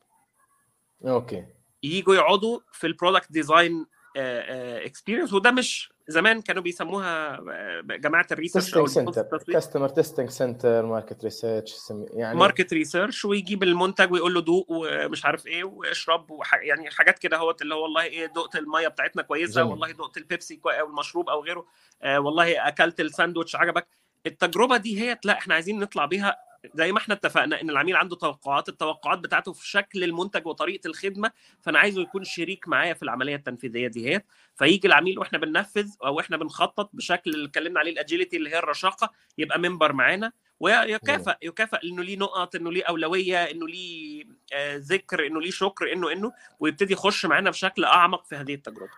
okay. 1.06 1.46
يجوا 1.82 2.14
يقعدوا 2.14 2.60
في 2.72 2.86
ال 2.86 2.92
product 2.92 3.32
design 3.32 3.86
experience 4.16 5.32
وده 5.32 5.50
مش 5.50 5.92
زمان 6.08 6.40
كانوا 6.42 6.62
بيسموها 6.62 7.38
آه، 7.50 7.80
جماعة 7.80 8.26
ال 8.32 8.37
research 8.37 8.74
أو 8.74 8.86
center 8.86 9.38
customer 9.52 9.88
testing 9.88 10.30
center 10.30 10.86
market 10.86 11.24
research 11.24 11.76
يعني 12.10 12.38
market 12.38 12.72
research 12.72 13.24
ويجيب 13.24 13.62
المنتج 13.62 14.12
ويقول 14.12 14.34
له 14.34 14.40
دوق 14.40 14.66
ومش 14.68 15.24
عارف 15.24 15.46
إيه 15.46 15.64
واشرب 15.64 16.30
وح... 16.30 16.54
يعني 16.54 16.90
حاجات 16.90 17.18
كده 17.18 17.36
أهوت 17.36 17.62
اللي 17.62 17.74
هو 17.74 17.82
والله 17.82 18.02
إيه 18.02 18.26
دقت 18.26 18.56
المية 18.56 18.88
بتاعتنا 18.88 19.22
كويسة 19.22 19.60
جميل. 19.60 19.70
والله 19.70 19.92
دقت 19.92 20.16
البيبسي 20.16 20.56
كوي... 20.56 20.80
أو 20.80 20.86
المشروب 20.86 21.28
أو 21.28 21.44
غيره 21.44 21.66
آه 22.02 22.20
والله 22.20 22.68
أكلت 22.68 23.00
الساندوتش 23.00 23.56
عجبك. 23.56 23.86
التجربة 24.26 24.76
دي 24.76 25.00
هي 25.00 25.18
لا 25.24 25.32
إحنا 25.38 25.54
عايزين 25.54 25.78
نطلع 25.78 26.04
بيها 26.04 26.36
زي 26.74 26.92
ما 26.92 26.98
إحنا 26.98 27.14
اتفقنا 27.14 27.60
إن 27.60 27.70
العميل 27.70 27.96
عنده 27.96 28.16
توقعات 28.16 28.68
التوقعات 28.68 29.18
بتاعته 29.18 29.52
في 29.52 29.68
شكل 29.68 30.04
المنتج 30.04 30.46
وطريقة 30.46 30.86
الخدمة 30.86 31.30
فأنا 31.62 31.78
عايزه 31.78 32.02
يكون 32.02 32.24
شريك 32.24 32.68
معايا 32.68 32.94
في 32.94 33.02
العملية 33.02 33.36
التنفيذية 33.36 33.88
دي. 33.88 34.10
هي 34.14 34.22
فيجي 34.56 34.88
العميل 34.88 35.18
وإحنا 35.18 35.38
بننفذ 35.38 35.88
أو 36.04 36.20
إحنا 36.20 36.36
بنخطط 36.36 36.90
بشكل 36.92 37.30
اللي 37.30 37.46
اتكلمنا 37.48 37.80
عليه 37.80 37.92
ال 37.92 37.98
agility 37.98 38.36
اللي 38.36 38.50
هي 38.50 38.58
الرشاقة 38.58 39.10
يبقى 39.38 39.58
منبر 39.58 39.92
معانا. 39.92 40.32
ويكافئ 40.60 41.34
يكافئ 41.42 41.78
إنه 41.84 42.02
ليه 42.02 42.16
نقط 42.16 42.54
إنه 42.54 42.72
ليه 42.72 42.84
أولوية 42.84 43.44
إنه 43.44 43.68
ليه 43.68 44.24
آه، 44.52 44.76
ذكر 44.76 45.26
إنه 45.26 45.40
ليه 45.40 45.50
شكر 45.50 45.92
إنه 45.92 46.12
إنه 46.12 46.32
ويبتدي 46.60 46.92
يخش 46.92 47.26
معانا 47.26 47.50
بشكل 47.50 47.84
أعمق 47.84 48.24
في 48.24 48.36
هذه 48.36 48.54
التجربة. 48.54 48.92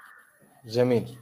جميل. 0.66 1.16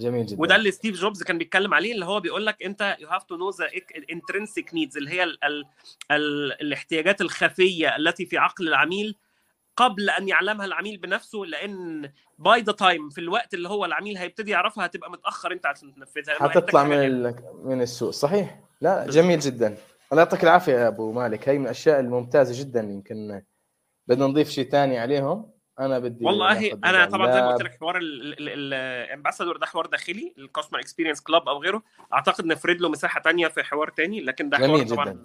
جميل 0.00 0.26
جدا. 0.26 0.40
وده 0.40 0.56
اللي 0.56 0.70
ستيف 0.70 0.96
جوبز 0.96 1.22
كان 1.22 1.38
بيتكلم 1.38 1.74
عليه 1.74 1.92
اللي 1.92 2.04
هو 2.04 2.20
بيقول 2.20 2.46
لك 2.46 2.62
أنت 2.62 2.96
you 3.00 3.08
have 3.08 3.24
to 3.24 3.36
know 3.36 3.50
the 3.50 3.68
intrinsic 4.12 4.74
needs 4.74 4.96
اللي 4.96 5.10
هي 5.10 5.24
ال 5.24 5.44
ال 5.44 5.64
ال 6.10 6.52
الاحتياجات 6.52 7.20
الخفية 7.20 7.96
التي 7.96 8.26
في 8.26 8.38
عقل 8.38 8.68
العميل 8.68 9.16
قبل 9.76 10.10
أن 10.10 10.28
يعلمها 10.28 10.66
العميل 10.66 10.96
بنفسه 10.96 11.38
لأن 11.38 12.10
by 12.38 12.60
the 12.60 12.72
time 12.72 13.10
في 13.10 13.20
الوقت 13.20 13.54
اللي 13.54 13.68
هو 13.68 13.84
العميل 13.84 14.16
هيبتدي 14.16 14.50
يعرفها 14.50 14.86
هتبقى 14.86 15.10
متأخر 15.10 15.52
أنت 15.52 15.66
عشان 15.66 15.94
تنفذها. 15.94 16.34
هيحتاج 16.40 16.86
من 16.86 16.92
ال... 16.92 17.34
من 17.64 17.82
السوق. 17.82 18.10
صحيح. 18.10 18.60
لا 18.80 19.06
جميل 19.06 19.38
جدا. 19.38 19.76
الله 20.12 20.22
يعطيك 20.22 20.44
العافية 20.44 20.72
يا 20.72 20.88
أبو 20.88 21.12
مالك. 21.12 21.48
هي 21.48 21.58
من 21.58 21.64
الأشياء 21.64 22.00
الممتازة 22.00 22.60
جدا 22.64 22.80
يمكن 22.80 23.42
بدنا 24.06 24.26
نضيف 24.26 24.48
شيء 24.48 24.70
ثاني 24.70 24.98
عليهم. 24.98 25.50
أنا 25.80 25.98
بدي 25.98 26.24
والله 26.24 26.72
أنا 26.72 27.04
طبعا 27.06 27.32
زي 27.32 27.40
ما 27.42 27.52
قلت. 27.52 27.62
لك 27.62 27.74
حوار 27.80 27.96
ال 28.00 28.14
ambassador 28.14 29.56
ده 29.56 29.66
حوار 29.66 29.86
داخلي 29.86 30.34
ال 30.38 30.43
customer 30.43 30.80
experience 30.80 31.20
club 31.20 31.48
أو 31.48 31.58
غيره 31.62 31.82
أعتقد 32.12 32.46
نفرد 32.46 32.80
له 32.80 32.88
مساحة 32.88 33.20
تانية 33.20 33.48
في 33.48 33.62
حوار 33.62 33.88
تاني 33.90 34.20
لكن 34.20 34.50
ده 34.50 34.56
حوار 34.58 34.82
طبعا 34.86 35.04
جدا. 35.10 35.24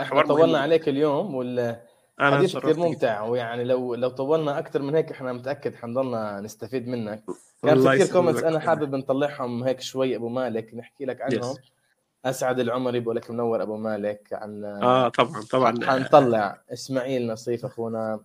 إحنا 0.00 0.04
حوار 0.04 0.26
طولنا. 0.26 0.58
عليك 0.58 0.88
اليوم 0.88 1.34
والحديث 1.34 2.56
أنا 2.56 2.60
كثير 2.64 2.76
ممتع 2.78 3.22
ويعني 3.22 3.64
لو 3.64 3.94
لو 3.94 4.08
طولنا 4.08 4.58
أكثر 4.58 4.82
من 4.82 4.94
هيك 4.94 5.10
إحنا 5.10 5.32
متأكد 5.32 5.74
حنضلنا 5.74 6.40
نستفيد 6.40 6.88
منك 6.88 7.22
كان 7.62 7.80
في 7.82 7.98
كثير. 7.98 8.12
كومنتس 8.12 8.42
أنا 8.42 8.58
حابب 8.60 8.94
نطلعهم 8.94 9.62
هيك 9.64 9.80
شوي 9.80 10.16
أبو 10.16 10.28
مالك 10.28 10.74
نحكي 10.74 11.04
لك 11.04 11.22
عنهم 11.22 11.54
Yes. 11.54 11.58
أسعد 12.24 12.58
العمري 12.60 13.00
بقول 13.00 13.16
لك 13.16 13.30
منور 13.30 13.62
أبو 13.62 13.76
مالك 13.76 14.28
عن 14.32 14.64
آه 14.64 15.08
طبعا 15.08 15.42
طبعا 15.50 15.74
حنطلع 15.86 16.60
إسماعيل 16.72 17.26
نصيف 17.26 17.64
أخونا 17.64 18.20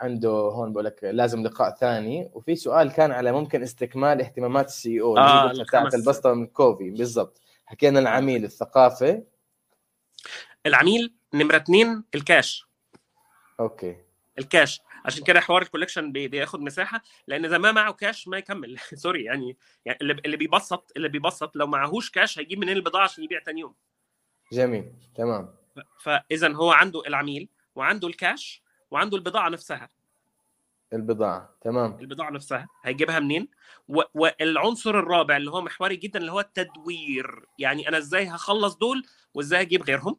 عنده 0.00 0.28
هون 0.30 0.72
بقول 0.72 0.84
لك 0.84 0.98
لازم 1.04 1.42
لقاء 1.42 1.74
ثاني. 1.74 2.30
وفي 2.34 2.56
سؤال 2.56 2.92
كان 2.92 3.12
على 3.12 3.32
ممكن 3.32 3.62
استكمال 3.62 4.20
اهتمامات 4.20 4.66
السي 4.66 5.00
أو 5.00 5.18
آه، 5.18 5.52
بتاعت 5.62 5.94
البسطة 5.94 6.34
من 6.34 6.46
كوفي. 6.46 6.90
بالضبط. 6.90 7.40
حكينا 7.66 7.98
العميل 8.00 8.44
الثقافة. 8.44 9.22
العميل 10.66 11.14
نمرة 11.34 11.56
اثنين 11.56 12.04
الكاش. 12.14 12.66
okay. 13.60 13.96
ال 14.38 14.45
cash. 14.45 14.80
عشان 15.04 15.24
كده 15.24 15.40
حوار 15.40 15.62
ال 15.62 15.67
collection 15.67 16.12
بي- 16.12 16.28
بياخد 16.28 16.60
مساحة 16.60 17.02
لأن 17.26 17.44
إذا 17.44 17.58
ما 17.58 17.72
معه 17.72 17.92
كاش 17.92 18.28
ما 18.28 18.38
يكمل. 18.38 18.78
sorry 18.94 19.24
يعني 19.24 19.56
يعني 19.84 19.98
اللي 20.00 20.12
اللي 20.24 20.36
بيبسط 20.36 20.92
اللي 20.96 21.08
بيبسط 21.08 21.56
لو 21.56 21.66
معهوش 21.66 22.10
كاش 22.10 22.38
هيجيب 22.38 22.58
منين 22.58 22.76
البضاعة 22.76 23.04
عشان 23.04 23.24
يبيع 23.24 23.40
ثاني 23.40 23.60
يوم؟ 23.60 23.74
جميل. 24.52 24.92
تمام. 25.14 25.54
فإذا 26.00 26.52
هو 26.52 26.70
عنده 26.72 27.00
العميل 27.06 27.48
وعنده 27.74 28.08
الكاش 28.08 28.62
وعنده 28.90 29.16
البضاعة 29.16 29.48
نفسها. 29.48 29.88
البضاعة 30.92 31.54
تمام. 31.60 31.98
البضاعة 32.00 32.30
نفسها 32.30 32.68
هيجيبها 32.84 33.18
منين؟ 33.20 33.48
و... 33.88 34.02
والعنصر 34.14 34.98
الرابع 34.98 35.36
اللي 35.36 35.50
هو 35.50 35.60
محوري 35.60 35.96
جدا 35.96 36.18
اللي 36.18 36.32
هو 36.32 36.40
التدوير. 36.40 37.44
يعني 37.58 37.88
أنا 37.88 37.98
إزاي 37.98 38.26
هخلص 38.28 38.76
دول 38.76 39.06
وإزاي 39.34 39.60
أجيب 39.60 39.82
غيرهم؟ 39.82 40.16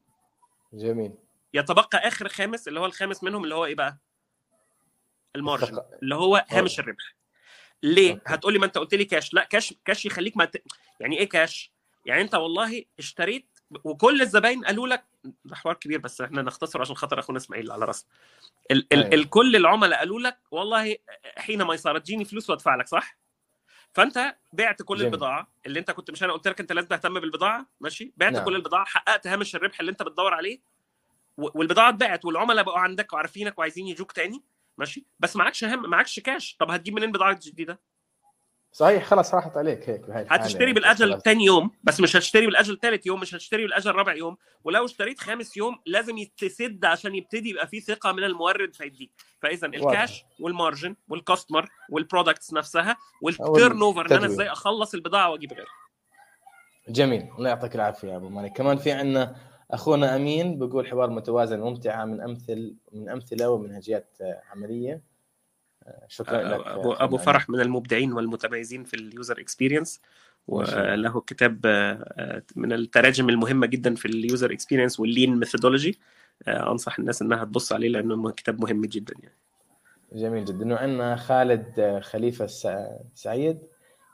جميل. 0.73 1.13
يتبقى 1.53 2.07
آخر 2.07 2.27
خامس 2.27 2.67
اللي 2.67 2.79
هو 2.79 2.85
الخامس 2.85 3.23
منهم 3.23 3.43
اللي 3.43 3.55
هو 3.55 3.65
إيه 3.65 3.75
بقى؟ 3.75 3.97
ال 5.35 5.42
margin 5.42 5.79
اللي 6.03 6.15
هو 6.15 6.45
هامش 6.49 6.79
الربح. 6.79 7.15
ليه؟ 7.83 8.11
okay. 8.13 8.23
هتقول 8.27 8.53
لي 8.53 8.59
ما 8.59 8.65
أنت 8.65 8.77
قلت 8.77 8.95
لي 8.95 9.05
كاش. 9.05 9.33
لا 9.33 9.43
cash 9.43 9.73
cash 9.85 10.05
يخليك 10.05 10.37
ما 10.37 10.45
ت... 10.45 10.63
يعني 10.99 11.19
إيه 11.19 11.29
كاش؟ 11.29 11.71
يعني 12.05 12.21
أنت 12.21 12.35
والله 12.35 12.83
اشتريت 12.99 13.59
وكل 13.83 14.21
الزباين 14.21 14.65
قالوا 14.65 14.87
لك 14.87 15.05
ده 15.23 15.55
حوار 15.55 15.75
كبير 15.75 15.99
بس 15.99 16.21
إحنا 16.21 16.41
نختصر 16.41 16.81
عشان 16.81 16.95
خاطر 16.95 17.19
أخونا 17.19 17.37
إسماعيل 17.37 17.71
على 17.71 17.85
راسنا 17.85 18.09
ال... 18.71 18.87
ال... 18.93 19.03
أيوة. 19.03 19.13
الكل 19.13 19.55
العملاء 19.55 19.99
قالوا 19.99 20.19
لك 20.19 20.39
والله 20.51 20.95
حين 21.37 21.63
ميسره 21.63 21.99
تجيني 21.99 22.25
فلوس 22.25 22.49
وأدفع 22.49 22.75
لك 22.75 22.87
صح 22.87 23.17
فأنت 23.93 24.35
بعت 24.53 24.81
كل 24.81 24.95
جميل. 24.95 25.07
البضاعة 25.07 25.51
اللي 25.65 25.79
أنت 25.79 25.91
كنت 25.91 26.11
مش 26.11 26.23
أنا 26.23 26.33
قلت 26.33 26.47
لك 26.47 26.59
أنت 26.59 26.71
لازم 26.71 26.87
تهتم 26.87 27.19
بالبضاعة 27.19 27.65
ماشي 27.81 28.13
بعت 28.17 28.33
نعم. 28.33 28.45
كل 28.45 28.55
البضاعة 28.55 28.85
حققت 28.85 29.27
هامش 29.27 29.55
الربح 29.55 29.79
اللي 29.79 29.91
أنت 29.91 30.03
بتدور 30.03 30.33
عليه 30.33 30.59
والبضاعة 31.37 31.89
اتباعت 31.89 32.25
والعملاء 32.25 32.63
بقوا 32.63 32.79
عندك 32.79 33.13
وعارفينك 33.13 33.59
وعايزين 33.59 33.87
يجوك 33.87 34.11
تاني 34.11 34.43
ماشي 34.77 35.05
بس 35.19 35.35
معكش 35.35 35.63
هم 35.63 35.89
معكش 35.89 36.19
كاش 36.19 36.55
طب 36.59 36.71
هتجيب 36.71 36.93
منين 36.93 37.11
بضاعة 37.11 37.39
جديدة 37.45 37.79
صحيح 38.71 39.03
خلاص 39.05 39.33
راحت 39.33 39.57
عليك 39.57 39.89
هيك 39.89 40.07
بهاي 40.07 40.25
هتشتري 40.29 40.61
يعني. 40.63 40.73
بالأجل. 40.73 41.21
تاني 41.21 41.45
يوم 41.45 41.71
بس 41.83 41.99
مش 41.99 42.15
هتشتري 42.15 42.45
بالأجل 42.45 42.79
ثالث 42.79 43.05
يوم 43.05 43.19
مش 43.19 43.35
هتشتري 43.35 43.63
بالأجل 43.63 43.91
رابع 43.91 44.13
يوم 44.15 44.37
ولو 44.63 44.85
اشتريت 44.85 45.19
خامس 45.19 45.57
يوم 45.57 45.75
لازم 45.85 46.17
يتسد 46.17 46.85
عشان 46.85 47.15
يبتدي 47.15 47.49
يبقى 47.49 47.67
في 47.67 47.79
ثقة 47.79 48.11
من 48.11 48.23
المورد 48.23 48.73
فيديك 48.75 49.11
فإذا 49.41 49.67
الكاش 49.67 50.25
والمارجن 50.39 50.95
والكاستمر 51.09 51.69
والبرودكتس 51.89 52.53
نفسها 52.53 52.97
وال 53.21 53.81
turnover 53.81 54.05
ان 54.05 54.11
أنا. 54.17 54.25
إزاي 54.25 54.51
أخلص 54.51 54.93
البضاعة 54.93 55.29
وأجيب 55.29 55.53
غيرها 55.53 55.79
جميل 56.89 57.27
الله 57.37 57.49
يعطيك 57.49 57.75
العافية 57.75 58.07
يا 58.07 58.15
أبو 58.15 58.29
مالك 58.29 58.53
كمان 58.53 58.77
في 58.77 58.91
عندنا 58.91 59.35
أخونا 59.71 60.15
أمين 60.15 60.59
بيقول 60.59 60.87
حوار 60.87 61.09
متوازن 61.09 61.59
ممتعه 61.59 62.05
من 62.05 62.21
أمثل 62.21 62.75
من 62.91 63.09
أمثلة 63.09 63.49
ومنهجيات 63.49 64.17
عملية 64.51 65.01
شكرا 66.07 66.43
لك 66.43 66.67
ابو 66.67 66.93
أمين. 66.93 67.17
فرح 67.17 67.49
من 67.49 67.59
المبدعين 67.59 68.13
والمتميزين 68.13 68.83
في 68.83 68.93
ال 68.93 69.03
user 69.03 69.39
experience. 69.39 70.01
وله 70.47 71.21
كتاب 71.21 71.61
آه، 71.65 72.43
من 72.55 72.73
التراجم 72.73 73.29
المهمة 73.29 73.67
جدا 73.67 73.95
في 73.95 74.05
ال 74.05 74.14
user 74.14 74.51
experience 74.53 74.99
وال 74.99 75.13
lean 75.13 75.39
methodology 75.39 75.99
أنصح 76.47 76.99
الناس 76.99 77.21
إنها 77.21 77.45
تبص 77.45 77.73
عليه 77.73 77.89
لأنه 77.89 78.31
كتاب 78.31 78.61
مهم 78.61 78.85
جدا 78.85 79.13
يعني. 79.23 79.35
جميل 80.13 80.45
جدا. 80.45 80.73
وعندنا 80.73 81.15
خالد 81.15 81.79
آه، 81.79 81.99
خليفة 81.99 82.47
سعيد 83.15 83.57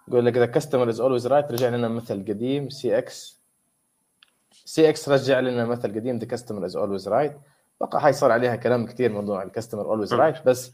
يقول 0.07 0.26
لك 0.26 0.38
the 0.38 0.45
customer 0.45 0.89
is 0.89 0.99
always 0.99 1.28
right 1.28 1.51
رجع 1.51 1.69
لنا 1.69 1.88
مثل 1.88 2.26
قديم. 2.26 2.69
CX 2.70 4.89
CX 4.89 5.09
رجع 5.09 5.39
لنا 5.39 5.65
مثل 5.65 5.95
قديم. 5.95 6.17
the 6.18 6.26
customer 6.26 6.66
is 6.66 6.76
always 6.76 7.07
right 7.07 7.34
بقى 7.82 7.99
هاي 8.01 8.13
صار 8.13 8.32
عليها 8.32 8.55
كلام 8.55 8.86
كثير 8.86 9.11
موضوع 9.11 9.43
ال 9.43 9.48
customer 9.48 9.86
always. 9.86 10.13
right 10.13 10.45
بس 10.45 10.71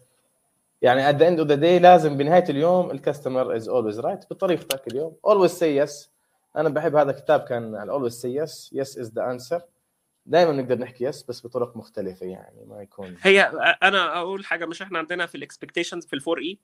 يعني 0.82 1.10
at 1.10 1.16
the 1.16 1.28
end 1.28 1.40
of 1.40 1.48
the 1.48 1.56
day 1.56 1.80
لازم 1.80 2.18
بنهاية 2.18 2.44
اليوم 2.50 2.92
ال 2.92 2.99
customer 2.99 3.56
is 3.56 3.70
always 3.70 4.00
right 4.00 4.30
بطريقتك 4.30 4.88
اليوم. 4.88 5.16
always 5.26 5.52
say 5.52 5.76
yes 5.78 6.12
أنا 6.56 6.70
بحب 6.70 6.96
هذا 6.96 7.12
الكتاب 7.12 7.40
كان 7.40 7.76
always 7.76 8.14
say 8.14 8.36
yes 8.36 8.70
yes 8.74 8.98
is 8.98 9.14
the 9.14 9.32
answer 9.32 9.62
دائما 10.26 10.52
نقدر 10.52 10.78
نحكي 10.78 11.04
yes 11.04 11.24
بس 11.24 11.46
بطرق 11.46 11.78
مختلفة 11.78 12.26
يعني 12.26 12.66
ما 12.66 12.82
يكون. 12.82 13.18
هي 13.22 13.42
أنا 13.84 14.18
أقول 14.18 14.46
حاجة 14.46 14.66
مش 14.66 14.82
إحنا 14.82 14.98
عندنا 15.00 15.26
في 15.26 15.36
ال 15.36 15.41
expectations 15.41 16.06
في 16.06 16.14
ال 16.14 16.19
four 16.19 16.40
E 16.40 16.58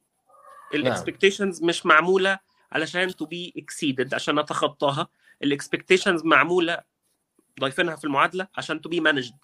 ال 0.73 0.80
expectations 0.80 1.63
مش 1.63 1.85
معمولة 1.85 2.39
علشان 2.71 3.15
to 3.15 3.25
be 3.25 3.53
exceeded 3.57 4.13
عشان 4.13 4.39
نتخطاها 4.39 5.07
ال 5.43 5.49
expectations 5.49 6.23
معمولة 6.25 6.79
ضايفينها 7.59 7.95
في 7.95 8.03
المعادلة 8.03 8.47
عشان 8.57 8.81
to 8.81 8.89
be 8.89 8.99
managed 8.99 9.35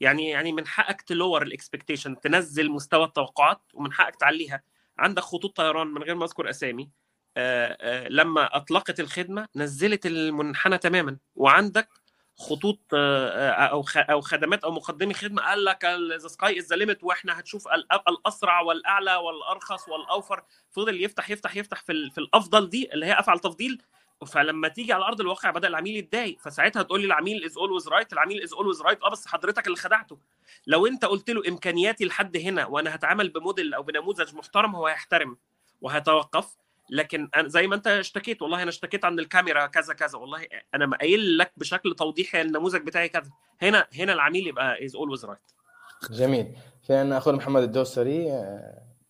يعني 0.00 0.28
يعني 0.30 0.52
من 0.52 0.66
حقك 0.66 1.02
ت 1.02 1.09
lower 1.09 1.42
ال 1.42 1.49
expectation 1.49 2.20
تنزل 2.20 2.70
مستوى 2.70 3.04
التوقعات 3.04 3.60
ومن 3.74 3.92
حقك 3.92 4.16
تعليها. 4.16 4.62
عندك 4.98 5.22
خطوط 5.22 5.56
طيران 5.56 5.86
من 5.86 6.02
غير 6.02 6.14
ما 6.14 6.24
أذكر 6.24 6.50
أسامي. 6.50 6.90
آه، 7.36 7.76
آه، 7.80 8.08
لما 8.08 8.56
أطلقت 8.56 9.00
الخدمة 9.00 9.48
نزلت 9.56 10.06
المنحنى 10.06 10.78
تماما. 10.78 11.16
وعندك 11.34 11.88
خطوط 12.36 12.80
أو 12.92 13.84
أو 13.96 14.20
خدمات 14.20 14.64
أو 14.64 14.70
مقدمي 14.70 15.14
خدمة 15.14 15.42
قال 15.42 15.64
لك 15.64 15.84
the 16.22 16.28
sky 16.28 16.58
is 16.58 16.72
the 16.72 16.96
وإحنا 17.02 17.40
هتشوف 17.40 17.68
الأسرع 18.08 18.60
والأعلى 18.60 19.14
والأرخص 19.16 19.88
والأوفر. 19.88 20.42
فضل 20.70 21.04
يفتح 21.04 21.30
يفتح 21.30 21.56
يفتح 21.56 21.82
في, 21.82 22.10
في 22.10 22.18
الأفضل 22.18 22.68
دي 22.68 22.92
اللي 22.92 23.06
هي 23.06 23.18
أفعل 23.18 23.38
تفضيل 23.38 23.82
فلما 24.26 24.68
تيجي 24.68 24.92
على 24.92 25.04
أرض 25.04 25.20
الواقع 25.20 25.50
بدأ 25.50 25.68
العميل 25.68 25.96
يتضايق 25.96 26.38
فساعتها 26.40 26.82
تقول 26.82 27.00
لي 27.00 27.06
العميل 27.06 27.44
is 27.44 27.58
always 27.58 27.88
right 27.88 28.12
العميل 28.12 28.42
is 28.42 28.52
always 28.52 28.82
right 28.82 29.02
آه 29.02 29.10
بس 29.10 29.26
حضرتك 29.26 29.66
اللي 29.66 29.76
خدعته. 29.76 30.18
لو 30.66 30.86
أنت 30.86 31.04
قلت 31.04 31.30
له 31.30 31.42
إمكانياتي 31.48 32.04
لحد 32.04 32.36
هنا 32.36 32.66
وأنا 32.66 32.94
هتعامل 32.94 33.28
بموديل 33.28 33.74
أو 33.74 33.82
بنموذج 33.82 34.34
محترم 34.34 34.76
هو 34.76 34.86
هيحترم 34.86 35.36
وهيتوقف. 35.80 36.56
لكن 36.90 37.28
زي 37.38 37.66
ما 37.66 37.74
أنت 37.74 37.86
اشتكيت 37.86 38.42
والله 38.42 38.62
أنا 38.62 38.68
اشتكيت 38.68 39.04
عن 39.04 39.18
الكاميرا 39.18 39.66
كذا 39.66 39.94
كذا. 39.94 40.18
والله 40.18 40.46
أنا 40.74 40.96
قايل 40.96 41.38
لك 41.38 41.52
بشكل 41.56 41.94
توضيحي 41.94 42.40
النموذج 42.40 42.80
بتاعي 42.80 43.08
كذا. 43.08 43.30
هنا 43.62 43.86
هنا 43.94 44.12
العميل 44.12 44.46
يبقى 44.46 44.84
is 44.84 44.96
always 44.96 45.24
right 45.24 45.38
جميل. 46.10 46.56
عندنا 46.90 47.18
أخونا 47.18 47.36
محمد 47.36 47.62
الدوسري 47.62 48.28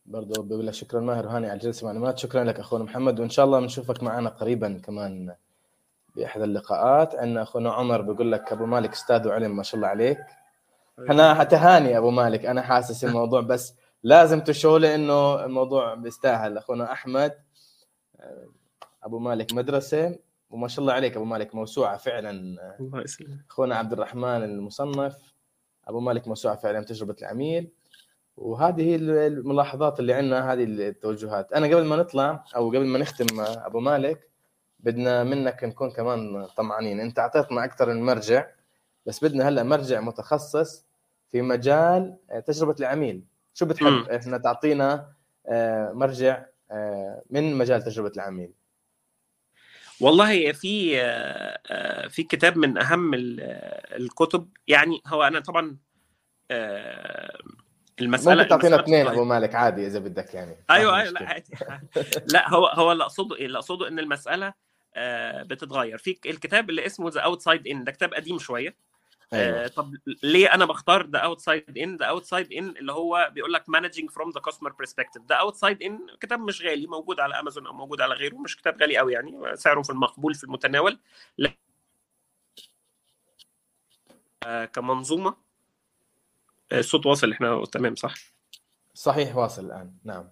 برضه 0.09 0.43
بقول 0.43 0.67
لك 0.67 0.75
شكرا 0.75 1.01
ماهر 1.01 1.27
وهاني 1.27 1.47
على 1.47 1.57
الجلسه 1.57 1.87
معلومات. 1.87 2.19
شكرا 2.19 2.45
لك 2.45 2.61
أخونا 2.61 2.85
محمد. 2.85 3.21
وإن 3.21 3.31
شاء 3.31 3.45
الله 3.45 3.61
بنشوفك 3.61 4.03
معنا 4.03 4.29
قريبا 4.29 4.81
كمان 4.85 5.35
بأحد 6.17 6.41
اللقاءات. 6.41 7.15
عندنا 7.15 7.43
أخونا 7.43 7.73
عمر 7.73 8.03
بيقول 8.03 8.33
لك 8.33 8.53
أبو 8.53 8.67
مالك 8.67 8.93
أستاذ 8.93 9.29
وعلم 9.29 9.57
ما 9.57 9.63
شاء 9.63 9.77
الله 9.77 9.89
عليك. 9.89 10.19
أنا 10.99 11.45
تهاني 11.45 11.99
أبو 11.99 12.11
مالك. 12.11 12.47
أنا 12.47 12.63
حاسس 12.63 13.05
الموضوع 13.05 13.41
بس 13.41 13.75
لازم 14.03 14.41
تشوفه 14.41 14.95
إنه 14.95 15.45
الموضوع 15.45 15.95
بيستاهل. 15.95 16.59
أخونا 16.59 16.93
أحمد 16.93 17.35
أبو 19.03 19.19
مالك 19.19 19.53
مدرسة. 19.53 20.19
وما 20.51 20.69
شاء 20.69 20.81
الله 20.81 20.93
عليك 20.93 21.17
أبو 21.17 21.25
مالك 21.25 21.55
موسوعة 21.55 21.97
فعلا. 21.97 22.31
الله 22.81 23.03
يسلمك. 23.03 23.45
أخونا 23.51 23.77
عبد 23.77 23.93
الرحمن 23.93 24.43
المصنف. 24.43 25.35
أبو 25.89 26.01
مالك 26.01 26.29
موسوعة 26.29 26.57
فعلا 26.57 26.85
تجربة 26.85 27.17
العميل. 27.23 27.71
وهذه 28.39 28.83
هي 28.83 28.97
الملاحظات 29.27 30.01
اللي 30.01 30.13
عندنا 30.13 30.53
هذه 30.53 30.65
التوجهات. 30.65 31.53
أنا 31.53 31.67
قبل 31.67 31.85
ما 31.85 31.97
نطلع 31.97 32.45
أو 32.57 32.69
قبل 32.69 32.87
ما 32.87 32.99
نختم 32.99 33.41
أبو 33.41 33.81
مالك 33.81 34.31
بدنا 34.81 35.25
منك 35.25 35.65
نكون 35.65 35.91
كمان 35.91 36.47
طمعانين. 36.57 37.01
أنت 37.01 37.19
أعطيتنا 37.19 37.65
أكثر 37.65 37.95
من 37.95 38.03
مرجع 38.03 38.47
بس 39.07 39.25
بدنا 39.25 39.49
هلأ 39.49 39.63
مرجع 39.63 40.01
متخصص 40.01 40.87
في 41.29 41.43
مجال 41.43 42.17
تجربة 42.47 42.75
العميل. 42.81 43.25
شو 43.55 43.67
بتحب. 43.67 44.09
إحنا 44.11 44.39
تعطينا 44.39 45.13
آه، 45.47 45.93
مرجع 45.93 46.45
آه، 46.71 47.23
من 47.31 47.55
مجال 47.55 47.83
تجربة 47.83 48.13
العميل. 48.17 48.53
والله 50.01 50.53
في 50.53 51.01
آه، 51.01 52.09
في 52.09 52.23
كتاب 52.23 52.59
من 52.59 52.79
أهم 52.79 53.11
الكتب. 53.15 54.49
يعني 54.67 55.01
هو 55.07 55.23
أنا 55.23 55.41
طبعا 55.41 55.77
المساله 58.01 58.37
ممكن 58.43 58.49
تعطينا 58.49 58.81
اثنين 58.81 59.07
أبو 59.07 59.25
مالك 59.25 59.55
عادي 59.55 59.87
إذا 59.87 59.99
بدك 59.99 60.35
يعني. 60.35 60.57
أيوه 60.71 61.01
أيوه 61.01 61.11
لا 61.11 61.23
عادي. 61.23 61.53
لا 62.35 62.51
هو 62.51 62.67
هو 62.67 62.93
اللي 62.93 63.05
أقصده 63.05 63.37
إيه؟ 63.37 63.47
اللي 63.47 63.59
أقصده 63.59 63.89
إن 63.89 63.99
المسألة 63.99 64.55
بتتغير. 65.43 65.99
في 65.99 66.19
الكتاب 66.27 66.71
اللي 66.71 66.87
اسمه 66.87 67.11
The 67.11 67.21
Outside 67.21 67.67
In 67.67 67.85
ده 67.85 67.93
كتاب 67.93 68.15
قديم 68.15 68.39
شوية. 68.39 68.75
أيوة. 69.33 69.65
آه 69.65 69.67
طب 69.67 69.95
ليه 70.23 70.55
أنا 70.55 70.65
بختار 70.65 71.07
The 71.07 71.19
Outside 71.19 71.79
In 71.79 71.97
The 71.97 72.05
Outside 72.05 72.53
In 72.53 72.69
اللي 72.69 72.93
هو 72.93 73.31
بيقول 73.35 73.53
لك 73.53 73.69
managing 73.69 74.11
from 74.11 74.31
the 74.31 74.41
customer 74.41 74.73
perspective 74.73 75.23
The 75.29 75.35
Outside 75.35 75.83
In 75.83 76.07
كتاب 76.21 76.41
مش 76.41 76.63
غالي 76.63 76.87
موجود 76.87 77.21
على 77.21 77.41
امازون 77.41 77.67
أو 77.67 77.73
موجود 77.73 78.01
على 78.01 78.15
غيره 78.15 78.37
مش 78.37 78.57
كتاب 78.57 78.81
غالي 78.81 78.97
قوي 78.97 79.13
يعني 79.13 79.57
سعره 79.57 79.83
في 79.83 79.91
المقبول 79.91 80.35
في 80.35 80.45
المتناول. 80.45 80.99
آه 84.47 84.65
كمنظومة. 84.65 85.31
آه، 85.31 85.48
الصوت 86.73 87.07
واصل 87.07 87.33
إحنا 87.33 87.65
تمام 87.73 87.95
صح؟ 87.95 88.15
صحيح 88.95 89.37
واصل 89.37 89.67
الآن. 89.67 89.93
نعم. 90.05 90.29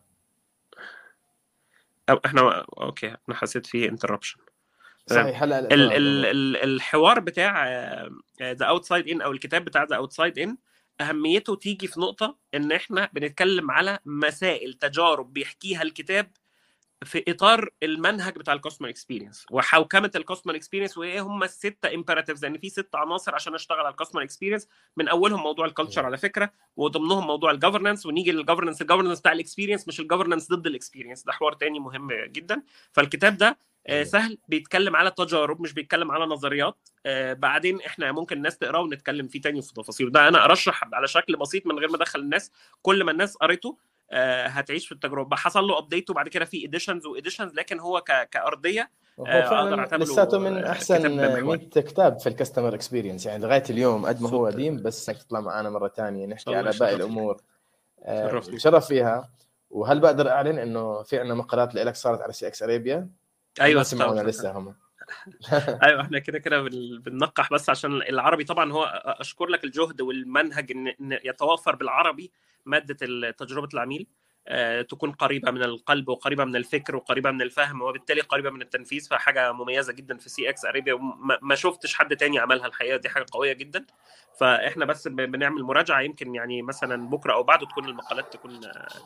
أو 2.10 2.20
إحنا 2.26 2.66
okay 2.78 3.06
أنا 3.06 3.36
حسيت 3.36 3.66
فيه 3.66 3.88
interruption 3.88 4.38
صحيح 5.06 5.42
هلا 5.42 5.58
ال 5.58 5.72
ال 5.72 6.26
ال 6.26 6.56
الحوار 6.56 7.20
بتاع 7.20 7.66
The 8.42 8.66
Outside 8.66 9.08
In 9.08 9.22
أو 9.22 9.32
الكتاب 9.32 9.64
بتاع 9.64 9.84
The 9.84 9.96
Outside 9.96 10.38
In 10.38 10.56
أهميته 11.00 11.54
تيجي 11.56 11.86
في 11.86 12.00
نقطة 12.00 12.36
إن 12.54 12.72
إحنا 12.72 13.10
بنتكلم 13.12 13.70
على 13.70 13.98
مسائل 14.04 14.74
تجارب 14.74 15.32
بيحكيها 15.32 15.82
الكتاب 15.82 16.30
في 17.04 17.24
إطار 17.28 17.70
المنهج 17.82 18.38
بتاع 18.38 18.54
ال 18.54 18.58
customer 18.58 18.88
experience 18.88 19.46
وحوكمه 19.50 20.10
ال 20.16 20.20
customer 20.20 20.54
experience 20.56 20.98
وإيه 20.98 21.20
هم 21.20 21.42
الستة 21.42 21.94
imperatives 21.94 22.44
لأن 22.44 22.58
في 22.58 22.68
ست 22.68 22.94
عناصر 22.94 23.34
عشان 23.34 23.54
أشتغل 23.54 23.78
على 23.78 23.88
ال 23.88 23.92
customer 23.92 24.22
experience 24.22 24.68
من 24.96 25.08
أولهم 25.08 25.42
موضوع 25.42 25.66
ال 25.66 25.71
culture 25.71 26.06
على 26.06 26.16
فكرة 26.16 26.50
وضمنهم 26.76 27.26
موضوع 27.26 27.50
الجفرنس 27.50 28.06
ونيجي 28.06 28.32
للجفرنس 28.32 28.82
الجفرنس 28.82 29.20
بتاع 29.20 29.32
الاكسبيرينس 29.32 29.88
مش 29.88 30.00
الجفرنس 30.00 30.48
ضد 30.52 30.66
الاكسبيرينس 30.66 31.22
ده 31.24 31.32
حوار 31.32 31.52
تاني 31.52 31.80
مهم 31.80 32.12
جدا. 32.12 32.62
فالكتاب 32.92 33.36
ده 33.36 33.58
آه، 33.86 34.02
سهل 34.02 34.38
بيتكلم 34.48 34.96
على 34.96 35.10
تجارب 35.10 35.60
مش 35.60 35.72
بيتكلم 35.72 36.10
على 36.10 36.24
نظريات. 36.24 36.88
آه، 37.06 37.32
بعدين 37.32 37.80
إحنا 37.80 38.12
ممكن 38.12 38.36
الناس 38.36 38.58
تقرأه 38.58 38.80
ونتكلم 38.80 39.28
فيه 39.28 39.40
تاني 39.40 39.62
في 39.62 39.74
تفاصيل. 39.74 40.12
ده 40.12 40.28
أنا 40.28 40.44
أرشح 40.44 40.84
على 40.92 41.06
شكل 41.08 41.36
بسيط 41.36 41.66
من 41.66 41.78
غير 41.78 41.88
ما 41.88 41.96
أدخل 41.96 42.20
الناس. 42.20 42.52
كل 42.82 43.04
ما 43.04 43.12
الناس 43.12 43.36
قريته 43.36 43.76
هتعيش 44.46 44.86
في 44.86 44.92
التجربة. 44.92 45.36
حصل 45.36 45.64
له 45.64 45.78
update 45.78 46.10
وبعد 46.10 46.28
كده 46.28 46.44
في 46.44 46.64
editions 46.66 47.06
و 47.06 47.12
editions 47.12 47.54
لكن 47.54 47.80
هو 47.80 48.00
كأرضية 48.30 48.90
هو 49.20 49.24
فعلا 49.24 49.96
لساته 49.96 50.38
من 50.38 50.64
أحسن 50.64 51.16
100 51.42 51.56
كتاب 51.56 52.18
في 52.18 52.28
ال 52.28 52.33
customer 52.33 52.74
experience 52.74 53.26
يعني 53.26 53.44
لغاية 53.44 53.64
اليوم 53.70 54.06
قد 54.06 54.22
ما 54.22 54.30
هو 54.30 54.46
قديم 54.46 54.82
بس 54.82 55.08
انك 55.08 55.18
تطلع 55.18 55.40
معنا 55.40 55.70
مرة 55.70 55.88
ثانية 55.88 56.26
نحكي 56.26 56.54
على 56.54 56.72
باقي 56.80 56.94
الأمور. 56.94 57.40
شرف 58.56 58.86
فيها. 58.86 59.30
وهل 59.70 60.00
بقدر 60.00 60.28
أعلن 60.28 60.58
إنه 60.58 61.02
في 61.02 61.18
عندنا 61.18 61.34
مقالات 61.34 61.74
لك 61.74 61.94
صارت 61.94 62.20
على 62.20 62.32
CX 62.32 62.62
Arabia 62.62 63.08
أيوه 63.60 63.82
سمعونا 63.82 64.20
لسه 64.20 64.50
هم. 64.50 64.74
أيوه 65.82 66.00
إحنا 66.00 66.18
كده 66.18 66.38
كده 66.38 66.62
بننقح 66.98 67.52
بس 67.52 67.70
عشان 67.70 67.92
العربي 68.02 68.44
طبعا 68.44 68.72
هو 68.72 68.84
أشكر 69.04 69.46
لك 69.46 69.64
الجهد 69.64 70.00
والمنهج 70.00 70.72
ان 70.72 71.18
يتوفر 71.24 71.76
بالعربي. 71.76 72.32
مادة 72.66 73.30
تجربة 73.30 73.68
العميل 73.74 74.06
آه، 74.48 74.82
تكون 74.82 75.12
قريبة 75.12 75.50
من 75.50 75.62
القلب 75.62 76.08
وقريبة 76.08 76.44
من 76.44 76.56
الفكر 76.56 76.96
وقريبة 76.96 77.30
من 77.30 77.42
الفهم 77.42 77.82
وبالتالي 77.82 78.20
قريبة 78.20 78.50
من 78.50 78.62
التنفيذ 78.62 79.08
فحاجة 79.08 79.52
مميزة 79.52 79.92
جدا 79.92 80.16
في 80.16 80.28
CX 80.28 80.64
Arabia 80.64 80.98
ما 81.42 81.54
شفتش 81.54 81.94
حد 81.94 82.16
تاني 82.16 82.38
عملها 82.38 82.66
الحقيقة 82.66 82.96
دي 82.96 83.08
حاجة 83.08 83.26
قوية 83.32 83.52
جدا. 83.52 83.86
فإحنا 84.40 84.84
بس 84.84 85.08
بنعمل 85.08 85.62
مراجعة 85.62 86.00
يمكن 86.00 86.34
يعني 86.34 86.62
مثلا 86.62 87.08
بكرة 87.10 87.32
أو 87.32 87.42
بعده 87.42 87.66
تكون 87.66 87.84
المقالات 87.84 88.32
تكون 88.32 88.60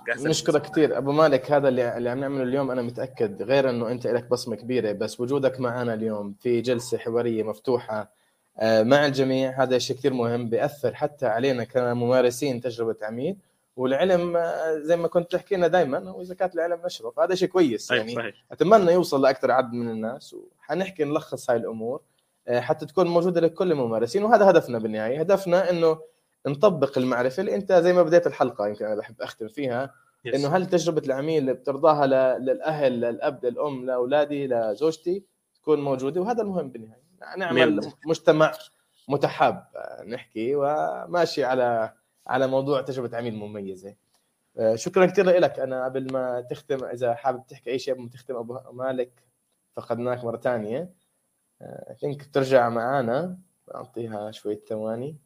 جاهزة. 0.07 0.31
نشكرك 0.31 0.63
كثير 0.63 0.99
أبو 0.99 1.13
مالك 1.13 1.53
هذا 1.53 1.69
اللي 1.69 1.97
اللي 1.97 2.11
عم 2.11 2.21
نعمله 2.21 2.43
اليوم 2.43 2.71
أنا 2.71 2.83
متأكد 2.83 3.43
غير 3.43 3.71
إنه 3.71 3.91
أنت 3.91 4.07
لك 4.07 4.31
بصمة 4.31 4.57
كبيرة 4.57 4.93
بس 4.93 5.21
وجودك 5.21 5.61
معنا 5.61 5.95
اليوم 5.95 6.35
في 6.41 6.61
جلسة 6.61 6.99
حوارية 6.99 7.43
مفتوحة 7.43 8.13
آه، 8.59 8.83
مع 8.83 9.07
الجميع 9.07 9.63
هذا 9.63 9.79
شيء 9.79 9.97
كثير 9.97 10.13
مهم 10.13 10.49
بيأثر 10.49 10.95
حتى 10.95 11.27
علينا 11.27 11.65
كممارسين 11.65 12.61
تجربة 12.61 12.97
عميل. 13.03 13.37
والعلم 13.81 14.37
آه، 14.37 14.79
زي 14.79 14.97
ما 14.97 15.09
كنت 15.09 15.33
تحكي 15.33 15.57
لنا 15.57 15.67
دائما 15.67 16.11
هو 16.11 16.23
زكاه 16.23 16.51
العلم 16.55 16.81
نشره 16.85 17.11
فهذا 17.11 17.35
شيء 17.35 17.49
كويس 17.49 17.91
يعني 17.91 18.15
صحيح. 18.15 18.35
أتمنى 18.53 18.93
يوصل 18.93 19.23
لأكثر 19.23 19.51
عدد 19.51 19.73
من 19.73 19.91
الناس 19.91 20.35
وحنحكي 20.35 21.05
نلخص 21.05 21.51
هاي 21.51 21.57
الأمور 21.59 22.01
آه، 22.49 22.61
حتى 22.61 22.87
تكون 22.87 23.07
موجودة 23.07 23.41
لكل 23.41 23.73
الممارسين. 23.73 24.25
وهذا 24.25 24.51
هدفنا 24.51 24.79
بالنهاية. 24.79 25.21
هدفنا 25.21 25.71
إنه 25.71 25.99
نطبق 26.47 26.99
المعرفة 26.99 27.41
اللي 27.41 27.55
أنت 27.55 27.73
زي 27.73 27.93
ما 27.93 28.03
بديت 28.03 28.27
الحلقة 28.27 28.69
يمكن 28.69 28.85
أنا 28.85 28.95
بحب 28.95 29.23
أختم 29.23 29.49
فيها. 29.49 29.95
إنه 30.35 30.49
هل 30.49 30.67
تجربة 30.67 31.03
العميل 31.07 31.55
بترضاها 31.55 32.07
للأهل 32.39 33.01
للأب 33.01 33.45
للأم 33.45 33.87
لأولادي 33.87 34.47
لزوجتي 34.47 35.25
تكون 35.55 35.81
موجودة؟ 35.81 36.21
وهذا 36.21 36.43
المهم 36.43 36.69
بالنهاية. 36.69 37.03
نعمل 37.37 37.91
مجتمع 38.07 38.53
متحاب 39.09 39.67
آه، 39.77 40.05
نحكي 40.05 40.55
وماشي 40.55 41.45
على 41.45 41.93
على 42.27 42.47
موضوع 42.47 42.81
تجربة 42.83 43.17
عميل 43.17 43.35
مميزة. 43.35 43.95
آه، 44.59 44.75
شكرا 44.75 45.07
كثير 45.07 45.27
لك. 45.27 45.61
أنا 45.61 45.85
قبل 45.85 46.13
ما 46.13 46.41
تختم 46.41 46.85
إذا 46.85 47.15
حابب 47.15 47.47
تحكي 47.47 47.71
أي 47.71 47.79
شيء 47.79 47.95
قبل 47.95 48.03
ما 48.03 48.09
تختم 48.09 48.37
أبو 48.37 48.59
مالك 48.73 49.11
فقدناك 49.77 50.25
مرة 50.25 50.37
ثانية. 50.37 50.91
think 52.01 52.29
بترجع 52.29 52.69
معانا. 52.69 53.39
أعطيها 53.75 54.31
شوية 54.31 54.61
ثواني. 54.69 55.17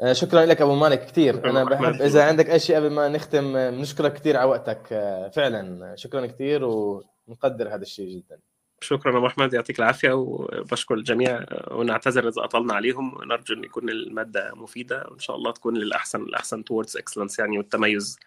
آه، 0.00 0.12
شكرا 0.12 0.46
لك 0.46 0.60
أبو 0.60 0.74
مالك 0.74 1.06
كثير 1.06 1.50
أنا 1.50 1.64
بحب 1.64 2.02
إذا 2.02 2.24
عندك 2.24 2.50
أي 2.50 2.58
شيء 2.58 2.76
قبل 2.76 2.90
ما 2.90 3.08
نختم 3.08 3.70
بنشكرك 3.70 4.12
كثير 4.12 4.36
على 4.36 4.50
وقتك 4.50 4.86
فعلا. 5.34 5.96
شكرا 5.96 6.26
كثير 6.26 6.64
ونقدر 6.64 7.74
هذا 7.74 7.82
الشيء 7.82 8.16
جدا. 8.16 8.40
شكرا 8.80 9.18
أبو 9.18 9.26
أحمد 9.26 9.54
يعطيك 9.54 9.78
العافية 9.78 10.12
وبشكر 10.12 10.94
الجميع 10.94 11.46
ونعتذر 11.70 12.28
إذا 12.28 12.44
أطلنا 12.44 12.74
عليهم. 12.74 13.16
ونرجو 13.16 13.54
إن 13.54 13.64
يكون 13.64 13.90
المادة 13.90 14.52
مفيدة 14.54 15.06
وإن 15.10 15.18
شاء 15.18 15.36
الله 15.36 15.52
تكون 15.52 15.76
للأحسن 15.76 16.22
الأحسن 16.22 16.64
towards 16.64 16.96
excellence 16.96 17.38
يعني 17.38 17.58
والتميز 17.58 18.18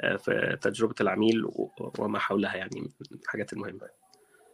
آه، 0.00 0.16
في 0.16 0.58
تجربة 0.62 0.94
العميل 1.00 1.44
وما 1.98 2.18
حولها 2.18 2.56
يعني 2.56 2.80
من 2.80 3.18
الحاجات 3.22 3.52
المهمة. 3.52 3.88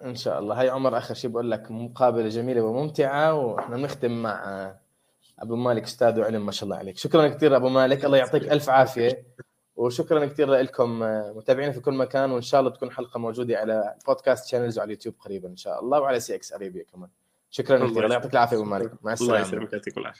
إن 0.04 0.14
شاء 0.14 0.38
الله. 0.38 0.60
هاي 0.60 0.68
عمر 0.68 0.98
آخر 0.98 1.14
شيء 1.14 1.30
بقول 1.30 1.50
لك 1.50 1.70
مقابلة 1.70 2.28
جميلة 2.28 2.62
وممتعة 2.62 3.34
وإحنا 3.34 3.76
بنختم 3.76 4.22
مع 4.22 4.74
أبو 5.38 5.56
مالك 5.56 5.82
أستاذ 5.82 6.20
وعلم 6.20 6.46
ما 6.46 6.52
شاء 6.52 6.64
الله 6.64 6.76
عليك. 6.76 6.98
شكرا 6.98 7.28
كثير 7.28 7.56
أبو 7.56 7.68
مالك. 7.68 8.04
الله 8.04 8.18
يعطيك 8.18 8.42
ألف 8.52 8.70
عافية. 8.70 9.26
وشكرا 9.76 10.26
كثير 10.26 10.50
لكم 10.50 10.98
متابعينا 11.36 11.72
في 11.72 11.80
كل 11.80 11.94
مكان 11.94 12.30
وإن 12.30 12.42
شاء 12.42 12.60
الله 12.60 12.70
تكون 12.72 12.90
حلقة 12.90 13.18
موجودة 13.18 13.58
على 13.58 13.94
podcast 14.06 14.46
channels 14.46 14.78
وعلى 14.78 14.86
اليوتيوب 14.86 15.14
قريبا 15.18 15.48
إن 15.48 15.56
شاء 15.56 15.80
الله 15.80 16.00
وعلى 16.00 16.20
CX 16.20 16.52
Arabia 16.52 16.84
كمان. 16.92 17.08
شكرا 17.50 17.76
كثير 17.86 18.04
الله 18.04 18.14
يعطيك 18.14 18.32
العافية 18.32 18.56
أبو 18.56 18.64
مالك. 18.64 18.92
مع 19.02 19.12
السلامه 19.12 19.34
الله 19.36 19.48
يسلمك 19.48 19.72
يعطيك 19.72 19.98
العافية. 19.98 20.14